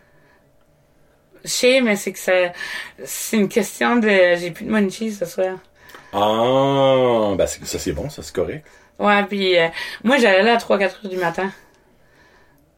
Je 1.43 1.49
sais, 1.49 1.81
mais 1.81 1.95
c'est 1.95 2.11
que 2.13 2.19
ça 2.19 2.33
c'est 3.03 3.37
une 3.37 3.47
question 3.49 3.97
de 3.97 4.09
j'ai 4.37 4.51
plus 4.51 4.65
de 4.65 4.71
munchies 4.71 5.11
ce 5.11 5.25
soir. 5.25 5.57
Ah, 6.13 7.33
ben 7.37 7.45
ça 7.47 7.79
c'est 7.79 7.91
bon, 7.93 8.09
ça 8.09 8.23
c'est 8.23 8.33
correct. 8.35 8.65
Ouais, 8.99 9.23
puis 9.25 9.57
euh, 9.57 9.67
moi 10.03 10.17
j'allais 10.17 10.43
là 10.43 10.53
à 10.53 10.57
3-4 10.57 10.83
heures 10.83 11.09
du 11.09 11.17
matin. 11.17 11.51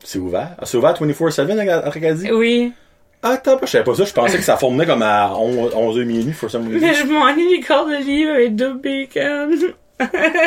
C'est 0.04 0.20
ouvert. 0.20 0.56
Ah, 0.58 0.66
c'est 0.66 0.78
ouvert 0.78 0.93
24-7 0.93 1.70
à 1.70 1.78
à 1.78 1.89
Tracadie? 1.89 2.32
Oui. 2.32 2.74
Ah, 3.22 3.32
attends, 3.32 3.57
je 3.61 3.67
savais 3.67 3.84
pas 3.84 3.95
ça. 3.95 4.05
Je 4.05 4.13
pensais 4.13 4.38
que 4.38 4.43
ça 4.43 4.55
formait 4.57 4.86
comme 4.86 5.01
à 5.01 5.34
11, 5.38 5.74
11h 5.74 6.05
minuit, 6.05 6.34
for 6.34 6.49
some 6.49 6.67
reason. 6.72 6.86
Mais 6.88 6.93
je 6.93 7.03
m'ennuie 7.05 7.59
du 7.59 7.65
corps 7.65 7.86
de 7.86 7.95
livre 7.97 8.32
avec 8.32 8.55
deux 8.55 8.74
bacon. 8.74 9.51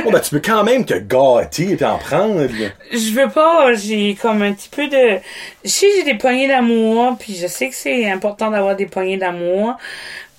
Oh, 0.06 0.10
ben, 0.10 0.18
tu 0.20 0.30
peux 0.30 0.40
quand 0.42 0.64
même 0.64 0.86
te 0.86 0.94
gâter 0.94 1.72
et 1.72 1.76
t'en 1.76 1.98
prendre. 1.98 2.46
Je 2.90 3.12
veux 3.12 3.28
pas, 3.28 3.74
j'ai 3.74 4.14
comme 4.20 4.40
un 4.40 4.52
petit 4.54 4.70
peu 4.70 4.88
de... 4.88 5.18
Je 5.62 5.68
sais 5.68 5.86
que 5.88 5.92
j'ai 5.98 6.04
des 6.04 6.14
poignées 6.16 6.48
d'amour, 6.48 7.16
puis 7.20 7.34
je 7.34 7.46
sais 7.46 7.68
que 7.68 7.74
c'est 7.74 8.10
important 8.10 8.50
d'avoir 8.50 8.74
des 8.76 8.86
poignées 8.86 9.18
d'amour, 9.18 9.74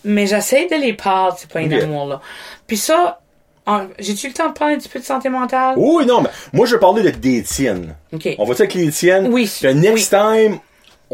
mais 0.04 0.26
j'essaie 0.26 0.68
de 0.68 0.76
les 0.76 0.94
perdre, 0.94 1.38
ces 1.38 1.46
poignées 1.46 1.78
d'amour-là. 1.80 2.22
Puis 2.66 2.78
ça, 2.78 3.20
en- 3.68 3.86
j'ai-tu 4.00 4.30
le 4.30 4.34
temps 4.34 4.50
de 4.50 4.54
parler 4.54 4.74
un 4.74 4.78
petit 4.80 4.90
peu 4.90 4.98
de 5.00 5.06
santé 5.06 5.30
mentale? 5.30 5.76
Oui, 5.78 6.08
non, 6.08 6.22
mais 6.22 6.30
moi, 6.52 6.66
je 6.66 6.74
vais 6.74 6.80
parler 6.80 7.04
de 7.04 7.10
des 7.12 7.44
tiennes. 7.44 7.96
OK. 8.12 8.28
On 8.40 8.46
va 8.46 8.56
dire 8.56 8.62
avec 8.62 8.74
les 8.74 8.90
tiennes. 8.90 9.28
Oui. 9.32 9.48
Puis 9.62 9.76
next 9.76 10.10
time, 10.10 10.58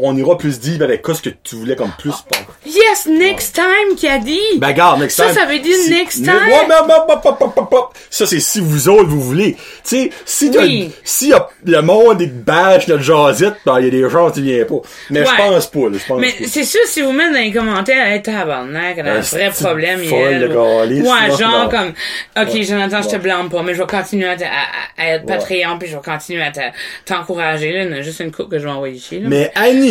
on 0.02 0.16
ira 0.16 0.36
plus 0.38 0.60
deep 0.60 0.82
avec 0.82 1.02
quoi 1.02 1.14
ce 1.14 1.22
que 1.22 1.30
tu 1.42 1.56
voulais 1.56 1.76
comme 1.76 1.92
plus. 1.98 2.12
Ah. 2.32 2.36
Yes, 2.66 3.06
next 3.06 3.54
time, 3.54 3.96
qui 3.96 4.06
a 4.08 4.18
dit! 4.18 4.38
Ben, 4.58 4.68
regarde, 4.68 5.00
next 5.00 5.16
Ça, 5.16 5.26
time. 5.26 5.34
ça 5.34 5.46
veut 5.46 5.58
dire 5.58 5.74
si- 5.76 5.90
next 5.90 6.20
Ne- 6.20 6.26
time. 6.26 6.34
Ouais, 6.34 6.66
mais- 6.68 6.74
mais- 6.86 6.94
mais- 7.08 7.14
mais- 7.24 7.46
mais- 7.56 7.62
mais- 7.70 7.78
Ça, 8.10 8.26
c'est 8.26 8.40
si 8.40 8.60
vous 8.60 8.88
autres, 8.88 9.08
vous 9.08 9.20
voulez. 9.20 9.54
Tu 9.54 9.60
sais, 9.84 10.10
si 10.24 10.50
Oui. 10.56 10.90
si 11.04 11.28
y 11.28 11.32
a 11.32 11.48
le 11.64 11.80
monde 11.82 12.18
des 12.18 12.26
bâches, 12.26 12.86
notre 12.88 13.02
jasette, 13.02 13.54
ben, 13.64 13.78
il 13.80 13.84
y 13.86 13.88
a 13.88 13.90
des 13.90 14.10
gens 14.10 14.30
qui 14.30 14.42
viennent 14.42 14.66
pas. 14.66 14.80
Mais 15.10 15.24
je 15.24 15.30
Ouais. 15.30 15.36
pense 15.36 15.66
pas, 15.68 15.78
là, 15.88 15.98
je 15.98 16.06
pense 16.06 16.20
Mais 16.20 16.32
pas. 16.32 16.44
c'est 16.48 16.64
sûr, 16.64 16.80
si 16.86 17.00
vous 17.02 17.12
mettez 17.12 17.32
dans 17.32 17.38
les 17.40 17.52
commentaires, 17.52 18.06
hey, 18.06 18.22
tabarnak, 18.22 18.98
a 18.98 19.02
un 19.02 19.20
vrai 19.20 19.50
problème, 19.50 20.00
de 20.00 20.48
ou- 20.48 21.02
Ouais, 21.02 21.36
genre 21.38 21.64
non. 21.64 21.68
comme, 21.70 21.92
ok, 22.36 22.54
Ouais. 22.54 22.62
Jonathan, 22.62 23.02
je 23.02 23.08
te 23.08 23.16
blâme 23.16 23.48
pas, 23.48 23.62
mais 23.62 23.74
je 23.74 23.80
vais 23.80 23.86
continuer 23.86 24.26
à, 24.26 24.32
à- 24.32 25.02
à- 25.02 25.14
être. 25.14 25.26
Patreon, 25.26 25.78
puis 25.78 25.88
je 25.88 25.96
vais 25.96 26.02
continuer 26.02 26.42
à 26.42 26.50
te- 26.50 26.60
t'encourager, 27.06 27.72
là. 27.72 27.84
Il 27.84 27.90
y 27.90 27.94
en 27.94 27.98
a 27.98 28.02
juste 28.02 28.20
une 28.20 28.32
coupe 28.32 28.50
que 28.50 28.58
je 28.58 28.64
vais 28.64 28.70
envoyer 28.70 28.96
ici, 28.96 29.18
là. 29.20 29.28
Mais 29.28 29.50
Annie, 29.54 29.89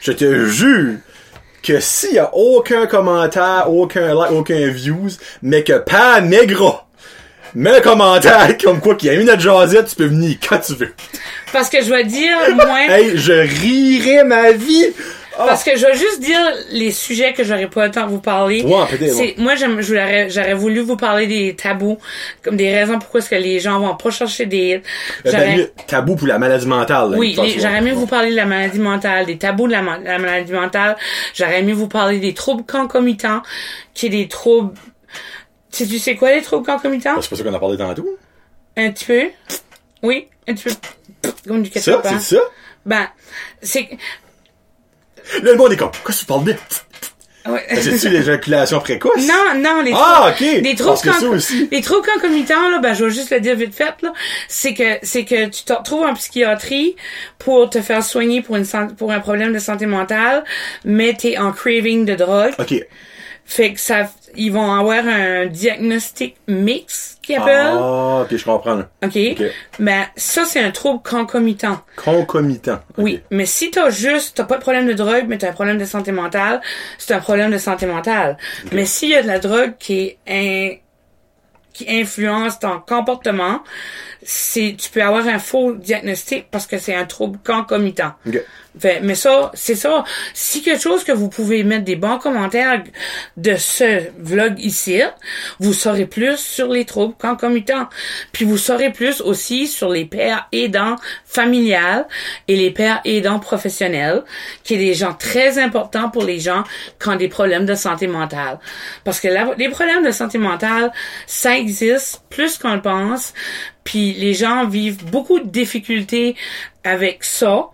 je 0.00 0.12
te 0.12 0.46
jure 0.46 0.94
que 1.62 1.80
s'il 1.80 2.14
y 2.14 2.18
a 2.18 2.30
aucun 2.34 2.86
commentaire, 2.86 3.66
aucun 3.68 4.14
like, 4.14 4.32
aucun 4.32 4.68
views, 4.68 5.10
mais 5.42 5.62
que 5.62 5.78
pas 5.78 6.20
Negra 6.20 6.86
met 7.54 7.76
un 7.76 7.80
commentaire 7.80 8.56
comme 8.62 8.80
quoi 8.80 8.94
qu'il 8.94 9.12
y 9.12 9.16
a 9.16 9.18
une 9.18 9.26
notre 9.26 9.42
jasette, 9.42 9.88
tu 9.88 9.96
peux 9.96 10.06
venir 10.06 10.36
quand 10.48 10.58
tu 10.58 10.74
veux. 10.74 10.94
Parce 11.52 11.68
que 11.68 11.82
je 11.82 11.90
vais 11.90 12.04
dire, 12.04 12.36
moi, 12.54 12.86
Hey, 12.88 13.16
je 13.16 13.32
rirais 13.32 14.24
ma 14.24 14.52
vie! 14.52 14.92
Ah. 15.38 15.46
parce 15.46 15.62
que 15.64 15.76
je 15.76 15.86
vais 15.86 15.96
juste 15.96 16.20
dire 16.20 16.40
les 16.70 16.90
sujets 16.90 17.32
que 17.32 17.44
j'aurais 17.44 17.68
pas 17.68 17.86
le 17.86 17.92
temps 17.92 18.04
de 18.04 18.10
vous 18.10 18.20
parler. 18.20 18.62
Ouais, 18.62 18.84
peut-être, 18.90 19.14
C'est, 19.14 19.34
moi, 19.38 19.54
j'aime- 19.54 19.80
j'aurais 19.80 20.54
voulu 20.54 20.80
vous 20.80 20.96
parler 20.96 21.26
des 21.26 21.54
tabous, 21.56 21.98
comme 22.42 22.56
des 22.56 22.74
raisons 22.74 22.98
pourquoi 22.98 23.20
est-ce 23.20 23.30
que 23.30 23.36
les 23.36 23.60
gens 23.60 23.78
vont 23.78 23.94
pas 23.96 24.10
chercher 24.10 24.46
des 24.46 24.56
hits. 24.76 24.82
Ben, 25.24 25.30
J'aurais- 25.30 25.56
mieux, 25.56 25.72
tabou 25.86 26.16
pour 26.16 26.26
la 26.26 26.38
maladie 26.38 26.66
mentale. 26.66 27.12
là, 27.12 27.16
Oui, 27.16 27.34
j'aurais 27.58 27.78
aimé 27.78 27.92
vous 27.92 28.06
parler 28.06 28.30
de 28.32 28.36
la 28.36 28.44
maladie 28.46 28.80
mentale, 28.80 29.26
des 29.26 29.38
tabous 29.38 29.66
de 29.66 29.72
la, 29.72 29.82
ma- 29.82 29.98
la 29.98 30.18
maladie 30.18 30.52
mentale. 30.52 30.96
J'aurais 31.34 31.60
aimé 31.60 31.72
vous 31.72 31.88
parler 31.88 32.18
des 32.18 32.34
troubles 32.34 32.64
concomitants, 32.64 33.42
qui 33.94 34.06
est 34.06 34.10
des 34.10 34.28
troubles... 34.28 34.74
Tu 35.72 35.86
tu 35.86 35.98
sais 36.00 36.16
quoi 36.16 36.32
les 36.32 36.42
troubles 36.42 36.66
concomitants? 36.66 37.20
C'est 37.22 37.30
pas 37.30 37.36
ça 37.36 37.44
qu'on 37.44 37.54
a 37.54 37.60
parlé 37.60 37.76
tantôt. 37.78 38.08
Un 38.76 38.90
petit 38.90 39.04
peu. 39.04 39.22
Oui, 40.02 40.26
un 40.48 40.54
petit 40.54 40.64
peu. 40.64 41.30
Comme 41.46 41.62
du 41.62 41.70
Ça, 41.70 41.92
ketchup, 41.92 42.00
c'est 42.20 42.34
ça? 42.36 42.42
Ben, 42.84 43.06
c'est... 43.62 43.88
Là, 45.42 45.52
le 45.52 45.56
monde 45.56 45.72
est 45.72 45.76
comme, 45.76 45.90
quoi 46.04 46.14
tu 46.14 46.24
parles 46.24 46.44
bien? 46.44 46.56
ouais. 47.46 47.64
C'est-tu 47.80 48.08
l'éjaculation 48.10 48.80
précoce? 48.80 49.16
Non, 49.26 49.58
non, 49.60 49.80
les 49.82 49.92
Ah, 49.94 50.30
ok. 50.30 50.40
les 50.40 50.74
troubles, 50.74 50.90
Parce 50.90 51.02
que 51.02 51.12
ça 51.12 51.18
con- 51.20 51.28
aussi. 51.36 51.68
les 51.70 51.80
troubles 51.80 52.06
concomitants, 52.14 52.68
là, 52.70 52.78
ben, 52.80 52.92
je 52.94 53.04
vais 53.04 53.10
juste 53.10 53.30
le 53.30 53.40
dire 53.40 53.56
vite 53.56 53.74
fait, 53.74 53.94
là. 54.02 54.12
C'est 54.48 54.74
que, 54.74 54.98
c'est 55.02 55.24
que 55.24 55.46
tu 55.46 55.62
te 55.64 55.72
retrouves 55.72 56.04
en 56.04 56.14
psychiatrie 56.14 56.96
pour 57.38 57.70
te 57.70 57.80
faire 57.80 58.02
soigner 58.04 58.42
pour 58.42 58.56
une 58.56 58.66
pour 58.98 59.12
un 59.12 59.20
problème 59.20 59.52
de 59.52 59.58
santé 59.58 59.86
mentale, 59.86 60.44
mais 60.84 61.14
t'es 61.14 61.38
en 61.38 61.52
craving 61.52 62.04
de 62.04 62.14
drogue. 62.14 62.52
Ok. 62.58 62.74
Fait 63.52 63.72
que 63.72 63.80
ça, 63.80 64.08
ils 64.36 64.52
vont 64.52 64.70
avoir 64.72 65.04
un 65.08 65.46
diagnostic 65.46 66.36
mix, 66.46 67.18
qu'ils 67.20 67.34
appellent. 67.34 67.78
Ah, 67.80 68.20
ok, 68.22 68.36
je 68.36 68.44
comprends. 68.44 68.78
OK? 69.02 69.16
ok. 69.16 69.42
Ben, 69.80 70.04
ça, 70.14 70.44
c'est 70.44 70.62
un 70.62 70.70
trouble 70.70 71.02
concomitant. 71.02 71.80
Concomitant. 71.96 72.78
Oui, 72.96 73.22
mais 73.32 73.46
si 73.46 73.72
t'as 73.72 73.90
juste, 73.90 74.36
t'as 74.36 74.44
pas 74.44 74.54
de 74.54 74.60
problème 74.60 74.86
de 74.86 74.92
drogue, 74.92 75.24
mais 75.26 75.36
t'as 75.36 75.48
un 75.48 75.52
problème 75.52 75.78
de 75.78 75.84
santé 75.84 76.12
mentale, 76.12 76.60
c'est 76.96 77.12
un 77.12 77.18
problème 77.18 77.50
de 77.50 77.58
santé 77.58 77.86
mentale. 77.86 78.36
Mais 78.70 78.84
s'il 78.84 79.08
y 79.10 79.16
a 79.16 79.22
de 79.22 79.26
la 79.26 79.40
drogue 79.40 79.72
qui 79.80 79.98
est 79.98 80.18
in- 80.28 80.76
qui 81.72 81.86
influence 81.88 82.58
ton 82.60 82.78
comportement, 82.86 83.62
c'est, 84.22 84.76
tu 84.78 84.90
peux 84.90 85.02
avoir 85.02 85.26
un 85.26 85.38
faux 85.40 85.72
diagnostic 85.72 86.46
parce 86.52 86.66
que 86.66 86.78
c'est 86.78 86.94
un 86.94 87.06
trouble 87.06 87.38
concomitant. 87.44 88.12
Mais 89.02 89.14
ça, 89.14 89.50
c'est 89.54 89.74
ça. 89.74 90.04
Si 90.32 90.62
quelque 90.62 90.80
chose 90.80 91.02
que 91.02 91.12
vous 91.12 91.28
pouvez 91.28 91.64
mettre 91.64 91.84
des 91.84 91.96
bons 91.96 92.18
commentaires 92.18 92.82
de 93.36 93.56
ce 93.56 94.02
vlog 94.18 94.54
ici, 94.58 95.00
vous 95.58 95.72
saurez 95.72 96.06
plus 96.06 96.36
sur 96.36 96.68
les 96.68 96.84
troubles 96.84 97.14
concomitants. 97.20 97.88
Puis 98.32 98.44
vous 98.44 98.58
saurez 98.58 98.90
plus 98.90 99.20
aussi 99.20 99.66
sur 99.66 99.90
les 99.90 100.04
pères 100.04 100.46
aidants 100.52 100.96
familiales 101.24 102.06
et 102.46 102.56
les 102.56 102.70
pères 102.70 103.00
aidants 103.04 103.40
professionnels, 103.40 104.22
qui 104.62 104.74
est 104.74 104.78
des 104.78 104.94
gens 104.94 105.14
très 105.14 105.58
importants 105.58 106.08
pour 106.08 106.22
les 106.22 106.38
gens 106.38 106.64
qui 107.00 107.08
ont 107.08 107.16
des 107.16 107.28
problèmes 107.28 107.66
de 107.66 107.74
santé 107.74 108.06
mentale. 108.06 108.60
Parce 109.04 109.20
que 109.20 109.28
les 109.58 109.68
problèmes 109.68 110.04
de 110.04 110.12
santé 110.12 110.38
mentale, 110.38 110.92
ça 111.26 111.56
existe 111.56 112.22
plus 112.30 112.56
qu'on 112.56 112.74
le 112.74 112.82
pense. 112.82 113.34
Puis 113.82 114.12
les 114.12 114.34
gens 114.34 114.66
vivent 114.66 115.04
beaucoup 115.06 115.40
de 115.40 115.48
difficultés 115.48 116.36
avec 116.84 117.24
ça. 117.24 117.66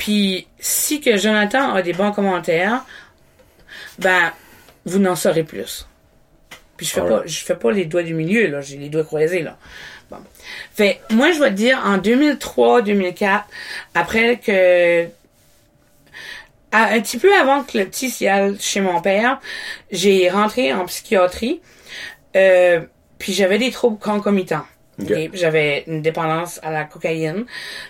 Puis 0.00 0.46
si 0.58 1.00
que 1.02 1.16
Jonathan 1.18 1.74
a 1.74 1.82
des 1.82 1.92
bons 1.92 2.10
commentaires, 2.10 2.84
ben 3.98 4.32
vous 4.86 4.98
n'en 4.98 5.14
saurez 5.14 5.44
plus. 5.44 5.86
Puis 6.78 6.86
je 6.86 6.92
fais 6.94 7.02
pas 7.02 7.22
je 7.26 7.44
fais 7.44 7.54
pas 7.54 7.70
les 7.70 7.84
doigts 7.84 8.02
du 8.02 8.14
milieu 8.14 8.46
là, 8.46 8.62
j'ai 8.62 8.78
les 8.78 8.88
doigts 8.88 9.04
croisés 9.04 9.42
là. 9.42 9.58
Bon. 10.10 10.16
Fait 10.74 11.00
moi 11.10 11.32
je 11.32 11.38
vais 11.38 11.50
te 11.50 11.54
dire 11.54 11.78
en 11.84 11.98
2003 11.98 12.80
2004 12.80 13.44
après 13.94 14.38
que 14.38 15.04
à- 16.72 16.94
un 16.94 17.00
petit 17.00 17.18
peu 17.18 17.32
avant 17.38 17.62
que 17.62 17.76
le 17.76 17.84
petit 17.84 18.08
s'y 18.08 18.26
aille 18.26 18.56
chez 18.58 18.80
mon 18.80 19.02
père, 19.02 19.38
j'ai 19.90 20.30
rentré 20.30 20.72
en 20.72 20.86
psychiatrie. 20.86 21.60
Euh, 22.36 22.80
puis 23.18 23.32
j'avais 23.34 23.58
des 23.58 23.70
troubles 23.70 23.98
concomitants. 23.98 24.64
J'avais 25.32 25.84
une 25.86 26.02
dépendance 26.02 26.60
à 26.62 26.70
la 26.70 26.84
cocaïne. 26.84 27.46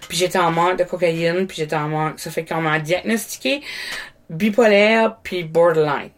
Puis 0.09 0.19
j'étais 0.19 0.39
en 0.39 0.51
manque 0.51 0.79
de 0.79 0.85
cocaïne. 0.85 1.47
Puis 1.47 1.59
j'étais 1.59 1.77
en 1.77 1.89
manque. 1.89 2.21
Ça 2.21 2.31
fait 2.31 2.45
qu'on 2.45 2.61
m'a 2.61 2.79
diagnostiqué 2.79 3.63
bipolaire 4.29 5.17
puis 5.23 5.43
borderline. 5.43 6.11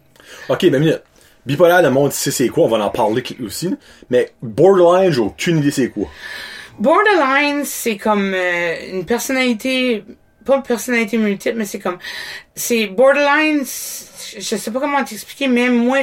Ok, 0.48 0.68
ben 0.70 0.78
minute. 0.78 1.02
Bipolaire, 1.44 1.82
le 1.82 1.90
monde 1.90 2.12
sait 2.12 2.30
c'est 2.30 2.48
quoi, 2.48 2.64
on 2.64 2.68
va 2.68 2.84
en 2.84 2.90
parler 2.90 3.22
aussi. 3.44 3.74
Mais 4.10 4.30
borderline, 4.42 5.10
j'ai 5.10 5.20
aucune 5.20 5.58
idée 5.58 5.70
c'est 5.70 5.88
quoi. 5.88 6.08
Borderline, 6.78 7.64
c'est 7.64 7.96
comme 7.96 8.32
euh, 8.34 8.74
une 8.92 9.04
personnalité 9.04 10.04
pas 10.44 10.60
personnalité 10.60 11.18
multiple, 11.18 11.56
mais 11.56 11.64
c'est 11.64 11.78
comme, 11.78 11.98
c'est 12.54 12.86
borderline, 12.86 13.62
je 14.36 14.40
je 14.40 14.56
sais 14.56 14.70
pas 14.70 14.80
comment 14.80 15.02
t'expliquer, 15.04 15.48
même 15.48 15.74
moi, 15.74 15.98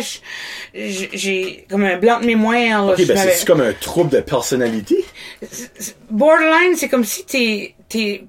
j'ai 0.73 1.65
comme 1.69 1.84
un 1.86 1.97
blanc 1.97 2.19
de 2.19 2.25
mémoire. 2.25 2.86
là, 2.88 2.93
Ok, 2.93 3.05
ben 3.05 3.17
c'est 3.17 3.45
comme 3.47 3.61
un 3.61 3.73
trouble 3.73 4.09
de 4.11 4.21
personnalité? 4.21 5.03
borderline, 6.09 6.75
c'est 6.75 6.89
comme 6.89 7.03
si 7.05 7.25
t'es, 7.25 7.75
t'es, 7.88 8.23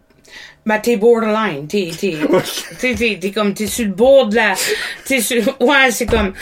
bah, 0.66 0.78
t'es 0.78 0.96
borderline, 0.96 1.66
t'es, 1.66 1.90
t'es, 1.98 2.16
t'es, 2.80 2.94
t'es, 2.94 3.18
t'es 3.20 3.30
comme, 3.30 3.54
t'es 3.54 3.66
sur 3.66 3.86
le 3.86 3.92
bord 3.92 4.28
de 4.28 4.36
la, 4.36 4.54
t'es 5.04 5.20
sur, 5.20 5.42
ouais, 5.60 5.90
c'est 5.90 6.06
comme, 6.06 6.32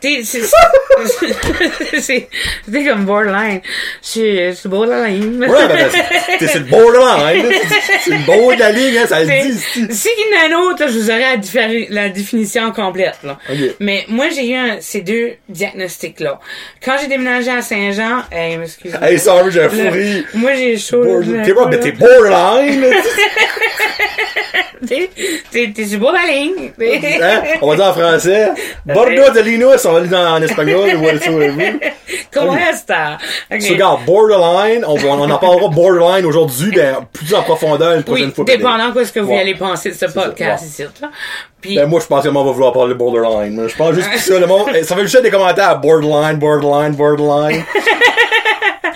t'es, 0.00 0.22
c'est, 0.24 0.40
c'est, 2.00 2.28
t'es 2.70 2.84
comme 2.84 3.04
borderline, 3.04 3.60
c'est, 4.02 4.52
c'est 4.54 4.68
borderline. 4.68 5.40
Ouais, 5.40 5.48
ben, 5.68 5.68
ben, 5.68 5.90
c'est- 6.40 6.58
le 6.58 6.64
borderline. 6.64 7.46
C'est- 7.50 7.98
C'est 8.04 8.10
le 8.10 8.24
bord 8.26 8.54
de 8.54 8.58
la 8.60 8.72
ligne, 8.72 8.98
hein, 8.98 9.06
ça 9.06 9.20
le 9.20 9.26
C'est- 9.26 9.42
dit 9.42 9.48
ici. 9.50 9.86
Si 9.90 10.08
il 10.16 10.34
y 10.34 10.34
en 10.34 10.40
a 10.40 10.44
un 10.56 10.60
autre, 10.62 10.84
là, 10.84 10.88
je 10.90 10.98
vous 10.98 11.10
aurais 11.10 11.20
la, 11.20 11.36
diffé- 11.36 11.86
la 11.90 12.08
définition 12.08 12.72
complète. 12.72 13.18
Là. 13.22 13.38
Ok. 13.50 13.58
Mais 13.80 14.04
moi, 14.08 14.26
j'ai 14.34 14.48
eu 14.50 14.54
un- 14.54 14.78
ces 14.80 15.00
deux 15.02 15.32
diagnostics-là. 15.48 16.40
Quand 16.84 16.96
j'ai 17.00 17.08
déménagé 17.08 17.50
à 17.50 17.62
Saint-Jean, 17.62 18.22
hey, 18.32 18.58
excusez-moi. 18.62 19.08
Hey, 19.08 19.18
sorry, 19.18 19.50
j'ai 19.52 19.60
un 19.60 19.64
Là, 19.64 19.68
fou 19.70 19.90
rire. 19.90 20.24
Moi, 20.34 20.54
j'ai 20.54 20.78
chaud. 20.78 21.04
T'es 21.44 21.54
pas, 21.54 21.66
ben, 21.66 21.80
t'es 21.80 21.92
borderline. 21.92 22.86
T'es, 24.86 25.84
sur 25.84 25.98
de 26.00 26.04
la 26.14 26.32
ligne. 26.32 26.72
Hein? 27.22 27.42
On 27.62 27.68
va 27.68 27.76
dire 27.76 27.86
en 27.86 27.92
français. 27.92 28.48
Bordeaux 28.86 29.30
de 29.34 29.40
Linus, 29.40 29.84
on 29.84 29.92
va 29.92 30.00
le 30.00 30.08
dire 30.08 30.18
en 30.18 30.40
espagnol. 30.42 30.90
Comment 32.32 32.52
Ok. 32.52 32.58
est-ce 32.58 33.54
Ok. 33.54 33.62
So, 33.62 33.72
regarde, 33.74 34.04
borderline, 34.04 34.84
on, 34.86 34.96
on 35.04 35.30
en 35.30 35.38
parlera 35.38 35.68
borderline 35.68 36.24
aujourd'hui, 36.26 36.70
ben, 36.72 36.96
plus 37.12 37.34
en 37.34 37.42
profondeur 37.42 37.94
une 37.96 38.02
prochaine 38.04 38.26
Oui, 38.28 38.32
fois. 38.34 38.44
dépendant 38.44 38.92
quoi 38.92 39.04
ce 39.04 39.12
que 39.12 39.20
vous 39.20 39.30
Ouais. 39.32 39.40
allez 39.40 39.54
penser 39.54 39.90
de 39.90 39.94
ce 39.94 40.08
ça, 40.08 40.08
podcast 40.08 40.64
ici. 40.66 40.82
Là. 40.82 41.08
Puis, 41.60 41.76
Ben, 41.76 41.86
moi, 41.86 42.00
je 42.00 42.06
pense 42.06 42.22
que 42.22 42.28
le 42.28 42.32
monde 42.32 42.46
va 42.46 42.52
vouloir 42.52 42.72
parler 42.72 42.94
de 42.94 42.98
borderline. 42.98 43.68
Je 43.68 43.76
pense 43.76 43.94
juste 43.94 44.10
que 44.10 44.18
ça, 44.18 44.38
le 44.38 44.46
monde, 44.46 44.68
eh, 44.74 44.82
ça 44.82 44.96
fait 44.96 45.02
juste 45.02 45.22
des 45.22 45.30
commentaires, 45.30 45.78
borderline, 45.78 46.38
borderline, 46.38 46.94
borderline. 46.94 47.62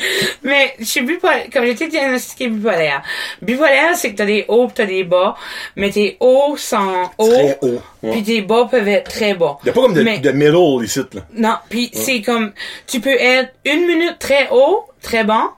Mais 0.42 0.74
je 0.78 0.84
suis 0.84 1.00
bipolaire, 1.02 1.46
comme 1.52 1.64
j'étais 1.64 1.88
diagnostiquée 1.88 2.48
bipolaire. 2.48 3.02
Bipolaire, 3.42 3.96
c'est 3.96 4.12
que 4.12 4.16
t'as 4.16 4.24
des 4.26 4.44
hauts 4.48 4.66
pis 4.68 4.74
t'as 4.74 4.86
des 4.86 5.04
bas, 5.04 5.36
mais 5.76 5.90
tes 5.90 6.16
hauts 6.20 6.56
sont 6.56 7.08
hauts, 7.18 7.28
Très 7.30 7.58
haut. 7.62 7.80
Ouais. 8.02 8.10
puis 8.12 8.22
tes 8.22 8.40
bas 8.42 8.68
peuvent 8.70 8.88
être 8.88 9.10
très 9.10 9.34
bas. 9.34 9.58
Il 9.62 9.66
y 9.66 9.70
a 9.70 9.72
pas 9.72 9.80
comme 9.82 9.94
de, 9.94 10.02
Mais- 10.02 10.18
de 10.18 10.30
middle 10.32 10.84
ici, 10.84 11.00
là. 11.12 11.22
Non, 11.34 11.56
puis 11.70 11.90
c'est 11.92 12.20
comme, 12.22 12.52
tu 12.86 13.00
peux 13.00 13.16
être 13.18 13.52
une 13.64 13.86
minute 13.86 14.18
très 14.18 14.48
haut, 14.50 14.84
très 15.02 15.24
bas, 15.24 15.52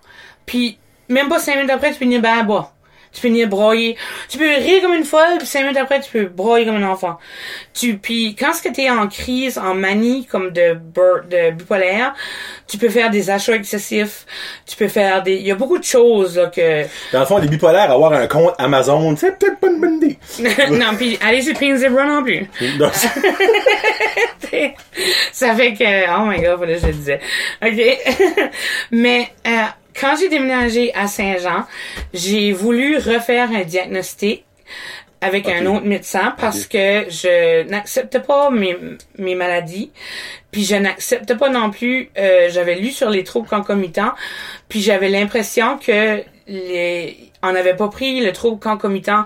puis 0.44 0.78
même 1.08 1.28
pas 1.28 1.38
cinq 1.38 1.56
minutes 1.56 1.70
après, 1.70 1.92
tu 1.92 1.98
peux 1.98 2.04
venir 2.04 2.20
bas 2.20 2.42
bas. 2.42 2.72
Tu 3.16 3.22
peux 3.22 3.28
venir 3.28 3.48
broyer. 3.48 3.96
Tu 4.28 4.36
peux 4.36 4.44
rire 4.44 4.82
comme 4.82 4.92
une 4.92 5.04
folle, 5.04 5.38
puis 5.38 5.46
cinq 5.46 5.62
minutes 5.62 5.78
après, 5.78 6.00
tu 6.00 6.10
peux 6.10 6.26
broyer 6.26 6.66
comme 6.66 6.76
un 6.76 6.86
enfant. 6.86 7.16
Tu, 7.72 7.96
puis 7.96 8.36
quand 8.38 8.52
ce 8.52 8.62
que 8.62 8.68
t'es 8.68 8.90
en 8.90 9.08
crise, 9.08 9.56
en 9.56 9.74
manie, 9.74 10.26
comme 10.30 10.50
de, 10.50 10.74
de 11.30 11.50
bipolaire, 11.52 12.14
tu 12.68 12.76
peux 12.76 12.90
faire 12.90 13.08
des 13.08 13.30
achats 13.30 13.54
excessifs. 13.54 14.26
Tu 14.66 14.76
peux 14.76 14.88
faire 14.88 15.22
des, 15.22 15.36
il 15.36 15.46
y 15.46 15.50
a 15.50 15.54
beaucoup 15.54 15.78
de 15.78 15.84
choses, 15.84 16.36
là, 16.36 16.46
que, 16.48 16.82
Dans 17.12 17.20
le 17.20 17.26
fond, 17.26 17.38
les 17.38 17.48
bipolaires, 17.48 17.90
avoir 17.90 18.12
un 18.12 18.26
compte 18.26 18.54
Amazon, 18.58 19.16
c'est 19.16 19.38
peut-être 19.38 19.60
pas 19.60 19.68
une 19.68 19.80
bonne 19.80 19.96
idée. 19.96 20.18
non, 20.72 20.94
puis 20.96 21.18
aller 21.24 21.40
sur 21.40 21.56
Pink 21.58 21.76
Zebra 21.76 22.04
non 22.04 22.22
plus. 22.22 22.46
C'est- 24.50 24.74
ça 25.32 25.54
fait 25.54 25.72
que, 25.74 25.84
oh 26.18 26.26
my 26.26 26.40
god, 26.42 26.60
que 26.60 26.78
je 26.78 26.86
le 26.86 26.92
disais. 26.92 27.20
OK. 27.64 28.50
Mais, 28.90 29.30
euh, 29.46 29.50
quand 29.98 30.16
j'ai 30.16 30.28
déménagé 30.28 30.94
à 30.94 31.06
Saint-Jean, 31.06 31.64
j'ai 32.12 32.52
voulu 32.52 32.96
refaire 32.98 33.50
un 33.50 33.62
diagnostic 33.62 34.44
avec 35.20 35.48
un 35.48 35.66
autre 35.66 35.86
médecin 35.86 36.34
parce 36.38 36.66
que 36.66 37.06
je 37.08 37.62
n'acceptais 37.68 38.20
pas 38.20 38.50
mes, 38.50 38.76
mes 39.18 39.34
maladies. 39.34 39.90
Puis 40.50 40.64
je 40.64 40.76
n'acceptais 40.76 41.36
pas 41.36 41.48
non 41.48 41.70
plus, 41.70 42.10
euh, 42.18 42.48
j'avais 42.50 42.76
lu 42.76 42.90
sur 42.90 43.10
les 43.10 43.24
troubles 43.24 43.48
concomitants, 43.48 44.12
puis 44.68 44.80
j'avais 44.80 45.08
l'impression 45.08 45.78
que 45.78 46.22
les, 46.46 47.30
on 47.42 47.52
n'avait 47.52 47.74
pas 47.76 47.88
pris 47.88 48.20
le 48.20 48.32
trouble 48.32 48.60
concomitant 48.60 49.24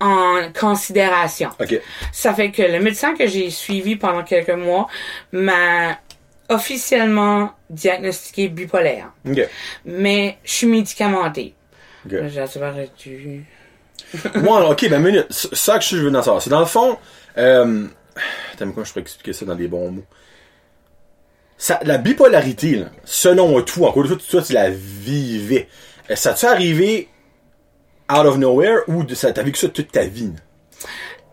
en 0.00 0.50
considération. 0.58 1.50
ok. 1.60 1.80
Ça 2.10 2.34
fait 2.34 2.50
que 2.50 2.62
le 2.62 2.80
médecin 2.80 3.14
que 3.14 3.26
j'ai 3.28 3.50
suivi 3.50 3.94
pendant 3.96 4.24
quelques 4.24 4.50
mois 4.50 4.88
m'a 5.30 5.96
officiellement 6.52 7.52
diagnostiqué 7.70 8.48
bipolaire. 8.48 9.12
Mais 9.84 10.38
je 10.44 10.50
suis 10.52 10.66
médicamentée. 10.66 11.54
Ok. 12.06 12.14
J'arrête-tu? 12.28 13.44
Moi, 14.36 14.68
ok, 14.70 14.88
ben, 14.90 15.00
minute. 15.02 15.26
Ça 15.30 15.78
que 15.78 15.84
je 15.84 15.96
veux 15.96 16.10
dans 16.10 16.22
ça. 16.22 16.36
C'est 16.40 16.50
dans 16.50 16.60
le 16.60 16.66
fond, 16.66 16.98
euh, 17.38 17.86
attends, 18.52 18.70
comment 18.72 18.84
je 18.84 18.90
pourrais 18.92 19.02
expliquer 19.02 19.32
ça 19.32 19.44
dans 19.46 19.54
des 19.54 19.68
bons 19.68 19.90
mots? 19.90 20.04
Ça, 21.56 21.78
la 21.84 21.98
bipolarité, 21.98 22.76
là, 22.76 22.86
selon 23.04 23.60
toi, 23.62 23.90
encore 23.90 24.02
une 24.02 24.08
fois, 24.08 24.18
toi, 24.28 24.42
tu 24.42 24.52
la 24.52 24.70
vivais. 24.70 25.68
Euh, 26.10 26.16
Ça 26.16 26.34
t'est 26.34 26.46
arrivé 26.48 27.08
out 28.10 28.26
of 28.26 28.36
nowhere 28.36 28.78
ou 28.88 29.04
de- 29.04 29.14
ça, 29.14 29.32
t'as 29.32 29.42
vécu 29.44 29.58
ça 29.60 29.68
toute 29.68 29.92
ta 29.92 30.04
vie? 30.04 30.32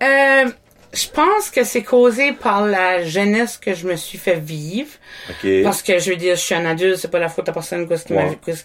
là? 0.02 0.46
Euh, 0.46 0.52
je 0.92 1.08
pense 1.08 1.52
que 1.52 1.64
c'est 1.64 1.84
causé 1.84 2.34
par 2.34 2.66
la 2.66 3.04
jeunesse 3.04 3.58
que 3.58 3.74
je 3.76 3.88
me 3.88 3.96
suis 3.96 4.18
fait 4.18 4.40
vivre. 4.40 4.90
Ok. 5.30 5.64
Parce 5.64 5.84
que 5.84 6.00
je 6.00 6.10
veux 6.10 6.16
dire, 6.16 6.36
je 6.36 6.42
suis 6.42 6.56
un 6.56 6.66
adulte, 6.66 6.98
c'est 6.98 7.12
pas 7.12 7.20
la 7.20 7.30
faute 7.30 7.48
à 7.48 7.54
personne 7.54 7.88
quoi 7.88 7.98
ce 7.98 8.06
qui 8.06 8.14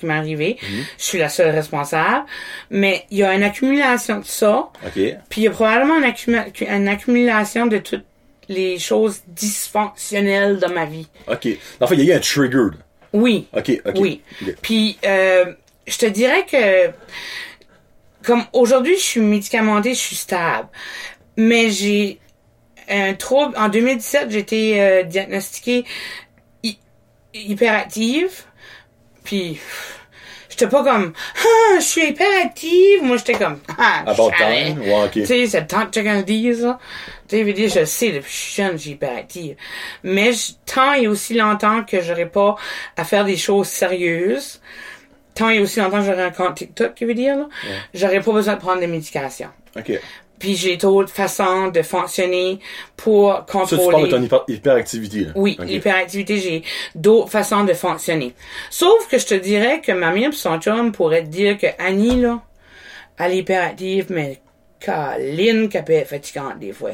m'est 0.07 0.15
arrivé. 0.15 0.57
Je 0.99 1.05
suis 1.05 1.19
la 1.19 1.29
seule 1.29 1.55
responsable. 1.55 2.25
Mais 2.71 3.05
il 3.11 3.19
y 3.19 3.23
a 3.23 3.35
une 3.35 3.43
accumulation 3.43 4.21
de 4.21 4.25
ça. 4.25 4.71
Ok. 4.87 4.93
Puis 5.29 5.41
il 5.41 5.45
y 5.45 5.49
a 5.49 5.51
probablement 5.51 5.97
une, 5.99 6.89
accumulation 6.89 7.67
de 7.67 7.79
toutes 7.79 8.07
les 8.49 8.79
choses 8.79 9.21
dysfonctionnelles 9.27 10.59
de 10.59 10.67
ma 10.67 10.87
vie. 10.87 11.09
Ok. 11.29 11.49
En 11.81 11.87
fait, 11.87 11.95
il 11.95 12.05
y 12.05 12.11
a 12.11 12.15
eu 12.15 12.17
un 12.17 12.21
trigger. 12.21 12.77
Oui. 13.13 13.49
Ok, 13.53 13.71
ok. 13.85 13.95
Oui. 13.99 14.23
Puis 14.63 14.99
euh, 15.05 15.53
je 15.87 15.99
te 15.99 16.07
dirais 16.07 16.47
que 16.51 16.91
comme 18.25 18.45
aujourd'hui 18.53 18.97
je 18.97 19.03
suis 19.03 19.21
médicamentée, 19.21 19.95
je 19.95 20.01
suis 20.01 20.17
stable. 20.17 20.69
Mais 21.37 21.71
j'ai 21.71 22.19
un 22.89 23.15
trouble. 23.15 23.57
En 23.57 23.69
2017, 23.69 24.31
j'ai 24.31 24.39
été 24.39 24.81
euh, 24.83 25.03
diagnostiquée 25.05 25.85
hy- 26.63 26.79
hyperactive. 27.35 28.43
Puis 29.25 29.59
j'étais 30.51 30.69
pas 30.69 30.85
comme 30.85 31.13
ah, 31.37 31.77
je 31.79 31.85
suis 31.85 32.09
hyperactive. 32.09 33.03
Moi 33.03 33.17
j'étais 33.17 33.35
comme 33.35 33.59
ah, 33.79 34.03
About 34.07 34.31
time? 34.37 34.81
Ouais, 34.81 35.05
ok. 35.07 35.11
Tu 35.13 35.27
sais, 35.27 35.47
c'est 35.47 35.61
le 35.63 35.67
temps 35.67 35.87
que 35.87 35.91
quelqu'un 35.91 36.19
le 36.19 36.23
dise, 36.25 36.63
là. 36.63 36.79
Tu 37.27 37.37
sais, 37.37 37.69
je 37.81 37.85
sais, 37.87 38.07
depuis 38.09 38.21
que 38.23 38.29
je 38.29 38.35
suis 38.37 38.63
jeune, 38.63 38.79
j'ai 38.79 38.91
hyperactive. 38.91 39.57
Mais 40.03 40.31
tant 40.67 40.93
et 40.93 41.09
aussi 41.09 41.35
longtemps 41.35 41.83
que 41.85 42.01
j'aurais 42.03 42.29
pas 42.29 42.55
à 42.99 43.05
faire 43.05 43.25
des 43.25 43.39
choses 43.39 43.69
sérieuses, 43.69 44.61
tant 45.35 45.49
et 45.49 45.59
aussi 45.59 45.81
longtemps 45.81 46.01
que 46.01 46.05
j'aurais 46.05 46.23
un 46.25 46.31
compte 46.31 46.57
TikTok, 46.57 46.95
qui 46.95 47.07
veut 47.07 47.15
dire, 47.15 47.37
là, 47.39 47.49
j'aurais 47.95 48.21
pas 48.21 48.31
besoin 48.33 48.55
de 48.55 48.61
prendre 48.61 48.81
des 48.81 48.87
médications. 48.87 49.49
Ok. 49.75 49.99
Puis 50.45 50.57
j'ai 50.57 50.77
d'autres 50.77 51.11
façons 51.11 51.69
de 51.69 51.81
fonctionner 51.81 52.59
pour 52.99 53.33
Ça, 53.33 53.45
tu 53.49 53.53
parles 53.57 53.67
contrôler. 53.67 54.03
de 54.05 54.11
ton 54.11 54.23
hyper- 54.23 54.45
hyperactivité, 54.47 55.21
là. 55.21 55.31
Oui, 55.37 55.57
Ok. 55.59 55.65
l'hyperactivité, 55.67 56.37
j'ai 56.37 56.63
d'autres 56.95 57.31
façons 57.31 57.65
de 57.65 57.73
fonctionner. 57.73 58.35
Sauf 58.69 59.09
que 59.09 59.17
je 59.17 59.25
te 59.25 59.35
dirais 59.37 59.81
que 59.81 59.91
ma 59.93 60.11
mère 60.11 60.29
et 60.29 60.33
son 60.33 60.61
chum 60.61 60.93
pourraient 60.93 61.23
te 61.25 61.29
dire 61.31 61.57
que 61.57 61.69
Annie, 61.79 62.21
là, 62.21 62.43
elle 63.19 63.33
est 63.33 63.39
hyperactive, 63.39 64.07
mais 64.11 64.39
Caline 64.81 65.71
qu'elle 65.71 65.85
peut 65.85 65.95
être 65.95 66.09
fatigante 66.11 66.59
des 66.59 66.75
fois. 66.75 66.91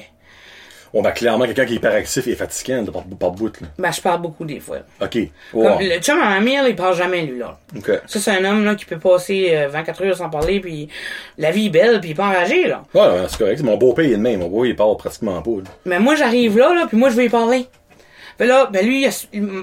Bon, 0.93 1.03
ben, 1.03 1.13
clairement, 1.13 1.45
quelqu'un 1.45 1.65
qui 1.67 1.75
est 1.75 1.77
hyperactif 1.77 2.27
est 2.27 2.35
fatigant, 2.35 2.83
là, 2.85 2.91
par, 2.93 3.05
par 3.05 3.31
bout, 3.31 3.61
là. 3.61 3.69
Ben, 3.79 3.93
je 3.93 4.01
parle 4.01 4.21
beaucoup 4.23 4.45
des 4.45 4.59
fois. 4.59 4.79
Ok. 5.01 5.19
Comme 5.53 5.79
le 5.81 5.99
chum 6.01 6.21
à 6.21 6.31
ma 6.31 6.41
mère, 6.41 6.67
il 6.69 6.75
parle 6.75 6.97
jamais, 6.97 7.23
lui, 7.23 7.39
là. 7.39 7.59
Ok. 7.77 7.91
Ça, 8.07 8.19
c'est 8.19 8.31
un 8.33 8.45
homme, 8.45 8.65
là, 8.65 8.75
qui 8.75 8.85
peut 8.87 8.99
passer 8.99 9.51
euh, 9.55 9.69
24 9.69 10.05
heures 10.05 10.17
sans 10.17 10.29
parler, 10.31 10.59
puis 10.61 10.89
la 11.39 11.53
vie 11.53 11.67
est 11.67 11.71
belle, 11.71 12.01
puis 12.01 12.11
il 12.11 12.13
est 12.13 12.17
pas 12.17 12.27
enragé, 12.27 12.67
là. 12.67 12.83
Ouais, 12.93 13.01
ouais, 13.03 13.27
c'est 13.29 13.39
correct. 13.39 13.63
Mon 13.63 13.77
beau-père 13.77 14.05
il 14.05 14.13
est 14.13 14.17
de 14.17 14.21
même. 14.23 14.41
Mon 14.41 14.49
beau 14.49 14.65
il 14.65 14.75
parle 14.75 14.97
pratiquement 14.97 15.41
pas, 15.43 15.51
là. 15.51 15.71
Mais 15.85 16.01
moi, 16.01 16.17
j'arrive 16.17 16.59
là, 16.59 16.75
là, 16.75 16.87
puis 16.89 16.97
moi, 16.97 17.09
je 17.11 17.15
veux 17.17 17.25
y 17.25 17.29
parler. 17.29 17.67
Fait 18.39 18.47
là, 18.47 18.69
ben 18.73 18.85
lui, 18.87 19.03
il 19.03 19.07
a, 19.07 19.11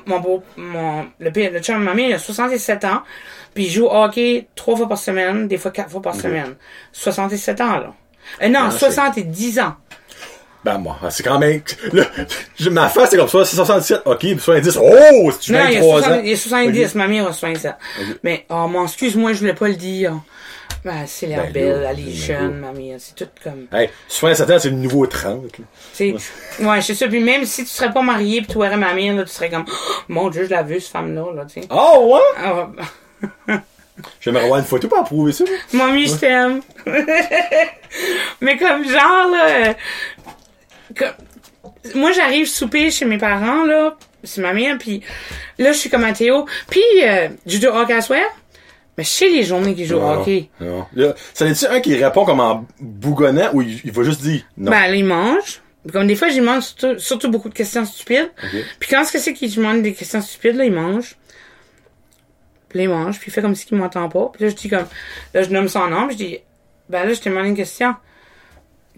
mon 0.06 0.20
beau, 0.20 0.44
mon, 0.56 1.08
le, 1.20 1.30
le 1.32 1.60
chum 1.62 1.80
de 1.80 1.84
ma 1.84 1.94
mère, 1.95 2.10
il 2.10 2.14
a 2.14 2.20
67 2.20 2.86
ans, 2.86 3.02
puis 3.56 3.66
il 3.66 3.70
joue 3.72 3.86
au 3.88 3.91
hockey 3.91 4.48
trois 4.56 4.78
fois 4.78 4.88
par 4.88 4.99
semaine, 4.99 5.48
des 5.48 5.58
fois 5.58 5.72
quatre 5.72 5.90
fois 5.90 6.02
par 6.02 6.14
semaine. 6.16 6.56
67 6.94 7.60
ans, 7.62 7.78
là. 7.80 7.94
Euh, 8.44 8.49
non, 8.49 8.60
Ah, 8.66 8.72
c'est- 8.72 8.91
70 8.91 9.60
ans. 9.60 9.74
Ben, 10.63 10.77
moi, 10.79 10.97
c'est 11.09 11.23
quand 11.23 11.39
même, 11.39 11.61
là, 11.93 12.03
ma 12.71 12.89
face, 12.89 13.11
c'est 13.11 13.17
comme 13.17 13.27
ça, 13.29 13.45
c'est 13.45 13.55
67, 13.55 14.01
ok, 14.05 14.17
puis 14.19 14.39
70, 14.39 14.77
oh, 14.81 15.31
c'est 15.39 15.53
Non, 15.53 15.59
il 15.67 15.73
y 15.73 15.77
a 15.77 15.81
23 15.81 15.99
ans. 15.99 16.03
70, 16.03 16.27
il 16.27 16.34
a 16.34 16.38
70 16.38 16.85
Ok. 16.88 16.95
ma 16.95 17.07
mère 17.07 17.27
a 17.27 17.31
67. 17.34 17.71
Mais, 18.23 18.45
oh, 18.49 18.67
mon, 18.67 18.84
excuse-moi, 18.85 19.34
je 19.34 19.39
voulais 19.39 19.53
pas 19.53 19.67
le 19.67 19.75
dire. 19.75 20.13
Ben, 20.84 21.03
c'est 21.05 21.27
la 21.27 21.43
Ben, 21.43 21.51
belle, 21.53 21.81
là, 21.81 21.91
elle 21.91 21.99
est 21.99 22.03
ben, 22.03 22.13
jeune, 22.13 22.59
ma 22.59 22.71
mère, 22.71 22.97
c'est 22.99 23.15
tout 23.15 23.29
comme... 23.43 23.67
Hey, 23.71 23.89
67 24.07 24.49
ans, 24.49 24.59
c'est 24.59 24.69
le 24.69 24.75
nouveau 24.75 25.05
30, 25.05 25.57
là. 25.59 25.65
C'est, 25.93 26.13
ouais, 26.59 26.81
c'est 26.81 26.95
ça. 26.95 27.07
Puis 27.07 27.19
même 27.19 27.45
si 27.45 27.63
tu 27.63 27.69
serais 27.69 27.91
pas 27.91 28.01
marié 28.01 28.41
pis 28.41 28.47
tu 28.47 28.57
aurais 28.57 28.75
ma 28.77 28.93
mère, 28.93 29.15
là, 29.15 29.23
tu 29.23 29.29
serais 29.31 29.49
comme, 29.49 29.65
Oh, 29.67 30.01
mon 30.09 30.29
Dieu, 30.29 30.45
je 30.49 30.55
l'ai 30.55 30.63
vue, 30.63 30.79
cette 30.79 30.91
femme-là, 30.91 31.34
là, 31.34 31.45
tu 31.45 31.61
sais. 31.61 31.67
Oh, 31.69 32.13
ouais? 32.15 32.43
Ah, 33.47 33.57
J'aimerais 34.21 34.43
avoir 34.43 34.59
une 34.59 34.65
photo 34.65 34.88
pour 34.88 34.99
approuver 34.99 35.31
ça. 35.31 35.43
Mamie, 35.73 36.07
je 36.07 36.15
t'aime. 36.15 36.61
Mais 38.41 38.57
comme 38.57 38.84
genre, 38.88 39.31
là, 39.31 39.73
comme- 40.95 41.93
moi, 41.95 42.11
j'arrive 42.11 42.47
souper 42.47 42.91
chez 42.91 43.05
mes 43.05 43.18
parents, 43.18 43.64
là, 43.64 43.97
c'est 44.23 44.41
ma 44.41 44.53
mère, 44.53 44.77
puis 44.77 45.01
là, 45.57 45.72
je 45.72 45.77
suis 45.77 45.89
comme 45.89 46.03
à 46.03 46.14
Théo. 46.14 46.45
Puis, 46.69 46.81
euh, 47.03 47.30
je 47.45 47.59
joue 47.59 47.68
au 47.68 47.76
hockey 47.76 47.93
à 47.93 48.01
soir? 48.01 48.22
Mais 48.97 49.03
je 49.03 49.09
sais 49.09 49.30
les 49.30 49.43
journées 49.43 49.76
qu'il 49.76 49.85
joue 49.85 49.97
au 49.97 50.01
hockey. 50.09 50.49
Non. 50.59 50.85
Là, 50.95 51.14
ça 51.34 51.45
dire 51.45 51.72
un 51.72 51.80
qui 51.81 51.95
répond 52.03 52.26
comme 52.26 52.39
en 52.39 52.65
bougonnant 52.80 53.51
ou 53.53 53.61
il, 53.61 53.80
il 53.85 53.91
va 53.91 54.03
juste 54.03 54.22
dire 54.22 54.41
non? 54.57 54.72
Ben, 54.72 54.88
là, 54.88 54.95
il 54.95 55.05
mange. 55.05 55.61
Comme 55.93 56.07
des 56.07 56.15
fois, 56.15 56.30
j'y 56.30 56.39
demande 56.39 56.61
surtout, 56.64 56.97
surtout 56.99 57.30
beaucoup 57.30 57.47
de 57.47 57.53
questions 57.53 57.85
stupides. 57.85 58.31
Ok. 58.43 58.49
Puis 58.80 58.89
quand 58.89 59.01
est-ce 59.03 59.11
que 59.14 59.19
c'est 59.19 59.34
qu'il 59.34 59.53
demande 59.53 59.84
des 59.84 59.93
questions 59.93 60.22
stupides, 60.22 60.55
là, 60.55 60.65
il 60.65 60.73
mange. 60.73 61.15
Puis 62.69 62.80
là, 62.80 62.84
il 62.85 62.89
mange, 62.89 63.19
puis 63.19 63.30
il 63.30 63.34
fait 63.34 63.41
comme 63.41 63.55
si 63.55 63.68
il 63.72 63.77
m'entend 63.77 64.09
pas. 64.09 64.31
Puis 64.34 64.43
là, 64.43 64.49
je 64.49 64.55
dis 64.55 64.68
comme, 64.68 64.88
là, 65.34 65.43
je 65.43 65.49
nomme 65.49 65.69
son 65.69 65.88
nom, 65.88 66.07
puis 66.07 66.18
je 66.18 66.23
dis, 66.23 66.39
ben 66.89 67.05
là, 67.05 67.14
je 67.14 67.22
t'ai 67.22 67.30
demandé 67.30 67.49
une 67.49 67.55
question. 67.55 67.95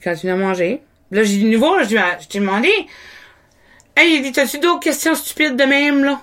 Quand 0.04 0.16
tu 0.16 0.22
viens 0.28 0.38
manger. 0.38 0.82
Là, 1.12 1.24
j'ai 1.24 1.38
de 1.38 1.48
nouveau, 1.48 1.80
je 1.84 1.90
je 1.90 2.28
t'ai 2.28 2.40
demandé. 2.40 2.72
Hey, 3.96 4.16
il 4.18 4.22
dit, 4.24 4.32
t'as-tu 4.32 4.60
d'autres 4.60 4.80
questions 4.80 5.16
stupides 5.16 5.56
de 5.56 5.64
même, 5.66 6.04
là? 6.04 6.22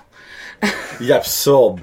Il 1.01 1.11
absorbe. 1.13 1.81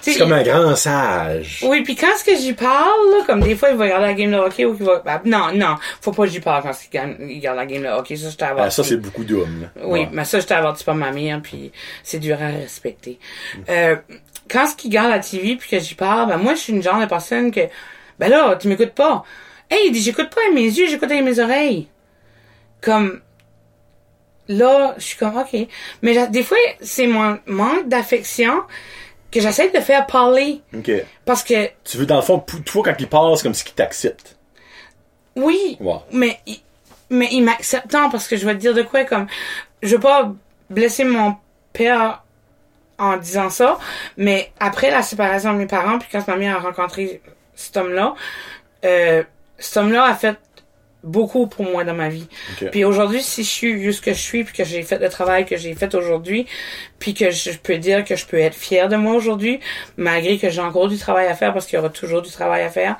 C'est 0.00 0.16
comme 0.16 0.32
un 0.32 0.42
grand 0.42 0.76
sage. 0.76 1.64
Oui, 1.66 1.82
puis 1.82 1.96
quand 1.96 2.06
est-ce 2.08 2.24
que 2.24 2.36
j'y 2.36 2.52
parle, 2.52 3.10
là, 3.10 3.24
comme 3.26 3.40
des 3.40 3.56
fois, 3.56 3.70
il 3.70 3.76
va 3.76 3.84
regarder 3.84 4.06
la 4.06 4.14
game 4.14 4.30
de 4.30 4.36
hockey 4.36 4.64
ou 4.64 4.74
qu'il 4.76 4.86
va... 4.86 5.00
ben, 5.04 5.20
non, 5.24 5.52
non, 5.52 5.74
faut 6.00 6.12
pas 6.12 6.24
que 6.24 6.30
j'y 6.30 6.40
parle 6.40 6.62
quand 6.62 6.72
il, 7.20 7.36
regarde 7.36 7.56
la 7.56 7.66
game 7.66 7.82
de 7.82 7.88
hockey. 7.88 8.16
Ça, 8.16 8.30
je 8.30 8.36
t'ai 8.36 8.46
Ah, 8.56 8.70
ça, 8.70 8.84
c'est 8.84 8.96
beaucoup 8.96 9.24
d'hommes. 9.24 9.68
Oui, 9.82 10.00
Ouais. 10.00 10.08
mais 10.12 10.24
ça, 10.24 10.38
je 10.40 10.46
t'ai 10.46 10.54
averti 10.54 10.84
par 10.84 10.94
ma 10.94 11.10
mère, 11.10 11.40
puis 11.42 11.72
c'est 12.04 12.20
dur 12.20 12.38
à 12.40 12.46
respecter. 12.46 13.18
Euh, 13.68 13.96
quand 14.48 14.66
ce 14.68 14.76
qui 14.76 14.86
regarde 14.88 15.10
la 15.10 15.18
TV, 15.18 15.56
puis 15.56 15.68
que 15.68 15.78
j'y 15.80 15.94
parle, 15.94 16.28
ben 16.28 16.36
moi, 16.38 16.54
je 16.54 16.60
suis 16.60 16.72
une 16.72 16.82
genre 16.82 17.00
de 17.00 17.06
personne 17.06 17.50
que... 17.50 17.60
Ben 18.18 18.28
là, 18.30 18.56
tu 18.56 18.68
m'écoutes 18.68 18.94
pas. 18.94 19.24
Hey, 19.68 19.88
il 19.88 19.92
dit, 19.92 20.00
j'écoute 20.02 20.30
pas 20.34 20.40
avec 20.42 20.54
mes 20.54 20.62
yeux, 20.64 20.86
j'écoute 20.88 21.10
avec 21.10 21.24
mes 21.24 21.38
oreilles. 21.40 21.88
Comme... 22.80 23.20
Là, 24.48 24.94
je 24.96 25.02
suis 25.04 25.18
comme, 25.18 25.36
OK. 25.36 25.54
Mais 26.02 26.26
des 26.28 26.42
fois, 26.42 26.56
c'est 26.80 27.06
mon 27.06 27.38
manque 27.46 27.88
d'affection 27.88 28.62
que 29.30 29.40
j'essaie 29.40 29.70
de 29.70 29.80
faire 29.80 30.06
parler. 30.06 30.62
OK. 30.74 30.90
Parce 31.26 31.42
que, 31.44 31.68
Tu 31.84 31.98
veux, 31.98 32.06
dans 32.06 32.16
le 32.16 32.22
fond, 32.22 32.38
toi, 32.64 32.82
quand 32.82 32.94
il 32.98 33.08
parle, 33.08 33.36
c'est 33.36 33.42
comme 33.42 33.52
si 33.54 33.64
qu'il 33.64 33.74
t'accepte. 33.74 34.36
oui, 35.36 35.76
Ouais. 35.80 35.98
mais 36.12 36.40
mais 37.10 37.28
il 37.32 37.42
m'accepte 37.42 37.88
tant 37.90 38.10
parce 38.10 38.28
que 38.28 38.36
je 38.36 38.44
vais 38.44 38.52
te 38.54 38.58
dire 38.60 38.74
de 38.74 38.82
quoi 38.82 39.04
comme 39.04 39.26
je 39.82 39.94
veux 39.96 40.00
pas 40.00 40.30
blesser 40.68 41.04
mon 41.04 41.36
père 41.72 42.22
en 42.98 43.16
disant 43.16 43.48
ça 43.48 43.78
mais 44.18 44.52
après 44.60 44.90
la 44.90 45.00
séparation 45.00 45.54
de 45.54 45.58
mes 45.58 45.66
parents 45.66 45.98
puis 45.98 46.08
quand 46.12 46.26
ma 46.28 46.36
mère 46.36 46.56
a 46.56 46.60
rencontré 46.60 47.22
cet 47.54 47.78
homme-là 47.78 48.14
euh, 48.84 49.22
cet 49.58 49.78
homme-là 49.78 50.04
a 50.04 50.14
fait 50.14 50.36
beaucoup 51.04 51.46
pour 51.46 51.64
moi 51.64 51.84
dans 51.84 51.94
ma 51.94 52.08
vie 52.08 52.26
Ok. 52.52 52.70
puis 52.70 52.84
aujourd'hui 52.84 53.22
si 53.22 53.44
je 53.44 53.48
suis 53.48 53.82
juste 53.82 54.04
que 54.04 54.12
je 54.12 54.18
suis 54.18 54.44
puis 54.44 54.54
que 54.54 54.64
j'ai 54.64 54.82
fait 54.82 54.98
le 54.98 55.08
travail 55.08 55.44
que 55.46 55.56
j'ai 55.56 55.74
fait 55.74 55.94
aujourd'hui 55.94 56.46
puis 56.98 57.14
que 57.14 57.30
je 57.30 57.52
peux 57.56 57.78
dire 57.78 58.04
que 58.04 58.16
je 58.16 58.26
peux 58.26 58.38
être 58.38 58.56
fière 58.56 58.88
de 58.88 58.96
moi 58.96 59.14
aujourd'hui 59.14 59.60
malgré 59.96 60.38
que 60.38 60.50
j'ai 60.50 60.60
encore 60.60 60.88
du 60.88 60.98
travail 60.98 61.26
à 61.28 61.34
faire 61.34 61.52
parce 61.52 61.66
qu'il 61.66 61.76
y 61.76 61.78
aura 61.78 61.90
toujours 61.90 62.22
du 62.22 62.30
travail 62.30 62.62
à 62.62 62.68
faire 62.68 62.96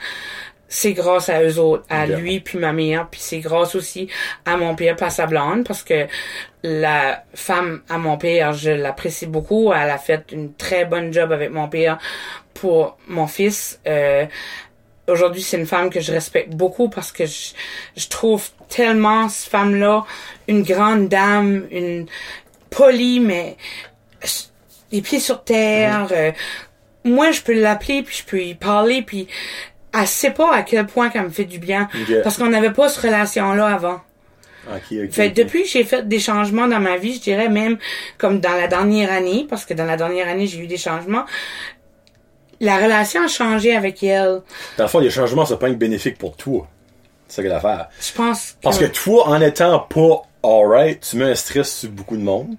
c'est 0.69 0.93
grâce 0.93 1.31
à 1.31 1.43
eux 1.43 1.59
autres, 1.59 1.85
à 1.89 2.07
lui 2.07 2.41
puis 2.41 2.59
ma 2.59 2.73
mère, 2.73 3.09
puis 3.11 3.21
c'est 3.23 3.39
grâce 3.41 3.75
aussi 3.75 4.09
à 4.45 4.57
mon 4.57 4.75
père, 4.75 4.97
pas 4.97 5.07
à 5.07 5.11
sa 5.11 5.27
blonde, 5.27 5.67
parce 5.67 5.83
que 5.83 6.07
la 6.63 7.25
femme 7.35 7.81
à 7.89 7.97
mon 7.97 8.19
père, 8.19 8.53
je 8.53 8.71
l'apprécie 8.71 9.27
beaucoup. 9.27 9.73
Elle 9.73 9.91
a 9.91 9.99
fait 9.99 10.27
une 10.33 10.53
très 10.55 10.85
bonne 10.85 11.13
job 11.13 11.33
avec 11.33 11.51
mon 11.51 11.69
père 11.69 11.99
pour 12.53 12.99
mon 13.07 13.27
fils. 13.27 13.81
Euh, 13.87 14.27
Aujourd'hui, 15.09 15.43
c'est 15.43 15.59
une 15.59 15.67
femme 15.67 15.91
que 15.91 16.01
je 16.01 16.13
respecte 16.13 16.55
beaucoup 16.55 16.89
parce 16.89 17.13
que 17.13 17.27
je, 17.27 17.53
je 17.97 18.09
trouve 18.09 18.49
tellement 18.69 19.29
cette 19.29 19.51
femme-là 19.51 20.05
une 20.47 20.63
grande 20.63 21.09
dame, 21.09 21.67
une 21.71 22.07
polie, 22.71 23.21
mais 23.21 23.57
les 24.93 25.03
pieds 25.03 25.21
sur 25.21 25.43
terre. 25.45 26.09
euh, 26.13 26.33
moi, 27.05 27.31
je 27.31 27.41
peux 27.41 27.59
l'appeler, 27.59 28.03
puis 28.03 28.17
je 28.19 28.25
peux 28.25 28.43
y 28.43 28.55
parler, 28.55 29.03
puis 29.03 29.29
elle 29.99 30.07
sait 30.07 30.31
pas 30.33 30.53
à 30.55 30.63
quel 30.63 30.87
point 30.87 31.09
qu'elle 31.09 31.25
me 31.25 31.31
fait 31.31 31.45
du 31.45 31.59
bien. 31.59 31.89
Ok. 31.95 32.23
Parce 32.23 32.37
qu'on 32.37 32.49
n'avait 32.49 32.73
pas 32.73 32.89
cette 32.89 33.05
relation-là 33.05 33.67
avant. 33.67 34.01
OK, 34.69 34.93
OK. 34.93 35.11
Fait 35.13 35.31
depuis 35.31 35.63
que 35.63 35.69
j'ai 35.69 35.85
fait 35.85 36.07
des 36.07 36.19
changements 36.19 36.67
dans 36.67 36.81
ma 36.81 36.99
vie, 36.99 37.15
je 37.15 37.21
dirais 37.21 37.49
même 37.49 37.79
comme 38.19 38.41
dans 38.41 38.53
la 38.53 38.67
dernière 38.67 39.11
année, 39.11 39.47
parce 39.49 39.65
que 39.65 39.73
dans 39.73 39.87
la 39.87 39.97
dernière 39.97 40.29
année, 40.29 40.47
j'ai 40.47 40.59
eu 40.59 40.67
des 40.67 40.77
changements, 40.77 41.25
la 42.61 42.79
relation 42.79 43.25
a 43.25 43.29
changé 43.29 43.75
avec 43.75 44.03
elle. 44.03 44.43
Dans 44.77 44.85
le 44.85 44.89
fond, 44.89 44.99
les 44.99 45.11
changements, 45.11 45.45
c'est 45.45 45.59
pas 45.59 45.69
une 45.69 45.77
bénéfique 45.77 46.19
pour 46.19 46.37
toi. 46.37 46.67
C'est 47.27 47.37
ça 47.37 47.43
que 47.43 47.49
l'affaire. 47.49 47.89
Je 48.01 48.13
pense 48.13 48.53
que... 48.53 48.63
Parce 48.63 48.79
que 48.79 48.87
toi, 48.87 49.29
en 49.29 49.41
étant 49.41 49.81
pas 49.81 50.23
alright, 50.43 51.01
tu 51.01 51.17
mets 51.17 51.31
un 51.31 51.35
stress 51.35 51.81
sur 51.81 51.91
beaucoup 51.91 52.17
de 52.17 52.23
monde. 52.23 52.55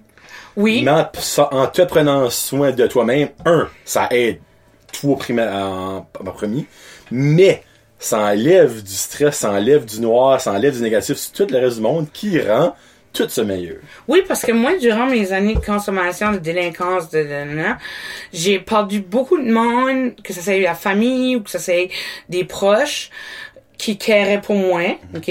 oui, 0.56 0.82
Mais 0.84 0.90
en, 0.90 1.66
te 1.66 1.82
prenant 1.82 2.30
soin 2.30 2.70
de 2.70 2.86
toi-même, 2.86 3.30
un, 3.44 3.68
ça 3.84 4.08
aide 4.10 4.40
toi 4.92 5.16
en 5.38 6.04
premier, 6.32 6.66
mais 7.10 7.62
ça 7.98 8.18
enlève 8.18 8.82
du 8.82 8.94
stress, 8.94 9.36
ça 9.36 9.52
enlève 9.52 9.84
du 9.84 10.00
noir, 10.00 10.40
ça 10.40 10.52
enlève 10.52 10.74
du 10.74 10.82
négatif 10.82 11.16
sur 11.16 11.32
tout 11.32 11.46
le 11.52 11.58
reste 11.58 11.76
du 11.76 11.82
monde 11.82 12.06
qui 12.12 12.40
rend 12.40 12.74
tout 13.12 13.28
ça 13.28 13.42
meilleur. 13.44 13.76
Oui, 14.08 14.22
parce 14.28 14.42
que 14.42 14.52
moi, 14.52 14.76
durant 14.78 15.06
mes 15.06 15.32
années 15.32 15.54
de 15.54 15.60
consommation, 15.64 16.32
de 16.32 16.38
délinquance, 16.38 17.10
de, 17.10 17.18
de, 17.22 17.24
de- 17.24 17.56
de- 17.56 17.64
j'ai 18.32 18.58
perdu 18.60 19.00
beaucoup 19.00 19.36
de 19.38 19.50
monde, 19.50 20.12
que 20.22 20.32
ça 20.32 20.40
soit 20.42 20.58
la 20.60 20.74
famille 20.74 21.36
ou 21.36 21.42
que 21.42 21.50
ça 21.50 21.58
soit 21.58 21.90
des 22.28 22.44
proches 22.44 23.10
qui 23.78 23.96
cairaient 23.98 24.40
pour 24.40 24.54
moi, 24.56 24.82
ok? 25.16 25.30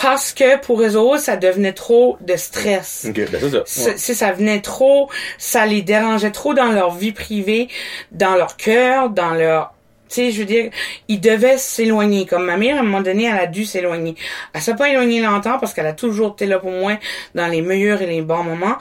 Parce 0.00 0.32
que 0.32 0.58
pour 0.60 0.80
eux 0.82 0.96
autres, 0.96 1.22
ça 1.22 1.36
devenait 1.36 1.72
trop 1.72 2.16
de 2.20 2.34
stress. 2.36 3.06
Ben 3.14 3.28
c'est 3.30 3.50
ça. 3.66 3.90
Ouais. 3.90 3.96
ça, 3.96 4.14
ça 4.14 4.32
venait 4.32 4.60
trop, 4.60 5.10
ça 5.38 5.66
les 5.66 5.82
dérangeait 5.82 6.32
trop 6.32 6.54
dans 6.54 6.72
leur 6.72 6.92
vie 6.94 7.12
privée, 7.12 7.68
dans 8.12 8.34
leur 8.34 8.56
cœur, 8.56 9.10
dans 9.10 9.34
leur, 9.34 9.73
tu 10.08 10.16
sais, 10.16 10.30
je 10.30 10.40
veux 10.40 10.44
dire, 10.44 10.70
ils 11.08 11.20
devaient 11.20 11.58
s'éloigner. 11.58 12.26
Comme 12.26 12.44
ma 12.44 12.56
mère, 12.56 12.76
à 12.76 12.80
un 12.80 12.82
moment 12.82 13.00
donné, 13.00 13.24
elle 13.24 13.38
a 13.38 13.46
dû 13.46 13.64
s'éloigner. 13.64 14.14
Elle 14.52 14.60
s'est 14.60 14.76
pas 14.76 14.88
éloignée 14.90 15.22
longtemps 15.22 15.58
parce 15.58 15.72
qu'elle 15.72 15.86
a 15.86 15.92
toujours 15.92 16.32
été 16.32 16.46
là 16.46 16.58
pour 16.58 16.70
moi 16.70 16.98
dans 17.34 17.46
les 17.46 17.62
meilleurs 17.62 18.02
et 18.02 18.06
les 18.06 18.22
bons 18.22 18.44
moments. 18.44 18.76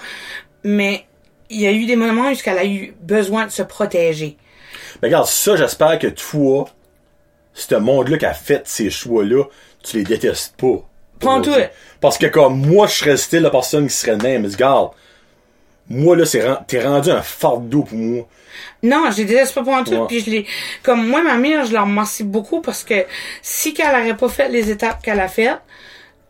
Mais 0.63 1.05
il 1.49 1.61
y 1.61 1.67
a 1.67 1.71
eu 1.71 1.85
des 1.85 1.95
moments 1.95 2.29
où 2.29 2.35
elle 2.45 2.57
a 2.57 2.65
eu 2.65 2.93
besoin 3.01 3.45
de 3.45 3.51
se 3.51 3.63
protéger. 3.63 4.37
Ben 5.01 5.07
regarde, 5.07 5.27
ça, 5.27 5.55
j'espère 5.55 5.97
que 5.99 6.07
toi, 6.07 6.69
ce 7.53 7.75
monde-là 7.75 8.17
qui 8.17 8.25
a 8.25 8.33
fait 8.33 8.67
ces 8.67 8.89
choix-là, 8.89 9.45
tu 9.83 9.97
les 9.97 10.03
détestes 10.03 10.55
pas. 10.57 10.87
Pas 11.19 11.29
en 11.29 11.41
tout. 11.41 11.51
Parce 12.01 12.17
que 12.17 12.27
comme 12.27 12.59
moi, 12.59 12.87
je 12.87 12.93
serais 12.93 13.17
style 13.17 13.43
de 13.43 13.49
personne 13.49 13.87
qui 13.87 13.93
serait 13.93 14.17
même. 14.17 14.41
Mais 14.41 14.49
regarde, 14.49 14.91
moi, 15.89 16.15
là, 16.15 16.25
c'est 16.25 16.43
t'es 16.67 16.83
rendu 16.85 17.09
un 17.11 17.21
fardeau 17.21 17.83
pour 17.83 17.97
moi. 17.97 18.27
Non, 18.83 19.09
déteste 19.09 19.55
pas 19.55 19.63
pour 19.63 19.75
un 19.75 19.83
truc. 19.83 19.97
Puis 20.07 20.19
je 20.21 20.29
les, 20.29 20.45
comme 20.83 21.07
moi, 21.07 21.23
ma 21.23 21.35
mère, 21.37 21.65
je 21.65 21.73
la 21.73 21.81
remercie 21.81 22.23
beaucoup 22.23 22.61
parce 22.61 22.83
que 22.83 23.05
si 23.41 23.73
qu'elle 23.73 23.89
aurait 23.89 24.15
pas 24.17 24.29
fait 24.29 24.49
les 24.49 24.69
étapes 24.71 25.01
qu'elle 25.01 25.19
a 25.19 25.27
faites, 25.27 25.59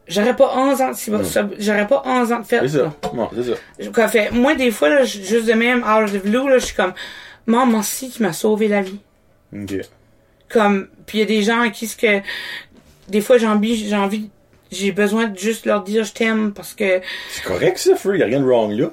j'aurais 0.08 0.36
pas 0.36 0.54
11 0.56 0.82
ans, 0.82 0.90
de 0.92 0.96
si- 0.96 1.12
j'aurais 1.60 1.88
pas 1.88 2.02
11 2.06 2.32
ans 2.32 2.40
de 2.40 2.46
fait. 2.46 2.60
C'est 2.62 2.78
ça. 2.80 2.94
Non, 3.14 3.30
c'est 3.36 3.92
ça. 3.92 4.08
Fait, 4.08 4.32
moi, 4.32 4.56
des 4.56 4.72
fois, 4.72 4.90
là, 4.90 5.04
juste 5.04 5.46
de 5.46 5.54
même, 5.54 5.80
out 5.84 6.04
of 6.04 6.14
the 6.14 6.24
blue, 6.24 6.50
là, 6.50 6.58
je 6.60 6.66
suis 6.66 6.76
comme, 6.76 6.94
maman, 7.46 7.66
merci, 7.66 8.10
tu 8.10 8.22
m'as 8.24 8.34
sauvé 8.34 8.68
la 8.68 8.82
vie. 8.82 9.00
Ok. 9.54 9.74
Comme, 10.50 10.88
puis 11.06 11.18
il 11.18 11.22
y 11.22 11.24
a 11.24 11.28
des 11.28 11.42
gens 11.44 11.62
à 11.62 11.70
qui 11.70 11.88
ce 11.88 11.98
que, 11.98 12.22
des 13.10 13.22
fois, 13.22 13.38
j'ai 13.38 13.48
envie, 13.48 13.88
j'ai 13.90 13.96
envie, 13.96 14.30
j'ai 14.74 14.92
besoin 14.92 15.28
de 15.28 15.38
juste 15.38 15.66
leur 15.66 15.84
dire 15.84 16.04
je 16.04 16.14
t'aime 16.14 16.54
parce 16.54 16.74
que, 16.74 17.02
C'est 17.32 17.44
correct, 17.44 17.78
ça, 17.78 17.96
Free. 17.96 18.20
Y 18.20 18.24
a 18.24 18.26
rien 18.26 18.40
de 18.40 18.46
wrong, 18.46 18.72
là. 18.72 18.92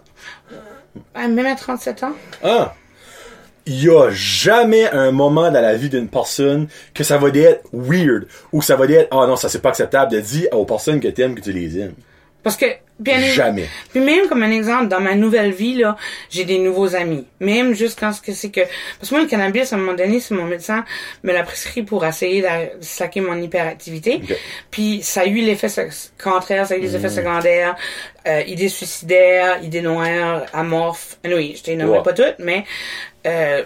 ah, 1.15 1.29
même 1.29 1.47
à 1.47 1.55
37 1.55 2.03
ans. 2.05 2.13
Ah! 2.43 2.75
Il 3.67 3.85
y 3.85 3.89
a 3.91 4.11
jamais 4.11 4.91
un 4.91 5.13
moment 5.13 5.51
dans 5.51 5.61
la 5.61 5.75
vie 5.77 5.91
d'une 5.91 6.09
personne 6.09 6.67
que 6.95 7.05
ça 7.05 7.19
va 7.19 7.29
être 7.29 7.63
weird 7.73 8.27
ou 8.53 8.61
que 8.61 8.65
ça 8.65 8.75
va 8.75 8.87
être 8.87 9.09
ah 9.13 9.27
non 9.27 9.37
ça 9.37 9.49
c'est 9.51 9.61
pas 9.61 9.69
acceptable 9.69 10.11
de 10.11 10.19
dire 10.19 10.49
aux 10.53 10.65
personnes 10.65 10.99
que 10.99 11.09
t'aimes 11.09 11.35
que 11.35 11.43
tu 11.43 11.53
les 11.53 11.79
aimes. 11.79 11.95
Parce 12.43 12.57
que, 12.57 12.65
bien 13.01 13.19
Jamais. 13.19 13.67
Puis 13.91 14.01
même 14.01 14.29
comme 14.29 14.43
un 14.43 14.51
exemple, 14.51 14.89
dans 14.89 15.01
ma 15.01 15.15
nouvelle 15.15 15.53
vie, 15.53 15.75
là, 15.75 15.97
j'ai 16.31 16.45
des 16.45 16.59
nouveaux 16.59 16.95
amis. 16.95 17.27
Même 17.41 17.75
juste 17.75 17.99
quand 17.99 18.13
ce 18.13 18.21
que 18.23 18.33
c'est 18.33 18.51
que... 18.51 18.61
Parce 18.99 19.09
que 19.11 19.15
moi, 19.15 19.25
le 19.25 19.29
cannabis, 19.29 19.73
à 19.73 19.77
un 19.77 19.79
moment 19.81 19.95
donné, 19.95 20.21
c'est 20.21 20.35
mon 20.35 20.45
médecin 20.45 20.85
me 21.25 21.33
l'a 21.33 21.43
prescrit 21.43 21.83
pour 21.83 22.05
essayer 22.07 22.43
de 22.43 22.49
slacker 22.81 23.21
mon 23.21 23.41
hyperactivité. 23.41 24.21
Puis 24.71 25.01
ça 25.03 25.23
a 25.23 25.27
eu 25.27 25.41
l'effet 25.41 25.69
contraire, 26.23 26.67
ça 26.67 26.75
a 26.75 26.77
eu 26.77 26.81
des 26.81 26.95
effets 26.95 27.09
secondaires, 27.09 27.75
euh, 28.29 28.43
idées 28.47 28.69
suicidaires, 28.69 29.63
idées 29.65 29.83
noires, 29.83 30.45
amorphes. 30.53 31.17
Oui, 31.25 31.55
je 31.57 31.63
t'ai 31.63 31.77
nommé 31.77 31.91
Ouais. 31.99 32.03
pas 32.03 32.13
toutes, 32.13 32.37
mais... 32.39 32.65
Euh, 33.27 33.63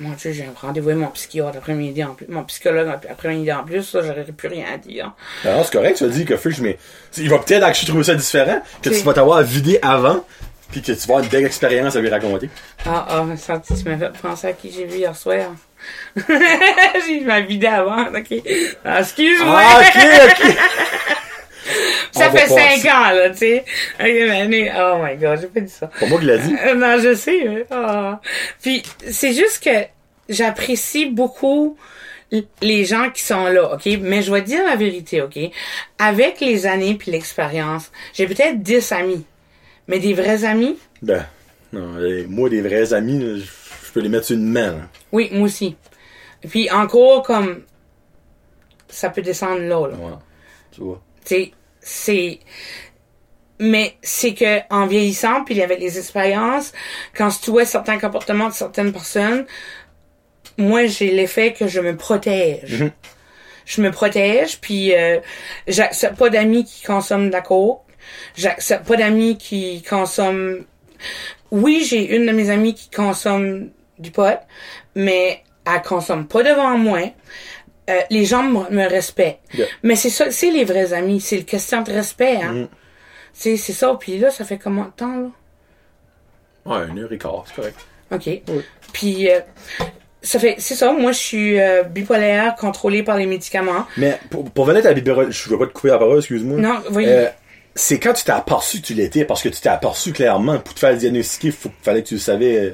mon 0.00 0.10
Dieu, 0.14 0.32
j'ai 0.32 0.42
un 0.42 0.52
rendez-vous 0.60 0.88
avec 0.88 1.00
mon 1.00 1.10
psychiatre 1.10 1.58
après-midi 1.58 2.02
en 2.02 2.14
plus. 2.14 2.26
Mon 2.28 2.42
psychologue 2.42 2.88
après-midi 3.08 3.52
en 3.52 3.62
plus, 3.62 3.82
ça, 3.84 4.02
j'aurais 4.02 4.24
plus 4.24 4.48
rien 4.48 4.64
à 4.74 4.78
dire. 4.78 5.12
Non, 5.44 5.62
c'est 5.62 5.72
correct, 5.72 5.98
tu 5.98 6.04
vas 6.04 6.10
dire 6.10 6.26
que 6.26 6.36
Fish, 6.36 6.58
mais 6.58 6.76
il 7.16 7.28
va 7.30 7.38
peut-être 7.38 7.86
trouver 7.86 8.02
ça 8.02 8.16
différent, 8.16 8.60
que 8.82 8.90
tu 8.90 9.02
vas 9.02 9.12
t'avoir 9.14 9.42
vidé 9.42 9.78
avant, 9.82 10.24
Puis 10.70 10.82
que 10.82 10.92
tu 10.92 10.98
vas 10.98 11.04
avoir 11.04 11.24
une 11.24 11.30
belle 11.30 11.46
expérience 11.46 11.96
à 11.96 12.00
lui 12.00 12.08
raconter. 12.08 12.50
Ah, 12.84 13.06
ah, 13.08 13.24
ça, 13.36 13.60
tu 13.60 13.88
m'as 13.88 13.96
fait 13.96 14.18
penser 14.20 14.48
à 14.48 14.52
qui 14.52 14.70
j'ai 14.72 14.84
vu 14.84 14.98
hier 14.98 15.14
soir. 15.14 15.52
j'ai 17.06 17.20
ma 17.20 17.40
vidéo 17.40 17.70
avant, 17.70 18.06
ok. 18.08 18.42
Ah, 18.84 19.00
excuse-moi. 19.00 19.60
Ah, 19.62 19.80
ok, 19.80 20.04
ok. 20.24 20.56
ça 22.12 22.28
on 22.28 22.36
fait 22.36 22.48
passer. 22.48 22.80
cinq 22.80 22.92
ans, 22.92 23.10
là, 23.10 23.30
tu 23.30 23.38
sais. 23.38 23.64
Oh 24.00 24.98
my 25.02 25.16
god, 25.16 25.40
j'ai 25.40 25.46
pas 25.46 25.60
dit 25.60 25.72
ça. 25.72 25.86
Pour 25.98 26.08
moi 26.08 26.18
qui 26.18 26.26
l'a 26.26 26.38
dit. 26.38 26.56
Euh, 26.66 26.74
non, 26.74 26.98
je 27.00 27.14
sais. 27.14 27.66
ah. 27.70 28.20
Puis 28.62 28.82
c'est 29.10 29.32
juste 29.32 29.62
que 29.62 29.86
j'apprécie 30.28 31.06
beaucoup 31.06 31.76
les 32.60 32.84
gens 32.84 33.10
qui 33.10 33.22
sont 33.22 33.46
là, 33.46 33.74
ok? 33.74 33.86
Mais 34.00 34.22
je 34.22 34.32
vais 34.32 34.42
te 34.42 34.46
dire 34.46 34.64
la 34.64 34.76
vérité, 34.76 35.22
ok? 35.22 35.38
Avec 35.98 36.40
les 36.40 36.66
années 36.66 36.94
puis 36.94 37.10
l'expérience, 37.10 37.90
j'ai 38.14 38.26
peut-être 38.26 38.62
10 38.62 38.92
amis. 38.92 39.24
Mais 39.88 40.00
des 40.00 40.14
vrais 40.14 40.44
amis, 40.44 40.76
Ben, 41.02 41.24
non, 41.72 41.96
moi, 42.28 42.48
des 42.48 42.60
vrais 42.60 42.92
amis, 42.92 43.40
je 43.40 43.92
peux 43.92 44.00
les 44.00 44.08
mettre 44.08 44.26
sur 44.26 44.36
une 44.36 44.50
main. 44.50 44.72
là. 44.72 44.88
oui, 45.12 45.28
moi 45.32 45.44
aussi. 45.44 45.76
Puis 46.48 46.70
encore, 46.70 47.22
comme, 47.22 47.62
ça 48.88 49.10
peut 49.10 49.22
descendre 49.22 49.60
là, 49.60 49.88
là. 49.88 49.96
Ouais. 49.96 50.12
Tu 50.72 50.80
vois. 50.80 51.00
Tu 51.24 51.34
sais, 51.34 51.52
c'est... 51.80 52.40
Mais 53.58 53.96
c'est 54.02 54.34
que 54.34 54.60
en 54.68 54.86
vieillissant, 54.86 55.42
puis 55.44 55.62
avec 55.62 55.80
les 55.80 55.96
expériences, 55.98 56.72
quand 57.16 57.28
tu 57.40 57.50
vois 57.50 57.64
certains 57.64 57.98
comportements 57.98 58.48
de 58.48 58.52
certaines 58.52 58.92
personnes, 58.92 59.46
moi, 60.58 60.86
j'ai 60.86 61.10
l'effet 61.10 61.52
que 61.52 61.66
je 61.66 61.80
me 61.80 61.96
protège. 61.96 62.82
Mhm. 62.82 62.90
Je 63.64 63.82
me 63.82 63.90
protège, 63.90 64.60
puis 64.60 64.94
euh, 64.94 65.18
j'accepte 65.66 66.16
pas 66.16 66.30
d'amis 66.30 66.64
qui 66.64 66.84
consomment 66.84 67.28
de 67.28 67.32
la 67.32 67.40
coke. 67.40 67.80
J'accepte 68.36 68.86
pas 68.86 68.96
d'amis 68.96 69.36
qui 69.36 69.82
consomment... 69.82 70.64
Oui, 71.50 71.84
j'ai 71.88 72.14
une 72.14 72.26
de 72.26 72.32
mes 72.32 72.50
amies 72.50 72.74
qui 72.74 72.90
consomme 72.90 73.70
du 73.98 74.10
pot, 74.12 74.38
mais 74.94 75.42
elle 75.66 75.82
consomme 75.82 76.28
pas 76.28 76.42
devant 76.42 76.78
moi. 76.78 77.00
Euh, 77.90 78.00
les 78.10 78.24
gens 78.24 78.44
me, 78.44 78.88
respectent. 78.88 79.42
Yeah. 79.54 79.66
Mais 79.82 79.96
c'est 79.96 80.10
ça, 80.10 80.30
c'est 80.30 80.50
les 80.50 80.64
vrais 80.64 80.92
amis. 80.92 81.20
C'est 81.20 81.38
une 81.38 81.44
question 81.44 81.82
de 81.82 81.92
respect, 81.92 82.36
hein. 82.42 82.52
Mhm. 82.52 82.68
C'est, 83.32 83.56
ça. 83.56 83.96
Puis 84.00 84.18
là, 84.18 84.30
ça 84.30 84.44
fait 84.44 84.58
combien 84.58 84.84
de 84.84 84.90
temps, 84.90 85.16
là? 85.16 85.28
Ouais, 86.64 86.88
une 86.88 86.98
heure 86.98 87.12
et 87.12 87.18
quart, 87.18 87.44
c'est 87.46 87.54
correct. 87.54 87.78
OK. 88.10 88.28
Puis, 88.92 89.30
euh, 89.30 89.40
ça 90.26 90.38
fait, 90.38 90.56
c'est 90.58 90.74
ça. 90.74 90.92
Moi, 90.92 91.12
je 91.12 91.18
suis 91.18 91.60
euh, 91.60 91.82
bipolaire, 91.84 92.54
contrôlée 92.56 93.02
par 93.02 93.16
les 93.16 93.26
médicaments. 93.26 93.86
Mais 93.96 94.18
pour, 94.30 94.50
pour 94.50 94.64
venir 94.64 94.84
à 94.84 94.88
la 94.88 94.94
bibérole, 94.94 95.30
je 95.32 95.48
veux 95.48 95.58
pas 95.58 95.66
te 95.66 95.72
couper 95.72 95.88
la 95.88 95.98
parole, 95.98 96.18
excuse-moi. 96.18 96.58
Non, 96.58 96.82
oui. 96.92 97.04
Euh, 97.06 97.28
c'est 97.74 97.98
quand 97.98 98.12
tu 98.14 98.24
t'es 98.24 98.32
aperçu 98.32 98.80
que 98.80 98.86
tu 98.86 98.94
l'étais, 98.94 99.24
parce 99.24 99.42
que 99.42 99.48
tu 99.48 99.60
t'es 99.60 99.68
aperçu 99.68 100.12
clairement, 100.12 100.58
pour 100.58 100.74
te 100.74 100.78
faire 100.80 100.92
le 100.92 100.96
diagnostiquer, 100.96 101.50
faut, 101.50 101.70
fallait 101.82 102.02
que 102.02 102.08
tu 102.08 102.14
le 102.14 102.20
savais. 102.20 102.56
euh. 102.56 102.70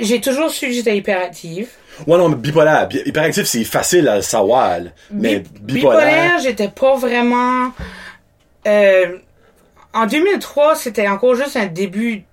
J'ai 0.00 0.20
toujours 0.20 0.50
su 0.50 0.66
que 0.66 0.72
j'étais 0.72 0.96
hyperactive. 0.96 1.68
Ouais, 2.06 2.18
non, 2.18 2.28
mais 2.28 2.34
bipolaire. 2.36 2.88
Bi- 2.88 3.02
Hyperactif, 3.06 3.44
c'est 3.44 3.62
facile 3.64 4.08
à 4.08 4.22
savoir, 4.22 4.80
là. 4.80 4.90
Mais 5.12 5.40
Bi- 5.60 5.74
bipolaire. 5.74 6.38
j'étais 6.42 6.68
pas 6.68 6.96
vraiment. 6.96 7.70
Euh, 8.66 9.18
en 9.92 10.06
2003, 10.06 10.74
c'était 10.76 11.06
encore 11.06 11.34
juste 11.36 11.56
un 11.56 11.66
début 11.66 12.24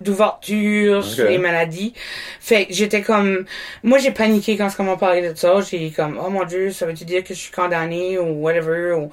d'ouverture 0.00 1.04
sur 1.04 1.24
Ok. 1.24 1.30
les 1.30 1.38
maladies. 1.38 1.92
Fait 2.40 2.66
que 2.66 2.72
j'étais 2.74 3.02
comme, 3.02 3.44
moi 3.82 3.98
j'ai 3.98 4.10
paniqué 4.10 4.56
quand 4.56 4.68
on 4.78 4.84
m'a 4.84 4.96
parlé 4.96 5.28
de 5.28 5.34
ça. 5.36 5.60
J'ai 5.60 5.90
comme, 5.90 6.20
oh 6.24 6.30
mon 6.30 6.44
dieu, 6.44 6.70
ça 6.70 6.86
veut-tu 6.86 7.04
dire 7.04 7.22
que 7.24 7.34
je 7.34 7.38
suis 7.38 7.52
condamnée 7.52 8.18
ou 8.18 8.42
whatever 8.42 8.92
ou 8.92 9.10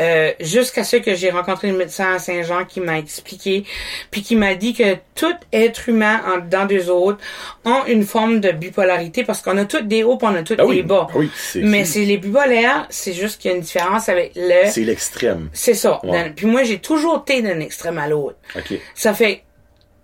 euh, 0.00 0.32
jusqu'à 0.40 0.82
ce 0.82 0.96
que 0.96 1.14
j'ai 1.14 1.28
rencontré 1.28 1.70
le 1.70 1.76
médecin 1.76 2.14
à 2.14 2.18
Saint-Jean 2.18 2.64
qui 2.64 2.80
m'a 2.80 2.98
expliqué, 2.98 3.64
puis 4.10 4.22
qui 4.22 4.34
m'a 4.34 4.54
dit 4.54 4.72
que 4.72 4.94
tout 5.14 5.34
être 5.52 5.90
humain 5.90 6.22
en 6.26 6.38
dedans 6.38 6.64
d'eux 6.64 6.88
autres 6.88 7.18
ont 7.66 7.84
une 7.86 8.04
forme 8.04 8.40
de 8.40 8.50
bipolarité 8.50 9.24
parce 9.24 9.42
qu'on 9.42 9.58
a 9.58 9.66
tous 9.66 9.82
des 9.82 10.02
hauts, 10.02 10.18
on 10.22 10.34
a 10.34 10.42
tous 10.42 10.56
Ah 10.58 10.64
oui, 10.64 10.76
des 10.76 10.82
bas. 10.84 11.06
ah 11.10 11.12
oui, 11.16 11.30
c'est- 11.36 11.60
Mais 11.60 11.84
c'est 11.84 12.06
les 12.06 12.16
bipolaires, 12.16 12.86
c'est 12.88 13.12
juste 13.12 13.42
qu'il 13.42 13.50
y 13.50 13.54
a 13.54 13.56
une 13.58 13.62
différence 13.62 14.08
avec 14.08 14.32
le. 14.36 14.70
C'est 14.70 14.84
l'extrême. 14.84 15.50
C'est 15.52 15.74
ça. 15.74 16.00
Ouais. 16.02 16.32
Puis 16.34 16.46
moi, 16.46 16.62
j'ai 16.62 16.78
toujours 16.78 17.22
été 17.28 17.42
d'un 17.42 17.60
extrême 17.60 17.98
à 17.98 18.08
l'autre. 18.08 18.36
OK. 18.56 18.78
Ça 18.94 19.12
fait. 19.12 19.42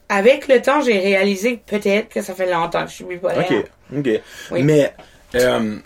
Avec 0.08 0.46
le 0.48 0.62
temps, 0.62 0.80
j'ai 0.82 0.98
réalisé 0.98 1.60
peut-être 1.66 2.08
que 2.08 2.22
ça 2.22 2.34
fait 2.34 2.50
longtemps 2.50 2.84
que 2.84 2.90
je 2.90 2.94
suis 2.96 3.04
bipolaire. 3.04 3.44
OK. 3.50 3.98
OK. 3.98 4.20
Oui. 4.52 4.62
Mais, 4.62 4.92
euh, 5.34 5.76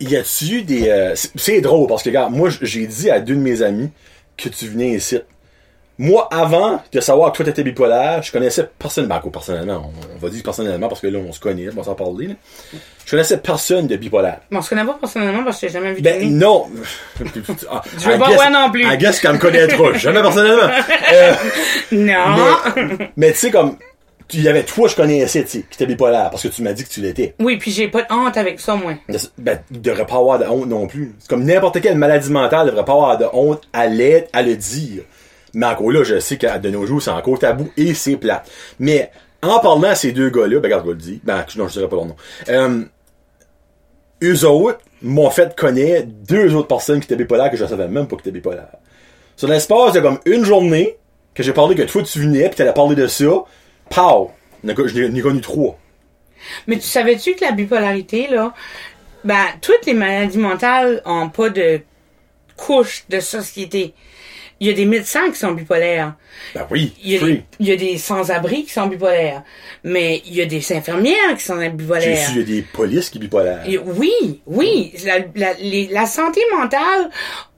y 0.00 0.16
a-tu 0.16 0.62
des. 0.62 0.88
euh, 0.88 1.14
c'est- 1.14 1.60
drôle 1.62 1.88
parce 1.88 2.02
que, 2.02 2.10
regarde, 2.10 2.32
moi, 2.34 2.50
j'ai 2.60 2.86
dit 2.86 3.10
à 3.10 3.20
deux 3.20 3.34
de 3.34 3.40
mes 3.40 3.62
amis 3.62 3.90
que 4.36 4.48
tu 4.50 4.66
venais 4.66 4.90
ici. 4.90 5.18
Moi, 5.98 6.28
avant 6.30 6.82
de 6.92 7.00
savoir 7.00 7.32
que 7.32 7.36
toi 7.38 7.46
t'étais 7.46 7.62
bipolaire, 7.62 8.22
je 8.22 8.30
connaissais 8.30 8.68
personne, 8.78 9.06
ben, 9.06 9.18
quoi, 9.18 9.32
personnellement, 9.32 9.90
on, 10.14 10.18
va 10.18 10.28
dire 10.28 10.42
personnellement 10.42 10.88
parce 10.88 11.00
que 11.00 11.06
là, 11.06 11.18
on 11.26 11.32
se 11.32 11.40
connaît, 11.40 11.68
on 11.74 11.82
s'en 11.82 11.94
parler, 11.94 12.28
là. 12.28 12.34
Je 13.04 13.10
connaissais 13.10 13.38
personne 13.38 13.86
de 13.86 13.96
bipolaire. 13.96 14.40
Bon, 14.50 14.58
on 14.58 14.62
se 14.62 14.70
connaît 14.70 14.84
pas 14.84 14.96
personnellement 15.00 15.44
parce 15.44 15.60
que 15.60 15.68
j'ai 15.68 15.72
jamais 15.72 15.94
vu 15.94 16.02
Ben, 16.02 16.36
non. 16.36 16.66
Ah, 17.70 17.82
Je 17.98 18.10
veux 18.10 18.18
pas 18.18 18.30
voir 18.30 18.50
non 18.50 18.70
plus. 18.70 18.84
I 18.84 18.98
guess 18.98 19.20
qu'elle 19.20 19.34
me 19.34 19.38
connaîtra. 19.38 19.92
Jamais 19.94 20.20
personnellement. 20.20 20.68
Euh, 21.12 21.34
Non. 21.92 22.36
mais, 22.76 23.12
mais 23.16 23.32
tu 23.32 23.38
sais, 23.38 23.50
comme, 23.50 23.78
il 24.32 24.42
y 24.42 24.48
avait 24.48 24.64
toi, 24.64 24.88
je 24.88 24.96
connaissais, 24.96 25.44
tu 25.44 25.50
sais, 25.50 25.58
qui 25.70 25.74
était 25.74 25.86
bipolaire, 25.86 26.30
parce 26.30 26.42
que 26.42 26.48
tu 26.48 26.62
m'as 26.62 26.72
dit 26.72 26.84
que 26.84 26.88
tu 26.88 27.00
l'étais. 27.00 27.34
Oui, 27.38 27.56
puis 27.56 27.70
j'ai 27.70 27.88
pas 27.88 28.02
de 28.02 28.12
honte 28.12 28.36
avec 28.36 28.60
ça, 28.60 28.74
moi. 28.74 28.94
Ben, 29.38 29.60
il 29.70 29.80
devrait 29.80 30.06
pas 30.06 30.16
avoir 30.16 30.38
de 30.38 30.44
honte 30.44 30.66
non 30.66 30.86
plus. 30.86 31.14
C'est 31.18 31.28
comme 31.28 31.44
n'importe 31.44 31.80
quelle 31.80 31.96
maladie 31.96 32.30
mentale 32.30 32.66
devrait 32.66 32.84
pas 32.84 32.92
avoir 32.92 33.18
de 33.18 33.26
honte 33.32 33.62
à 33.72 33.86
l'être, 33.86 34.28
à 34.32 34.42
le 34.42 34.56
dire. 34.56 35.02
Mais 35.56 35.66
encore 35.66 35.90
là, 35.90 36.04
je 36.04 36.18
sais 36.20 36.36
qu'à 36.36 36.58
de 36.58 36.68
nos 36.68 36.84
jours, 36.86 37.00
c'est 37.02 37.10
encore 37.10 37.38
tabou 37.38 37.70
et 37.78 37.94
c'est 37.94 38.16
plate. 38.16 38.48
Mais, 38.78 39.10
en 39.42 39.58
parlant 39.58 39.88
à 39.88 39.94
ces 39.94 40.12
deux 40.12 40.28
gars-là, 40.28 40.60
ben, 40.60 40.64
regarde, 40.64 40.84
je 40.84 40.90
le 40.90 40.96
dire. 40.96 41.18
Ben, 41.24 41.44
non, 41.56 41.66
je 41.66 41.72
dirais 41.72 41.88
pas 41.88 41.96
leur 41.96 42.04
nom. 42.04 42.16
Euh, 42.50 42.84
eux 44.22 44.44
autres 44.44 44.80
m'ont 45.02 45.30
fait 45.30 45.56
connaître 45.56 46.08
deux 46.28 46.54
autres 46.54 46.68
personnes 46.68 47.00
qui 47.00 47.06
étaient 47.06 47.16
bipolaires 47.16 47.50
que 47.50 47.56
je 47.56 47.64
savais 47.64 47.88
même 47.88 48.06
pas 48.06 48.16
qu'ils 48.16 48.28
étaient 48.28 48.38
bipolaires. 48.38 48.68
Sur 49.36 49.48
l'espace 49.48 49.92
de 49.94 50.00
comme 50.00 50.18
une 50.26 50.44
journée, 50.44 50.96
que 51.34 51.42
j'ai 51.42 51.52
parlé 51.52 51.74
que 51.74 51.82
toi 51.82 52.02
tu 52.02 52.18
venais 52.20 52.48
pis 52.48 52.56
t'allais 52.56 52.72
parler 52.72 52.94
de 52.96 53.06
ça, 53.06 53.24
pow! 53.90 54.30
J'en 54.64 54.70
ai- 54.72 54.88
J'en 54.88 55.14
ai 55.14 55.20
connu 55.20 55.40
trois. 55.40 55.78
Mais 56.66 56.76
tu 56.76 56.82
savais-tu 56.86 57.34
que 57.34 57.44
la 57.44 57.52
bipolarité, 57.52 58.28
là, 58.28 58.52
ben, 59.24 59.44
toutes 59.60 59.86
les 59.86 59.94
maladies 59.94 60.38
mentales 60.38 61.02
ont 61.04 61.28
pas 61.28 61.48
de 61.50 61.80
couche 62.56 63.04
de 63.08 63.20
société. 63.20 63.94
Il 64.58 64.66
y 64.66 64.70
a 64.70 64.72
des 64.72 64.86
médecins 64.86 65.30
qui 65.30 65.38
sont 65.38 65.52
bipolaires. 65.52 66.14
Ben 66.54 66.66
oui, 66.70 66.94
Il 67.02 67.12
y 67.12 67.16
a 67.16 67.20
des, 67.20 67.44
il 67.60 67.68
y 67.68 67.72
a 67.72 67.76
des 67.76 67.98
sans-abri 67.98 68.64
qui 68.64 68.70
sont 68.72 68.86
bipolaires. 68.86 69.42
Mais 69.84 70.22
il 70.24 70.34
y 70.34 70.40
a 70.40 70.46
des 70.46 70.72
infirmières 70.72 71.36
qui 71.36 71.44
sont 71.44 71.56
bipolaires. 71.68 72.26
su, 72.26 72.32
il 72.32 72.38
y 72.38 72.40
a 72.40 72.44
des 72.44 72.62
polices 72.62 73.10
qui 73.10 73.18
bipolaires. 73.18 73.62
Et 73.68 73.76
oui, 73.76 74.40
oui, 74.46 74.94
la, 75.04 75.18
la, 75.34 75.52
les- 75.60 75.88
la 75.88 76.06
santé 76.06 76.40
mentale 76.58 77.10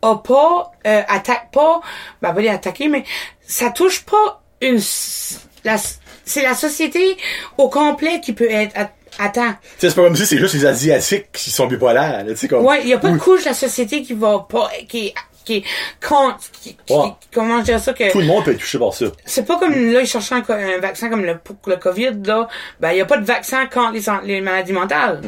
a 0.02 0.16
pas 0.16 0.72
euh, 0.86 1.02
attaque 1.06 1.52
pas, 1.52 1.80
ben 2.20 2.32
pas 2.34 2.40
les 2.40 2.48
attaquer, 2.48 2.88
mais 2.88 3.04
ça 3.42 3.70
touche 3.70 4.04
pas 4.04 4.42
une, 4.60 4.78
c'est 4.80 6.42
la 6.42 6.54
société 6.54 7.16
au 7.56 7.68
complet 7.68 8.20
qui 8.20 8.32
peut 8.32 8.50
être 8.50 8.76
at- 8.76 8.90
atteint. 9.18 9.52
Tu 9.52 9.68
sais, 9.78 9.88
c'est 9.90 9.94
pas 9.94 10.02
comme 10.04 10.16
si 10.16 10.26
c'est 10.26 10.38
juste 10.38 10.54
les 10.54 10.66
Asiatiques 10.66 11.32
qui 11.32 11.50
sont 11.50 11.66
bipolaires, 11.66 12.24
là, 12.24 12.30
tu 12.32 12.36
sais, 12.36 12.48
comme. 12.48 12.64
Ouais, 12.64 12.80
il 12.82 12.88
y 12.88 12.92
a 12.92 12.98
pas 12.98 13.10
de 13.10 13.18
couche 13.18 13.44
de 13.44 13.48
la 13.48 13.54
société 13.54 14.02
qui 14.02 14.14
va 14.14 14.46
pas, 14.48 14.70
qui, 14.88 15.12
qui 15.48 15.64
contre, 16.06 16.38
qui, 16.52 16.76
qui- 16.86 16.92
Ouais. 16.94 17.12
comment 17.32 17.60
dire 17.60 17.80
ça 17.80 17.92
que 17.92 18.10
Tout 18.12 18.20
le 18.20 18.26
monde 18.26 18.44
peut 18.44 18.52
être 18.52 18.58
touché 18.60 18.78
par 18.78 18.92
ça. 18.92 19.06
c'est 19.24 19.46
pas 19.46 19.58
comme 19.58 19.92
là 19.92 20.00
ils 20.02 20.06
cherchaient 20.06 20.34
un, 20.36 20.78
vaccin 20.80 21.08
comme 21.08 21.24
le 21.24 21.38
pour 21.38 21.56
le 21.66 21.76
Covid 21.76 22.12
là, 22.24 22.48
ben 22.80 22.92
il 22.92 22.98
y 22.98 23.00
a 23.00 23.06
pas 23.06 23.16
de 23.18 23.24
vaccin 23.24 23.66
contre 23.66 23.92
les, 24.24 24.40
maladies 24.40 24.72
mentales. 24.72 25.20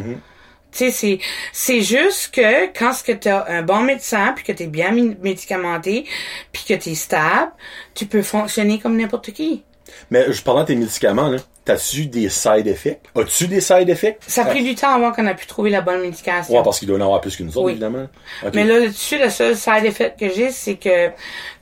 Tu 0.72 0.78
sais 0.78 0.90
c'est 0.90 1.18
c'est 1.52 1.80
juste 1.80 2.32
que 2.34 2.66
quand 2.78 2.92
ce 2.92 3.02
que 3.02 3.12
t'as 3.12 3.44
un 3.48 3.62
bon 3.62 3.80
médecin 3.80 4.32
puis 4.36 4.44
que 4.44 4.52
t'es 4.52 4.66
bien 4.68 4.92
mi- 4.92 5.16
médicamenté 5.20 6.04
puis 6.52 6.62
que 6.68 6.74
t'es 6.74 6.94
stable, 6.94 7.50
tu 7.94 8.06
peux 8.06 8.22
fonctionner 8.22 8.78
comme 8.78 8.96
n'importe 8.96 9.32
qui. 9.32 9.64
Mais 10.10 10.30
je 10.32 10.40
parlant 10.42 10.60
de 10.60 10.66
tes 10.68 10.76
médicaments, 10.76 11.28
là, 11.28 11.38
t'as-tu 11.64 12.06
des 12.06 12.28
side 12.28 12.66
effects? 12.66 13.00
As-tu 13.14 13.46
des 13.46 13.60
side 13.60 13.88
effects? 13.88 14.22
Ça 14.26 14.42
a 14.42 14.46
pris 14.46 14.62
du 14.62 14.74
temps 14.74 14.94
avant 14.94 15.12
qu'on 15.12 15.26
a 15.26 15.34
pu 15.34 15.46
trouver 15.46 15.70
la 15.70 15.80
bonne 15.80 16.00
médication. 16.00 16.54
Ouais, 16.56 16.62
parce 16.62 16.78
qu'il 16.78 16.88
doit 16.88 16.98
en 16.98 17.02
avoir 17.02 17.20
plus 17.20 17.36
qu'une 17.36 17.48
autre, 17.48 17.62
Oui. 17.62 17.72
évidemment. 17.72 18.08
Mais 18.54 18.64
là, 18.64 18.78
là-dessus, 18.80 19.18
le 19.18 19.28
seul 19.30 19.56
side 19.56 19.84
effect 19.84 20.18
que 20.18 20.30
j'ai, 20.32 20.50
c'est 20.50 20.76
que 20.76 21.10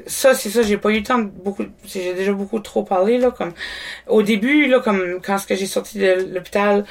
ça, 0.07 0.35
c'est 0.35 0.51
ça, 0.51 0.63
j'ai 0.63 0.77
pas 0.79 0.91
eu 0.91 0.99
le 0.99 1.03
temps 1.03 1.19
de 1.19 1.25
beaucoup, 1.25 1.65
j'ai 1.87 2.15
déjà 2.15 2.33
beaucoup 2.33 2.61
trop 2.61 2.83
parlé, 2.85 3.19
là, 3.19 3.31
comme, 3.31 3.53
au 4.07 4.23
début, 4.23 4.67
là, 4.67 4.81
comme, 4.81 5.21
quand 5.25 5.39
ce 5.39 5.47
que 5.47 5.55
j'ai 5.57 5.67
sorti 5.67 5.99
de 5.99 6.29
l'hôpital, 6.33 6.85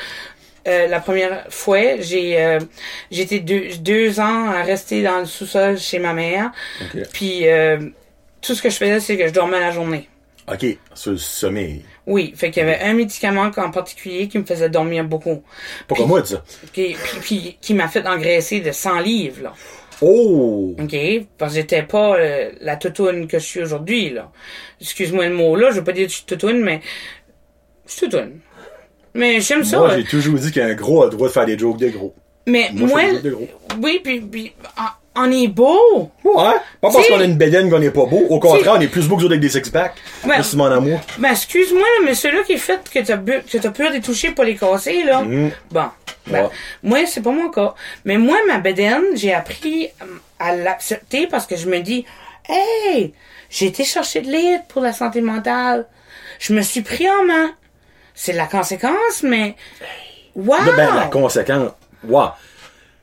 euh, 0.67 0.87
la 0.87 0.99
première 0.99 1.45
fois, 1.49 1.97
j'ai, 2.01 2.43
euh, 2.43 2.59
j'étais 3.09 3.39
deux, 3.39 3.69
deux 3.79 4.19
ans 4.19 4.49
à 4.49 4.63
rester 4.63 5.01
dans 5.01 5.19
le 5.19 5.25
sous-sol 5.25 5.77
chez 5.77 5.97
ma 5.99 6.11
mère. 6.13 6.51
Puis, 7.13 7.47
euh, 7.47 7.77
tout 8.41 8.53
ce 8.53 8.61
que 8.61 8.69
je 8.69 8.75
faisais, 8.75 8.99
c'est 8.99 9.17
que 9.17 9.27
je 9.27 9.33
dormais 9.33 9.59
la 9.61 9.71
journée. 9.71 10.09
Ok, 10.51 10.65
sur 10.93 11.11
le 11.11 11.17
sommeil. 11.17 11.83
Oui, 12.07 12.33
fait 12.35 12.51
qu'il 12.51 12.63
y 12.63 12.65
avait 12.65 12.81
un 12.81 12.93
médicament 12.93 13.51
en 13.55 13.69
particulier 13.69 14.29
qui 14.29 14.39
me 14.39 14.45
faisait 14.45 14.69
dormir 14.69 15.03
beaucoup. 15.03 15.43
Comme 15.89 16.07
moi, 16.07 16.23
ça? 16.23 16.41
Qui, 16.71 16.95
puis, 16.95 17.19
puis 17.21 17.57
qui 17.59 17.73
m'a 17.73 17.89
fait 17.89 18.07
engraisser 18.07 18.61
de 18.61 18.71
100 18.71 18.99
livres, 19.01 19.43
là. 19.43 19.53
Oh! 20.01 20.73
OK? 20.79 20.95
Parce 21.37 21.53
que 21.53 21.59
j'étais 21.59 21.83
pas 21.83 22.15
euh, 22.17 22.51
la 22.61 22.77
toutoune 22.77 23.27
que 23.27 23.39
je 23.39 23.43
suis 23.43 23.61
aujourd'hui, 23.61 24.11
là. 24.11 24.31
Excuse-moi 24.79 25.27
le 25.27 25.35
mot, 25.35 25.55
là. 25.57 25.71
Je 25.71 25.79
veux 25.79 25.83
pas 25.83 25.91
dire 25.91 26.05
que 26.05 26.11
je 26.11 26.17
suis 26.17 26.25
toutoune, 26.25 26.61
mais... 26.61 26.79
Je 27.85 27.91
suis 27.91 28.01
toutoune. 28.07 28.39
Mais 29.13 29.41
j'aime 29.41 29.65
ça. 29.65 29.79
Moi, 29.79 29.97
j'ai 29.97 30.05
toujours 30.05 30.35
dit 30.39 30.51
qu'un 30.51 30.75
gros 30.75 31.01
a 31.01 31.05
le 31.05 31.11
droit 31.11 31.27
de 31.27 31.33
faire 31.33 31.45
des 31.45 31.57
jokes 31.57 31.79
de 31.79 31.89
gros. 31.89 32.15
mais 32.45 32.69
Moi, 32.73 32.87
je 32.87 32.93
moi... 32.93 33.01
fais 33.01 33.07
des 33.07 33.13
jokes 33.15 33.23
de 33.23 33.31
gros. 33.31 33.47
Oui, 33.81 33.99
puis... 34.01 34.21
puis 34.21 34.53
on 35.17 35.31
est 35.31 35.47
beau! 35.47 36.11
Ouais. 36.23 36.43
Pas 36.81 36.91
parce 36.91 37.07
qu'on 37.07 37.19
a 37.19 37.23
une 37.23 37.35
bédaine 37.37 37.69
qu'on 37.69 37.81
est 37.81 37.91
pas 37.91 38.05
beau. 38.05 38.25
Au 38.29 38.39
contraire, 38.39 38.75
on 38.77 38.81
est 38.81 38.87
plus 38.87 39.07
beau 39.07 39.15
que 39.17 39.21
autres 39.23 39.31
avec 39.33 39.41
des 39.41 39.49
six-packs. 39.49 39.95
Ouais. 40.23 40.29
Merci, 40.35 40.55
mon 40.57 40.65
amour. 40.65 40.99
Ben, 41.17 41.31
excuse-moi, 41.31 41.85
mais 42.05 42.13
ceux-là 42.15 42.43
qui 42.43 42.53
est 42.53 42.57
fait 42.57 42.79
que 42.89 42.99
t'as 42.99 43.15
bu- 43.17 43.41
que 43.51 43.57
t'as 43.57 43.71
peur 43.71 43.89
de 43.89 43.95
les 43.95 44.01
toucher 44.01 44.31
pour 44.31 44.43
les 44.43 44.55
casser, 44.55 45.03
là. 45.03 45.21
Mhm. 45.23 45.51
Bon. 45.71 45.85
Ben, 46.27 46.43
Ouais. 46.43 46.49
moi, 46.83 46.99
c'est 47.05 47.21
pas 47.21 47.31
mon 47.31 47.49
cas. 47.49 47.73
Mais 48.05 48.17
moi, 48.17 48.37
ma 48.47 48.59
bedaine, 48.59 49.03
j'ai 49.15 49.33
appris 49.33 49.89
euh, 50.01 50.05
à 50.39 50.55
l'accepter 50.55 51.27
parce 51.27 51.45
que 51.47 51.55
je 51.55 51.67
me 51.67 51.79
dis, 51.79 52.05
hey, 52.49 53.13
j'ai 53.49 53.67
été 53.67 53.83
chercher 53.83 54.21
de 54.21 54.29
l'aide 54.29 54.61
pour 54.67 54.81
la 54.81 54.93
santé 54.93 55.21
mentale. 55.21 55.85
Je 56.39 56.53
me 56.53 56.61
suis 56.61 56.81
pris 56.81 57.09
en 57.09 57.23
main. 57.25 57.51
C'est 58.13 58.33
la 58.33 58.45
conséquence, 58.45 59.23
mais, 59.23 59.55
wow! 60.35 60.57
Ben, 60.75 60.95
la 60.95 61.05
conséquence. 61.05 61.71
Wow. 62.03 62.29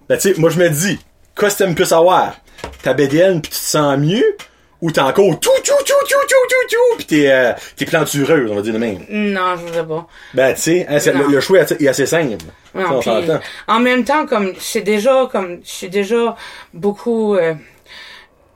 Ben, 0.09 0.19
tu 0.19 0.35
sais, 0.35 0.41
moi, 0.41 0.51
je 0.51 0.59
me 0.59 0.69
dis, 0.69 0.99
qu'est-ce 1.39 1.55
que 1.59 1.65
t'aimes 1.65 1.75
plus 1.75 1.87
savoir? 1.87 2.37
Ta 2.83 2.95
bédaine 2.95 3.41
pis 3.41 3.51
tu 3.51 3.57
te 3.57 3.61
sens 3.63 3.99
mieux? 3.99 4.37
Ou 4.81 4.91
t'es 4.91 5.01
encore 5.01 5.41
tout, 5.41 5.49
tout, 5.65 5.73
tout, 5.85 5.85
tout, 5.87 6.27
tout, 6.29 6.47
tout, 6.49 6.69
tout, 6.77 6.97
pis 6.99 7.07
t'es, 7.07 7.31
euh, 7.33 7.53
t'es 7.77 7.87
plantureuse, 7.87 8.51
on 8.51 8.55
va 8.57 8.61
dire 8.61 8.75
de 8.75 8.79
même. 8.79 8.99
Non, 9.09 9.57
je 9.57 9.63
voudrais 9.63 9.87
pas. 9.87 10.07
Ben, 10.35 10.55
tu 10.55 10.61
sais, 10.61 10.87
hein, 10.89 10.99
le, 11.15 11.33
le 11.33 11.41
choix 11.41 11.61
est 11.61 11.89
assez 11.89 12.05
simple. 12.05 12.37
Ça, 12.75 12.81
Non, 12.81 12.97
on 12.97 13.01
puis, 13.01 13.11
s'entend. 13.11 13.41
en 13.69 13.81
même 13.81 14.05
temps, 14.05 14.27
comme 14.27 14.53
c'est 14.59 14.83
déjà 14.83 15.27
comme 15.33 15.61
je 15.65 15.71
suis 15.71 15.89
déjà 15.89 16.37
beaucoup 16.75 17.35
euh, 17.37 17.55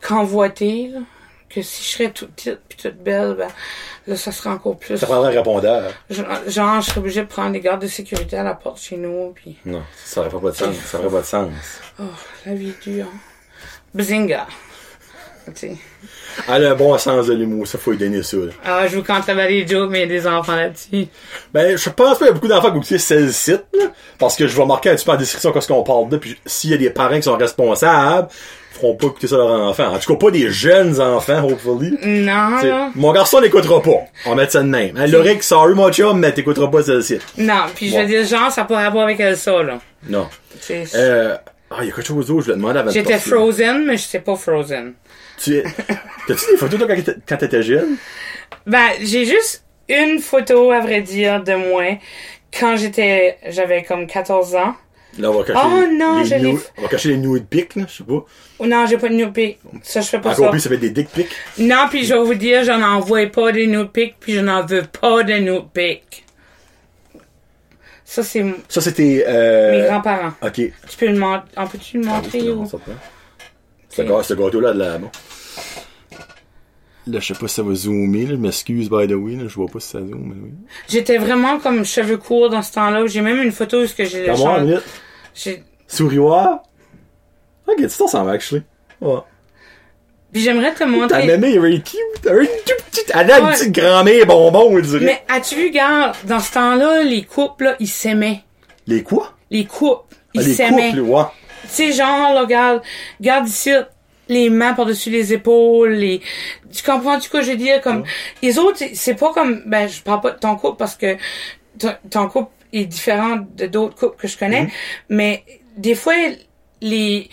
convoitée, 0.06 0.90
là, 0.92 1.00
que 1.48 1.62
si 1.62 1.82
je 1.82 1.88
serais 1.88 2.10
toute 2.10 2.30
petite 2.34 2.59
puis 2.68 2.78
toute 2.78 3.02
belle, 3.02 3.34
ben 3.38 3.48
là 4.09 4.16
ça 4.16 4.32
serait 4.32 4.51
encore 4.51 4.76
plus. 4.76 4.98
Ça 4.98 5.06
prendrait 5.06 5.35
un 5.35 5.39
répondeur. 5.39 5.93
Genre, 6.10 6.80
je 6.80 6.86
serais 6.86 6.98
obligée 6.98 7.20
de 7.22 7.26
prendre 7.26 7.52
des 7.52 7.60
gardes 7.60 7.82
de 7.82 7.86
sécurité 7.86 8.36
à 8.36 8.43
la 8.43 8.55
porte 8.55 8.80
chez 8.80 8.97
nous, 8.97 9.32
puis 9.35 9.56
Non, 9.64 9.82
ça 10.05 10.20
aurait 10.22 10.30
pas 10.30 10.51
de 10.51 10.56
sens. 10.56 10.74
Ça 10.86 10.98
aurait 10.98 11.10
pas 11.10 11.20
de 11.20 11.26
sens. 11.26 11.51
oh, 12.01 12.05
la 12.47 12.55
vie 12.55 12.70
est 12.70 12.89
dure. 12.89 13.06
Sais. 15.55 15.76
Elle 16.47 16.66
a 16.66 16.70
un 16.72 16.74
bon 16.74 16.97
sens 16.98 17.26
de 17.26 17.32
l'humour, 17.35 17.66
ça 17.66 17.78
faut 17.78 17.90
lui 17.93 17.98
donner 17.98 18.22
ça. 18.22 18.36
là. 18.36 18.52
Ah, 18.64 18.86
je 18.86 18.97
vous 18.97 19.02
compte 19.02 19.26
les 19.26 19.66
jokes, 19.66 19.90
mais 19.90 20.02
il 20.05 20.12
y 20.12 20.16
a 20.16 20.20
des 20.20 20.26
enfants 20.26 20.55
là-dessus. 20.56 21.06
Ben, 21.52 21.76
je 21.76 21.90
pense 21.90 22.18
pas 22.18 22.26
qu'il 22.26 22.26
y 22.26 22.30
a 22.30 22.32
beaucoup 22.32 22.48
d'enfants 22.48 22.70
qui 22.70 22.76
ont 22.76 22.80
écouté 22.80 22.98
ce 22.98 23.30
site, 23.30 23.64
là, 23.72 23.86
parce 24.18 24.36
que 24.36 24.47
je 24.47 24.56
vais 24.56 24.66
marquer 24.66 24.90
un 24.90 24.94
petit 24.94 25.05
peu 25.05 25.12
en 25.12 25.16
description 25.16 25.52
qu'est-ce 25.52 25.68
qu'on 25.68 25.82
parle 25.82 26.09
de, 26.10 26.18
puis 26.18 26.39
s'il 26.47 26.70
y 26.70 26.74
a 26.74 26.76
des 26.76 26.90
parents 26.90 27.16
qui 27.16 27.22
sont 27.22 27.36
responsables, 27.36 28.28
feront 28.78 28.94
pas 28.96 29.06
écouter 29.09 29.26
ça 29.26 29.34
à 29.36 29.38
leur 29.38 29.60
enfant. 29.68 29.88
En 29.94 29.98
tout 29.98 30.12
cas, 30.14 30.18
pas 30.26 30.30
des 30.30 30.50
jeunes 30.50 31.00
enfants, 31.00 31.44
hopefully. 31.44 31.96
Non, 32.05 32.56
T'sais, 32.59 32.68
là. 32.68 32.90
mon 32.94 33.12
garçon 33.12 33.40
l'écoutera 33.40 33.82
pas. 33.82 34.00
On 34.26 34.30
va 34.30 34.36
mettre 34.36 34.52
ça 34.52 34.62
de 34.62 34.68
même. 34.68 34.96
Hein, 34.96 35.06
L'oreille, 35.06 35.38
sorry 35.42 35.74
mon 35.74 35.90
chum, 35.92 36.18
mais 36.18 36.32
t'écouteras 36.32 36.68
pas 36.68 36.82
celle-ci. 36.82 37.18
Non, 37.36 37.62
puis 37.74 37.90
je 37.90 37.98
veux 37.98 38.06
dire, 38.06 38.24
genre, 38.26 38.50
ça 38.50 38.62
n'a 38.62 38.66
pas 38.66 38.82
rapport 38.82 39.02
avec 39.02 39.20
elle, 39.20 39.36
ça, 39.36 39.62
là. 39.62 39.78
Non. 40.09 40.28
Tu 40.60 40.84
sais, 40.84 40.84
Euh, 40.94 41.36
ah, 41.70 41.76
il 41.82 41.88
y 41.88 41.90
a 41.90 41.94
quelque 41.94 42.06
chose 42.06 42.26
d'autre, 42.26 42.46
je 42.46 42.50
le 42.50 42.56
demandais 42.56 42.78
avant 42.78 42.90
J'étais 42.90 43.18
frozen, 43.18 43.84
mais 43.84 43.96
je 43.96 44.02
sais 44.05 44.20
pas 44.20 44.36
frozen. 44.36 44.94
Tu 45.42 45.56
es... 45.59 45.62
T'as-tu 46.26 46.50
des 46.50 46.56
photos, 46.56 46.78
toi, 46.78 46.88
quand 47.28 47.36
t'étais 47.36 47.62
jeune? 47.62 47.96
Ben, 48.66 48.88
j'ai 49.02 49.24
juste 49.24 49.64
une 49.88 50.18
photo, 50.18 50.70
à 50.72 50.80
vrai 50.80 51.00
dire, 51.02 51.42
de 51.42 51.55
moi 51.55 51.98
quand 52.59 52.76
j'étais, 52.76 53.36
j'avais 53.48 53.82
comme 53.82 54.06
14 54.06 54.55
ans. 54.56 54.74
Là, 55.19 55.31
on 55.31 55.39
va 55.39 55.45
cacher 55.45 55.59
Oh 55.65 55.81
les, 55.81 55.97
non, 55.97 56.19
les 56.20 56.24
je 56.27 56.35
l'ai 56.36 56.57
On 56.78 56.82
va 56.82 56.89
cacher 56.89 57.09
les 57.11 57.16
nude 57.16 57.47
pics, 57.49 57.74
là, 57.77 57.85
je 57.89 57.97
sais 57.99 58.05
pas. 58.05 58.24
Oh, 58.61 58.66
non, 58.66 58.86
j'ai 58.86 58.99
pas 58.99 59.09
de 59.09 59.15
nude 59.15 59.32
pic. 59.32 59.59
Ça, 59.82 60.01
je 60.01 60.07
fais 60.09 60.20
pas 60.20 60.31
Encore 60.31 60.45
ça. 60.47 60.51
plus, 60.53 60.61
ça 60.61 60.69
va 60.69 60.74
être 60.77 60.81
des 60.81 60.90
dick 60.90 61.09
pics. 61.11 61.28
Non, 61.59 61.86
puis 61.90 62.05
je 62.05 62.15
vais 62.15 62.23
vous 62.23 62.35
dire, 62.35 62.62
j'en 62.65 62.81
envoie 62.82 63.27
pas 63.27 63.51
de 63.53 63.61
nude 63.61 63.90
pic, 63.90 64.15
puis 64.20 64.32
je 64.35 64.40
n'en 64.40 64.65
veux 64.65 64.82
pas 64.82 65.23
de 65.24 65.35
nude 65.35 65.69
pic. 65.73 66.24
Ça, 68.05 68.23
c'est 68.23 68.45
Ça, 68.69 68.81
c'était, 68.81 69.24
euh... 69.28 69.82
mes 69.82 69.86
grands-parents. 69.89 70.32
Ok. 70.43 70.53
Tu 70.55 70.73
peux 70.99 71.07
le 71.09 71.19
montrer, 71.19 71.43
on 71.57 71.66
peut-tu 71.66 71.99
le 71.99 72.05
Ah, 72.09 72.15
montrer 72.16 72.40
oui, 72.40 72.49
ou? 72.51 72.65
ça 72.66 72.78
prend. 72.78 72.93
Ce 73.90 74.03
gâ- 74.03 74.23
ce 74.23 74.35
gâteau-là 74.35 74.73
de 74.73 74.78
là, 74.78 74.99
bon. 74.99 75.11
Là, 77.07 77.20
je 77.20 77.32
sais 77.32 77.39
pas 77.40 77.49
si 77.49 77.55
ça 77.55 77.62
va 77.62 77.74
zoomer, 77.74 78.24
là. 78.27 78.31
Je 78.32 78.36
m'excuse, 78.36 78.89
by 78.90 79.07
the 79.09 79.12
way, 79.12 79.32
là. 79.36 79.45
Je 79.49 79.55
vois 79.55 79.66
pas 79.66 79.81
si 79.81 79.89
ça 79.89 79.99
zoome, 79.99 80.32
mais 80.35 80.43
oui. 80.43 80.51
J'étais 80.89 81.16
vraiment 81.19 81.59
comme 81.59 81.85
cheveux 81.85 82.19
courts 82.19 82.51
dans 82.51 82.62
ce 82.62 82.73
temps-là. 82.73 83.07
J'ai 83.07 83.20
même 83.23 83.40
une 83.43 83.53
photo 83.53 83.82
où 83.82 83.86
ce 83.86 83.95
que 83.95 84.05
j'ai 84.05 84.27
le 84.27 84.35
J'ai-. 85.43 85.62
Ok, 87.66 87.77
tu 87.77 87.89
t'en 87.98 88.09
s'en 88.09 88.24
va, 88.24 88.32
actually. 88.32 88.62
Ouais. 89.01 89.19
Puis 90.32 90.43
j'aimerais 90.43 90.73
te 90.74 90.81
Ta 90.81 90.86
montrer. 90.86 91.27
mémé 91.27 91.55
est 91.55 91.59
very 91.59 91.82
cute. 91.82 91.98
Elle 92.27 92.31
a 92.32 92.40
une 92.40 92.47
toute 92.66 92.85
petite, 92.90 93.12
elle 93.15 93.31
a 93.31 93.39
une 93.40 93.48
petite 93.51 93.73
grand-mère 93.73 94.27
bonbon, 94.27 94.69
on 94.70 94.78
dirait. 94.81 95.05
Mais 95.05 95.23
as-tu 95.28 95.55
vu, 95.55 95.70
gars, 95.70 96.12
dans 96.24 96.40
ce 96.40 96.52
temps-là, 96.52 97.02
les 97.02 97.23
couples, 97.24 97.65
là, 97.65 97.77
ils 97.81 97.89
s'aimaient. 97.89 98.43
Les 98.86 99.02
quoi? 99.02 99.35
Les 99.51 99.65
couples, 99.65 100.15
ils 100.35 100.40
Ah, 100.40 100.44
les 100.44 100.55
s'aimaient. 100.55 100.90
couples, 100.90 101.01
ouais. 101.02 101.23
Tu 101.62 101.69
sais, 101.69 101.93
genre, 101.93 102.35
là, 102.35 102.40
regarde, 102.43 102.82
regarde 103.20 103.48
ici, 103.48 103.70
les 104.28 104.51
mains 104.51 104.74
par-dessus 104.74 105.10
les 105.10 105.32
épaules, 105.32 105.93
les... 105.93 106.20
Tu 106.73 106.82
comprends 106.82 107.16
du 107.19 107.28
quoi 107.31 107.40
je 107.40 107.52
veux 107.52 107.56
dire? 107.56 107.81
Comme, 107.81 108.05
les 108.43 108.59
autres, 108.59 108.82
c'est- 108.93 109.15
pas 109.15 109.32
comme, 109.32 109.62
ben, 109.66 109.89
je 109.89 110.02
parle 110.02 110.20
pas 110.20 110.31
de 110.32 110.39
ton 110.39 110.56
couple 110.56 110.77
parce 110.77 110.94
que 110.97 111.16
ton 112.10 112.28
couple 112.28 112.51
est 112.73 112.85
différent 112.86 113.39
de 113.57 113.66
d'autres 113.66 113.97
couples 113.97 114.16
que 114.20 114.28
je 114.28 114.36
connais, 114.39 114.65
Mm-hmm. 114.65 114.70
mais 115.11 115.45
des 115.77 115.95
fois, 115.95 116.15
les, 116.81 117.28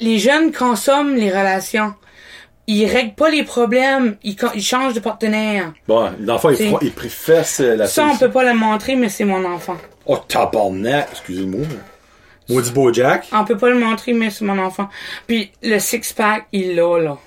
les 0.00 0.18
jeunes 0.18 0.52
consomment 0.52 1.14
les 1.16 1.30
relations. 1.30 1.94
Ils 2.68 2.86
règlent 2.86 3.14
pas 3.14 3.30
les 3.30 3.44
problèmes, 3.44 4.16
ils, 4.24 4.36
ils 4.56 4.62
changent 4.62 4.94
de 4.94 5.00
partenaire. 5.00 5.72
Bon, 5.86 6.10
l'enfant, 6.20 6.50
il, 6.50 6.92
préfère 6.92 7.44
la 7.76 7.86
Ça, 7.86 8.02
on 8.02 8.06
solution. 8.08 8.18
peut 8.18 8.30
pas 8.32 8.42
le 8.52 8.58
montrer, 8.58 8.96
mais 8.96 9.08
c'est 9.08 9.24
mon 9.24 9.44
enfant. 9.44 9.76
Oh, 10.04 10.18
tabarnak! 10.26 11.08
Excusez-moi. 11.12 11.64
Maudit 12.48 12.72
beau 12.72 12.92
Jack. 12.92 13.28
On 13.32 13.44
peut 13.44 13.56
pas 13.56 13.70
le 13.70 13.78
montrer, 13.78 14.12
mais 14.12 14.30
c'est 14.30 14.44
mon 14.44 14.58
enfant. 14.58 14.88
Puis, 15.28 15.52
le 15.62 15.78
six-pack, 15.78 16.46
il 16.52 16.74
l'a, 16.74 16.98
là. 16.98 17.18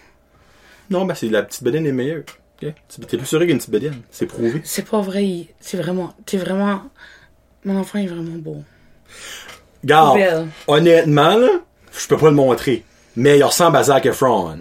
Non, 0.90 1.06
ben, 1.06 1.14
c'est 1.15 1.30
la 1.30 1.44
petite 1.44 1.64
bédaine 1.64 1.86
est 1.86 1.91
meilleure. 1.94 2.23
T'es 2.60 3.18
plus 3.18 3.26
sûr 3.26 3.40
qu'une 3.40 3.60
bédaine. 3.69 4.02
C'est 4.11 4.26
prouvé. 4.26 4.61
C'est 4.64 4.88
pas 4.88 5.02
vrai. 5.02 5.48
C'est 5.60 5.77
vraiment. 5.77 6.14
T'es 6.26 6.38
vraiment. 6.38 6.84
Mon 7.65 7.77
enfant 7.80 7.99
est 7.99 8.07
vraiment 8.07 8.38
beau. 8.38 8.64
Garde, 9.84 10.18
Belle. 10.18 10.48
honnêtement, 10.68 11.38
là, 11.38 11.49
je 11.98 12.07
peux 12.07 12.18
pas 12.18 12.30
le 12.30 12.36
montrer. 12.36 12.84
Mais 13.15 13.38
il 13.38 13.44
ressemble 13.44 13.77
à 13.77 13.84
Zac 13.84 14.06
Efron. 14.06 14.60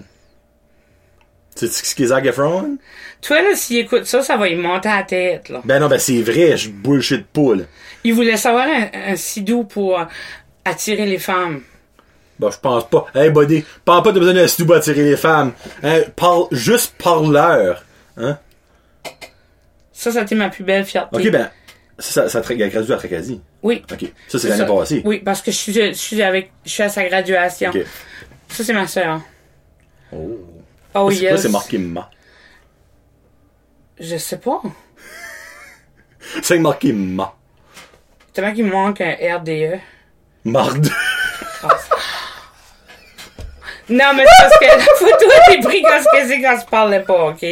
Tu 1.57 1.67
sais 1.67 1.85
ce 1.85 1.95
qu'est 1.95 2.07
Zac 2.07 2.25
Efron? 2.25 2.79
Toi, 3.21 3.43
là, 3.43 3.57
s'il 3.57 3.79
écoute 3.79 4.07
ça, 4.07 4.23
ça 4.23 4.37
va 4.37 4.49
lui 4.49 4.57
monter 4.57 4.89
à 4.89 4.99
la 4.99 5.03
tête, 5.03 5.49
là. 5.49 5.61
Ben 5.65 5.81
non, 5.81 5.89
ben 5.89 5.99
c'est 5.99 6.23
vrai, 6.23 6.57
je 6.57 6.71
bullshit 6.71 7.27
pas, 7.27 7.57
là. 7.57 7.65
Il 8.05 8.15
voulait 8.15 8.37
savoir 8.37 8.67
un, 8.69 8.89
un 9.13 9.17
sidou 9.17 9.65
pour 9.65 10.01
attirer 10.65 11.07
les 11.07 11.19
femmes. 11.19 11.63
Ben, 12.39 12.51
je 12.51 12.59
pense 12.59 12.89
pas. 12.89 13.07
Hey, 13.15 13.31
buddy, 13.31 13.65
parle 13.85 14.05
pas 14.05 14.13
de 14.13 14.21
besoin 14.21 14.35
d'un 14.35 14.47
sidou 14.47 14.67
pour 14.67 14.77
attirer 14.77 15.03
les 15.03 15.17
femmes. 15.17 15.53
Hein, 15.83 16.03
parle 16.15 16.45
juste 16.53 16.95
parleur. 17.03 17.85
Hein? 18.19 18.39
Ça, 19.93 20.13
ça 20.13 20.21
a 20.21 20.23
été 20.23 20.35
ma 20.35 20.49
plus 20.49 20.65
belle 20.65 20.85
fierté. 20.85 21.17
Ok, 21.17 21.31
ben, 21.31 21.51
ça, 21.99 22.29
ça, 22.29 22.43
ça 22.43 22.53
a 22.53 22.55
gradué 22.55 22.95
à 22.95 22.97
Tracadie. 22.97 23.41
Oui. 23.63 23.83
Ok, 23.91 24.13
ça, 24.29 24.39
c'est 24.39 24.49
l'année 24.49 24.67
passée. 24.67 25.03
Oui, 25.05 25.21
parce 25.21 25.43
que 25.43 25.51
je 25.51 25.57
suis, 25.57 25.73
je 25.73 25.93
suis 25.93 26.23
avec, 26.23 26.53
je 26.65 26.71
suis 26.71 26.83
à 26.83 26.89
sa 26.89 27.05
graduation. 27.05 27.71
Ok. 27.71 27.85
Ça, 28.49 28.65
c'est 28.65 28.73
ma 28.73 28.87
soeur. 28.87 29.21
Oh. 30.13 30.39
Oh, 30.95 31.11
yes. 31.11 31.43
c'est 31.43 31.49
marqué 31.49 31.79
ma. 31.79 32.11
Je 34.01 34.17
sais 34.17 34.39
pas. 34.39 34.63
C'est 36.43 36.59
marqué 36.59 36.93
ma. 36.93 37.35
Tellement 38.33 38.53
qu'il 38.53 38.65
me 38.67 38.71
manque 38.71 39.01
un. 39.01 39.39
RDE. 39.39 39.81
Marde. 40.45 40.89
Non, 43.91 44.05
mais 44.15 44.25
c'est 44.27 44.43
parce 44.49 44.59
que 44.59 44.65
la 44.67 44.79
photo 44.97 45.31
a 45.31 45.53
été 45.53 45.63
prise 45.63 45.83
quand 45.83 46.19
que 46.21 46.29
c'est 46.29 46.41
quand 46.43 46.57
je 46.61 46.67
parlais 46.71 47.01
pas, 47.01 47.27
ok? 47.29 47.43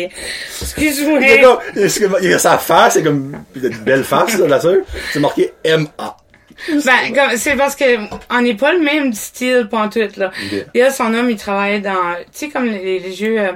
Excuse-moi. 0.61 1.19
Il 1.23 1.29
y 1.29 1.33
a 1.33 1.43
comme- 1.43 2.19
il 2.23 2.31
y 2.31 2.35
a 2.35 2.39
sa 2.39 2.59
face, 2.59 2.95
c'est 2.95 3.03
comme 3.03 3.37
une 3.55 3.69
belle 3.79 4.05
face, 4.05 4.37
là, 4.39 4.47
la 4.47 4.61
sœur. 4.61 4.79
C'est 5.13 5.21
marqué 5.21 5.53
M-A. 5.65 6.17
Ben, 6.71 7.13
comme, 7.15 7.37
c'est 7.37 7.55
parce 7.55 7.77
que 7.77 7.85
on 8.31 8.41
n'est 8.41 8.55
pas 8.55 8.73
le 8.73 8.81
même 8.81 9.13
style 9.13 9.69
pantoute, 9.71 10.17
là. 10.17 10.31
Ok. 10.53 10.65
Et 10.73 10.81
là, 10.81 10.91
son 10.91 11.13
homme, 11.13 11.29
il 11.29 11.37
travaillait 11.37 11.81
dans, 11.81 12.15
tu 12.17 12.27
sais, 12.33 12.49
comme 12.49 12.65
les, 12.65 12.99
les 12.99 13.13
jeux, 13.15 13.39
euh, 13.39 13.53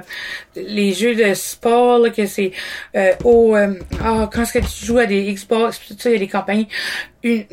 les 0.55 0.93
jeux 0.93 1.15
de 1.15 1.33
sport, 1.33 1.97
là, 1.97 2.11
que 2.11 2.27
c'est, 2.27 2.51
euh, 2.95 3.11
au, 3.23 3.55
euh, 3.55 3.73
ah, 4.05 4.29
quand 4.31 4.43
est-ce 4.43 4.53
que 4.53 4.59
tu 4.59 4.85
joues 4.85 4.99
à 4.99 5.07
des 5.07 5.33
Xbox, 5.33 5.79
tout 5.87 5.95
ça, 5.97 6.09
il 6.09 6.13
y 6.13 6.15
a 6.15 6.19
des 6.19 6.27
compagnies, 6.27 6.67
une, 7.23 7.45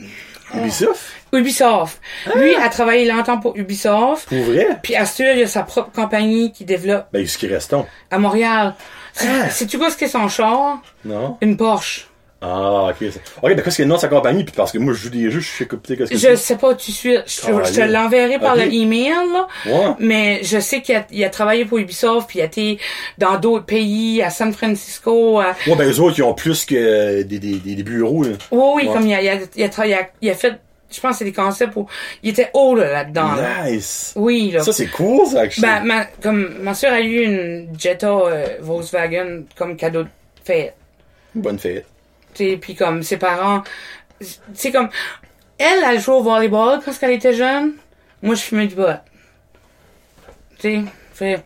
Ubisoft? 0.55 1.01
Ubisoft. 1.33 2.01
Lui, 2.35 2.55
a 2.55 2.69
travaillé 2.69 3.11
longtemps 3.11 3.39
pour 3.39 3.57
Ubisoft. 3.57 4.29
Pour 4.29 4.43
vrai? 4.43 4.79
Puis 4.83 4.97
Astur, 4.97 5.35
il 5.35 5.43
a 5.43 5.47
sa 5.47 5.63
propre 5.63 5.93
compagnie 5.93 6.53
qui 6.53 6.65
développe 6.65 7.07
Ben, 7.13 7.27
ce 7.27 7.37
qui 7.37 7.47
reste 7.47 7.75
à 8.11 8.19
Montréal. 8.19 8.75
Ah. 9.21 9.51
Sais-tu 9.51 9.79
quoi 9.79 9.91
ce 9.91 9.97
qu'est 9.97 10.09
son 10.09 10.29
char? 10.29 10.81
Non? 11.05 11.37
Une 11.41 11.57
Porsche. 11.57 12.09
Ah, 12.41 12.91
ok. 12.91 12.97
c'est- 13.01 13.21
Ok, 13.43 13.55
ben, 13.57 13.63
qu'est-ce 13.63 13.79
que 13.79 13.83
le 13.83 13.89
nom 13.89 13.97
de 13.97 14.01
sa 14.01 14.07
compagnie? 14.09 14.45
Puis 14.45 14.55
parce 14.57 14.71
que 14.71 14.79
moi, 14.79 14.93
je 14.93 14.99
joue 15.01 15.11
des 15.11 15.29
jeux, 15.31 15.41
je 15.41 15.49
sais 15.51 15.67
qu'est-ce 15.67 16.11
que 16.11 16.17
Je 16.17 16.37
sais 16.37 16.57
pas 16.57 16.71
où 16.71 16.75
tu 16.75 16.93
suis. 16.93 17.15
Je, 17.15 17.41
te- 17.41 17.65
je 17.67 17.75
te 17.75 17.81
l'enverrai 17.81 18.39
par 18.39 18.55
le 18.55 18.73
email, 18.73 19.11
là. 19.33 19.49
Ouais. 19.67 19.95
Mais 19.99 20.41
je 20.45 20.61
sais 20.61 20.81
qu'il 20.81 20.95
a, 20.95 21.05
il 21.11 21.25
a 21.25 21.31
travaillé 21.31 21.65
pour 21.65 21.79
Ubisoft, 21.79 22.29
puis 22.29 22.39
il 22.39 22.43
a 22.43 22.45
été 22.45 22.79
dans 23.19 23.39
d'autres 23.39 23.65
pays, 23.67 24.23
à 24.23 24.31
San 24.31 24.53
Francisco. 24.53 25.41
À... 25.41 25.57
Ouais, 25.67 25.75
ben, 25.75 25.91
eux 25.91 26.01
autres, 26.01 26.17
ils 26.19 26.23
ont 26.23 26.35
plus 26.35 26.65
que 26.65 27.23
des, 27.23 27.39
des, 27.41 27.57
des, 27.57 27.83
bureaux, 27.83 28.23
là. 28.23 28.31
Oui, 28.53 28.63
oui, 28.77 28.87
Ouais. 28.87 28.93
comme 28.95 29.07
il 29.09 29.15
a, 29.15 29.21
il 29.23 29.29
a, 29.29 29.35
il 29.57 29.65
a, 29.95 30.09
il 30.23 30.31
a- 30.31 30.35
fait, 30.35 30.55
je 30.93 31.01
pense 31.01 31.11
que 31.13 31.19
c'est 31.19 31.25
des 31.25 31.33
concepts 31.33 31.75
où 31.75 31.87
il 32.23 32.31
était 32.31 32.51
haut 32.55 32.77
là, 32.77 32.93
là-dedans. 32.93 33.35
là. 33.35 33.65
Nice. 33.69 34.13
Oui, 34.15 34.53
là. 34.53 34.63
Ça, 34.63 34.73
c'est 34.73 34.87
cool, 34.87 35.27
ça, 35.27 35.41
actually. 35.41 35.67
Ben, 35.67 35.83
ma, 35.83 36.05
comme, 36.23 36.55
ma 36.63 36.75
soeur 36.75 36.93
a 36.93 37.01
eu 37.01 37.25
une 37.25 37.69
Jetta 37.77 38.07
euh, 38.11 38.47
Volkswagen 38.61 39.43
comme 39.57 39.77
cadeau 39.77 40.05
de 40.05 40.09
fête. 40.45 40.75
Bonne 41.35 41.59
fête. 41.59 41.85
Sais, 42.39 42.57
puis 42.57 42.77
comme 42.77 43.03
ses 43.03 43.17
parents, 43.17 43.65
c'est 44.55 44.71
comme, 44.71 44.89
elle, 45.59 45.83
elle 45.85 45.99
jouait 45.99 46.15
au 46.15 46.23
volleyball 46.23 46.81
quand 46.85 46.93
elle 47.03 47.11
était 47.11 47.35
jeune. 47.35 47.73
Moi, 48.23 48.37
je 48.37 48.43
fumais 48.43 48.69
du 48.69 48.77
pot. 48.77 49.01
Tu 50.61 50.85
sais, 51.15 51.43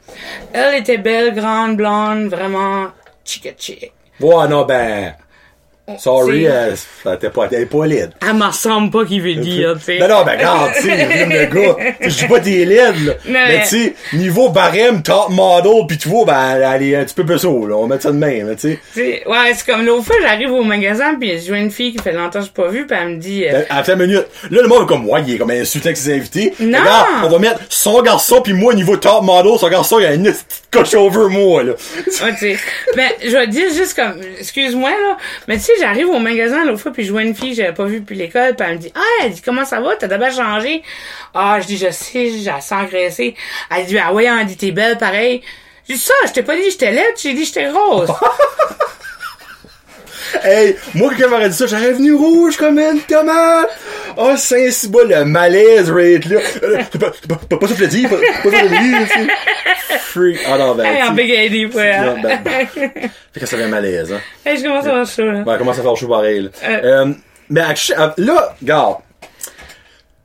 elle 0.52 0.74
était 0.74 0.98
belle, 0.98 1.34
grande, 1.34 1.78
blonde, 1.78 2.28
vraiment 2.28 2.88
chica 3.24 3.52
chick. 3.56 3.90
Ouais, 4.20 4.48
non, 4.48 4.66
ben, 4.66 5.14
sorry, 5.98 6.44
C'est- 6.44 6.50
euh, 6.50 6.74
elle 7.06 7.14
était 7.14 7.30
pas, 7.30 7.48
elle 7.50 7.66
pas 7.66 7.86
laide. 7.86 8.12
Elle 8.26 8.34
me 8.36 8.44
ressemble 8.46 8.90
pas 8.90 9.04
qu'il 9.04 9.20
veut 9.20 9.34
dire, 9.34 9.74
tu 9.78 9.84
sais. 9.84 9.98
Non, 9.98 10.08
non, 10.08 10.24
ben, 10.24 10.36
regarde, 10.38 10.70
tu 10.76 10.82
sais, 10.82 11.26
le 11.26 11.46
gars, 11.46 11.76
je 12.00 12.08
dis 12.08 12.24
pas 12.26 12.38
des 12.38 12.64
laides, 12.64 13.04
là. 13.04 13.12
Mais- 13.26 13.48
Mais, 13.48 13.62
tu 13.62 13.68
sais, 13.68 13.94
niveau 14.12 14.48
barème, 14.50 15.02
top 15.02 15.30
model, 15.30 15.86
pis 15.88 15.98
tu 15.98 16.08
vois, 16.08 16.24
ben, 16.24 16.60
elle 16.74 16.82
est 16.84 16.96
un 16.96 17.04
petit 17.04 17.14
peu 17.14 17.24
peu 17.26 17.36
saut, 17.38 17.66
là. 17.66 17.76
On 17.76 17.86
met 17.88 17.98
ça 18.00 18.10
de 18.12 18.16
même, 18.16 18.54
tu 18.56 18.78
sais. 18.94 19.22
Ouais, 19.26 19.52
c'est 19.54 19.66
comme 19.66 19.84
l'autre 19.84 20.04
fois, 20.06 20.16
j'arrive 20.22 20.52
au 20.52 20.62
magasin, 20.62 21.16
puis 21.18 21.38
je 21.40 21.48
vois 21.48 21.58
une 21.58 21.70
fille 21.70 21.92
qui 21.94 22.02
fait 22.02 22.12
longtemps 22.12 22.40
que 22.40 22.46
je 22.46 22.50
pas 22.52 22.68
vu, 22.68 22.86
puis 22.86 22.96
elle 23.00 23.08
me 23.08 23.16
dit, 23.18 23.44
euh, 23.46 23.52
Ben, 23.52 23.66
Attends 23.70 23.94
une 23.94 24.06
minute. 24.06 24.26
Là, 24.50 24.62
le 24.62 24.68
monde 24.68 24.82
est 24.84 24.86
comme 24.86 25.04
moi, 25.04 25.20
il 25.20 25.34
est 25.34 25.38
comme 25.38 25.50
insulté 25.50 25.88
avec 25.88 25.96
ses 25.96 26.14
invités. 26.14 26.54
Non! 26.60 26.78
Regarde, 26.78 27.06
on 27.24 27.28
va 27.28 27.38
mettre 27.38 27.60
son 27.68 28.00
garçon 28.02 28.40
puis 28.40 28.52
moi, 28.52 28.72
niveau 28.74 28.96
top 28.96 29.22
model, 29.24 29.58
son 29.58 29.68
garçon, 29.68 29.98
il 29.98 30.06
a 30.06 30.14
une 30.14 30.22
petite 30.24 30.46
coche 30.70 30.94
over 30.94 31.28
moi, 31.28 31.62
là. 31.64 31.72
Ouais, 31.72 32.32
tu 32.32 32.38
sais. 32.38 32.56
Ben, 32.96 33.08
je 33.22 33.30
vais 33.36 33.46
dire 33.48 33.66
juste 33.74 33.94
comme, 33.94 34.20
excuse-moi, 34.38 34.90
là, 34.90 35.16
mais 35.48 35.58
tu 35.58 35.64
j'arrive 35.80 36.08
au 36.08 36.18
magasin 36.18 36.64
l'autre 36.64 36.80
fois, 36.80 36.92
puis 36.92 37.04
je 37.04 37.12
vois 37.12 37.22
une 37.22 37.34
fille 37.34 37.50
que 37.50 37.56
j'avais 37.56 37.74
pas 37.74 37.84
vue 37.84 38.00
depuis 38.00 38.16
l'école, 38.16 38.54
puis 38.54 38.66
elle 38.68 38.76
me 38.76 38.80
dit, 38.80 38.92
ah, 38.94 39.24
elle 39.24 39.32
dit, 39.32 39.42
comment 39.42 39.64
ça 39.64 39.80
va? 39.80 39.96
T'as 39.96 40.06
d'abord 40.06 40.30
changé? 40.30 40.82
Ah, 41.34 41.58
je 41.60 41.66
dis, 41.66 41.76
je 41.76 41.90
sais, 41.90 42.30
j'ai 42.30 42.50
s'engraisser. 42.60 43.34
Elle 43.74 43.86
dit, 43.86 43.98
ah 43.98 44.12
ouais, 44.12 44.24
elle 44.24 44.46
dit, 44.46 44.56
t'es 44.56 44.70
belle, 44.70 44.98
pareil. 44.98 45.42
J'ai 45.88 45.94
dit 45.94 46.00
ça, 46.00 46.14
je 46.26 46.32
t'ai 46.32 46.42
pas 46.42 46.54
dit 46.54 46.70
j'étais 46.70 46.92
laide, 46.92 47.14
j'ai 47.20 47.34
dit 47.34 47.44
j'étais 47.44 47.68
grosse. 47.70 48.10
Hey, 50.44 50.76
moi, 50.94 51.10
quelqu'un 51.10 51.28
m'aurait 51.28 51.50
dit 51.50 51.56
ça, 51.56 51.66
j'aurais 51.66 51.92
venu 51.92 52.14
rouge 52.14 52.56
comme 52.56 52.78
une 52.78 53.00
tomate. 53.00 53.70
Oh, 54.16 54.36
saint 54.36 54.68
bas, 54.88 55.04
le 55.04 55.24
malaise 55.24 55.90
rate, 55.90 56.26
là. 56.26 56.40
Euh, 56.62 56.82
pas, 56.98 57.56
pas, 57.56 57.68
ça 57.68 57.74
que 57.74 57.80
le 57.80 57.86
dis, 57.88 58.02
pas, 58.02 58.16
ça 58.16 58.50
que 58.50 58.68
le 58.68 58.68
dis. 58.68 59.30
Freak. 60.00 60.38
Ah 60.46 60.58
non, 60.58 60.74
ben, 60.74 60.84
hey, 60.84 61.02
en 61.02 61.14
ouais. 61.14 62.00
Non, 62.00 62.22
ben. 62.22 62.66
Fait 63.32 63.40
que 63.40 63.46
ça 63.46 63.56
fait 63.56 63.68
malaise, 63.68 64.12
hein. 64.12 64.20
hey, 64.44 64.58
je 64.58 64.62
commence 64.62 64.86
à 64.86 64.90
avoir 64.90 65.06
chaud, 65.06 65.30
là. 65.30 65.42
Ben, 65.42 65.58
comment 65.58 65.72
ça 65.72 65.82
faire 65.82 65.96
chaud 65.96 66.08
pareil, 66.08 66.42
là. 66.42 66.50
Euh. 66.64 66.80
Euh, 66.84 67.12
mais 67.48 67.60
euh, 67.60 68.10
là, 68.18 68.56
regarde. 68.60 68.96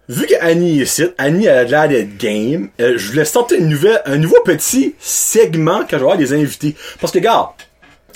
Vu 0.09 0.25
que 0.25 0.35
Annie 0.39 0.79
est 0.79 0.83
ici, 0.83 1.03
Annie 1.17 1.49
a 1.49 1.65
l'air 1.65 1.89
d'être 1.89 2.17
game, 2.17 2.69
euh, 2.79 2.93
je 2.95 3.09
voulais 3.09 3.25
sortir 3.25 3.59
une 3.59 3.67
nouvelle, 3.67 4.01
un 4.05 4.15
nouveau 4.15 4.41
petit 4.45 4.95
segment 4.99 5.79
quand 5.79 5.87
je 5.91 5.95
vais 5.97 6.01
avoir 6.01 6.17
des 6.17 6.31
invités. 6.31 6.75
Parce 7.01 7.11
que, 7.11 7.17
regarde, 7.17 7.49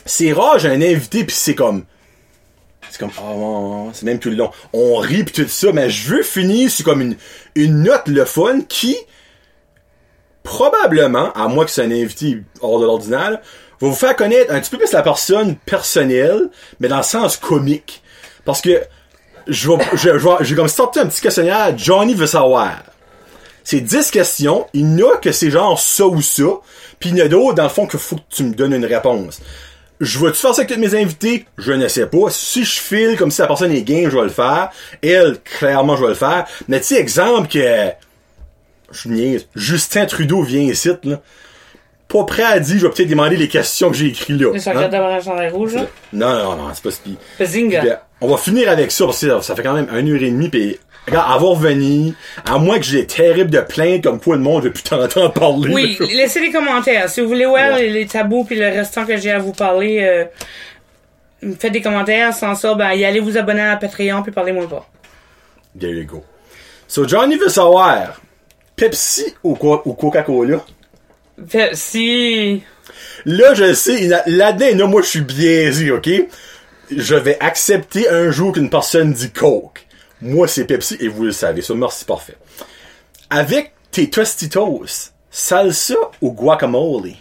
c'est 0.06 0.32
rare, 0.32 0.58
j'ai 0.58 0.70
un 0.70 0.82
invité 0.82 1.26
pis 1.26 1.36
c'est 1.36 1.54
comme, 1.56 1.84
c'est 2.92 3.00
comme, 3.00 3.10
ouais, 3.10 3.90
c'est 3.94 4.04
même 4.04 4.20
tout 4.20 4.30
le 4.30 4.36
long. 4.36 4.52
On 4.74 4.98
rit 4.98 5.24
pis 5.24 5.32
tout 5.32 5.48
ça, 5.48 5.72
mais 5.72 5.90
je 5.90 6.10
veux 6.14 6.24
finir 6.24 6.70
sur 6.70 6.84
comme 6.84 7.00
une, 7.00 7.16
une 7.56 7.84
note 7.84 8.08
le 8.08 8.26
fun 8.26 8.60
qui, 8.68 8.98
probablement, 10.44 11.32
à 11.32 11.48
moins 11.48 11.64
que 11.64 11.72
c'est 11.72 11.84
un 11.84 11.92
invité 11.92 12.44
hors 12.60 12.82
de 12.82 12.86
l'ordinaire, 12.86 13.40
va 13.80 13.88
vous 13.88 13.94
faire 13.94 14.16
connaître 14.18 14.54
un 14.54 14.60
petit 14.60 14.70
peu 14.70 14.78
plus 14.78 14.92
la 14.92 15.04
personne 15.04 15.56
personnelle, 15.56 16.50
mais 16.82 16.90
dans 16.90 16.98
le 16.98 17.04
sens 17.04 17.38
comique. 17.38 18.04
Parce 18.44 18.60
que 18.60 18.82
je 19.48 19.72
vais, 19.72 19.78
je, 19.94 20.18
je 20.18 20.30
j'ai 20.42 20.56
comme 20.56 20.68
sorti 20.68 21.00
un 21.00 21.08
petit 21.08 21.22
questionnaire, 21.22 21.74
Johnny 21.78 22.14
veut 22.14 22.28
savoir. 22.28 22.84
C'est 23.64 23.80
10 23.80 24.12
questions, 24.12 24.68
il 24.74 25.00
y 25.00 25.04
en 25.04 25.12
a 25.12 25.18
que 25.18 25.32
c'est 25.32 25.50
genre 25.50 25.80
ça 25.80 26.06
ou 26.08 26.22
ça, 26.22 26.44
puis 27.00 27.12
il 27.12 27.18
y 27.18 27.22
en 27.22 27.26
a 27.26 27.30
d'autres, 27.30 27.54
dans 27.54 27.64
le 27.64 27.70
fond, 27.70 27.88
qu'il 27.88 28.00
faut 28.00 28.18
que 28.18 28.22
tu 28.30 28.44
me 28.44 28.54
donnes 28.54 28.74
une 28.74 28.86
réponse. 28.86 29.40
Je 30.02 30.18
vais-tu 30.18 30.38
faire 30.40 30.56
ça 30.56 30.62
avec 30.64 30.74
tous 30.74 30.80
mes 30.80 30.96
invités? 30.96 31.46
Je 31.60 31.72
ne 31.74 31.88
sais 31.88 32.08
pas. 32.08 32.30
Si 32.30 32.66
je 32.66 32.82
file 32.82 33.16
comme 33.18 33.30
si 33.30 33.40
la 33.40 33.48
personne 33.48 33.72
est 33.72 33.84
game, 33.84 34.10
je 34.10 34.18
vais 34.18 34.24
le 34.24 34.30
faire. 34.30 34.72
Elle, 35.04 35.38
clairement, 35.40 35.96
je 35.96 36.02
vais 36.02 36.10
le 36.10 36.16
faire. 36.16 36.48
Mais 36.68 36.80
tu 36.80 36.88
sais, 36.88 36.96
exemple 36.96 37.48
que... 37.48 37.92
Je 38.92 39.08
niaise. 39.08 39.48
Justin 39.56 40.08
Trudeau 40.08 40.42
vient 40.42 40.64
ici, 40.64 40.90
là. 41.04 41.22
Pas 42.08 42.24
prêt 42.26 42.44
à 42.44 42.60
dire, 42.60 42.80
je 42.80 42.88
vais 42.88 42.92
peut-être 42.92 43.10
demander 43.10 43.38
les 43.38 43.48
questions 43.48 43.90
que 43.92 43.96
j'ai 43.96 44.08
écrites 44.08 44.42
là. 44.42 44.60
Suis 44.60 44.70
hein? 44.70 45.22
chandail 45.24 45.50
rouge, 45.50 45.76
là. 45.76 45.86
Non, 46.12 46.34
non, 46.34 46.56
non, 46.58 46.70
c'est 46.74 46.84
pas 46.84 46.92
ce 46.92 47.00
qui... 47.00 47.18
Zinga. 47.42 47.82
Bien, 47.82 48.00
on 48.20 48.28
va 48.28 48.38
finir 48.38 48.70
avec 48.70 48.92
ça 48.92 49.06
parce 49.06 49.22
que 49.22 49.42
ça 49.42 49.56
fait 49.56 49.64
quand 49.64 49.74
même 49.74 49.88
une 49.96 50.10
heure 50.14 50.22
et 50.22 50.32
demie 50.32 50.50
pis 50.50 50.78
regarde, 51.08 51.32
avoir 51.34 51.56
venu, 51.56 52.14
à 52.46 52.58
moins 52.58 52.78
que 52.80 52.86
j'ai 52.86 53.02
des 53.02 53.08
terribles 53.08 53.50
de 53.50 53.60
plaintes 53.62 54.04
comme 54.04 54.20
quoi 54.20 54.36
le 54.36 54.42
monde 54.42 54.64
veut 54.64 54.72
plus 54.72 54.84
t'entendre 54.84 55.34
parler. 55.34 55.74
Oui, 55.74 55.98
laissez 56.14 56.40
des 56.42 56.52
commentaires. 56.52 57.10
Si 57.10 57.22
vous 57.22 57.28
voulez 57.28 57.46
voir 57.46 57.74
Ouais. 57.74 57.84
les, 57.84 57.90
les 57.90 58.06
tabous 58.06 58.44
puis 58.44 58.56
le 58.56 58.68
restant 58.68 59.06
que 59.06 59.18
j'ai 59.18 59.32
à 59.32 59.40
vous 59.40 59.54
parler, 59.54 60.00
euh, 60.02 60.26
faites 61.60 61.72
des 61.74 61.82
commentaires. 61.82 62.34
Sans 62.34 62.56
ça, 62.56 62.74
ben, 62.76 62.92
y 62.94 63.04
allez 63.06 63.20
vous 63.20 63.38
abonner 63.38 63.62
à 63.62 63.78
Patreon 63.78 64.22
puis 64.24 64.32
parlez-moi 64.32 64.68
pas. 64.70 64.88
There 65.80 65.92
you 65.92 66.06
go. 66.06 66.24
So 66.88 67.08
Johnny 67.08 67.38
veut 67.38 67.50
savoir, 67.50 68.20
Pepsi 68.76 69.34
ou, 69.44 69.56
Co- 69.56 69.82
ou 69.86 69.94
Coca-Cola? 69.94 70.60
Fait- 71.48 71.76
si... 71.76 72.62
Là, 73.26 73.54
je 73.54 73.74
sais, 73.74 74.10
là-dedans, 74.28 74.88
moi, 74.88 75.02
je 75.02 75.08
suis 75.08 75.22
biaisé, 75.22 75.92
ok? 75.92 76.10
Je 76.96 77.16
vais 77.16 77.38
accepter 77.40 78.10
un 78.10 78.32
jour 78.32 78.52
qu'une 78.52 78.70
personne 78.70 79.14
dit 79.14 79.32
Coke. 79.32 79.86
Moi, 80.22 80.48
c'est 80.48 80.66
Pepsi 80.66 80.98
et 81.00 81.08
vous 81.08 81.24
le 81.24 81.32
savez. 81.32 81.62
Ça, 81.62 81.74
merci, 81.74 82.06
parfait. 82.06 82.36
Avec 83.30 83.72
tes 83.92 84.10
Tostitos, 84.10 84.86
salsa 85.30 85.96
ou 86.22 86.32
guacamole? 86.32 87.12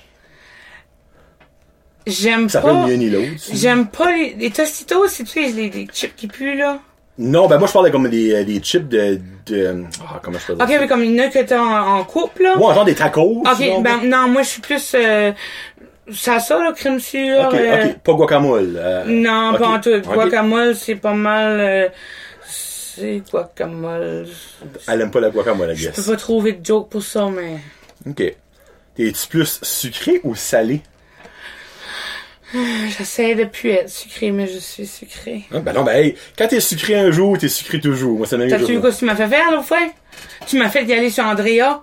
J'aime 2.07 2.49
Ça 2.49 2.61
pas... 2.61 2.87
peut 2.87 2.93
ni. 2.95 3.13
J'aime 3.53 3.87
pas 3.89 4.11
les, 4.17 4.35
les 4.39 4.51
Tostitos, 4.51 5.07
c'est 5.09 5.25
tu 5.25 5.31
sais, 5.45 5.53
les, 5.53 5.71
les 5.71 5.87
chips 5.93 6.15
qui 6.17 6.27
puent, 6.29 6.57
là. 6.57 6.81
Non, 7.19 7.49
ben 7.49 7.59
moi 7.59 7.69
je 7.69 7.73
parlais 7.75 7.91
comme 7.91 8.09
des, 8.09 8.33
euh, 8.35 8.45
des 8.45 8.61
chips 8.61 8.89
de... 8.89 9.21
de 9.47 9.85
ah, 10.09 10.21
comment 10.23 10.39
je 10.39 10.47
peux 10.47 10.55
dire 10.55 10.65
Ok, 10.65 10.71
ça? 10.71 10.81
mais 10.81 10.89
comme 10.89 11.19
a 11.19 11.29
que 11.29 11.43
t'as 11.45 11.61
en, 11.61 11.99
en 11.99 12.05
coupe, 12.05 12.39
là. 12.39 12.57
Ouais, 12.57 12.75
genre 12.75 12.85
des 12.87 12.95
tacos. 12.95 13.43
ok, 13.45 13.49
sinon, 13.57 13.83
ben, 13.83 14.01
non, 14.05 14.29
moi, 14.29 14.43
je 14.43 14.49
suis 14.49 14.61
plus, 14.63 14.93
euh, 14.95 15.31
salsa, 16.11 16.59
là, 16.59 16.73
crème 16.73 16.99
sûre. 16.99 17.47
Ok, 17.47 17.55
euh, 17.55 17.89
ok, 17.91 17.99
pas 17.99 18.13
guacamole. 18.15 18.75
euh, 18.77 19.05
Non, 19.07 19.55
pas 19.59 19.69
en 19.69 19.81
tout. 19.81 20.01
Guacamole, 20.01 20.75
c'est 20.75 20.95
pas 20.95 21.13
mal, 21.13 21.93
guacamole. 23.33 24.27
Elle 24.89 25.01
aime 25.01 25.11
pas 25.11 25.21
la 25.21 25.31
guacamole, 25.31 25.73
I 25.73 25.77
Je 25.77 25.89
peux 25.91 25.97
guess. 25.97 26.07
pas 26.07 26.17
trouver 26.17 26.53
de 26.55 26.65
joke 26.65 26.89
pour 26.91 27.03
ça, 27.03 27.29
mais... 27.29 27.59
Ok. 28.09 28.35
T'es-tu 28.97 29.27
plus 29.29 29.59
sucré 29.63 30.21
ou 30.25 30.35
salé? 30.35 30.83
J'essaie 32.99 33.35
de 33.35 33.45
plus 33.45 33.71
être 33.71 33.89
sucré, 33.91 34.31
mais 34.33 34.47
je 34.49 34.59
suis 34.59 34.87
sucré. 34.87 35.45
Hein, 35.53 35.61
ben 35.61 35.73
non, 35.73 35.85
ben 35.85 35.93
hey, 35.93 36.17
quand 36.37 36.49
t'es 36.49 36.61
sucré 36.61 36.97
un 36.97 37.11
jour, 37.13 37.39
t'es 37.39 37.49
sucré 37.49 37.81
toujours. 37.81 38.19
Moi, 38.19 38.27
c'est 38.27 38.37
la 38.37 38.47
même 38.47 38.59
T'as-tu 38.59 38.73
vu 38.75 38.81
quoi 38.81 38.93
tu 38.93 39.05
m'as 39.05 39.15
fait 39.15 39.29
faire 39.29 39.51
l'autre 39.53 39.65
fois? 39.65 39.79
Tu 40.47 40.59
m'as 40.59 40.69
fait 40.69 40.85
y 40.85 40.93
aller 40.93 41.11
sur 41.11 41.25
Andrea. 41.25 41.83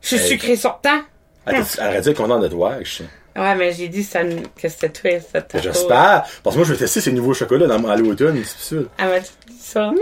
Je 0.00 0.08
suis 0.08 0.16
Hey. 0.16 0.28
sucré 0.30 0.56
sortant. 0.56 1.00
Ah, 1.46 1.52
Arrête 1.78 2.04
de 2.06 2.12
dire 2.12 2.14
qu'on 2.14 2.38
est 2.38 2.42
de 2.42 2.48
toi, 2.48 2.76
je 2.82 2.90
sais. 2.98 3.04
Ouais, 3.36 3.54
mais 3.54 3.72
j'ai 3.72 3.88
dit 3.88 4.02
ça, 4.02 4.20
que 4.24 4.68
c'était 4.68 4.88
toi, 4.88 5.10
c'était 5.20 5.42
ta 5.42 5.60
J'espère. 5.60 6.24
Parce 6.42 6.54
que 6.54 6.58
moi, 6.60 6.64
je 6.66 6.72
vais 6.72 6.78
tester 6.78 7.00
ces 7.00 7.12
nouveaux 7.12 7.34
chocolats 7.34 7.66
dans, 7.66 7.88
à 7.88 7.96
l'automne, 7.96 8.42
c'est 8.44 8.58
sûr. 8.74 8.86
Elle 8.98 9.08
m'a 9.08 9.20
dit 9.20 9.30
ça. 9.60 9.92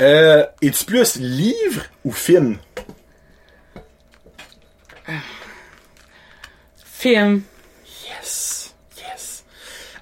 Euh, 0.00 0.46
es-tu 0.62 0.84
plus 0.84 1.16
livre 1.16 1.82
ou 2.04 2.12
film? 2.12 2.58
Film. 6.84 7.42
Yes. 8.08 8.74
Yes. 8.96 9.44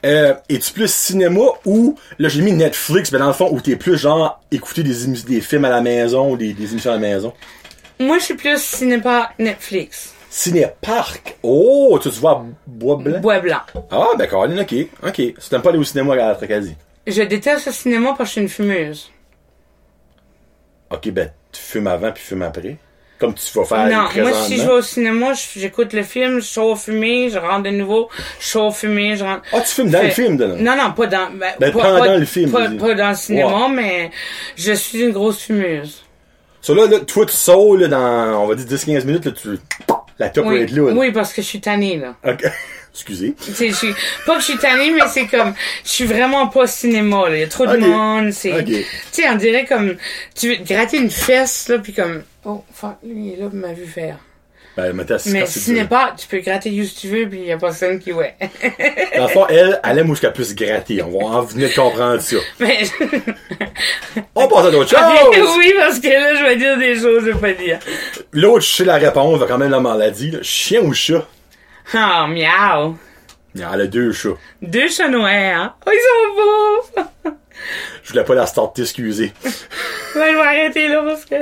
Euh, 0.04 0.34
es-tu 0.48 0.72
plus 0.72 0.92
cinéma 0.92 1.40
ou, 1.64 1.98
là 2.18 2.28
j'ai 2.28 2.42
mis 2.42 2.52
Netflix, 2.52 3.10
mais 3.12 3.18
dans 3.18 3.28
le 3.28 3.32
fond, 3.32 3.48
où 3.50 3.60
t'es 3.60 3.76
plus 3.76 3.96
genre 3.96 4.42
écouter 4.50 4.82
des, 4.82 5.06
des 5.22 5.40
films 5.40 5.64
à 5.64 5.70
la 5.70 5.80
maison 5.80 6.32
ou 6.32 6.36
des, 6.36 6.52
des 6.52 6.72
émissions 6.72 6.90
à 6.90 6.94
la 6.94 7.00
maison? 7.00 7.32
Moi, 7.98 8.18
je 8.18 8.24
suis 8.24 8.34
plus 8.34 8.60
cinéma 8.60 9.32
Netflix. 9.38 10.12
Ciné-parc. 10.28 11.38
Oh, 11.42 11.98
tu, 12.02 12.10
tu 12.10 12.20
vois 12.20 12.44
Bois 12.66 12.96
Blanc? 12.96 13.20
Bois 13.20 13.40
blanc. 13.40 13.60
Ah, 13.90 14.08
ben 14.18 14.28
Caroline, 14.28 14.60
ok. 14.60 14.74
Ok. 15.02 15.14
Tu 15.14 15.34
t'aimes 15.48 15.62
pas 15.62 15.70
aller 15.70 15.78
au 15.78 15.84
cinéma 15.84 16.14
à 16.22 16.34
Tracadie? 16.34 16.74
Je 17.06 17.22
déteste 17.22 17.66
le 17.66 17.72
cinéma 17.72 18.14
parce 18.18 18.18
que 18.18 18.24
je 18.26 18.30
suis 18.32 18.40
une 18.42 18.48
fumeuse. 18.50 19.10
Ok, 20.90 21.10
ben, 21.10 21.30
tu 21.52 21.60
fumes 21.60 21.86
avant 21.86 22.12
puis 22.12 22.22
fumes 22.22 22.42
après. 22.42 22.76
Comme 23.18 23.32
tu 23.32 23.46
vas 23.58 23.64
faire 23.64 23.86
Non, 23.88 24.22
moi, 24.22 24.32
si 24.34 24.58
je 24.58 24.62
vais 24.62 24.72
au 24.72 24.82
cinéma, 24.82 25.32
j'écoute 25.56 25.94
le 25.94 26.02
film, 26.02 26.36
je 26.38 26.44
sors 26.44 26.78
fumer, 26.78 27.30
je 27.30 27.38
rentre 27.38 27.62
de 27.62 27.70
nouveau, 27.70 28.10
je 28.38 28.46
sors 28.46 28.76
fumer, 28.76 29.16
je 29.16 29.24
rentre. 29.24 29.40
Ah, 29.54 29.60
tu 29.62 29.68
filmes 29.68 29.90
dans 29.90 30.02
le 30.02 30.10
film, 30.10 30.36
dedans? 30.36 30.56
Non, 30.58 30.76
non, 30.76 30.92
pas 30.92 31.06
dans, 31.06 31.30
ben, 31.32 31.54
Ben, 31.58 31.72
pas, 31.72 31.80
pendant 31.82 31.98
pas- 32.04 32.18
le 32.18 32.26
film, 32.26 32.50
Pas, 32.50 32.68
pas 32.78 32.94
dans 32.94 33.08
le 33.08 33.14
cinéma, 33.16 33.68
mais 33.72 34.10
je 34.56 34.72
suis 34.72 35.00
une 35.00 35.12
grosse 35.12 35.40
fumeuse. 35.40 36.04
Ça, 36.60 36.74
là, 36.74 36.86
là, 36.86 37.00
toi, 37.00 37.24
tu 37.24 37.32
sors, 37.32 37.76
là, 37.78 37.88
dans, 37.88 38.42
on 38.42 38.46
va 38.48 38.54
dire 38.54 38.66
10-15 38.66 39.06
minutes, 39.06 39.24
là, 39.24 39.32
tu, 39.32 39.48
la 40.18 40.28
top 40.28 40.44
Oui, 40.46 40.58
être 40.58 40.72
là, 40.72 40.90
là. 40.90 40.92
oui, 40.94 41.10
parce 41.10 41.32
que 41.32 41.40
je 41.40 41.46
suis 41.46 41.60
tannée, 41.60 41.96
là. 41.96 42.16
Ok. 42.22 42.44
Excusez. 42.96 43.34
Je 43.46 43.72
suis, 43.74 43.94
pas 44.24 44.34
que 44.34 44.40
je 44.40 44.46
suis 44.46 44.58
tannée, 44.58 44.90
mais 44.90 45.02
c'est 45.08 45.26
comme, 45.26 45.54
je 45.84 45.90
suis 45.90 46.06
vraiment 46.06 46.46
pas 46.48 46.66
cinéma, 46.66 47.28
là. 47.28 47.36
Il 47.36 47.40
y 47.40 47.44
a 47.44 47.48
trop 47.48 47.66
de 47.66 47.76
monde, 47.76 48.32
c'est, 48.32 48.64
tu 48.64 48.84
sais, 49.12 49.28
on 49.28 49.36
dirait 49.36 49.66
comme, 49.66 49.96
tu 50.34 50.48
veux 50.48 50.56
te 50.56 50.72
gratter 50.72 50.96
une 50.96 51.10
fesse, 51.10 51.68
là, 51.68 51.78
puis 51.78 51.92
comme, 51.92 52.22
oh, 52.44 52.64
fuck, 52.72 52.96
lui, 53.04 53.28
il 53.28 53.32
est 53.34 53.36
là, 53.36 53.48
puis 53.50 53.58
m'a 53.58 53.72
vu 53.72 53.86
faire. 53.86 54.18
Ben, 54.76 54.92
mais 55.28 55.46
si 55.46 55.72
n'est 55.72 55.86
pas, 55.86 56.14
tu 56.18 56.26
peux 56.26 56.40
gratter 56.40 56.68
où 56.68 56.84
tu 56.84 57.08
veux, 57.08 57.26
puis 57.26 57.38
il 57.40 57.46
y 57.46 57.52
a 57.52 57.56
personne 57.56 57.98
qui, 57.98 58.12
ouais. 58.12 58.34
Dans 59.16 59.22
le 59.22 59.28
fond, 59.28 59.46
elle, 59.48 59.80
elle 59.82 59.98
aime 59.98 60.10
où 60.10 60.14
qu'elle 60.14 60.34
puisse 60.34 60.54
gratter. 60.54 61.02
On 61.02 61.18
va 61.18 61.38
en 61.38 61.42
venir 61.42 61.74
comprendre 61.74 62.20
ça. 62.20 62.36
mais, 62.60 62.82
On 64.34 64.46
passe 64.46 64.66
à 64.66 64.70
d'autres 64.70 64.90
choses! 65.34 65.56
oui, 65.56 65.72
parce 65.78 65.98
que 65.98 66.08
là, 66.08 66.34
je 66.34 66.44
vais 66.44 66.56
dire 66.56 66.76
des 66.76 66.94
choses, 66.94 67.24
je 67.24 67.30
vais 67.30 67.40
pas 67.40 67.52
dire. 67.54 67.78
L'autre, 68.32 68.66
je 68.66 68.68
sais 68.68 68.84
la 68.84 68.96
réponse, 68.96 69.38
va 69.38 69.46
quand 69.46 69.56
même 69.56 69.70
la 69.70 69.80
maladie, 69.80 70.30
là. 70.30 70.40
Chien 70.42 70.82
ou 70.82 70.92
chat? 70.92 71.26
Oh, 71.94 72.26
miaou. 72.26 72.98
En 73.58 73.80
a 73.80 73.86
deux 73.86 74.12
chats. 74.12 74.36
Deux 74.60 74.88
chats 74.88 75.08
noirs, 75.08 75.30
hein. 75.32 75.74
Oh, 75.86 75.90
ils 75.92 76.92
sont 76.94 77.02
beaux! 77.30 77.32
Je 78.02 78.10
voulais 78.10 78.24
pas 78.24 78.34
la 78.34 78.46
starter, 78.46 78.82
excusez. 78.82 79.32
Ouais, 80.14 80.30
je 80.30 80.36
vais 80.36 80.42
arrêter 80.42 80.88
là, 80.88 81.02
parce 81.02 81.26
que... 81.26 81.34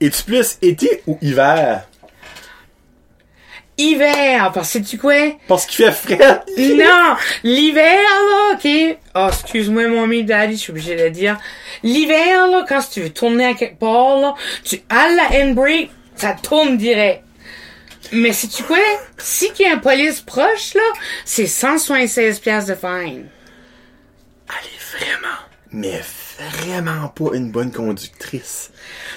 Es-tu 0.00 0.22
plus 0.22 0.56
été 0.62 1.02
ou 1.06 1.18
hiver? 1.20 1.86
Hiver, 3.76 4.50
parce 4.54 4.72
que 4.72 4.78
tu 4.78 4.96
quoi? 4.96 5.38
Parce 5.46 5.66
qu'il 5.66 5.84
fait 5.84 5.92
frais. 5.92 6.40
Non! 6.56 7.16
L'hiver, 7.44 7.98
là, 7.98 8.54
ok? 8.54 8.96
Oh, 9.14 9.28
excuse-moi, 9.28 9.88
mon 9.88 10.04
ami 10.04 10.24
daddy, 10.24 10.56
je 10.56 10.60
suis 10.60 10.70
obligé 10.70 10.96
de 10.96 11.02
le 11.04 11.10
dire. 11.10 11.38
L'hiver, 11.82 12.46
là, 12.48 12.64
quand 12.66 12.80
tu 12.90 13.02
veux 13.02 13.10
tourner 13.10 13.44
à 13.46 13.54
quelque 13.54 13.78
part, 13.78 14.18
là, 14.20 14.34
tu 14.64 14.80
as 14.88 15.08
la 15.10 15.38
handbrake, 15.38 15.90
ça 16.16 16.34
tourne 16.42 16.78
direct. 16.78 17.24
Mais 18.12 18.32
si 18.34 18.48
tu 18.48 18.62
quoi? 18.62 18.76
Si 19.16 19.52
qu'il 19.52 19.66
y 19.66 19.68
a 19.70 19.74
un 19.74 19.78
police 19.78 20.20
proche, 20.20 20.74
là, 20.74 20.82
c'est 21.24 21.46
176 21.46 22.40
piastres 22.40 22.70
de 22.70 22.74
fine. 22.74 23.26
Elle 24.48 24.66
est 24.66 24.98
vraiment, 24.98 25.38
mais 25.70 26.02
vraiment 26.38 27.08
pas 27.08 27.34
une 27.34 27.50
bonne 27.50 27.72
conductrice. 27.72 28.70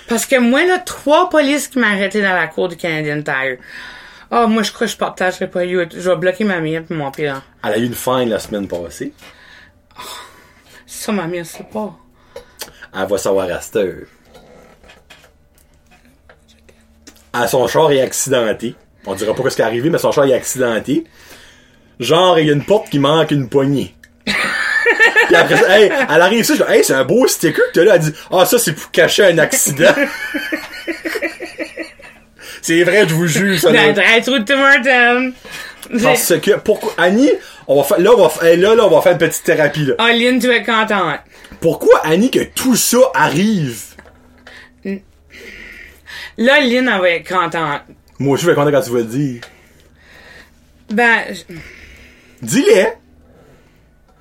Parce 0.07 0.25
que 0.25 0.39
moi, 0.39 0.65
là, 0.65 0.79
trois 0.79 1.29
polices 1.29 1.67
qui 1.67 1.79
m'ont 1.79 1.87
arrêté 1.87 2.21
dans 2.21 2.33
la 2.33 2.47
cour 2.47 2.69
du 2.69 2.77
Canadian 2.77 3.21
Tire. 3.21 3.57
Oh, 4.31 4.47
moi, 4.47 4.63
je 4.63 4.71
crois 4.71 4.87
que 4.87 4.93
je 4.93 4.97
partagerai 4.97 5.49
pas 5.49 5.65
you. 5.65 5.85
Je 5.91 6.09
vais 6.09 6.15
bloquer 6.15 6.45
ma 6.45 6.61
mère 6.61 6.83
puis 6.83 6.95
mon 6.95 7.11
pire. 7.11 7.41
Elle 7.63 7.73
a 7.73 7.77
eu 7.77 7.85
une 7.85 7.93
fine 7.93 8.29
la 8.29 8.39
semaine 8.39 8.67
passée. 8.67 9.11
Ça, 10.85 11.11
ma 11.11 11.27
mère, 11.27 11.45
c'est 11.45 11.69
pas. 11.69 11.93
Elle 12.97 13.07
va 13.07 13.17
savoir 13.17 13.51
à 13.51 13.59
cette 13.59 13.75
heure. 13.75 14.07
Ah, 17.33 17.47
son 17.49 17.67
char 17.67 17.91
est 17.91 17.99
accidenté. 17.99 18.75
On 19.07 19.13
dira 19.15 19.33
pas 19.35 19.49
ce 19.49 19.55
qui 19.55 19.61
est 19.61 19.65
arrivé, 19.65 19.89
mais 19.89 19.97
son 19.97 20.11
char 20.11 20.25
est 20.25 20.33
accidenté. 20.33 21.03
Genre, 21.99 22.39
il 22.39 22.47
y 22.47 22.49
a 22.49 22.53
une 22.53 22.65
porte 22.65 22.89
qui 22.89 22.99
manque 22.99 23.31
une 23.31 23.49
poignée. 23.49 23.95
Puis 25.27 25.35
après 25.35 25.57
ça, 25.57 25.79
hey, 25.79 25.91
elle 26.13 26.21
arrive 26.21 26.39
ici, 26.41 26.53
je 26.57 26.63
dis, 26.63 26.71
hey, 26.71 26.83
c'est 26.83 26.93
un 26.93 27.03
beau 27.03 27.27
sticker 27.27 27.63
que 27.67 27.71
t'as 27.73 27.83
là. 27.83 27.95
Elle 27.95 28.01
dit, 28.01 28.13
ah, 28.31 28.45
ça, 28.45 28.59
c'est 28.59 28.73
pour 28.73 28.91
cacher 28.91 29.25
un 29.25 29.37
accident. 29.37 29.93
c'est 32.61 32.83
vrai, 32.83 33.05
je 33.07 33.13
vous 33.13 33.27
jure, 33.27 33.59
ça. 33.59 33.71
Parce 36.01 36.33
que, 36.39 36.51
pourquoi, 36.57 36.93
Annie, 36.97 37.31
on 37.67 37.77
va 37.77 37.83
faire, 37.83 37.99
là, 37.99 38.11
on 38.15 38.21
va, 38.23 38.29
faire- 38.29 38.57
là, 38.57 38.75
là, 38.75 38.85
on 38.85 38.89
va 38.89 39.01
faire 39.01 39.11
une 39.13 39.17
petite 39.19 39.43
thérapie, 39.43 39.85
là. 39.85 39.93
Oh, 39.99 40.07
Lynn, 40.11 40.39
tu 40.39 40.51
es 40.51 40.63
contente. 40.63 41.19
Pourquoi, 41.61 41.99
Annie, 42.03 42.31
que 42.31 42.43
tout 42.43 42.75
ça 42.75 42.97
arrive? 43.13 43.81
Là, 46.37 46.59
Lynn, 46.59 46.89
elle 46.93 47.01
va 47.01 47.09
être 47.09 47.27
contente. 47.27 47.81
Moi, 48.19 48.37
je 48.37 48.45
vais 48.47 48.55
content 48.55 48.71
quand 48.71 48.81
tu 48.81 48.91
vas 48.91 48.99
le 48.99 49.05
dire. 49.05 49.41
Ben, 50.89 51.21
je- 51.29 51.55
Dis-les! 52.41 52.87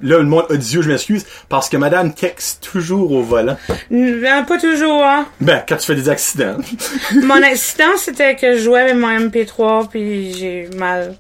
Là, 0.01 0.19
le 0.19 0.25
monde 0.25 0.47
audio, 0.51 0.83
je 0.83 0.89
m'excuse, 0.91 1.25
parce 1.49 1.69
que 1.69 1.77
madame 1.77 2.13
texte 2.15 2.69
toujours 2.73 3.13
au 3.13 3.23
volant. 3.23 3.57
ben, 3.91 4.45
pas 4.45 4.59
toujours, 4.59 5.03
hein. 5.05 5.27
Ben, 5.41 5.63
quand 5.67 5.77
tu 5.77 5.87
fais 5.87 5.95
des 5.95 6.09
accidents. 6.09 6.57
Mon 7.23 7.43
accident, 7.43 7.97
c'était 7.97 8.35
que 8.37 8.59
je 8.59 8.65
jouais 8.65 8.81
avec 8.81 8.97
mon 8.97 9.09
MP3 9.09 9.89
puis 9.89 10.35
j'ai 10.35 10.69
mal 10.77 11.15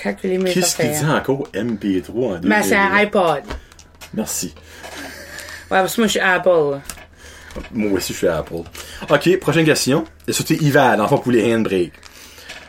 calculé 0.00 0.38
mes 0.38 0.52
Qu'est-ce 0.52 0.76
qu'il 0.76 0.90
dit 0.92 1.04
encore 1.04 1.48
MP3 1.52 2.36
en 2.36 2.38
Ben, 2.38 2.62
c'est 2.62 2.76
un 2.76 2.86
2020? 2.90 2.96
iPod. 3.02 3.42
Merci. 4.14 4.54
Ouais, 5.70 5.78
parce 5.80 5.96
que 5.96 6.00
moi, 6.02 6.06
je 6.06 6.12
suis 6.12 6.20
Apple. 6.20 6.78
Moi 7.72 7.92
aussi, 7.92 8.12
je 8.12 8.18
suis 8.18 8.28
Apple. 8.28 8.62
Ok, 9.08 9.38
prochaine 9.38 9.64
question. 9.64 10.04
Et 10.28 10.32
c'était 10.32 10.54
hiver, 10.54 10.96
dans 10.96 11.04
le 11.04 11.08
fond, 11.08 11.18
pour 11.18 11.32
les 11.32 11.54
handbrakes. 11.54 11.92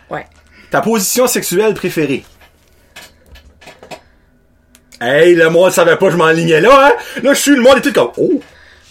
Ouais. 0.09 0.26
Ta 0.72 0.81
position 0.81 1.27
sexuelle 1.27 1.73
préférée? 1.73 2.23
Hey, 4.99 5.35
le 5.35 5.49
monde 5.49 5.72
savait 5.72 5.95
pas 5.95 6.07
que 6.07 6.14
je 6.14 6.18
m'enlignais 6.18 6.59
là, 6.59 6.88
hein? 6.88 7.22
Là, 7.22 7.34
je 7.34 7.39
suis 7.39 7.51
le 7.55 7.61
monde 7.61 7.77
était 7.77 7.91
comme, 7.91 8.11
oh! 8.18 8.41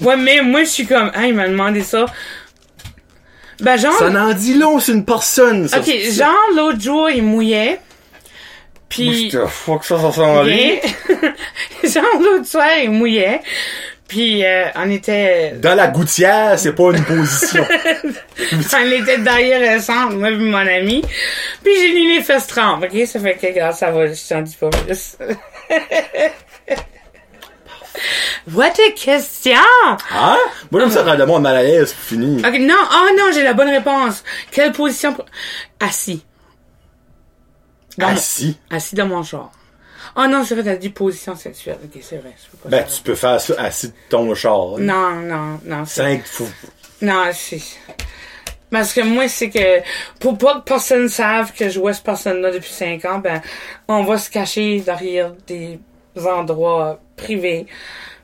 Ouais, 0.01 0.16
mais 0.16 0.40
moi, 0.40 0.60
je 0.62 0.68
suis 0.68 0.86
comme, 0.86 1.10
ah, 1.14 1.27
il 1.27 1.35
m'a 1.35 1.48
demandé 1.48 1.82
ça. 1.82 2.06
Ben, 3.60 3.77
genre, 3.77 3.94
Ça 3.98 4.10
n'en 4.10 4.32
dit 4.32 4.55
long, 4.55 4.78
c'est 4.78 4.93
une 4.93 5.05
personne, 5.05 5.66
ça. 5.66 5.78
ok, 5.81 5.90
genre, 6.12 6.35
l'autre 6.55 6.81
jour, 6.81 7.10
il 7.10 7.23
mouillait. 7.23 7.81
Puis, 8.89 9.32
fuck 9.48 9.85
ça, 9.85 9.98
ça 9.98 10.12
s'en 10.12 10.39
allait. 10.39 10.81
Ok. 11.10 11.18
genre, 11.93 12.20
l'autre 12.20 12.47
soir, 12.47 12.68
il 12.82 12.90
mouillait. 12.90 13.40
Puis, 14.09 14.45
euh, 14.45 14.66
on 14.77 14.89
était, 14.91 15.53
Dans 15.61 15.74
la 15.74 15.89
gouttière, 15.89 16.57
c'est 16.59 16.74
pas 16.74 16.93
une 16.93 17.05
position. 17.05 17.66
on 18.53 18.91
était 18.93 19.19
derrière 19.19 19.74
le 19.77 19.81
centre, 19.83 20.15
moi 20.15 20.31
et 20.31 20.37
mon 20.37 20.57
ami. 20.59 21.03
Puis, 21.65 21.73
j'ai 21.81 21.93
mis 21.93 22.15
les 22.16 22.23
fesses 22.23 22.47
trempes, 22.47 22.85
ok? 22.85 23.07
Ça 23.07 23.19
fait 23.19 23.35
que, 23.35 23.47
regarde, 23.49 23.74
ça 23.74 23.91
va, 23.91 24.07
je 24.07 24.28
t'en 24.28 24.43
dis 24.43 24.55
pas 24.57 24.70
plus. 24.70 25.16
What 28.53 28.74
a 28.78 28.93
question! 28.95 29.55
Hein? 30.12 30.37
Moi, 30.70 30.81
j'aime 30.81 30.91
ça 30.91 31.03
rendre 31.03 31.19
le 31.19 31.27
monde 31.27 31.43
mal 31.43 31.57
à 31.57 31.62
l'aise, 31.62 31.93
fini. 31.93 32.39
Ok, 32.47 32.59
non, 32.61 32.74
oh 32.78 33.09
non, 33.19 33.24
j'ai 33.35 33.43
la 33.43 33.55
bonne 33.55 33.70
réponse. 33.70 34.23
Quelle 34.53 34.70
position? 34.73 35.15
pour- 35.15 35.24
Assis. 35.81 36.24
Dans 37.99 38.09
mon- 38.09 38.12
Assis. 38.15 38.57
Assis 38.70 38.95
dans 38.95 39.07
mon 39.07 39.23
char. 40.16 40.24
Oh 40.24 40.28
non, 40.28 40.44
c'est 40.44 40.55
vrai, 40.55 40.64
t'as 40.64 40.76
dit 40.76 40.88
position 40.90 41.36
sexuelle. 41.36 41.78
Ok, 41.84 42.01
c'est 42.02 42.16
vrai. 42.18 42.32
je 42.43 42.51
peux 42.51 42.56
pas 42.59 42.68
Ben, 42.70 42.76
savoir. 42.78 42.94
tu 42.97 43.02
peux 43.02 43.14
faire 43.14 43.40
ça 43.40 43.55
assis 43.59 43.88
de 43.88 43.93
ton 44.09 44.34
char. 44.34 44.78
Non, 44.78 45.10
non, 45.22 45.60
non. 45.64 45.84
c'est- 45.84 46.02
Cinq 46.02 46.26
fous. 46.26 46.48
Non, 47.02 47.24
c'est... 47.32 47.60
Parce 48.70 48.93
que 48.93 49.01
moi, 49.02 49.28
c'est 49.28 49.48
que 49.48 49.80
pour 50.18 50.36
pas 50.36 50.55
que 50.56 50.64
personne 50.64 51.09
sache 51.09 51.52
que 51.56 51.68
je 51.68 51.78
vois 51.78 51.93
cette 51.93 52.02
personne-là 52.05 52.51
depuis 52.51 52.72
5 52.72 53.05
ans, 53.05 53.18
ben, 53.18 53.40
on 53.86 54.02
va 54.02 54.18
se 54.18 54.28
cacher 54.28 54.80
derrière 54.80 55.32
des 55.47 55.78
endroits 56.28 57.01
privés. 57.16 57.66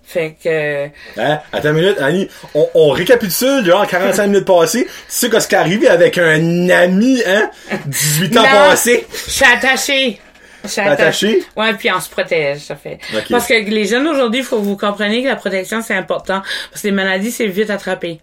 Fait 0.02 0.36
que... 0.43 0.86
Hein? 1.16 1.39
Attends 1.52 1.69
une 1.70 1.74
minute, 1.77 1.98
Annie. 2.01 2.28
On, 2.55 2.69
on 2.74 2.90
récapitule, 2.90 3.64
genre, 3.64 3.86
45 3.86 4.27
minutes 4.27 4.44
passées. 4.44 4.85
Tu 4.85 4.90
sais 5.09 5.31
qu'est-ce 5.31 5.47
qui 5.47 5.55
est 5.55 5.59
arrivé 5.59 5.89
avec 5.89 6.19
un 6.19 6.69
ami, 6.70 7.23
hein? 7.24 7.48
18 7.86 8.36
ans 8.36 8.43
Non. 8.43 8.48
passés? 8.48 9.06
Je 9.27 9.31
suis 9.31 9.44
attachée. 9.44 10.20
Suis 10.65 10.81
Attaché? 10.81 11.43
Ouais, 11.57 11.75
puis 11.75 11.91
on 11.91 12.01
se 12.01 12.09
protège, 12.09 12.61
ça 12.61 12.77
fait. 12.77 12.99
Ok. 13.15 13.25
Parce 13.31 13.47
que 13.47 13.55
les 13.55 13.85
jeunes 13.87 14.07
aujourd'hui, 14.07 14.41
il 14.41 14.47
faut 14.47 14.59
que 14.59 14.65
vous 14.65 14.77
compreniez 14.77 15.23
que 15.23 15.29
la 15.29 15.37
protection, 15.37 15.83
c'est 15.83 15.95
important. 15.95 16.43
Parce 16.71 16.83
que 16.83 16.87
les 16.89 16.93
maladies, 16.93 17.31
c'est 17.33 17.47
vite 17.49 17.71
attrapé. 17.71 18.21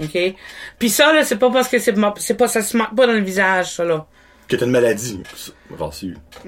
OK? 0.00 0.18
Puis 0.78 0.90
ça, 0.90 1.12
là, 1.12 1.24
c'est 1.24 1.36
pas 1.36 1.50
parce 1.50 1.68
que 1.68 1.78
c'est 1.78 1.94
c'est 2.18 2.34
pas 2.36 2.48
ça 2.48 2.62
se 2.62 2.76
marque 2.76 2.94
pas 2.94 3.06
dans 3.06 3.12
le 3.12 3.20
visage, 3.20 3.72
ça, 3.74 3.84
là. 3.84 4.06
Que 4.48 4.56
t'as 4.56 4.64
une 4.66 4.72
maladie. 4.72 5.20
Enfin. 5.80 5.92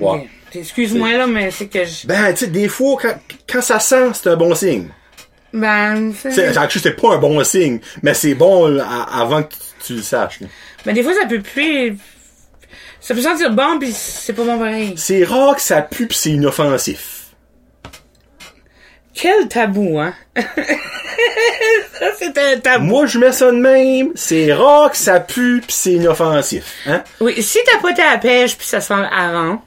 Ok. 0.01 0.27
Excuse-moi, 0.55 1.13
là, 1.13 1.27
mais 1.27 1.51
c'est 1.51 1.69
que 1.69 1.85
je... 1.85 2.07
Ben, 2.07 2.33
tu 2.33 2.41
sais, 2.45 2.47
des 2.49 2.67
fois, 2.69 2.99
quand, 3.01 3.15
quand 3.49 3.63
ça 3.63 3.79
sent, 3.79 4.11
c'est 4.15 4.29
un 4.31 4.37
bon 4.37 4.55
signe. 4.55 4.89
Ben, 5.53 6.13
C'est, 6.19 6.31
c'est... 6.33 6.93
pas 6.97 7.15
un 7.15 7.19
bon 7.19 7.43
signe, 7.45 7.81
mais 8.03 8.15
c'est 8.15 8.35
bon 8.35 8.79
à- 8.81 9.21
avant 9.21 9.43
que 9.43 9.53
tu, 9.53 9.59
tu 9.87 9.95
le 9.97 10.03
saches. 10.03 10.41
là. 10.41 10.47
Ben, 10.85 10.95
des 10.95 11.03
fois, 11.03 11.13
ça 11.15 11.27
peut 11.27 11.41
plus... 11.41 11.97
Ça 13.01 13.15
peut 13.15 13.23
sentir 13.23 13.51
bon, 13.51 13.79
puis 13.79 13.93
c'est 13.93 14.33
pas 14.33 14.45
bon 14.45 14.59
pareil. 14.59 14.95
C'est 14.97 15.25
rare 15.25 15.57
que 15.57 15.63
ça 15.63 15.83
pue 15.83 16.07
pis 16.07 16.17
c'est 16.17 16.31
inoffensif. 16.31 17.29
Quel 19.15 19.49
tabou, 19.49 19.99
hein? 19.99 20.15
ça, 20.37 22.07
c'est 22.19 22.39
un 22.39 22.59
tabou. 22.61 22.85
Moi, 22.85 23.07
je 23.07 23.19
mets 23.19 23.33
ça 23.33 23.47
de 23.51 23.57
même. 23.57 24.13
C'est 24.15 24.53
rare 24.53 24.91
que 24.91 24.97
ça 24.97 25.21
pue 25.21 25.63
pis 25.67 25.75
c'est 25.75 25.93
inoffensif. 25.93 26.75
Hein? 26.87 27.03
Oui, 27.21 27.43
si 27.43 27.59
t'as 27.65 27.81
pas 27.81 27.93
ta 27.93 28.19
pêche, 28.19 28.57
puis 28.57 28.67
ça 28.67 28.81
sent 28.81 28.95
hareng, 28.95 29.61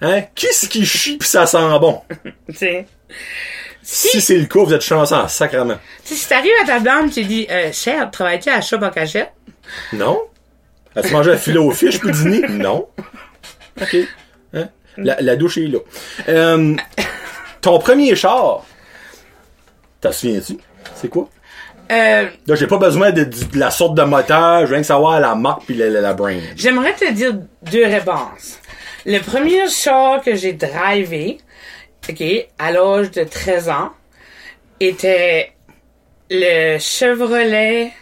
Hein? 0.00 0.22
Qui 0.34 0.46
ce 0.52 0.66
qui 0.68 0.84
chie 0.84 1.16
pis 1.16 1.26
ça 1.26 1.46
sent 1.46 1.78
bon? 1.80 2.02
tu 2.48 2.54
sais... 2.54 2.86
Si 3.82 4.20
c'est 4.22 4.38
le 4.38 4.46
cas, 4.46 4.60
vous 4.60 4.72
êtes 4.72 4.82
chanceux 4.82 5.14
en 5.14 5.28
sacrement. 5.28 5.76
Si 6.04 6.26
t'arrives 6.26 6.52
à 6.62 6.66
ta 6.66 6.78
blonde, 6.78 7.12
tu 7.12 7.22
dis, 7.22 7.46
euh, 7.50 7.70
cher, 7.70 8.10
travailles-tu 8.10 8.48
à 8.48 8.56
la 8.56 8.60
shop 8.62 8.78
en 8.82 8.90
cachette? 8.90 9.30
Non? 9.92 10.22
As-tu 10.96 11.12
mangé 11.12 11.32
un 11.32 11.36
filet 11.36 11.58
au 11.58 11.70
fish 11.70 11.98
pour 12.00 12.10
dîner? 12.10 12.42
Non. 12.48 12.88
OK. 13.80 13.96
Hein? 14.54 14.68
La, 14.96 15.20
la 15.20 15.36
douche 15.36 15.58
est 15.58 15.66
là. 15.66 15.78
Euh, 16.28 16.76
ton 17.60 17.78
premier 17.78 18.14
char, 18.14 18.64
t'en 20.00 20.12
souviens-tu? 20.12 20.58
C'est 20.94 21.08
quoi? 21.08 21.28
Euh, 21.90 22.26
Là, 22.46 22.54
j'ai 22.54 22.66
pas 22.66 22.78
besoin 22.78 23.10
de, 23.10 23.24
de 23.24 23.58
la 23.58 23.70
sorte 23.70 23.94
de 23.94 24.02
moteur, 24.02 24.60
je 24.62 24.66
veux 24.66 24.72
rien 24.72 24.80
que 24.82 24.86
savoir 24.86 25.20
la 25.20 25.34
marque 25.34 25.64
puis 25.66 25.74
la, 25.74 25.88
la, 25.90 26.00
la 26.00 26.14
brand. 26.14 26.34
J'aimerais 26.56 26.94
te 26.94 27.10
dire 27.12 27.32
deux 27.70 27.84
réponses. 27.84 28.58
Le 29.04 29.18
premier 29.18 29.68
char 29.68 30.22
que 30.22 30.34
j'ai 30.34 30.54
drivé, 30.54 31.38
OK, 32.08 32.22
à 32.58 32.70
l'âge 32.70 33.10
de 33.10 33.24
13 33.24 33.68
ans, 33.68 33.90
était 34.80 35.52
le 36.30 36.78
Chevrolet 36.78 37.92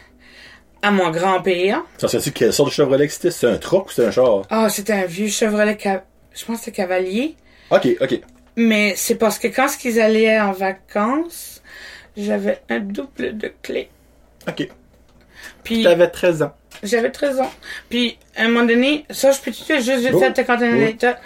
à 0.83 0.91
mon 0.91 1.11
grand-père. 1.11 1.83
Ça 1.99 2.09
sais-tu 2.09 2.33
quelle 2.33 2.53
sorte 2.53 2.71
de 2.71 2.75
Chevrolet 2.75 3.07
que 3.07 3.13
c'était? 3.13 3.31
C'est 3.31 3.47
un 3.49 3.57
truck 3.59 3.87
ou 3.89 3.91
c'est 3.93 4.05
un 4.05 4.11
char? 4.11 4.43
Ah, 4.51 4.69
c'était 4.69 4.93
un 4.93 5.05
vieux 5.07 5.29
Chevrolet, 5.29 5.79
ca- 5.81 6.05
je 6.35 6.45
pense 6.45 6.59
que 6.59 6.65
c'était 6.67 6.77
Cavalier. 6.79 7.37
Ok, 7.71 7.89
ok. 8.01 8.21
Mais 8.57 8.95
c'est 8.97 9.15
parce 9.15 9.39
que 9.39 9.49
quand 9.49 9.69
ils 9.85 10.01
allaient 10.01 10.39
en 10.41 10.53
vacances, 10.53 11.63
j'avais 12.17 12.61
un 12.69 12.81
double 12.81 13.39
de 13.39 13.53
clés. 13.63 13.89
Ok. 14.49 14.69
Puis 15.65 15.83
T'avais 15.85 16.09
13 16.09 16.43
ans. 16.43 16.53
j'avais 16.83 17.11
13 17.11 17.41
ans. 17.41 17.51
Puis 17.89 18.19
à 18.37 18.43
un 18.43 18.49
moment 18.49 18.67
donné, 18.67 19.07
ça 19.11 19.31
je 19.31 19.41
peux 19.41 19.51
te 19.53 19.65
dire 19.65 19.77
juste 19.81 19.99
vite 20.05 20.11
Oh, 20.15 20.19
fait 20.21 20.33
te 20.33 20.41
conter 20.43 20.67
une 20.67 20.75
oh. 20.77 20.83
anecdote. 20.83 21.17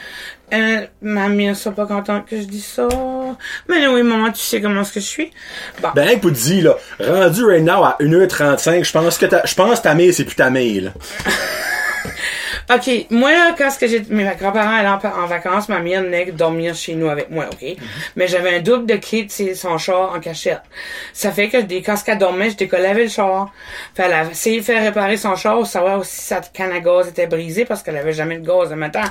Euh, 0.52 0.86
ma 1.02 1.28
mère 1.28 1.56
sera 1.56 1.74
pas 1.74 1.86
contente 1.86 2.26
que 2.26 2.36
je 2.36 2.44
dise 2.44 2.66
ça. 2.66 2.88
Mais 3.68 3.86
oui, 3.88 4.02
maman, 4.02 4.30
tu 4.30 4.40
sais 4.40 4.60
comment 4.60 4.82
est-ce 4.82 4.92
que 4.92 5.00
je 5.00 5.06
suis. 5.06 5.30
Bon. 5.82 5.88
Ben, 5.94 6.20
pour 6.20 6.30
dire, 6.30 6.64
là, 6.64 6.76
rendu 7.04 7.44
right 7.44 7.64
now 7.64 7.82
à 7.82 7.96
1h35, 8.00 8.84
je 8.84 8.92
pense 8.92 9.18
que 9.18 9.26
ta, 9.26 9.44
je 9.44 9.54
pense 9.54 9.82
ta 9.82 9.94
mère, 9.94 10.14
c'est 10.14 10.24
plus 10.24 10.36
ta 10.36 10.50
mère, 10.50 10.82
là. 10.82 10.90
OK, 12.68 13.06
moi, 13.10 13.30
là, 13.30 13.54
quand 13.56 13.70
ce 13.70 13.78
que 13.78 13.86
j'ai, 13.86 14.02
mes 14.08 14.24
grands-parents 14.24 14.76
allaient 14.76 14.88
en, 14.88 15.22
en 15.22 15.26
vacances, 15.26 15.68
ma 15.68 15.78
mère 15.78 16.02
venait 16.02 16.32
dormir 16.32 16.74
chez 16.74 16.96
nous 16.96 17.08
avec 17.08 17.30
moi, 17.30 17.46
OK? 17.52 17.62
Mhm. 17.62 17.76
Mais 18.16 18.26
j'avais 18.26 18.56
un 18.56 18.60
double 18.60 18.86
de 18.86 18.96
clé 18.96 19.24
de 19.24 19.54
son 19.54 19.78
char 19.78 20.12
en 20.12 20.18
cachette. 20.18 20.62
Ça 21.12 21.30
fait 21.30 21.48
que 21.48 21.58
des, 21.58 21.82
quand 21.82 21.96
elle 22.06 22.18
dormait, 22.18 22.50
je 22.50 22.56
décollais 22.56 22.94
le 22.94 23.08
char. 23.08 23.52
Fait 23.94 24.04
elle 24.04 24.12
a 24.12 24.24
essayé 24.24 24.58
de 24.60 24.64
faire 24.64 24.82
réparer 24.82 25.16
son 25.16 25.36
char 25.36 25.54
pour 25.54 25.66
savoir 25.66 26.04
si 26.04 26.22
sa 26.22 26.40
canne 26.40 26.72
à 26.72 26.80
gaz 26.80 27.08
était 27.08 27.28
brisée 27.28 27.64
parce 27.64 27.84
qu'elle 27.84 27.96
avait 27.96 28.12
jamais 28.12 28.38
de 28.38 28.46
gaz 28.46 28.70
le 28.70 28.76
matin. 28.76 29.04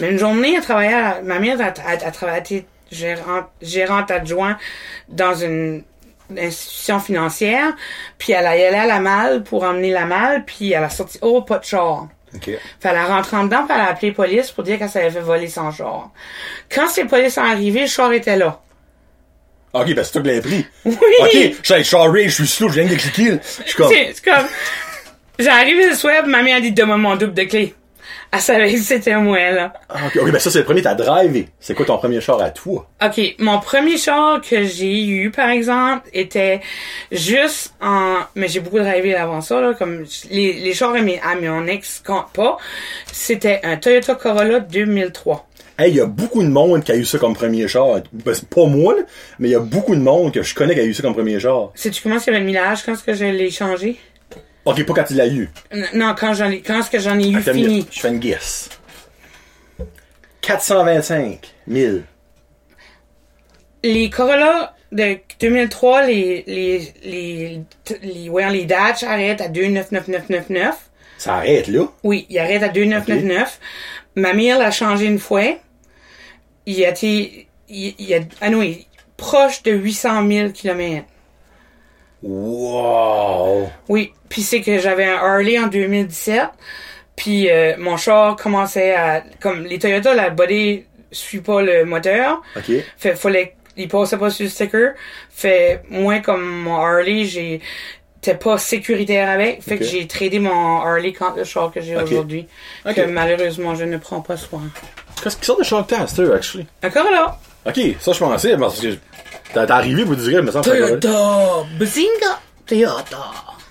Mais 0.00 0.10
une 0.10 0.18
journée, 0.18 0.54
elle 0.56 0.62
travaillait, 0.62 0.94
à- 0.94 1.20
ma 1.22 1.38
mère 1.38 1.60
a, 1.60 1.66
a, 1.66 1.92
a 1.92 2.10
travaillé 2.10 2.66
gérante, 2.90 3.46
gérante 3.62 4.10
adjointe 4.10 4.56
dans 5.08 5.34
une 5.34 5.82
institution 6.36 7.00
financière, 7.00 7.72
puis 8.18 8.32
elle 8.32 8.46
a 8.46 8.50
allé 8.50 8.64
à 8.64 8.86
la 8.86 8.98
malle 9.00 9.42
pour 9.44 9.62
emmener 9.62 9.90
la 9.90 10.06
malle, 10.06 10.44
puis 10.44 10.72
elle 10.72 10.84
a 10.84 10.90
sorti, 10.90 11.18
oh, 11.22 11.42
pas 11.42 11.58
de 11.58 11.64
char. 11.64 12.08
Ok. 12.34 12.46
Fait 12.46 12.58
elle 12.88 12.96
a 12.96 13.06
rentré 13.06 13.36
en 13.36 13.44
dedans, 13.44 13.64
puis 13.66 13.74
elle 13.76 13.80
a 13.82 13.90
appelé 13.90 14.08
la 14.08 14.14
police 14.14 14.50
pour 14.50 14.64
dire 14.64 14.78
qu'elle 14.78 14.88
s'avait 14.88 15.10
fait 15.10 15.20
voler 15.20 15.48
son 15.48 15.70
char. 15.70 16.10
Quand 16.74 16.88
ces 16.88 17.04
polices 17.04 17.34
sont 17.34 17.42
arrivés, 17.42 17.82
le 17.82 17.86
char 17.86 18.12
était 18.12 18.36
là. 18.36 18.60
Ok, 19.72 19.92
ben 19.94 20.04
c'est 20.04 20.12
toi 20.12 20.22
qui 20.22 20.28
l'as 20.28 20.40
pris. 20.40 20.66
Oui! 20.84 20.96
Ok, 21.20 21.56
je 21.62 21.74
suis 21.74 21.84
Charlie, 21.84 22.24
je 22.28 22.34
suis 22.34 22.46
slow, 22.46 22.68
je 22.68 22.80
viens 22.80 22.90
de 22.90 22.94
cliquer. 22.96 23.38
Je 23.64 23.68
suis 23.68 23.74
comme, 23.76 23.88
C'est 24.14 24.24
comme... 24.24 24.46
J'ai 25.38 25.48
arrivé 25.48 25.88
le 25.88 25.94
soir, 25.94 26.26
ma 26.26 26.42
mère 26.42 26.56
a 26.58 26.60
dit, 26.60 26.70
donne-moi 26.72 26.96
mon 26.96 27.16
double 27.16 27.34
de 27.34 27.42
clé. 27.44 27.74
Elle 28.34 28.40
savait 28.40 28.72
que 28.72 28.80
c'était 28.80 29.16
moi, 29.16 29.52
là. 29.52 29.72
Ah, 29.88 30.06
ok, 30.06 30.18
ok, 30.22 30.32
ben 30.32 30.38
ça 30.40 30.50
c'est 30.50 30.58
le 30.58 30.64
premier, 30.64 30.82
t'as 30.82 30.94
drivé. 30.94 31.48
C'est 31.60 31.74
quoi 31.74 31.86
ton 31.86 31.98
premier 31.98 32.20
char 32.20 32.40
à 32.42 32.50
toi? 32.50 32.90
OK, 33.04 33.20
mon 33.38 33.60
premier 33.60 33.96
char 33.96 34.40
que 34.40 34.64
j'ai 34.64 35.04
eu, 35.06 35.30
par 35.30 35.50
exemple, 35.50 36.08
était 36.12 36.60
juste 37.12 37.74
en... 37.80 38.16
Mais 38.34 38.48
j'ai 38.48 38.58
beaucoup 38.58 38.80
drivé 38.80 39.14
avant 39.14 39.40
ça, 39.40 39.60
là, 39.60 39.74
comme 39.74 40.04
les, 40.30 40.54
les 40.54 40.74
chars 40.74 40.94
à, 40.94 41.00
mes, 41.00 41.20
à 41.20 41.36
mon 41.36 41.66
ex 41.68 42.02
compte 42.04 42.32
pas. 42.32 42.56
C'était 43.12 43.60
un 43.62 43.76
Toyota 43.76 44.16
Corolla 44.16 44.58
2003. 44.58 45.46
Hey, 45.78 45.90
il 45.90 45.96
y 45.96 46.00
a 46.00 46.06
beaucoup 46.06 46.42
de 46.42 46.48
monde 46.48 46.82
qui 46.82 46.92
a 46.92 46.96
eu 46.96 47.04
ça 47.04 47.18
comme 47.18 47.34
premier 47.34 47.68
char. 47.68 48.00
Ben, 48.12 48.34
c'est 48.34 48.48
pas 48.48 48.64
moi, 48.66 48.94
là, 48.94 49.02
mais 49.38 49.48
il 49.48 49.52
y 49.52 49.56
a 49.56 49.60
beaucoup 49.60 49.94
de 49.94 50.00
monde 50.00 50.32
que 50.32 50.42
je 50.42 50.54
connais 50.54 50.74
qui 50.74 50.80
a 50.80 50.84
eu 50.84 50.94
ça 50.94 51.02
comme 51.02 51.14
premier 51.14 51.38
char. 51.38 51.70
Sais-tu 51.74 52.02
comment 52.02 52.16
avait 52.16 52.38
le 52.40 52.44
millage 52.44 52.82
quand 52.84 52.92
est-ce 52.94 53.04
que 53.04 53.14
je 53.14 53.24
l'ai 53.24 53.50
changé? 53.50 53.96
Ok, 54.64 54.84
pas 54.86 54.94
quand 54.94 55.10
il 55.10 55.16
l'a 55.16 55.26
eu. 55.28 55.50
Non, 55.94 56.14
quand 56.18 56.32
j'en 56.34 56.50
ai, 56.50 56.60
quand 56.62 56.78
est-ce 56.80 56.90
que 56.90 56.98
j'en 56.98 57.18
ai 57.18 57.28
eu 57.28 57.36
Attends 57.36 57.52
fini? 57.52 57.66
minute, 57.66 57.88
Je 57.92 58.00
fais 58.00 58.08
une 58.08 58.18
guess. 58.18 58.68
425 60.40 61.54
000. 61.68 61.98
Les 63.82 64.10
Corolla 64.10 64.74
de 64.92 65.18
2003, 65.40 66.06
les, 66.06 66.44
les, 66.46 66.92
les, 67.04 67.60
les, 68.02 68.28
voyons, 68.28 68.50
les 68.50 68.64
Dodge 68.64 69.02
arrêtent 69.06 69.40
à 69.40 69.48
2,99999. 69.48 70.74
Ça 71.18 71.36
arrête 71.36 71.68
là. 71.68 71.84
Oui, 72.02 72.26
il 72.30 72.38
arrête 72.38 72.62
à 72.62 72.68
2,999. 72.68 73.60
Ma 74.16 74.32
mère 74.32 74.58
l'a 74.58 74.70
changé 74.70 75.06
une 75.06 75.18
fois. 75.18 75.58
Il 76.66 76.82
a 76.84 76.90
été, 76.90 77.48
il, 77.68 77.94
il 77.98 78.14
a, 78.14 78.20
ah 78.40 78.50
non, 78.50 78.62
il- 78.62 78.86
proche 79.16 79.62
de 79.62 79.72
800 79.72 80.26
000 80.28 80.48
kilomètres. 80.50 81.06
Wow. 82.24 83.68
Oui, 83.88 84.12
puis 84.28 84.42
c'est 84.42 84.60
que 84.60 84.78
j'avais 84.78 85.04
un 85.04 85.16
Harley 85.16 85.58
en 85.58 85.66
2017, 85.66 86.42
puis 87.16 87.50
euh, 87.50 87.74
mon 87.78 87.96
char 87.96 88.36
commençait 88.36 88.94
à, 88.94 89.22
comme 89.40 89.64
les 89.64 89.78
Toyota, 89.78 90.14
la 90.14 90.30
body 90.30 90.84
suit 91.12 91.40
pas 91.40 91.62
le 91.62 91.84
moteur, 91.84 92.42
Ok. 92.56 92.72
fait 92.96 93.14
fallait, 93.16 93.56
il 93.76 93.88
passait 93.88 94.16
pas 94.18 94.30
sur 94.30 94.44
le 94.44 94.50
sticker, 94.50 94.92
fait 95.30 95.82
moi 95.90 96.20
comme 96.20 96.44
mon 96.44 96.76
Harley, 96.76 97.24
j'ai 97.24 97.60
pas 98.40 98.56
sécuritaire 98.56 99.28
avec, 99.28 99.62
fait 99.62 99.76
que 99.76 99.84
j'ai 99.84 100.06
tradé 100.06 100.38
mon 100.38 100.80
Harley 100.80 101.12
contre 101.12 101.36
le 101.36 101.44
char 101.44 101.70
que 101.70 101.80
j'ai 101.82 101.94
aujourd'hui, 101.94 102.46
Ok. 102.86 102.94
que 102.94 103.02
malheureusement 103.02 103.74
je 103.74 103.84
ne 103.84 103.98
prends 103.98 104.22
pas 104.22 104.36
soin. 104.38 104.62
Qu'est-ce 105.22 105.36
qui 105.36 105.44
sort 105.44 105.58
de 105.58 105.62
char 105.62 105.86
que 105.86 105.94
t'as, 105.94 106.34
actually? 106.34 106.66
Encore 106.82 107.10
là, 107.10 107.38
Ok, 107.66 107.80
ça 108.00 108.12
je 108.12 108.18
pensais, 108.18 108.56
parce 108.58 108.80
que 108.80 108.88
t'es 109.54 109.70
arrivé 109.70 110.04
pour 110.04 110.16
dire, 110.16 110.42
mais 110.42 110.52
ça. 110.52 110.60
Toyota, 110.60 111.64
Bazinga, 111.78 112.40
Toyota. 112.66 113.18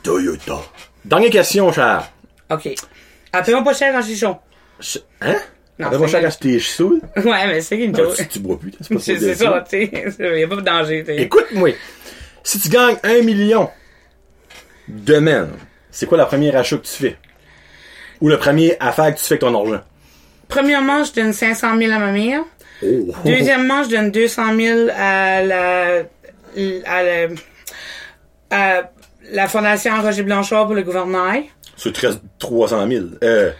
Toyota. 0.02 0.58
Dernière 1.06 1.30
question, 1.30 1.72
cher. 1.72 2.10
Ok, 2.50 2.70
appelle-moi 3.32 3.64
pas 3.64 3.74
cher 3.74 3.94
chaud. 4.16 4.38
Je- 4.80 5.00
Hein? 5.22 5.36
Non, 5.80 5.90
pas 5.90 5.98
c'est 6.00 6.08
cher 6.08 6.22
quand 6.22 6.40
t'es 6.40 6.60
saoul? 6.60 7.02
Ouais, 7.18 7.48
mais 7.48 7.62
c'est 7.62 7.78
une 7.78 7.96
joke. 7.96 8.28
tu, 8.30 8.40
bois 8.40 8.60
plus, 8.60 8.72
c'est 8.80 8.94
pas 8.94 9.00
C'est 9.00 9.36
ça, 9.36 9.64
tu 9.68 9.90
sais. 9.90 10.40
Y 10.40 10.44
a 10.44 10.48
pas 10.48 10.56
de 10.58 10.62
danger, 10.62 11.04
tu 11.04 11.16
sais. 11.16 11.22
Écoute-moi. 11.22 11.70
Si 12.44 12.60
tu 12.60 12.70
gagnes 12.70 12.98
un 13.04 13.22
million 13.22 13.70
demain, 14.88 15.50
c'est 15.92 16.06
quoi 16.06 16.18
la 16.18 16.26
première 16.26 16.56
achat 16.58 16.78
que 16.78 16.86
tu 16.86 16.92
fais? 16.94 17.18
Ou 18.22 18.30
le 18.30 18.38
premier 18.38 18.78
affaire 18.80 19.14
que 19.14 19.20
tu 19.20 19.26
fais 19.26 19.34
avec 19.34 19.42
ton 19.42 19.56
argent? 19.60 19.82
Premièrement, 20.48 21.04
je 21.04 21.14
donne 21.14 21.34
500 21.34 21.78
000 21.78 21.92
à 21.92 22.00
ma 22.00 22.12
mère. 22.12 22.42
Oh. 22.82 23.14
Deuxièmement, 23.26 23.84
je 23.84 23.90
donne 23.90 24.12
200 24.12 24.56
000 24.58 24.80
à 24.96 25.44
la, 25.44 26.04
à 26.86 27.04
la, 27.04 27.28
à 28.50 28.82
la 29.32 29.48
Fondation 29.48 30.02
Roger 30.02 30.24
Blanchard 30.24 30.66
pour 30.66 30.76
le 30.76 30.84
gouvernail. 30.84 31.46
Reste 31.84 32.22
300 32.40 32.88
000. 32.90 33.06
Euh, 33.24 33.52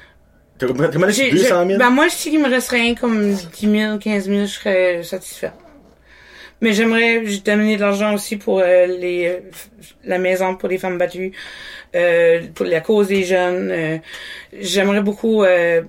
t'as 0.58 0.68
demandé 0.68 1.14
J'ai- 1.14 1.32
200 1.32 1.64
je- 1.64 1.68
000? 1.70 1.80
Ben, 1.80 1.90
moi, 1.90 2.08
je 2.08 2.14
sais 2.14 2.30
qu'il 2.30 2.42
me 2.42 2.50
reste 2.50 2.70
rien 2.70 2.96
comme 2.96 3.32
10 3.34 3.70
000, 3.72 3.98
15 3.98 4.26
000, 4.28 4.42
je 4.42 4.46
serais 4.46 5.04
satisfait. 5.04 5.52
Mais 6.62 6.72
j'aimerais 6.72 7.26
je 7.26 7.42
donner 7.42 7.76
de 7.76 7.82
l'argent 7.82 8.14
aussi 8.14 8.38
pour 8.38 8.60
euh, 8.60 8.86
les 8.86 9.28
euh, 9.28 9.40
la 10.06 10.18
maison 10.18 10.56
pour 10.56 10.70
les 10.70 10.78
femmes 10.78 10.98
battues, 10.98 11.34
euh, 11.94 12.44
pour 12.56 12.66
la 12.66 12.80
cause 12.80 13.08
des 13.08 13.24
jeunes. 13.26 13.70
euh, 13.70 13.98
j'aimerais 14.58 15.02
beaucoup 15.02 15.44
euh, 15.44 15.82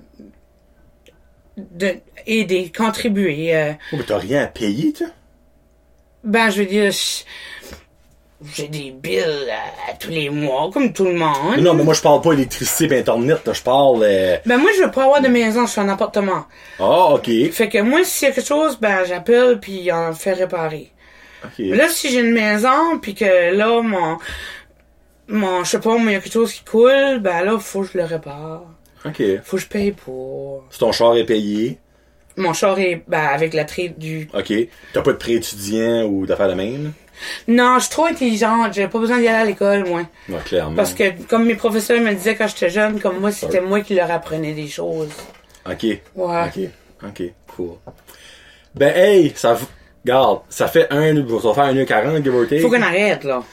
de, 1.57 1.95
aider, 2.25 2.71
contribuer. 2.75 3.55
euh. 3.55 3.73
Oh, 3.93 3.95
mais 3.97 4.03
t'as 4.03 4.17
rien 4.17 4.43
à 4.43 4.47
payer, 4.47 4.93
toi? 4.93 5.07
ben, 6.23 6.49
je 6.49 6.61
veux 6.61 6.65
dire, 6.67 6.91
j'ai 8.53 8.67
des 8.67 8.91
bills 8.91 9.49
à, 9.51 9.91
à 9.91 9.95
tous 9.95 10.09
les 10.09 10.29
mois, 10.29 10.69
comme 10.73 10.91
tout 10.91 11.05
le 11.05 11.13
monde. 11.13 11.57
Non, 11.59 11.73
mais 11.73 11.83
moi, 11.83 11.93
je 11.93 12.01
parle 12.01 12.21
pas 12.21 12.33
électricité 12.33 12.93
et 12.95 12.99
Internet, 12.99 13.41
je 13.53 13.61
parle... 13.61 14.01
euh, 14.03 14.37
Ben, 14.45 14.57
moi, 14.57 14.71
je 14.77 14.83
veux 14.83 14.91
pas 14.91 15.03
avoir 15.05 15.21
de 15.21 15.27
maison, 15.29 15.65
je 15.65 15.71
suis 15.71 15.81
en 15.81 15.87
appartement. 15.89 16.45
Ah, 16.79 17.13
ok. 17.13 17.29
Fait 17.51 17.69
que 17.69 17.79
moi, 17.81 18.03
s'il 18.03 18.27
y 18.27 18.31
a 18.31 18.33
quelque 18.33 18.47
chose, 18.47 18.77
ben, 18.79 19.05
j'appelle 19.05 19.59
puis 19.59 19.89
on 19.93 20.13
fait 20.13 20.33
réparer. 20.33 20.91
Ok. 21.43 21.51
Mais 21.59 21.77
là, 21.77 21.87
si 21.89 22.09
j'ai 22.09 22.19
une 22.21 22.33
maison, 22.33 22.99
puis 23.01 23.13
que 23.15 23.53
là, 23.55 23.81
mon, 23.81 24.17
mon, 25.27 25.63
je 25.63 25.69
sais 25.69 25.79
pas, 25.79 25.95
il 25.95 26.11
y 26.11 26.15
a 26.15 26.19
quelque 26.19 26.33
chose 26.33 26.53
qui 26.53 26.63
coule, 26.63 27.19
ben 27.19 27.43
là, 27.43 27.57
faut 27.59 27.81
que 27.81 27.89
je 27.93 27.97
le 27.99 28.03
répare. 28.03 28.63
Ok. 29.05 29.21
Faut 29.43 29.57
que 29.57 29.63
je 29.63 29.67
paye 29.67 29.91
pour. 29.91 30.63
Si 30.69 30.79
ton 30.79 30.91
char 30.91 31.15
est 31.15 31.25
payé, 31.25 31.77
Mon 32.37 32.53
char 32.53 32.77
est, 32.79 33.03
ben, 33.07 33.25
avec 33.25 33.53
la 33.53 33.63
traite 33.65 33.97
du... 33.97 34.27
ok. 34.33 34.53
T'as 34.93 35.01
pas 35.01 35.11
de 35.13 35.17
prêt 35.17 35.33
étudiant 35.33 36.03
ou 36.03 36.25
d'affaires 36.25 36.49
de 36.49 36.53
même? 36.53 36.93
Non, 37.47 37.75
je 37.75 37.83
suis 37.83 37.91
trop 37.91 38.05
intelligente, 38.05 38.73
j'ai 38.73 38.87
pas 38.89 38.99
besoin 38.99 39.19
d'y 39.19 39.27
aller 39.27 39.37
à 39.37 39.45
l'école, 39.45 39.85
moi. 39.87 40.01
Non, 40.27 40.39
clairement. 40.43 40.75
Parce 40.75 40.93
que, 40.93 41.11
comme 41.29 41.45
mes 41.45 41.55
professeurs 41.55 42.01
me 42.01 42.13
disaient 42.13 42.35
quand 42.35 42.47
j'étais 42.47 42.69
jeune, 42.69 42.99
comme 42.99 43.19
moi, 43.19 43.31
c'était 43.31 43.61
moi 43.61 43.79
qui 43.81 43.95
leur 43.95 44.11
apprenais 44.11 44.53
des 44.53 44.67
choses. 44.67 45.13
Ok. 45.69 45.83
Ouais. 45.83 46.01
Ok. 46.15 46.69
Ok. 47.07 47.23
Cool. 47.55 47.69
Ben, 48.73 48.93
hey, 48.93 49.31
ça, 49.35 49.57
Garde, 50.05 50.41
ça 50.49 50.67
fait 50.67 50.87
un, 50.91 51.15
ça 51.15 51.47
va 51.47 51.53
faire 51.53 51.73
1h40, 51.73 52.23
give 52.23 52.35
or 52.35 52.47
take. 52.47 52.59
Faut 52.59 52.69
qu'on 52.69 52.81
arrête, 52.81 53.23
là. 53.23 53.43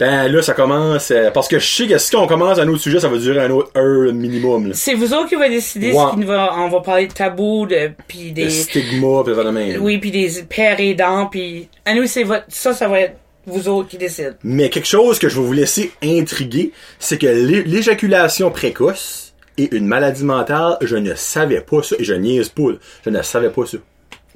Ben 0.00 0.26
là, 0.32 0.42
ça 0.42 0.54
commence. 0.54 1.10
euh, 1.10 1.30
parce 1.30 1.46
que 1.46 1.58
je 1.58 1.66
sais 1.66 1.86
que 1.86 1.98
si 1.98 2.16
on 2.16 2.26
commence 2.26 2.58
un 2.58 2.66
autre 2.68 2.80
sujet, 2.80 2.98
ça 3.00 3.08
va 3.08 3.18
durer 3.18 3.40
un 3.44 3.50
autre 3.50 3.70
heure 3.76 4.12
minimum. 4.12 4.72
C'est 4.74 4.94
vous 4.94 5.12
autres 5.12 5.28
qui 5.28 5.34
va 5.36 5.48
décider 5.48 5.92
Ouais. 5.92 6.04
ce 6.18 6.24
va, 6.24 6.54
on 6.56 6.68
va 6.68 6.80
parler 6.80 7.06
de 7.06 7.12
tabou, 7.12 7.66
de, 7.66 7.74
Le 7.74 8.30
des, 8.32 8.50
stigma, 8.50 9.22
pis 9.24 9.34
ça 9.34 9.44
de 9.44 9.78
oui, 9.78 9.98
puis 9.98 10.10
des 10.10 10.42
pères 10.48 10.80
aidants, 10.80 11.26
puis 11.26 11.68
à 11.84 11.94
nous, 11.94 12.06
c'est 12.06 12.22
votre, 12.24 12.44
ça, 12.48 12.72
ça 12.72 12.88
va 12.88 13.00
être 13.00 13.16
vous 13.46 13.68
autres 13.68 13.88
qui 13.88 13.98
décident. 13.98 14.34
Mais 14.42 14.68
quelque 14.70 14.86
chose 14.88 15.18
que 15.18 15.28
je 15.28 15.38
vais 15.40 15.46
vous 15.46 15.52
laisser 15.52 15.92
intriguer, 16.02 16.72
c'est 16.98 17.18
que 17.18 17.26
l'é- 17.26 17.64
l'éjaculation 17.64 18.50
précoce 18.50 19.34
est 19.58 19.72
une 19.72 19.86
maladie 19.86 20.24
mentale. 20.24 20.76
Je 20.82 20.96
ne 20.96 21.14
savais 21.14 21.60
pas 21.60 21.82
ça 21.82 21.96
et 21.98 22.04
je 22.04 22.14
niaise 22.14 22.48
pas. 22.48 22.70
Je 23.04 23.10
ne 23.10 23.20
savais 23.22 23.50
pas 23.50 23.66
ça. 23.66 23.78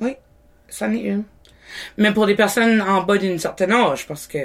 Oui, 0.00 0.14
c'en 0.68 0.92
est 0.92 1.00
une. 1.00 1.24
Mais 1.96 2.12
pour 2.12 2.26
des 2.26 2.34
personnes 2.34 2.80
en 2.82 3.02
bas 3.02 3.16
d'une 3.18 3.38
certaine 3.38 3.72
âge, 3.72 4.06
parce 4.06 4.26
que 4.26 4.38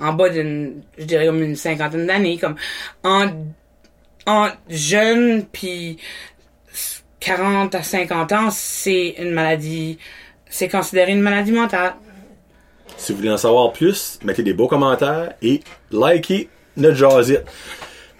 en 0.00 0.12
bas 0.12 0.28
d'une, 0.28 0.82
je 0.98 1.04
dirais 1.04 1.26
comme 1.26 1.42
une 1.42 1.56
cinquantaine 1.56 2.06
d'années, 2.06 2.38
comme 2.38 2.56
en, 3.02 3.28
en 4.26 4.48
jeune 4.68 5.44
puis 5.52 5.98
40 7.20 7.74
à 7.74 7.82
50 7.82 8.32
ans, 8.32 8.48
c'est 8.50 9.14
une 9.18 9.32
maladie, 9.32 9.98
c'est 10.48 10.68
considéré 10.68 11.12
une 11.12 11.22
maladie 11.22 11.52
mentale. 11.52 11.94
Si 12.96 13.12
vous 13.12 13.18
voulez 13.18 13.30
en 13.30 13.36
savoir 13.36 13.72
plus, 13.72 14.18
mettez 14.24 14.42
des 14.42 14.52
beaux 14.52 14.68
commentaires 14.68 15.32
et 15.42 15.60
likez 15.90 16.48
notre 16.76 16.96
jazzette. 16.96 17.46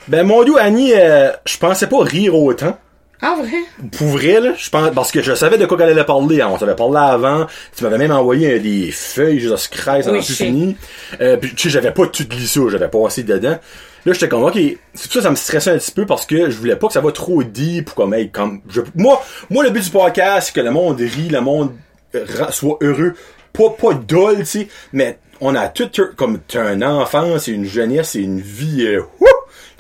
Ben 0.09 0.27
mon 0.27 0.43
dieu 0.45 0.59
Annie, 0.59 0.93
euh, 0.95 1.31
je 1.47 1.57
pensais 1.59 1.87
pas 1.87 2.03
rire 2.03 2.35
autant. 2.35 2.79
Ah, 3.27 3.37
vrai? 3.39 3.63
Pour 3.97 4.09
vrai, 4.09 4.39
là, 4.41 4.53
je 4.57 4.69
pense, 4.69 4.91
parce 4.95 5.11
que 5.11 5.23
je 5.23 5.35
savais 5.35 5.57
de 5.57 5.65
quoi 5.65 5.79
qu'elle 5.79 5.89
allait 5.89 6.05
parler. 6.05 6.43
On 6.43 6.59
s'avait 6.59 6.77
parlé 6.77 6.99
avant. 6.99 7.47
Tu 7.75 7.83
m'avais 7.83 7.97
même 7.97 8.13
envoyé 8.13 8.53
euh, 8.55 8.59
des 8.61 8.91
feuilles, 8.91 9.41
juste 9.41 9.69
Christ, 9.73 10.09
Oui, 10.13 10.19
plus 10.23 10.35
fini. 10.35 10.77
Euh, 11.23 11.37
puis, 11.39 11.55
tu 11.55 11.63
sais, 11.65 11.71
j'avais 11.71 11.91
pas 11.93 12.07
tout 12.07 12.25
ça, 12.47 12.61
j'avais 12.71 12.89
passé 12.89 13.23
dedans. 13.23 13.59
Là, 14.07 14.13
j'étais 14.13 14.29
comme, 14.29 14.43
ok, 14.45 14.59
c'est 14.93 15.05
pour 15.11 15.13
ça, 15.15 15.23
ça 15.23 15.31
me 15.31 15.37
stressait 15.37 15.71
un 15.71 15.79
petit 15.79 15.93
peu 15.93 16.05
parce 16.05 16.27
que 16.27 16.51
je 16.51 16.57
voulais 16.59 16.77
pas 16.77 16.89
que 16.89 16.93
ça 16.93 17.01
va 17.01 17.11
trop 17.13 17.43
deep 17.43 17.91
ou 17.93 17.95
comme, 17.95 18.13
hey, 18.13 18.29
comme, 18.31 18.61
je- 18.69 18.83
moi, 18.95 19.25
moi, 19.49 19.65
le 19.65 19.71
but 19.71 19.83
du 19.83 19.91
podcast, 19.91 20.49
c'est 20.49 20.61
que 20.61 20.61
le 20.61 20.71
monde 20.71 21.01
rit, 21.01 21.31
le 21.31 21.41
monde 21.41 21.73
euh, 22.15 22.27
soit 22.51 22.77
heureux. 22.83 23.15
Pas, 23.55 23.71
pas 23.71 23.95
dole, 23.95 24.41
tu 24.41 24.45
sais, 24.45 24.69
mais 24.93 25.19
on 25.41 25.55
a 25.55 25.69
tout, 25.69 25.89
comme, 26.17 26.41
t'as 26.47 26.63
un 26.65 26.83
enfant, 26.83 27.39
c'est 27.39 27.53
une 27.53 27.65
jeunesse, 27.65 28.11
c'est 28.11 28.21
une 28.21 28.41
vie, 28.41 28.85
euh, 28.85 29.01
wouh, 29.21 29.27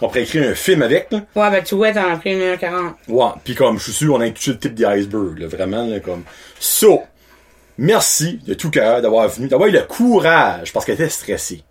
qu'on 0.04 0.08
pourrait 0.08 0.22
écrire 0.22 0.50
un 0.50 0.54
film 0.54 0.82
avec, 0.82 1.10
là. 1.10 1.18
Ouais, 1.34 1.50
ben 1.50 1.62
tu 1.62 1.74
vois, 1.74 1.92
t'en 1.92 2.10
as 2.10 2.16
pris 2.16 2.32
une 2.34 2.40
heure 2.40 2.58
40. 2.58 2.94
Ouais, 3.08 3.26
puis 3.42 3.54
comme 3.54 3.78
je 3.78 3.84
suis 3.84 3.92
sûr, 3.92 4.14
on 4.14 4.20
a 4.20 4.28
touché 4.30 4.52
le 4.52 4.58
type 4.58 4.74
d'iceberg, 4.74 5.38
là, 5.38 5.46
vraiment, 5.46 5.86
là, 5.86 6.00
comme. 6.00 6.24
So, 6.60 7.02
merci 7.78 8.40
de 8.46 8.54
tout 8.54 8.70
cœur 8.70 9.02
d'avoir 9.02 9.28
venu, 9.28 9.48
d'avoir 9.48 9.68
eu 9.68 9.72
le 9.72 9.82
courage, 9.82 10.72
parce 10.72 10.84
qu'elle 10.84 10.96
était 10.96 11.08
stressée. 11.08 11.62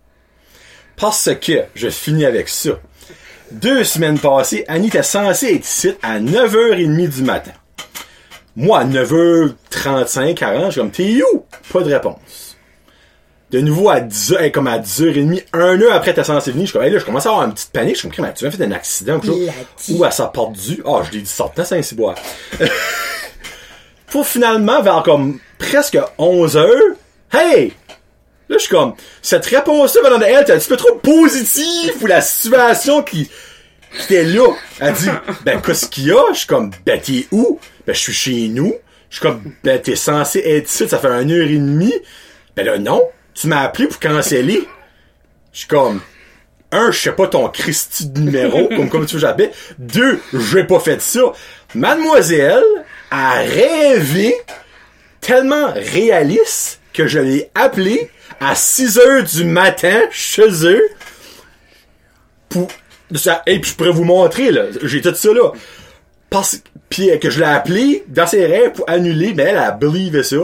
Parce 0.96 1.30
que, 1.40 1.64
je 1.74 1.88
finis 1.88 2.24
avec 2.24 2.48
ça. 2.48 2.70
Deux 3.50 3.84
semaines 3.84 4.18
passées, 4.18 4.64
Annie 4.68 4.88
était 4.88 5.02
censée 5.02 5.54
être 5.54 5.64
ici 5.64 5.94
à 6.02 6.18
9h30 6.18 7.08
du 7.08 7.22
matin. 7.22 7.52
Moi, 8.56 8.78
à 8.78 8.84
9h35, 8.84 10.34
40, 10.34 10.64
je 10.66 10.70
suis 10.70 10.80
comme, 10.80 10.90
t'es 10.90 11.20
où? 11.32 11.44
Pas 11.72 11.82
de 11.82 11.92
réponse. 11.92 12.43
De 13.54 13.60
nouveau 13.60 13.88
à 13.88 14.00
10h, 14.00 14.40
hey, 14.40 14.50
comme 14.50 14.66
à 14.66 14.80
10h30, 14.80 15.44
un 15.52 15.80
heure 15.80 15.92
après 15.92 16.12
t'es 16.12 16.24
censé 16.24 16.50
venir, 16.50 16.66
je 16.66 16.70
suis 16.70 16.72
comme, 16.72 16.82
hey, 16.82 16.90
là, 16.90 16.98
je 16.98 17.04
commence 17.04 17.24
à 17.24 17.28
avoir 17.28 17.44
une 17.44 17.54
petite 17.54 17.70
panique, 17.70 17.94
je 17.94 18.00
suis 18.00 18.08
comme, 18.08 18.24
Crème, 18.24 18.34
tu 18.36 18.44
m'as 18.44 18.50
fait 18.50 18.64
un 18.64 18.72
accident 18.72 19.20
ou. 19.24 19.92
Ou 19.92 20.02
à 20.02 20.10
sa 20.10 20.26
porte 20.26 20.54
du, 20.54 20.82
ah, 20.84 21.02
je 21.06 21.12
l'ai 21.12 21.20
dit 21.20 21.30
sortant, 21.30 21.64
c'est 21.64 21.78
un 21.78 21.82
ciboire. 21.82 22.16
Pour 24.08 24.26
finalement, 24.26 24.82
vers 24.82 25.04
comme 25.04 25.38
presque 25.56 25.96
11 26.18 26.56
heures, 26.56 26.96
hey! 27.32 27.72
Là, 28.48 28.56
je 28.56 28.58
suis 28.58 28.70
comme, 28.70 28.94
cette 29.22 29.46
réponse-là 29.46 30.02
venant 30.02 30.18
de 30.18 30.24
elle, 30.24 30.42
était 30.42 30.54
un 30.54 30.58
petit 30.58 30.68
peu 30.70 30.76
trop 30.76 30.96
positive 30.96 31.96
pour 32.00 32.08
la 32.08 32.22
situation 32.22 33.04
qui, 33.04 33.30
qui 33.96 34.02
était 34.02 34.24
là. 34.24 34.48
Elle 34.80 34.94
dit, 34.94 35.10
ben, 35.44 35.62
qu'est-ce 35.62 35.86
qu'il 35.86 36.06
y 36.06 36.10
a? 36.10 36.32
Je 36.32 36.38
suis 36.38 36.48
comme, 36.48 36.72
ben, 36.84 37.00
t'es 37.00 37.28
où? 37.30 37.60
Ben, 37.86 37.94
je 37.94 38.00
suis 38.00 38.12
chez 38.12 38.48
nous. 38.48 38.74
Je 39.10 39.18
suis 39.18 39.22
comme, 39.22 39.42
ben, 39.62 39.80
t'es 39.80 39.94
censé 39.94 40.40
être 40.40 40.68
ici, 40.68 40.88
ça 40.88 40.98
fait 40.98 41.06
une 41.06 41.30
heure 41.30 41.46
et 41.46 41.56
demie. 41.56 41.94
Ben 42.56 42.66
là, 42.66 42.78
non. 42.78 43.00
Tu 43.34 43.48
m'as 43.48 43.62
appelé 43.62 43.88
pour 43.88 43.98
canceller. 43.98 44.68
Je 45.52 45.58
suis 45.60 45.68
comme, 45.68 46.00
un, 46.72 46.90
je 46.90 46.98
sais 46.98 47.12
pas 47.12 47.28
ton 47.28 47.48
Christy 47.48 48.08
de 48.08 48.20
numéro, 48.20 48.68
comme, 48.76 48.88
comme 48.88 49.06
tu 49.06 49.14
veux 49.14 49.20
j'appelle. 49.20 49.52
Deux, 49.78 50.20
j'ai 50.32 50.64
pas 50.64 50.80
fait 50.80 51.00
ça. 51.00 51.20
Mademoiselle 51.74 52.62
a 53.10 53.34
rêvé 53.40 54.34
tellement 55.20 55.72
réaliste 55.74 56.80
que 56.92 57.06
je 57.06 57.18
l'ai 57.18 57.50
appelé 57.54 58.10
à 58.40 58.54
6 58.54 58.98
heures 58.98 59.22
du 59.22 59.44
matin 59.44 60.00
chez 60.10 60.66
eux 60.66 60.82
pour 62.48 62.68
ça 63.14 63.42
et 63.46 63.58
puis 63.60 63.70
je 63.70 63.76
pourrais 63.76 63.90
vous 63.90 64.04
montrer 64.04 64.50
là 64.50 64.64
j'ai 64.82 65.00
tout 65.00 65.14
ça 65.14 65.32
là 65.32 65.52
parce 66.30 66.60
puis 66.88 67.10
euh, 67.10 67.16
que 67.18 67.30
je 67.30 67.40
l'ai 67.40 67.46
appelé 67.46 68.04
dans 68.08 68.26
ses 68.26 68.44
rêves 68.46 68.72
pour 68.72 68.88
annuler 68.88 69.32
mais 69.34 69.44
elle 69.44 69.58
a 69.58 69.70
believe 69.70 70.20
ça 70.22 70.36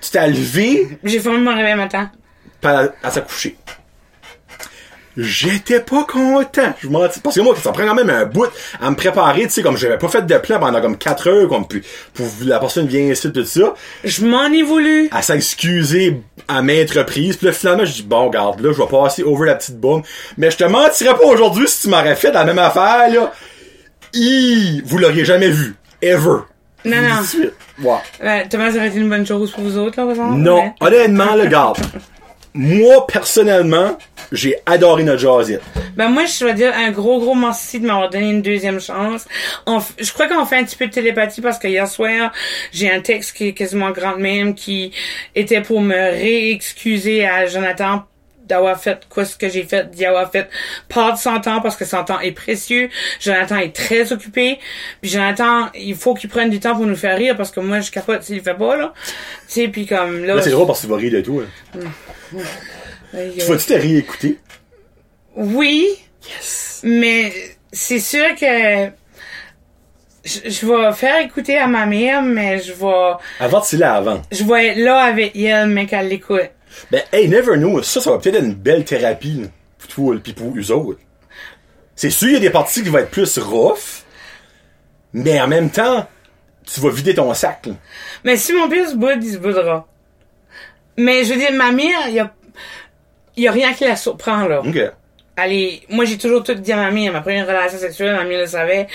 tu 0.00 0.10
t'es 0.10 0.28
levé 0.28 0.98
J'ai 1.02 1.20
fait 1.20 1.30
mon 1.30 1.54
réveil 1.54 1.74
matin. 1.74 2.10
Elle 2.62 2.92
s'est 3.10 3.22
couchée 3.22 3.56
J'étais 5.20 5.80
pas 5.80 6.04
content. 6.04 6.74
Je 6.80 6.86
m'en 6.88 7.04
dis- 7.08 7.18
Parce 7.20 7.34
que 7.34 7.40
moi, 7.40 7.52
ça 7.60 7.72
prend 7.72 7.84
quand 7.84 7.94
même 7.96 8.08
un 8.08 8.24
bout 8.24 8.46
à 8.80 8.88
me 8.88 8.94
préparer, 8.94 9.42
tu 9.42 9.50
sais, 9.50 9.62
comme 9.62 9.76
j'avais 9.76 9.98
pas 9.98 10.06
fait 10.08 10.22
de 10.24 10.38
plan 10.38 10.60
pendant 10.60 10.80
comme 10.80 10.96
4 10.96 11.28
heures, 11.28 11.48
comme, 11.48 11.66
puis, 11.66 11.82
pour 12.14 12.26
la 12.44 12.60
personne 12.60 12.86
vient 12.86 13.00
ici, 13.00 13.32
tout 13.32 13.44
ça. 13.44 13.74
Je 14.04 14.24
m'en 14.24 14.44
ai 14.52 14.62
voulu. 14.62 15.08
à 15.10 15.22
s'excuser 15.22 16.20
à 16.46 16.62
maintes 16.62 16.92
reprises. 16.92 17.36
Puis 17.36 17.46
là, 17.48 17.52
finalement, 17.52 17.84
je 17.84 17.94
dis, 17.94 18.02
bon, 18.04 18.30
garde, 18.30 18.60
là, 18.60 18.70
je 18.72 18.78
vais 18.80 18.86
passer 18.88 19.24
over 19.24 19.46
la 19.46 19.56
petite 19.56 19.80
bombe. 19.80 20.04
Mais 20.36 20.52
je 20.52 20.56
te 20.56 20.64
mentirais 20.64 21.16
pas 21.16 21.24
aujourd'hui 21.26 21.66
si 21.66 21.82
tu 21.82 21.88
m'aurais 21.88 22.14
fait 22.14 22.30
la 22.30 22.44
même 22.44 22.58
affaire, 22.60 23.10
là. 23.12 23.32
Hi, 24.14 24.82
vous 24.86 24.98
l'auriez 24.98 25.24
jamais 25.24 25.50
vu. 25.50 25.74
Ever. 26.00 26.42
Non, 26.84 26.96
non. 27.02 27.42
Ouais. 27.82 27.96
Ouais, 28.22 28.48
Thomas, 28.48 28.70
ça 28.70 28.76
aurait 28.76 28.86
été 28.88 28.98
une 28.98 29.08
bonne 29.10 29.26
chose 29.26 29.50
pour 29.50 29.64
vous 29.64 29.76
autres, 29.78 29.98
là, 29.98 30.04
par 30.04 30.10
exemple? 30.10 30.34
Non, 30.38 30.72
honnêtement, 30.80 31.34
le 31.34 31.46
garde. 31.46 31.78
Moi, 32.60 33.06
personnellement, 33.06 33.96
j'ai 34.32 34.56
adoré 34.66 35.04
notre 35.04 35.20
jazzette. 35.20 35.62
Ben 35.96 36.08
moi, 36.08 36.24
je 36.24 36.40
dois 36.40 36.54
dire 36.54 36.72
un 36.74 36.90
gros, 36.90 37.20
gros 37.20 37.36
merci 37.36 37.78
de 37.78 37.86
m'avoir 37.86 38.10
donné 38.10 38.30
une 38.30 38.42
deuxième 38.42 38.80
chance. 38.80 39.26
Je 39.68 40.12
crois 40.12 40.26
qu'on 40.26 40.44
fait 40.44 40.56
un 40.56 40.64
petit 40.64 40.74
peu 40.74 40.88
de 40.88 40.92
télépathie 40.92 41.40
parce 41.40 41.60
que 41.60 41.68
hier 41.68 41.86
soir, 41.86 42.32
j'ai 42.72 42.90
un 42.90 42.98
texte 42.98 43.36
qui 43.36 43.46
est 43.46 43.52
quasiment 43.52 43.92
grand 43.92 44.16
même 44.16 44.56
qui 44.56 44.90
était 45.36 45.60
pour 45.60 45.80
me 45.80 45.94
réexcuser 45.94 47.24
à 47.24 47.46
Jonathan 47.46 48.02
d'avoir 48.48 48.80
fait 48.80 49.00
quoi 49.08 49.24
ce 49.24 49.36
que 49.36 49.48
j'ai 49.48 49.62
fait, 49.64 49.90
d'y 49.90 50.04
avoir 50.06 50.30
fait 50.30 50.48
pas 50.88 51.12
de 51.12 51.18
son 51.18 51.40
temps 51.40 51.60
parce 51.60 51.76
que 51.76 51.84
son 51.84 52.02
temps 52.04 52.20
est 52.20 52.32
précieux. 52.32 52.88
Jonathan 53.20 53.56
est 53.58 53.74
très 53.74 54.12
occupé. 54.12 54.58
Puis 55.00 55.10
Jonathan, 55.10 55.68
il 55.74 55.94
faut 55.94 56.14
qu'il 56.14 56.28
prenne 56.30 56.50
du 56.50 56.58
temps 56.60 56.74
pour 56.74 56.86
nous 56.86 56.96
faire 56.96 57.16
rire 57.16 57.36
parce 57.36 57.50
que 57.50 57.60
moi, 57.60 57.80
je 57.80 57.90
capote 57.90 58.22
s'il 58.22 58.36
le 58.36 58.42
fait 58.42 58.54
pas, 58.54 58.76
là. 58.76 58.92
Tu 59.48 59.54
sais, 59.62 59.68
puis 59.68 59.86
comme 59.86 60.24
là... 60.24 60.34
Là, 60.36 60.42
c'est 60.42 60.50
drôle 60.50 60.66
parce 60.66 60.80
que 60.80 60.86
tu 60.86 60.90
vas 60.92 60.98
rire 60.98 61.12
de 61.12 61.20
tout. 61.20 61.42
hein. 61.74 62.38
Tu 63.12 63.40
vas-tu 63.46 63.66
te 63.66 63.72
réécouter? 63.74 64.38
Oui. 65.36 65.86
Yes. 66.28 66.80
Mais 66.84 67.32
c'est 67.72 68.00
sûr 68.00 68.34
que 68.38 68.86
je, 70.24 70.40
je 70.50 70.66
vais 70.66 70.92
faire 70.92 71.20
écouter 71.20 71.56
à 71.58 71.66
ma 71.66 71.86
mère, 71.86 72.22
mais 72.22 72.58
je 72.58 72.72
vais 72.72 73.16
Avant, 73.40 73.60
tu 73.60 73.76
là 73.76 73.94
avant. 73.94 74.20
je 74.30 74.44
vais 74.44 74.68
être 74.68 74.78
là 74.78 75.00
avec 75.04 75.34
elle, 75.36 75.68
mais 75.68 75.86
qu'elle 75.86 76.08
l'écoute. 76.08 76.50
Ben, 76.90 77.02
hey, 77.12 77.28
never 77.28 77.56
know. 77.56 77.82
Ça, 77.82 78.00
ça 78.00 78.10
va 78.10 78.18
peut-être 78.18 78.36
être 78.36 78.44
une 78.44 78.54
belle 78.54 78.84
thérapie, 78.84 79.42
là, 79.42 79.48
pour 79.78 79.88
toi, 79.88 80.16
pis 80.22 80.32
pour 80.32 80.56
eux 80.56 80.70
autres. 80.72 81.00
C'est 81.96 82.10
sûr, 82.10 82.28
il 82.28 82.34
y 82.34 82.36
a 82.36 82.40
des 82.40 82.50
parties 82.50 82.82
qui 82.82 82.88
vont 82.88 82.98
être 82.98 83.10
plus 83.10 83.38
rough, 83.38 84.04
mais 85.12 85.40
en 85.40 85.48
même 85.48 85.70
temps, 85.70 86.06
tu 86.64 86.80
vas 86.80 86.90
vider 86.90 87.14
ton 87.14 87.32
sac, 87.34 87.66
là. 87.66 87.74
Mais 88.24 88.36
si 88.36 88.52
mon 88.52 88.68
père 88.68 88.88
se 88.88 88.94
boude, 88.94 89.22
il 89.22 89.32
se 89.32 89.38
boudera. 89.38 89.86
Mais 90.96 91.24
je 91.24 91.32
veux 91.32 91.38
dire, 91.38 91.52
ma 91.52 91.72
mère, 91.72 92.08
il 92.08 92.14
y 92.14 92.20
a, 92.20 92.32
il 93.36 93.44
y 93.44 93.48
a 93.48 93.52
rien 93.52 93.72
qui 93.72 93.84
la 93.84 93.96
surprend, 93.96 94.46
là. 94.46 94.60
OK. 94.60 94.78
Allez, 95.40 95.82
moi 95.88 96.04
j'ai 96.04 96.18
toujours 96.18 96.42
tout 96.42 96.54
dit 96.54 96.72
à 96.72 96.76
ma 96.76 96.90
mère, 96.90 97.12
ma 97.12 97.20
première 97.20 97.46
relation 97.46 97.78
sexuelle, 97.78 98.16
ma 98.16 98.24
mère 98.24 98.40
le 98.40 98.46
savait. 98.46 98.88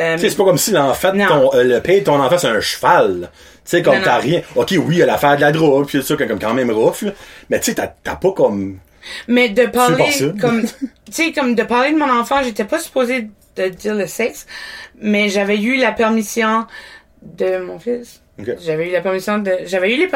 Euh, 0.00 0.16
c'est 0.16 0.36
pas 0.36 0.44
comme 0.44 0.56
si 0.56 0.70
l'enfant, 0.70 1.10
de 1.12 1.16
Non. 1.18 1.26
ton, 1.26 1.54
euh, 1.54 1.64
le 1.64 1.80
père 1.80 1.98
de 1.98 2.04
ton 2.04 2.20
enfant, 2.20 2.38
c'est 2.38 2.46
un 2.46 2.60
cheval. 2.60 3.30
Tu 3.32 3.60
sais, 3.64 3.82
comme 3.82 4.00
t'as 4.00 4.18
rien. 4.18 4.42
Ok, 4.54 4.68
oui, 4.70 4.84
il 4.90 4.98
y 4.98 5.02
a 5.02 5.06
l'affaire 5.06 5.34
de 5.34 5.40
la 5.40 5.50
drogue, 5.50 5.90
tout 5.90 6.00
ça, 6.00 6.14
comme 6.16 6.38
quand 6.38 6.54
même 6.54 6.70
rough, 6.70 7.02
là. 7.02 7.10
Mais 7.50 7.58
tu 7.58 7.72
sais, 7.72 7.74
t'as, 7.74 8.14
pas 8.14 8.30
comme... 8.30 8.78
Mais 9.26 9.48
de 9.48 9.66
parler 9.66 10.04
comme 10.40 10.62
tu 11.06 11.12
sais 11.12 11.32
comme 11.32 11.56
de 11.56 11.62
parler 11.64 11.92
de 11.92 11.98
mon 11.98 12.10
enfant, 12.10 12.42
j'étais 12.44 12.64
pas 12.64 12.78
supposée 12.78 13.28
de 13.56 13.68
dire 13.68 13.96
le 13.96 14.06
sexe, 14.06 14.46
mais 15.00 15.28
j'avais 15.30 15.58
eu 15.60 15.78
la 15.78 15.90
permission 15.90 16.66
de 17.22 17.58
mon 17.58 17.80
fils. 17.80 18.20
J'avais 18.64 18.88
eu 18.88 18.92
la 18.92 19.00
permission 19.00 19.38
de 19.38 19.50
j'avais 19.66 19.94
eu 19.94 19.98
les 19.98 20.08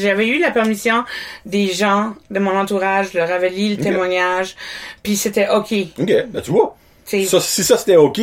j'avais 0.00 0.26
eu 0.28 0.38
la 0.38 0.50
permission 0.50 1.04
des 1.46 1.68
gens 1.68 2.14
de 2.30 2.38
mon 2.38 2.56
entourage, 2.56 3.08
je 3.12 3.18
leur 3.18 3.30
avais 3.30 3.48
lu 3.50 3.70
le 3.70 3.76
témoignage, 3.76 4.56
puis 5.02 5.16
c'était 5.16 5.48
OK. 5.48 5.72
Ok, 5.98 6.12
ben 6.28 6.40
tu 6.42 6.50
vois. 6.50 6.76
Ça, 7.04 7.40
si 7.40 7.64
ça 7.64 7.78
c'était 7.78 7.96
ok, 7.96 8.20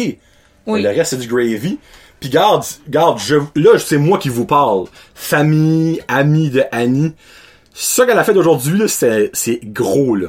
Oui. 0.68 0.82
le 0.82 0.90
reste 0.90 1.12
c'est 1.12 1.18
du 1.18 1.28
gravy. 1.28 1.80
Puis 2.20 2.30
garde, 2.30 2.64
garde, 2.88 3.20
je, 3.20 3.36
là, 3.56 3.78
c'est 3.80 3.98
moi 3.98 4.18
qui 4.18 4.30
vous 4.30 4.46
parle. 4.46 4.86
Famille, 5.14 6.02
amis 6.08 6.50
de 6.50 6.64
Annie. 6.72 7.14
Ça 7.74 8.06
qu'elle 8.06 8.18
a 8.18 8.24
fait 8.24 8.38
aujourd'hui, 8.38 8.78
là, 8.80 8.88
c'est, 8.88 9.30
c'est 9.34 9.60
gros, 9.62 10.16
là. 10.16 10.28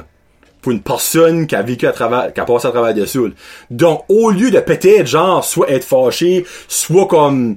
Pour 0.61 0.73
une 0.73 0.81
personne 0.81 1.47
qui 1.47 1.55
a 1.55 1.61
vécu 1.61 1.87
à 1.87 1.93
travers, 1.93 2.33
qui 2.33 2.39
a 2.41 2.43
passé 2.43 2.67
à 2.67 2.71
travers 2.71 2.93
de 2.93 3.05
ça. 3.05 3.19
là. 3.19 3.29
Donc, 3.69 4.03
au 4.09 4.29
lieu 4.31 4.51
de 4.51 4.59
peut-être, 4.59 5.05
genre, 5.07 5.45
soit 5.45 5.69
être 5.69 5.85
fâché, 5.85 6.45
soit 6.67 7.07
comme, 7.07 7.55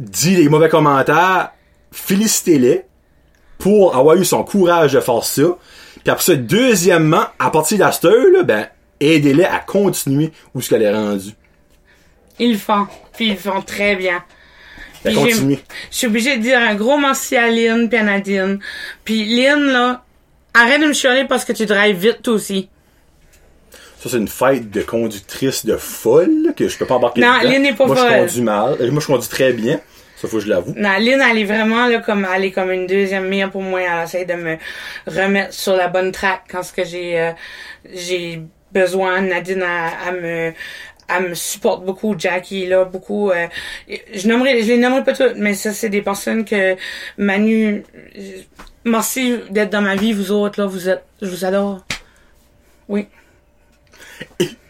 dire 0.00 0.38
les 0.38 0.48
mauvais 0.48 0.68
commentaires, 0.68 1.52
félicitez-les 1.92 2.84
pour 3.58 3.94
avoir 3.94 4.16
eu 4.16 4.24
son 4.24 4.42
courage 4.42 4.94
de 4.94 5.00
faire 5.00 5.22
ça. 5.22 5.42
Puis 6.02 6.10
après 6.10 6.24
ça, 6.24 6.34
deuxièmement, 6.34 7.24
à 7.38 7.50
partir 7.50 7.78
de 7.78 7.82
la 7.82 7.90
là, 8.38 8.42
ben, 8.42 8.66
aidez-les 9.00 9.44
à 9.44 9.58
continuer 9.58 10.32
où 10.54 10.60
ce 10.60 10.70
qu'elle 10.70 10.82
est 10.82 10.92
rendue. 10.92 11.34
Ils 12.38 12.52
le 12.52 12.58
font. 12.58 12.86
Puis 13.14 13.26
ils 13.26 13.32
le 13.32 13.38
font 13.38 13.60
très 13.60 13.96
bien. 13.96 14.22
Ben. 15.04 15.14
Je 15.14 15.56
suis 15.90 16.06
obligée 16.06 16.36
de 16.36 16.42
dire 16.42 16.58
un 16.58 16.74
gros 16.74 16.98
merci 16.98 17.36
à 17.36 17.50
Lynn 17.50 17.88
puis 17.88 17.98
à 17.98 18.02
Nadine. 18.02 18.58
Puis 19.04 19.24
Lynn, 19.24 19.66
là, 19.66 20.04
arrête 20.54 20.80
de 20.80 20.86
me 20.86 20.92
chialer 20.92 21.24
parce 21.26 21.44
que 21.44 21.52
tu 21.52 21.66
drives 21.66 21.96
vite 21.96 22.22
toi 22.22 22.34
aussi. 22.34 22.68
Ça, 24.02 24.08
c'est 24.08 24.16
une 24.16 24.28
fête 24.28 24.70
de 24.70 24.80
conductrice 24.80 25.66
de 25.66 25.76
folle, 25.76 26.44
là, 26.46 26.52
que 26.54 26.66
je 26.68 26.78
peux 26.78 26.86
pas 26.86 26.94
embarquer 26.94 27.20
Non, 27.20 27.38
dedans. 27.38 27.50
Lynn 27.50 27.62
n'est 27.62 27.74
pas 27.74 27.86
Moi, 27.86 27.96
je 27.96 28.00
folle. 28.00 28.18
conduis 28.20 28.40
mal. 28.42 28.76
Euh, 28.80 28.90
Moi, 28.90 29.00
je 29.00 29.06
conduis 29.06 29.28
très 29.28 29.52
bien. 29.52 29.78
Ça, 30.16 30.26
faut 30.28 30.38
que 30.38 30.42
je 30.44 30.48
l'avoue. 30.48 30.72
Non, 30.76 30.96
Lynn, 30.98 31.20
elle 31.30 31.38
est 31.38 31.44
vraiment 31.44 31.86
là 31.86 31.98
comme 32.00 32.26
elle 32.34 32.44
est 32.44 32.50
comme 32.50 32.70
une 32.70 32.86
deuxième 32.86 33.28
mère 33.28 33.50
pour 33.50 33.62
moi. 33.62 33.80
Elle 33.82 34.04
essaie 34.04 34.24
de 34.24 34.34
me 34.34 34.56
remettre 35.06 35.52
sur 35.54 35.74
la 35.76 35.88
bonne 35.88 36.12
track 36.12 36.42
quand 36.50 36.62
ce 36.62 36.72
que 36.72 36.84
j'ai 36.84 37.18
euh, 37.20 37.32
j'ai 37.94 38.42
besoin. 38.72 39.20
Nadine, 39.22 39.62
elle, 39.62 40.14
elle 40.14 40.20
me 40.22 40.52
elle 41.12 41.28
me 41.30 41.34
supporte 41.34 41.84
beaucoup. 41.84 42.14
Jackie 42.18 42.66
là, 42.66 42.84
beaucoup. 42.84 43.30
euh, 43.30 43.46
je 44.14 44.28
nommerai, 44.28 44.62
je 44.62 44.68
les 44.68 44.78
nommerai 44.78 45.04
pas 45.04 45.12
toutes, 45.14 45.36
mais 45.36 45.54
ça 45.54 45.72
c'est 45.72 45.88
des 45.88 46.02
personnes 46.02 46.44
que 46.44 46.76
Manu. 47.18 47.82
Merci 48.84 49.36
d'être 49.50 49.70
dans 49.70 49.82
ma 49.82 49.96
vie, 49.96 50.12
vous 50.12 50.32
autres 50.32 50.60
là. 50.60 50.66
Vous 50.66 50.88
êtes, 50.88 51.02
je 51.22 51.28
vous 51.28 51.44
adore. 51.44 51.84
Oui. 52.88 53.06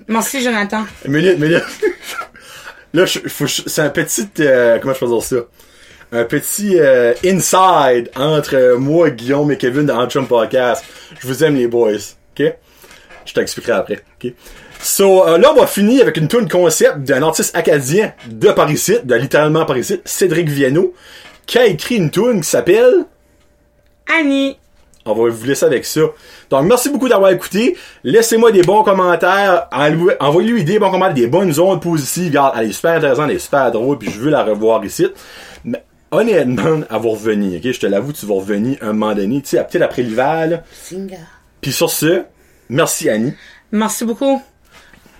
Merci 0.09 0.43
Jonathan. 0.43 0.85
Une 1.05 1.13
minute, 1.13 1.35
une 1.35 1.45
minute. 1.45 1.65
Là, 2.93 3.05
c'est 3.07 3.83
un 3.83 3.91
petit, 3.91 4.29
euh, 4.41 4.79
comment 4.81 4.93
je 4.95 4.99
peux 4.99 5.07
dire 5.07 5.23
ça? 5.23 5.37
Un 6.13 6.25
petit 6.25 6.77
euh, 6.81 7.15
inside 7.25 8.11
entre 8.17 8.75
moi, 8.77 9.11
Guillaume 9.11 9.53
et 9.53 9.57
Kevin 9.57 9.87
dans 9.87 10.03
Antrum 10.03 10.27
Podcast. 10.27 10.85
Je 11.21 11.27
vous 11.29 11.45
aime 11.45 11.55
les 11.55 11.69
boys, 11.69 11.93
ok? 12.37 12.53
Je 13.25 13.33
t'expliquerai 13.33 13.73
après, 13.73 14.03
ok? 14.21 14.33
So, 14.83 15.29
euh, 15.29 15.39
là, 15.39 15.53
on 15.53 15.61
va 15.61 15.69
finir 15.69 16.03
avec 16.03 16.17
une 16.17 16.27
tune 16.27 16.49
concept 16.49 16.99
d'un 17.01 17.23
artiste 17.23 17.55
acadien 17.55 18.13
de 18.27 18.51
Paris-Site, 18.51 19.07
de 19.07 19.15
littéralement 19.15 19.65
Paris-Site, 19.65 20.03
Cédric 20.05 20.49
Viano, 20.49 20.95
qui 21.47 21.59
a 21.59 21.67
écrit 21.67 21.97
une 21.97 22.11
tune 22.11 22.41
qui 22.41 22.49
s'appelle 22.49 23.05
Annie. 24.19 24.57
On 25.07 25.15
va 25.15 25.31
vous 25.31 25.45
laisser 25.45 25.65
avec 25.65 25.85
ça. 25.85 26.01
Donc, 26.51 26.65
merci 26.65 26.91
beaucoup 26.91 27.09
d'avoir 27.09 27.31
écouté. 27.31 27.77
Laissez-moi 28.05 28.53
des 28.53 28.63
bons 28.63 28.83
commentaires. 28.83 29.69
Envoyez-lui 30.21 30.65
des 30.65 30.79
bons 30.79 30.91
commentaires, 30.91 31.15
des 31.15 31.27
bonnes 31.27 31.59
ondes 31.59 31.83
positives. 31.83 32.29
Regarde, 32.29 32.55
elle 32.59 32.69
est 32.69 32.73
super 32.73 32.93
intéressante, 32.93 33.31
elle 33.31 33.37
est 33.37 33.41
super 33.41 33.71
drôle, 33.73 33.99
puis 33.99 34.11
je 34.11 34.21
veux 34.21 34.31
la 34.31 34.45
revoir 34.45 34.85
ici. 34.85 35.07
Mais 35.65 35.83
honnêtement, 36.11 36.81
elle 36.89 36.97
va 36.97 37.09
revenir, 37.09 37.59
ok? 37.59 37.73
Je 37.73 37.81
te 37.81 37.87
l'avoue, 37.87 38.13
tu 38.13 38.27
vas 38.27 38.35
revenir 38.35 38.79
un 38.83 38.93
moment 38.93 39.15
donné, 39.15 39.41
tu 39.41 39.51
sais, 39.51 39.65
peut-être 39.65 39.83
après 39.83 40.03
l'hiver. 40.03 40.63
Puis 41.61 41.73
sur 41.73 41.91
ce, 41.91 42.25
merci 42.69 43.09
Annie. 43.09 43.35
Merci 43.73 44.05
beaucoup. 44.05 44.43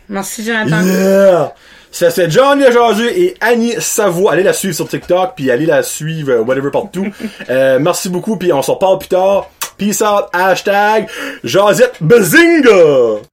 Merci 0.09 0.45
Jonathan. 0.45 0.83
Yeah! 0.83 1.55
Ça 1.93 2.11
c'est 2.11 2.31
John 2.31 2.59
Lejazu 2.61 3.07
et 3.09 3.35
Annie 3.41 3.75
Savoie. 3.79 4.33
Allez 4.33 4.43
la 4.43 4.53
suivre 4.53 4.75
sur 4.75 4.89
TikTok, 4.89 5.33
puis 5.37 5.51
allez 5.51 5.67
la 5.67 5.83
suivre, 5.83 6.33
euh, 6.33 6.43
whatever, 6.43 6.71
partout. 6.71 7.07
Euh, 7.49 7.79
merci 7.81 8.09
beaucoup, 8.09 8.37
puis 8.37 8.53
on 8.53 8.63
s'en 8.63 8.75
reparle 8.75 8.99
plus 8.99 9.09
tard. 9.09 9.51
Peace 9.81 10.03
out, 10.03 10.31
hashtag 10.35 11.09
Jazette 11.43 11.97
Bazinga! 12.07 13.25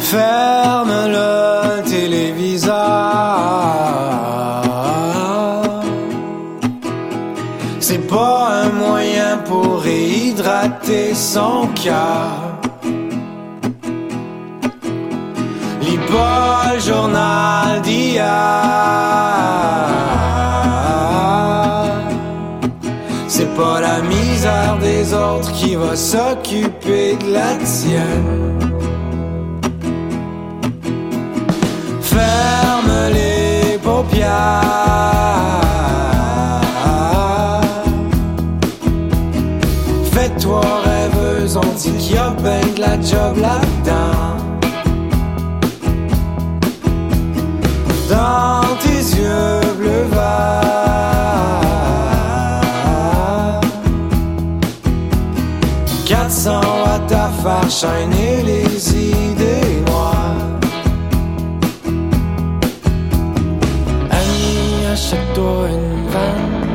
Ferme 0.00 0.57
réhydrater 10.82 11.14
son 11.14 11.68
cœur. 11.74 12.60
Lis 15.80 15.98
journal 16.80 17.82
d'hier. 17.82 18.24
C'est 23.26 23.54
pas 23.56 23.80
la 23.80 24.00
misère 24.02 24.78
des 24.80 25.12
autres 25.14 25.52
qui 25.52 25.74
va 25.74 25.96
s'occuper 25.96 27.16
de 27.16 27.32
la 27.32 27.56
tienne. 27.56 28.58
Ferme 32.00 33.12
les 33.12 33.78
paupières. 33.78 35.37
La 42.78 43.00
job 43.00 43.36
là-dedans. 43.36 44.36
Dans 48.08 48.76
tes 48.82 49.00
yeux 49.16 49.60
bleu 49.78 50.02
vert. 50.10 50.68
400 56.06 56.60
watts 56.84 57.12
à 57.12 57.28
faire 57.42 57.70
shiner 57.70 58.42
les 58.42 58.96
idées 58.96 59.82
noires. 59.86 60.34
Annie, 64.10 64.86
achète-toi 64.92 65.68
une 65.68 66.06
vanne. 66.08 66.68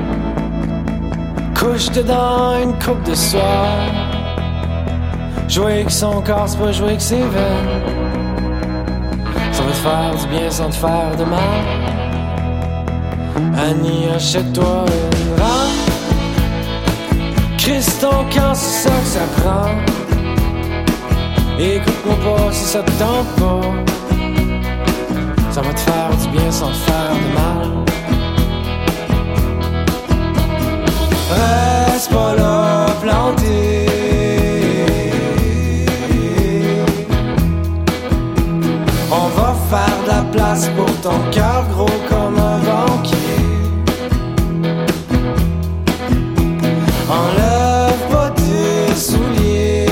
Couche 1.58 1.90
dedans 1.92 2.62
une 2.62 2.74
coupe 2.74 3.04
de 3.04 3.16
soir. 3.16 4.03
Jouer 5.54 5.74
avec 5.74 5.92
son 5.92 6.20
corps, 6.24 6.46
c'est 6.48 6.58
pas 6.58 6.72
jouer 6.72 6.88
avec 6.88 7.02
ses 7.02 7.18
veines. 7.18 7.84
Ça 9.52 9.62
va 9.62 9.70
te 9.70 9.76
faire 9.76 10.16
du 10.20 10.28
bien 10.36 10.50
sans 10.50 10.68
te 10.70 10.74
faire 10.74 11.16
de 11.16 11.26
mal. 11.26 11.40
Annie, 13.56 14.08
achète-toi 14.16 14.86
une 14.88 15.36
vanne. 15.36 15.78
Chris 17.60 17.86
ton 18.02 18.26
camp, 18.34 18.56
c'est 18.56 18.90
ça 18.90 18.90
que 18.90 19.06
ça 19.06 19.20
prend. 19.44 19.70
Écoute-moi 21.60 22.16
pas 22.16 22.52
si 22.52 22.66
ça 22.66 22.82
te 22.82 22.92
tente 22.94 23.28
pas. 23.38 23.62
Ça 25.52 25.62
va 25.62 25.72
te 25.72 25.80
faire 25.82 26.10
du 26.20 26.30
bien 26.30 26.52
sans 26.52 26.70
te 26.70 26.78
faire 26.78 27.14
de 27.14 27.30
mal. 27.38 27.70
Reste 31.30 32.12
pas 32.12 32.34
là 32.38 32.88
planté. 33.00 33.93
Place 40.54 40.70
pour 40.76 41.02
ton 41.02 41.20
cœur 41.32 41.66
gros 41.74 42.00
comme 42.10 42.38
un 42.38 42.60
banquier. 42.60 43.18
Enlève 47.10 48.04
pas 48.12 48.30
tes 48.32 48.96
souliers. 48.96 49.88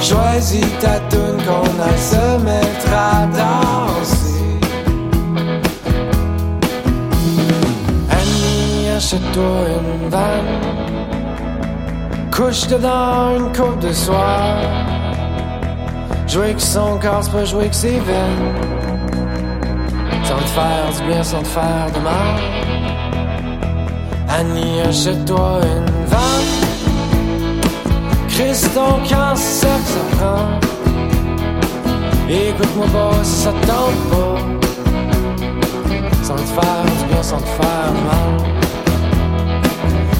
Choisis 0.00 0.66
ta 0.80 0.98
tune 1.10 1.40
qu'on 1.46 1.74
a 1.82 1.96
se 1.96 2.42
mettre 2.44 2.92
à 2.92 3.26
danser. 3.26 4.60
Annie, 8.10 8.88
achète-toi 8.96 9.60
une 9.76 10.08
vanne. 10.08 10.54
Couche 12.34 12.66
dedans 12.68 13.36
une 13.36 13.52
coupe 13.52 13.80
de 13.80 13.92
soir. 13.92 14.87
Jouer 16.28 16.52
que 16.52 16.60
son 16.60 16.98
corps, 16.98 17.22
c'est 17.22 17.32
pas 17.32 17.44
jouer 17.46 17.68
que 17.68 17.74
c'est 17.74 17.98
vain. 18.00 18.36
Sans 20.24 20.36
te 20.36 20.50
faire 20.50 20.92
du 20.94 21.02
bien, 21.08 21.22
sans 21.22 21.42
te 21.42 21.48
faire 21.48 21.90
de 21.94 22.00
mal. 22.00 22.36
Annie, 24.28 24.82
achète-toi 24.82 25.60
une 25.62 26.04
vanne. 26.04 26.68
Christ, 28.28 28.70
ton 28.74 28.98
cancer, 29.08 29.78
ça 29.84 30.16
prend. 30.18 30.48
Écoute-moi 32.28 32.86
pas 32.92 33.24
ça 33.24 33.50
te 33.50 33.66
tente 33.66 34.00
pas. 34.10 34.38
Sans 36.22 36.36
te 36.36 36.40
faire 36.42 36.84
du 36.98 37.04
bien, 37.10 37.22
sans 37.22 37.38
te 37.38 37.48
faire 37.48 37.92
de 37.94 38.00
mal. 38.04 38.50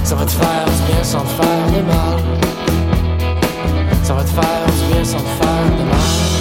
Ça 0.05 0.15
va 0.15 0.25
te 0.25 0.31
faire 0.31 0.65
du 0.65 0.93
bien, 0.93 1.05
sans 1.05 1.21
te 1.21 1.29
faire 1.29 1.67
de 1.77 1.83
mal. 1.87 2.48
Ça 4.09 4.15
va 4.15 4.25
te 4.25 4.31
faire 4.31 4.43
du 4.43 4.95
bien 4.95 5.05
sans 5.05 5.19
te 5.19 5.29
faire 5.29 5.77
de 5.77 5.83
mal. 5.85 6.38